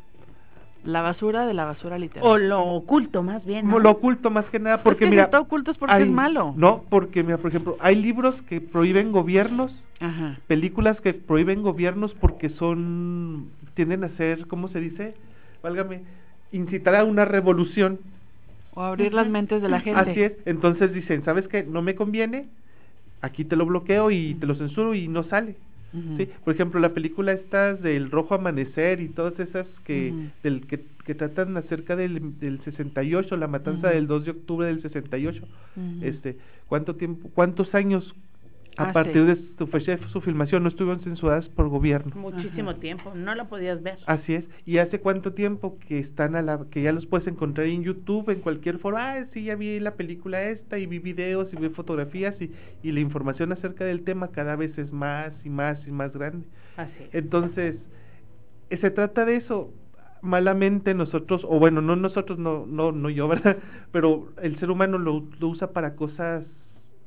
La 0.84 1.00
basura 1.00 1.46
de 1.46 1.54
la 1.54 1.64
basura 1.64 1.98
literal. 1.98 2.28
O 2.28 2.36
lo 2.36 2.62
oculto, 2.62 3.22
más 3.22 3.44
bien. 3.44 3.68
Lo 3.68 3.90
oculto, 3.90 4.30
más 4.30 4.44
que 4.46 4.58
nada, 4.58 4.82
porque 4.82 5.06
mira. 5.06 5.24
Está 5.24 5.40
oculto 5.40 5.70
es 5.70 5.78
porque 5.78 6.02
es 6.02 6.08
malo. 6.08 6.52
No, 6.56 6.84
porque 6.90 7.22
mira, 7.22 7.38
por 7.38 7.50
ejemplo, 7.50 7.76
hay 7.80 7.96
libros 7.96 8.34
que 8.48 8.60
prohíben 8.60 9.10
gobiernos, 9.10 9.72
películas 10.46 11.00
que 11.00 11.14
prohíben 11.14 11.62
gobiernos 11.62 12.12
porque 12.14 12.50
son. 12.50 13.48
tienden 13.74 14.04
a 14.04 14.10
ser, 14.10 14.46
¿cómo 14.46 14.68
se 14.68 14.80
dice? 14.80 15.14
Válgame, 15.62 16.02
incitar 16.52 16.94
a 16.96 17.04
una 17.04 17.24
revolución. 17.24 17.98
O 18.74 18.82
abrir 18.82 19.14
las 19.14 19.28
mentes 19.28 19.62
de 19.62 19.68
la 19.68 19.80
gente. 19.80 20.00
Así 20.00 20.22
es. 20.22 20.32
Entonces 20.44 20.92
dicen, 20.92 21.24
¿sabes 21.24 21.48
qué? 21.48 21.62
No 21.62 21.80
me 21.80 21.94
conviene, 21.94 22.46
aquí 23.22 23.44
te 23.44 23.56
lo 23.56 23.64
bloqueo 23.64 24.10
y 24.10 24.34
te 24.34 24.46
lo 24.46 24.54
censuro 24.56 24.94
y 24.94 25.08
no 25.08 25.24
sale. 25.24 25.56
Sí, 26.16 26.28
por 26.44 26.54
ejemplo, 26.54 26.80
la 26.80 26.92
película 26.92 27.32
estas 27.32 27.80
del 27.80 28.10
Rojo 28.10 28.34
Amanecer 28.34 29.00
y 29.00 29.08
todas 29.08 29.38
esas 29.38 29.66
que 29.84 30.12
del 30.42 30.66
que, 30.66 30.84
que, 31.04 31.14
tratan 31.14 31.56
acerca 31.56 31.94
del, 31.94 32.40
del 32.40 32.60
68, 32.64 33.36
la 33.36 33.46
matanza 33.46 33.90
del 33.90 34.08
2 34.08 34.24
de 34.24 34.30
octubre 34.32 34.66
del 34.66 34.82
68. 34.82 35.46
Este, 36.02 36.36
¿cuánto 36.68 36.96
tiempo 36.96 37.30
cuántos 37.32 37.72
años 37.74 38.12
a 38.76 38.92
partir 38.92 39.24
de 39.24 39.38
su 39.58 39.66
fecha 39.66 39.96
de 39.96 40.08
su 40.08 40.20
filmación 40.20 40.62
no 40.62 40.68
estuvieron 40.68 41.02
censuradas 41.02 41.46
por 41.50 41.68
gobierno. 41.68 42.14
Muchísimo 42.16 42.76
tiempo, 42.76 43.12
no 43.14 43.34
la 43.34 43.44
podías 43.48 43.82
ver. 43.82 43.98
Así 44.06 44.34
es. 44.34 44.44
¿Y 44.66 44.78
hace 44.78 45.00
cuánto 45.00 45.32
tiempo 45.32 45.78
que 45.86 46.00
están 46.00 46.36
a 46.36 46.42
la 46.42 46.64
que 46.70 46.82
ya 46.82 46.92
los 46.92 47.06
puedes 47.06 47.26
encontrar 47.26 47.66
en 47.66 47.82
YouTube, 47.82 48.30
en 48.30 48.40
cualquier 48.40 48.78
foro? 48.78 48.96
Ah, 48.98 49.24
sí, 49.32 49.44
ya 49.44 49.54
vi 49.54 49.80
la 49.80 49.92
película 49.92 50.42
esta 50.42 50.78
y 50.78 50.86
vi 50.86 50.98
videos 50.98 51.52
y 51.52 51.56
vi 51.56 51.68
fotografías 51.70 52.34
y, 52.40 52.50
y 52.82 52.92
la 52.92 53.00
información 53.00 53.52
acerca 53.52 53.84
del 53.84 54.02
tema 54.04 54.28
cada 54.28 54.56
vez 54.56 54.76
es 54.78 54.92
más 54.92 55.32
y 55.44 55.50
más 55.50 55.78
y 55.86 55.90
más 55.90 56.12
grande. 56.12 56.46
Así 56.76 57.08
Entonces, 57.12 57.76
eh, 58.70 58.78
se 58.78 58.90
trata 58.90 59.24
de 59.24 59.36
eso 59.36 59.70
malamente 60.22 60.94
nosotros 60.94 61.42
o 61.44 61.58
bueno 61.58 61.82
no 61.82 61.96
nosotros 61.96 62.38
no 62.38 62.64
no 62.64 62.92
no 62.92 63.10
yo 63.10 63.28
verdad 63.28 63.58
pero 63.92 64.28
el 64.42 64.58
ser 64.58 64.70
humano 64.70 64.96
lo, 64.96 65.22
lo 65.38 65.48
usa 65.48 65.72
para 65.72 65.96
cosas 65.96 66.44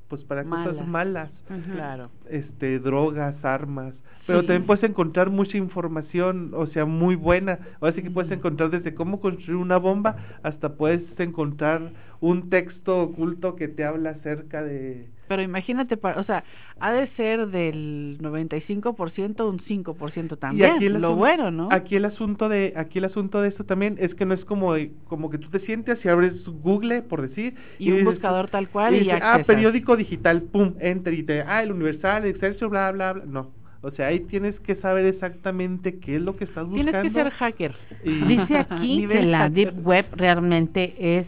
pues 0.07 0.23
para 0.23 0.43
cosas 0.43 0.87
malas, 0.87 1.29
claro. 1.73 2.09
este 2.29 2.79
drogas, 2.79 3.43
armas, 3.43 3.93
pero 4.27 4.39
también 4.41 4.65
puedes 4.65 4.83
encontrar 4.83 5.29
mucha 5.29 5.57
información, 5.57 6.51
o 6.53 6.67
sea, 6.67 6.85
muy 6.85 7.15
buena. 7.15 7.59
O 7.79 7.87
así 7.87 8.01
que 8.03 8.11
puedes 8.11 8.31
encontrar 8.31 8.69
desde 8.69 8.93
cómo 8.93 9.21
construir 9.21 9.57
una 9.57 9.77
bomba 9.77 10.17
hasta 10.43 10.75
puedes 10.75 11.01
encontrar 11.17 11.91
un 12.19 12.49
texto 12.49 12.99
oculto 12.99 13.55
que 13.55 13.69
te 13.69 13.85
habla 13.85 14.11
acerca 14.11 14.61
de 14.63 15.07
pero 15.27 15.41
imagínate, 15.41 15.97
o 16.01 16.23
sea, 16.23 16.43
ha 16.79 16.91
de 16.91 17.07
ser 17.15 17.47
del 17.47 18.17
95% 18.21 19.49
un 19.49 19.59
5% 19.59 20.39
también. 20.39 20.73
Y 20.73 20.75
aquí 20.75 20.89
lo 20.89 21.15
bueno, 21.15 21.51
¿no? 21.51 21.69
Aquí 21.71 21.95
el 21.95 22.05
asunto 22.05 22.49
de 22.49 22.73
aquí 22.75 22.99
el 22.99 23.05
asunto 23.05 23.41
de 23.41 23.49
esto 23.49 23.63
también 23.63 23.97
es 23.99 24.13
que 24.15 24.25
no 24.25 24.33
es 24.33 24.43
como 24.45 24.73
como 25.05 25.29
que 25.29 25.37
tú 25.37 25.49
te 25.49 25.59
sientes 25.61 26.03
y 26.03 26.09
abres 26.09 26.33
Google, 26.45 27.01
por 27.01 27.27
decir, 27.27 27.55
y, 27.79 27.91
un 27.91 28.05
buscador 28.05 28.49
tal 28.49 28.69
cual 28.69 28.95
y, 28.95 29.09
ah, 29.11 29.43
periódico 29.45 29.95
digital, 29.95 30.43
pum, 30.43 30.73
enter 30.79 31.13
y 31.13 31.23
te 31.23 31.41
ah, 31.41 31.63
el 31.63 31.71
Universal, 31.71 32.23
el 32.23 32.31
Excelsior, 32.31 32.69
bla 32.69 32.91
bla 32.91 33.13
bla, 33.13 33.23
no. 33.25 33.51
O 33.81 33.91
sea, 33.91 34.07
ahí 34.07 34.21
tienes 34.21 34.59
que 34.61 34.75
saber 34.75 35.05
exactamente 35.05 35.99
qué 35.99 36.15
es 36.15 36.21
lo 36.21 36.35
que 36.35 36.45
estás 36.45 36.67
buscando. 36.67 36.91
Tienes 36.91 37.13
que 37.13 37.21
ser 37.21 37.31
hacker. 37.31 37.75
Dice 38.03 38.57
aquí 38.57 39.07
que 39.11 39.23
la 39.23 39.49
deep 39.49 39.85
web 39.85 40.05
realmente 40.13 40.95
es 40.97 41.27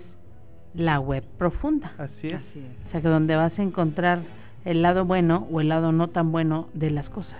la 0.73 0.99
web 0.99 1.23
profunda. 1.37 1.93
Así 1.97 2.27
es. 2.27 2.41
O 2.87 2.91
sea, 2.91 3.01
que 3.01 3.07
donde 3.07 3.35
vas 3.35 3.57
a 3.57 3.63
encontrar 3.63 4.21
el 4.65 4.81
lado 4.81 5.05
bueno 5.05 5.47
o 5.51 5.61
el 5.61 5.69
lado 5.69 5.91
no 5.91 6.09
tan 6.09 6.31
bueno 6.31 6.69
de 6.73 6.91
las 6.91 7.09
cosas. 7.09 7.33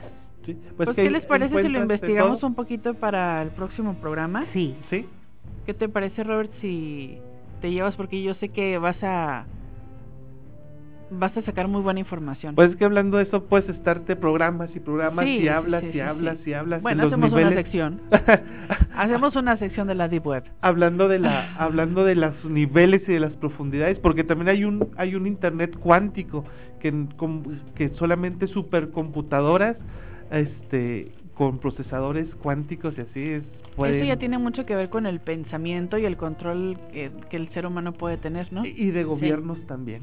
Sí. 0.45 0.57
Pues, 0.77 0.87
pues 0.87 0.95
¿qué 0.95 1.09
les 1.09 1.25
parece 1.25 1.61
si 1.61 1.69
lo 1.69 1.79
investigamos 1.79 2.41
un 2.43 2.55
poquito 2.55 2.93
para 2.95 3.41
el 3.41 3.49
próximo 3.49 3.95
programa? 3.95 4.45
Sí. 4.53 4.75
Sí. 4.89 5.05
¿Qué 5.65 5.73
te 5.73 5.89
parece, 5.89 6.23
Robert, 6.23 6.51
si 6.61 7.19
te 7.61 7.71
llevas? 7.71 7.95
Porque 7.95 8.23
yo 8.23 8.33
sé 8.35 8.49
que 8.49 8.77
vas 8.77 8.97
a 9.03 9.45
vas 11.11 11.35
a 11.35 11.41
sacar 11.43 11.67
muy 11.67 11.81
buena 11.81 11.99
información. 11.99 12.55
Pues 12.55 12.75
que 12.75 12.85
hablando 12.85 13.17
de 13.17 13.23
eso 13.23 13.45
puedes 13.45 13.69
estarte 13.69 14.15
programas 14.15 14.69
y 14.75 14.79
programas 14.79 15.25
y 15.25 15.47
hablas 15.47 15.83
y 15.93 15.99
hablas 15.99 16.37
y 16.45 16.53
hablas. 16.53 16.81
Bueno, 16.81 17.07
hacemos 17.07 17.31
una 17.31 17.53
sección. 17.53 18.01
hacemos 18.95 19.35
una 19.35 19.57
sección 19.57 19.87
de 19.87 19.95
la 19.95 20.07
deep 20.07 20.25
web. 20.25 20.43
Hablando 20.61 21.07
de 21.07 21.19
la 21.19 21.55
hablando 21.57 22.03
de 22.05 22.15
los 22.15 22.45
niveles 22.45 23.01
y 23.07 23.13
de 23.13 23.19
las 23.19 23.33
profundidades, 23.33 23.97
porque 23.99 24.23
también 24.23 24.49
hay 24.49 24.63
un 24.63 24.89
hay 24.97 25.15
un 25.15 25.27
internet 25.27 25.77
cuántico 25.79 26.45
que 26.79 26.93
que 27.75 27.89
solamente 27.97 28.47
supercomputadoras 28.47 29.77
este 30.31 31.11
con 31.33 31.59
procesadores 31.59 32.27
cuánticos 32.35 32.97
y 32.97 33.01
así 33.01 33.23
es. 33.29 33.43
Eso 33.77 34.03
ya 34.03 34.17
tiene 34.17 34.37
mucho 34.37 34.65
que 34.65 34.75
ver 34.75 34.89
con 34.89 35.05
el 35.05 35.21
pensamiento 35.21 35.97
y 35.97 36.03
el 36.03 36.17
control 36.17 36.77
que, 36.91 37.11
el 37.31 37.49
ser 37.53 37.65
humano 37.65 37.93
puede 37.93 38.17
tener, 38.17 38.51
¿no? 38.51 38.65
Y 38.65 38.91
de 38.91 39.05
gobiernos 39.05 39.57
también. 39.65 40.01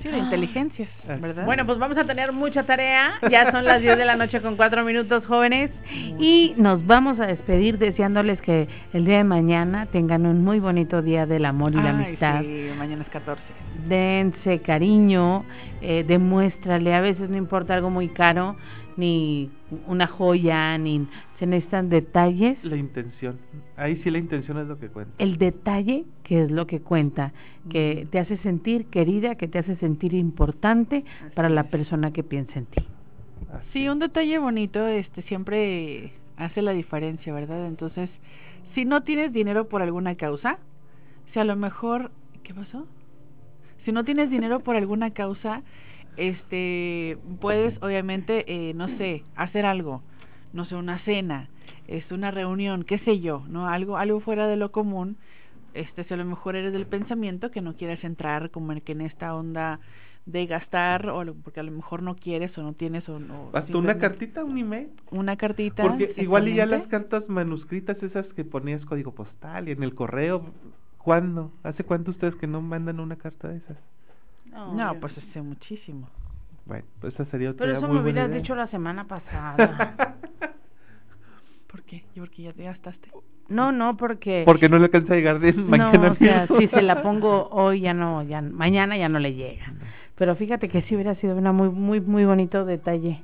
Sí, 0.00 0.08
de 0.08 0.18
inteligencias, 0.18 0.88
¿verdad? 1.20 1.44
Bueno, 1.44 1.64
pues 1.66 1.78
vamos 1.78 1.96
a 1.96 2.04
tener 2.04 2.32
mucha 2.32 2.64
tarea. 2.64 3.12
Ya 3.30 3.50
son 3.52 3.64
las 3.64 3.80
10 3.80 3.98
de 3.98 4.04
la 4.04 4.16
noche 4.16 4.40
con 4.40 4.56
4 4.56 4.84
minutos, 4.84 5.24
jóvenes. 5.26 5.70
Y 6.18 6.54
nos 6.56 6.84
vamos 6.86 7.20
a 7.20 7.26
despedir 7.26 7.78
deseándoles 7.78 8.40
que 8.40 8.68
el 8.92 9.04
día 9.04 9.18
de 9.18 9.24
mañana 9.24 9.86
tengan 9.86 10.26
un 10.26 10.42
muy 10.42 10.58
bonito 10.60 11.02
día 11.02 11.26
del 11.26 11.44
amor 11.44 11.72
y 11.72 11.76
la 11.76 11.90
amistad. 11.90 12.40
Sí, 12.42 12.70
mañana 12.76 13.02
es 13.02 13.08
14. 13.10 13.42
Dense 13.88 14.60
cariño, 14.60 15.44
eh, 15.80 16.04
demuéstrale. 16.06 16.94
A 16.94 17.00
veces 17.00 17.30
no 17.30 17.36
importa 17.36 17.74
algo 17.74 17.90
muy 17.90 18.08
caro, 18.08 18.56
ni 18.96 19.50
una 19.86 20.06
joya, 20.06 20.76
ni 20.78 21.06
se 21.38 21.46
necesitan 21.46 21.88
detalles. 21.88 22.62
La 22.62 22.76
intención. 22.76 23.38
Ahí 23.76 23.96
sí 24.02 24.10
la 24.10 24.18
intención 24.18 24.58
es 24.58 24.66
lo 24.66 24.78
que 24.78 24.88
cuenta. 24.88 25.12
El 25.18 25.38
detalle 25.38 26.04
que 26.24 26.44
es 26.44 26.50
lo 26.50 26.66
que 26.66 26.80
cuenta, 26.80 27.32
que 27.70 28.06
te 28.10 28.18
hace 28.18 28.36
sentir 28.38 28.86
querida, 28.86 29.34
que 29.34 29.48
te 29.48 29.58
hace 29.58 29.76
sentir 29.76 30.14
importante 30.14 31.04
para 31.34 31.48
la 31.48 31.64
persona 31.64 32.12
que 32.12 32.22
piensa 32.22 32.58
en 32.58 32.66
ti. 32.66 32.82
Sí, 33.72 33.88
un 33.88 33.98
detalle 33.98 34.38
bonito 34.38 34.86
este 34.86 35.22
siempre 35.22 36.12
hace 36.36 36.62
la 36.62 36.72
diferencia, 36.72 37.32
¿verdad? 37.32 37.66
Entonces, 37.66 38.08
si 38.74 38.84
no 38.84 39.02
tienes 39.02 39.32
dinero 39.32 39.68
por 39.68 39.82
alguna 39.82 40.14
causa, 40.14 40.58
si 41.32 41.38
a 41.38 41.44
lo 41.44 41.56
mejor, 41.56 42.10
¿qué 42.42 42.54
pasó? 42.54 42.86
Si 43.84 43.92
no 43.92 44.04
tienes 44.04 44.30
dinero 44.30 44.60
por 44.60 44.76
alguna 44.76 45.10
causa, 45.10 45.62
este, 46.16 47.18
puedes 47.40 47.80
obviamente, 47.82 48.44
eh, 48.46 48.74
no 48.74 48.88
sé, 48.98 49.24
hacer 49.36 49.66
algo, 49.66 50.02
no 50.52 50.64
sé, 50.64 50.74
una 50.74 50.98
cena, 51.00 51.48
es 51.88 52.10
una 52.10 52.30
reunión, 52.30 52.84
qué 52.84 52.98
sé 53.00 53.20
yo, 53.20 53.44
no, 53.48 53.68
algo, 53.68 53.96
algo 53.96 54.20
fuera 54.20 54.46
de 54.46 54.56
lo 54.56 54.72
común. 54.72 55.16
Este, 55.74 56.04
si 56.04 56.12
a 56.12 56.18
lo 56.18 56.24
mejor 56.26 56.54
eres 56.54 56.72
del 56.72 56.86
pensamiento 56.86 57.50
que 57.50 57.62
no 57.62 57.74
quieres 57.76 58.04
entrar 58.04 58.50
como 58.50 58.72
en 58.72 58.82
que 58.82 58.92
en 58.92 59.00
esta 59.00 59.34
onda 59.34 59.80
de 60.26 60.46
gastar 60.46 61.08
o 61.08 61.34
porque 61.42 61.60
a 61.60 61.62
lo 61.62 61.72
mejor 61.72 62.02
no 62.02 62.14
quieres 62.14 62.56
o 62.56 62.62
no 62.62 62.74
tienes 62.74 63.08
o 63.08 63.18
no 63.18 63.50
hasta 63.52 63.76
una 63.76 63.98
cartita 63.98 64.44
un 64.44 64.56
email 64.56 64.90
una 65.10 65.36
cartita 65.36 65.82
porque 65.82 66.14
igual 66.16 66.46
y 66.46 66.54
ya 66.54 66.66
las 66.66 66.86
cartas 66.86 67.28
manuscritas 67.28 68.00
esas 68.04 68.26
que 68.34 68.44
ponías 68.44 68.84
código 68.84 69.12
postal 69.12 69.68
y 69.68 69.72
en 69.72 69.82
el 69.82 69.96
correo 69.96 70.46
¿cuándo? 70.98 71.50
hace 71.64 71.82
cuánto 71.82 72.12
ustedes 72.12 72.36
que 72.36 72.46
no 72.46 72.62
mandan 72.62 73.00
una 73.00 73.16
carta 73.16 73.48
de 73.48 73.56
esas 73.56 73.76
no, 74.52 74.94
pues 75.00 75.16
hace 75.18 75.42
muchísimo. 75.42 76.08
Bueno, 76.66 76.84
pues 77.00 77.14
esa 77.14 77.24
sería 77.26 77.50
otra 77.50 77.66
Pero 77.66 77.78
eso 77.78 77.88
me 77.88 78.00
hubieras 78.00 78.30
dicho 78.30 78.54
la 78.54 78.68
semana 78.68 79.04
pasada. 79.04 80.16
¿Por 81.70 81.82
qué? 81.82 82.04
¿Yo 82.14 82.22
porque 82.22 82.42
ya 82.42 82.52
te 82.52 82.64
gastaste? 82.64 83.10
No, 83.48 83.72
no, 83.72 83.96
porque... 83.96 84.42
Porque 84.44 84.68
no 84.68 84.78
le 84.78 84.84
alcanza 84.84 85.14
a 85.14 85.16
llegar 85.16 85.40
de 85.40 85.52
mañana. 85.54 85.92
No, 85.92 86.12
o 86.12 86.16
sea, 86.16 86.46
si 86.46 86.68
se 86.68 86.82
la 86.82 87.02
pongo 87.02 87.48
hoy 87.50 87.80
ya 87.80 87.94
no, 87.94 88.22
ya 88.22 88.40
mañana 88.40 88.96
ya 88.96 89.08
no 89.08 89.18
le 89.18 89.34
llega. 89.34 89.72
Pero 90.16 90.36
fíjate 90.36 90.68
que 90.68 90.82
sí 90.82 90.94
hubiera 90.94 91.14
sido 91.16 91.36
una 91.36 91.52
muy, 91.52 91.70
muy, 91.70 92.00
muy 92.00 92.24
bonito 92.24 92.64
detalle. 92.64 93.20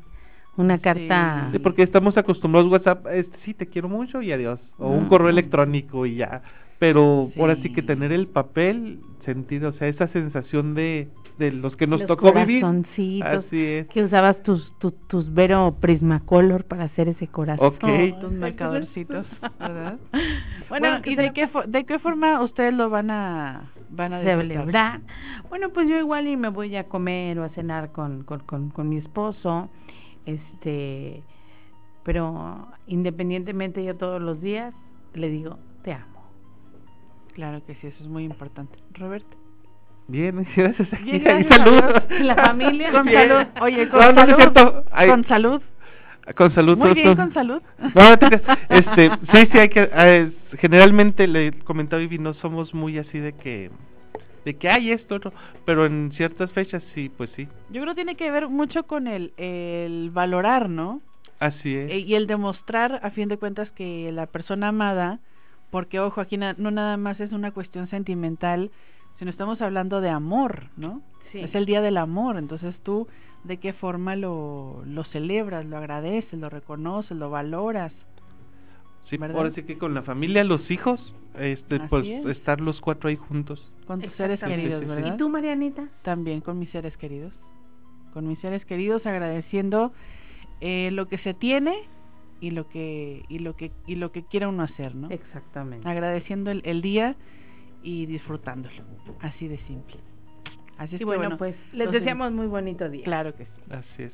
Una 0.57 0.79
carta. 0.79 1.51
Sí, 1.53 1.61
porque 1.61 1.85
estamos 1.85 2.17
acostumbrados 2.17 2.71
WhatsApp, 2.71 3.07
este, 3.13 3.39
sí, 3.45 3.55
te 3.55 3.67
quiero 3.67 3.89
mucho 3.89 4.21
y 4.21 4.33
adiós. 4.33 4.59
O 4.79 4.89
un 4.89 5.09
correo 5.09 5.29
electrónico 5.29 6.05
y 6.05 6.17
ya. 6.17 6.43
Pero 6.81 7.31
ahora 7.39 7.57
sí 7.63 7.73
que 7.73 7.83
tener 7.83 8.11
el 8.11 8.27
papel, 8.27 8.99
sentido, 9.29 9.69
o 9.69 9.73
sea, 9.73 9.89
esa 9.89 10.09
sensación 10.09 10.75
de, 10.75 11.09
de 11.39 11.53
los 11.53 11.77
que 11.77 11.87
nos 11.87 12.05
tocó 12.07 12.33
vivir. 12.33 12.65
Así 12.65 13.21
es. 13.23 13.87
Que 13.89 14.05
usabas 14.05 14.43
tus, 14.43 14.73
tus, 14.79 14.95
tus 15.09 15.35
Vero 15.35 15.77
Prismacolor 15.81 16.65
para 16.65 16.85
hacer 16.85 17.09
ese 17.09 17.27
corazón. 17.27 17.67
Ok. 17.67 18.21
Tus 18.23 18.33
marcadorcitos, 18.33 19.27
¿verdad? 19.61 19.99
bueno, 20.71 21.01
¿y 21.05 21.15
de 21.15 21.33
qué, 21.35 21.47
de 21.67 21.85
qué 21.85 21.99
forma 21.99 22.43
ustedes 22.43 22.73
lo 22.73 22.89
van 22.89 23.11
a, 23.11 23.71
van 23.91 24.15
a 24.15 24.23
celebrar? 24.23 25.03
Bueno, 25.51 25.69
pues 25.71 25.87
yo 25.89 25.99
igual 25.99 26.27
y 26.27 26.39
me 26.39 26.49
voy 26.49 26.75
a 26.77 26.85
comer 26.85 27.39
o 27.39 27.45
a 27.45 27.51
cenar 27.51 27.93
con, 27.93 28.25
con, 28.25 28.41
con, 28.41 28.71
con 28.71 28.89
mi 28.89 28.97
esposo. 28.97 29.69
Este, 30.25 31.23
pero 32.03 32.69
independientemente 32.87 33.85
yo 33.85 33.95
todos 33.97 34.23
los 34.23 34.41
días 34.41 34.73
le 35.13 35.29
digo, 35.29 35.59
te 35.83 35.93
amo. 35.93 36.18
Claro 37.39 37.65
que 37.65 37.77
sí, 37.77 37.87
eso 37.87 38.03
es 38.03 38.09
muy 38.09 38.25
importante. 38.25 38.77
Roberto. 38.95 39.37
Bien, 40.09 40.45
gracias. 40.57 41.05
Bien, 41.05 41.23
gracias 41.23 41.57
salud. 41.57 41.85
La 42.23 42.35
familia. 42.35 42.91
Con 42.91 43.09
salud. 43.09 43.47
Oye, 43.61 43.89
con 43.89 44.01
salud. 44.17 44.37
con 45.09 45.25
salud. 45.29 45.63
Con 46.35 46.53
salud. 46.53 46.77
Muy 46.77 46.95
bien, 46.95 47.15
con 47.15 47.33
salud. 47.33 47.63
este, 48.71 49.11
sí, 49.33 49.49
sí, 49.53 49.59
hay 49.59 49.69
que. 49.69 50.33
generalmente 50.59 51.29
le 51.29 51.53
comentaba 51.61 52.01
Vivi, 52.01 52.19
no 52.19 52.35
somos 52.35 52.75
muy 52.75 52.99
así 52.99 53.21
de 53.21 53.33
que. 53.35 53.71
De 54.45 54.55
que 54.55 54.69
hay 54.69 54.91
esto, 54.91 55.21
¿no? 55.21 55.33
pero 55.65 55.87
en 55.87 56.11
ciertas 56.17 56.51
fechas 56.51 56.83
sí, 56.93 57.09
pues 57.09 57.31
sí. 57.37 57.47
Yo 57.71 57.83
creo 57.83 57.95
que 57.95 58.03
tiene 58.03 58.17
que 58.17 58.33
ver 58.33 58.49
mucho 58.49 58.83
con 58.83 59.07
el, 59.07 59.33
el 59.37 60.11
valorar, 60.11 60.69
¿no? 60.69 61.03
Así 61.39 61.73
es. 61.73 62.05
Y 62.05 62.17
el 62.17 62.27
demostrar, 62.27 62.99
a 63.05 63.11
fin 63.13 63.29
de 63.29 63.37
cuentas, 63.37 63.71
que 63.71 64.11
la 64.11 64.27
persona 64.27 64.69
amada, 64.69 65.21
porque 65.71 66.01
ojo, 66.01 66.21
aquí 66.21 66.37
no 66.37 66.71
nada 66.71 66.97
más 66.97 67.21
es 67.21 67.33
una 67.33 67.51
cuestión 67.53 67.89
sentimental, 67.89 68.71
sino 69.19 69.31
estamos 69.31 69.61
hablando 69.61 70.01
de 70.01 70.11
amor, 70.11 70.69
¿no? 70.77 71.03
Sí. 71.33 71.41
Es 71.41 71.55
el 71.55 71.67
día 71.67 71.81
del 71.83 71.99
amor, 71.99 72.37
entonces 72.39 72.75
tú 72.83 73.07
de 73.45 73.59
qué 73.59 73.73
forma 73.73 74.17
lo, 74.17 74.83
lo 74.87 75.05
celebras, 75.05 75.65
lo 75.67 75.77
agradeces, 75.77 76.39
lo 76.39 76.49
reconoces, 76.49 77.17
lo 77.17 77.31
valoras. 77.31 77.93
Sí, 79.09 79.17
¿verdad? 79.17 79.37
ahora 79.37 79.51
sí 79.55 79.63
que 79.63 79.79
con 79.79 79.95
la 79.95 80.03
familia, 80.03 80.45
los 80.45 80.71
hijos, 80.71 81.01
este, 81.39 81.81
pues 81.89 82.07
estar 82.27 82.61
los 82.61 82.81
cuatro 82.81 83.09
ahí 83.09 83.17
juntos. 83.17 83.61
Con 83.87 84.01
tus 84.01 84.13
seres 84.15 84.41
queridos, 84.41 84.87
¿verdad? 84.87 85.15
¿Y 85.15 85.17
tú, 85.17 85.29
Marianita? 85.29 85.89
También 86.03 86.41
con 86.41 86.59
mis 86.59 86.71
seres 86.71 86.97
queridos. 86.99 87.33
Con 88.13 88.27
mis 88.29 88.39
seres 88.41 88.65
queridos 88.67 89.05
agradeciendo 89.07 89.93
eh, 90.61 90.91
lo 90.93 91.09
que 91.09 91.19
se 91.19 91.33
tiene 91.35 91.75
y 92.41 92.51
lo 92.51 92.69
que 92.69 93.25
y 93.29 93.39
lo 93.39 93.57
que 93.57 93.73
y 93.87 93.97
lo 93.97 94.13
que 94.13 94.23
quiera 94.25 94.49
uno 94.49 94.63
hacer, 94.63 94.95
¿no? 94.95 95.11
Exactamente. 95.11 95.89
Agradeciendo 95.89 96.51
el, 96.51 96.63
el 96.65 96.83
día 96.83 97.17
y 97.83 98.07
disfrutándolo. 98.07 98.83
Así 99.21 99.49
de 99.49 99.59
simple. 99.67 99.97
Así 100.79 100.95
es 100.95 100.99
que 101.01 101.05
bueno, 101.05 101.37
pues 101.37 101.57
les 101.73 101.91
deseamos 101.91 102.33
muy 102.33 102.47
bonito 102.47 102.89
día. 102.89 103.05
Claro 103.05 103.35
que 103.35 103.45
sí. 103.45 103.63
Así 103.71 104.03
es. 104.05 104.13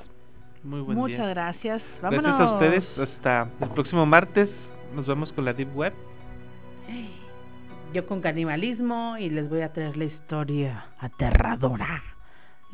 Muy 0.62 0.80
buen 0.80 0.96
Muchas 0.96 1.28
gracias. 1.28 1.82
Vámonos. 2.00 2.24
Gracias 2.24 2.48
a 2.48 2.54
ustedes. 2.54 2.98
Hasta 2.98 3.50
el 3.60 3.68
próximo 3.70 4.06
martes. 4.06 4.48
Nos 4.94 5.06
vemos 5.06 5.30
con 5.32 5.44
la 5.44 5.52
Deep 5.52 5.76
Web. 5.76 5.92
Yo 7.92 8.06
con 8.06 8.20
canibalismo 8.22 9.16
y 9.18 9.30
les 9.30 9.48
voy 9.48 9.60
a 9.60 9.72
traer 9.72 9.96
la 9.96 10.04
historia 10.04 10.86
aterradora. 10.98 12.02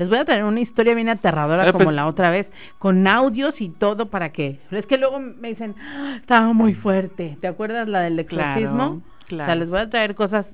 Les 0.01 0.09
voy 0.09 0.16
a 0.16 0.24
traer 0.24 0.44
una 0.44 0.60
historia 0.60 0.94
bien 0.94 1.10
aterradora 1.10 1.64
ah, 1.68 1.72
como 1.72 1.85
pues 1.85 1.94
la 1.94 2.06
otra 2.06 2.31
vez, 2.31 2.47
con 2.78 3.06
audios 3.06 3.60
y 3.60 3.68
todo 3.68 4.09
para 4.09 4.32
que. 4.32 4.59
Es 4.70 4.86
que 4.86 4.97
luego 4.97 5.20
me 5.20 5.48
dicen, 5.48 5.74
ah, 5.78 6.16
estaba 6.18 6.55
muy 6.55 6.72
fuerte. 6.72 7.36
¿Te 7.43 7.47
acuerdas 7.47 7.86
la 7.86 8.01
del 8.01 8.18
exorcismo? 8.18 9.02
Claro, 9.27 9.44
O 9.44 9.47
sea, 9.47 9.55
les 9.56 9.68
voy 9.68 9.78
a 9.81 9.90
traer 9.90 10.14
cosas 10.14 10.47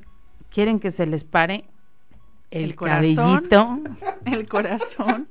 quieren 0.52 0.80
que 0.80 0.90
se 0.90 1.06
les 1.06 1.22
pare 1.22 1.62
el, 2.50 2.74
cabellito. 2.74 3.78
El 4.26 4.48
corazón. 4.48 5.28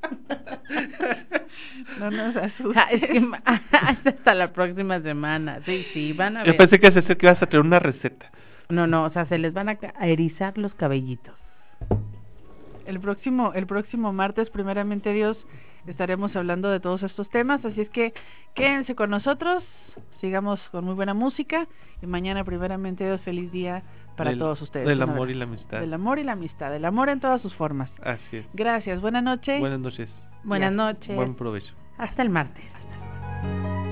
no 2.00 2.10
nos 2.10 2.38
asustes. 2.38 2.78
Ah, 2.78 2.88
es 2.92 3.02
que 3.02 3.22
hasta 4.08 4.34
la 4.34 4.54
próxima 4.54 5.02
semana. 5.02 5.60
Sí, 5.66 5.86
sí, 5.94 6.14
van 6.14 6.38
a 6.38 6.44
ver. 6.44 6.54
Yo 6.54 6.58
pensé 6.58 6.80
que 6.80 6.88
ibas 7.22 7.44
a 7.44 7.48
traer 7.48 7.66
una 7.66 7.80
receta. 7.80 8.32
No, 8.70 8.88
no, 8.88 9.04
o 9.04 9.10
sea, 9.10 9.26
se 9.26 9.38
les 9.38 9.52
van 9.54 9.68
a 9.68 10.08
erizar 10.08 10.58
los 10.58 10.74
cabellitos. 10.76 11.36
El 12.86 13.00
próximo, 13.00 13.54
el 13.54 13.66
próximo 13.68 14.14
martes, 14.14 14.50
primeramente 14.50 15.12
Dios, 15.14 15.38
estaremos 15.88 16.36
hablando 16.36 16.70
de 16.70 16.80
todos 16.80 17.04
estos 17.04 17.30
temas, 17.30 17.64
así 17.66 17.82
es 17.82 17.90
que 17.90 18.14
quédense 18.54 18.96
con 18.96 19.10
nosotros, 19.10 19.64
sigamos 20.22 20.60
con 20.72 20.86
muy 20.86 20.94
buena 20.94 21.14
música 21.14 21.68
y 22.02 22.06
mañana, 22.08 22.44
primeramente 22.44 23.06
Dios, 23.06 23.22
feliz 23.22 23.52
día 23.52 23.84
para 24.16 24.38
todos 24.38 24.62
ustedes. 24.62 24.88
Del 24.88 25.02
amor 25.02 25.30
y 25.30 25.34
la 25.34 25.46
amistad. 25.46 25.80
Del 25.80 25.94
amor 25.94 26.20
y 26.20 26.24
la 26.24 26.34
amistad, 26.34 26.72
del 26.72 26.86
amor 26.86 27.10
en 27.10 27.20
todas 27.20 27.42
sus 27.42 27.54
formas. 27.56 27.90
Así 28.02 28.38
es. 28.38 28.46
Gracias, 28.54 29.02
buenas 29.02 29.24
noches. 29.24 29.60
Buenas 29.60 29.80
noches. 29.80 30.10
Buenas 30.44 30.72
noches. 30.72 31.16
Buen 31.16 31.36
provecho. 31.36 31.74
Hasta 31.98 32.22
el 32.22 32.30
martes. 32.30 32.64
Hasta 32.74 33.48
el 33.48 33.62
martes. 33.62 33.85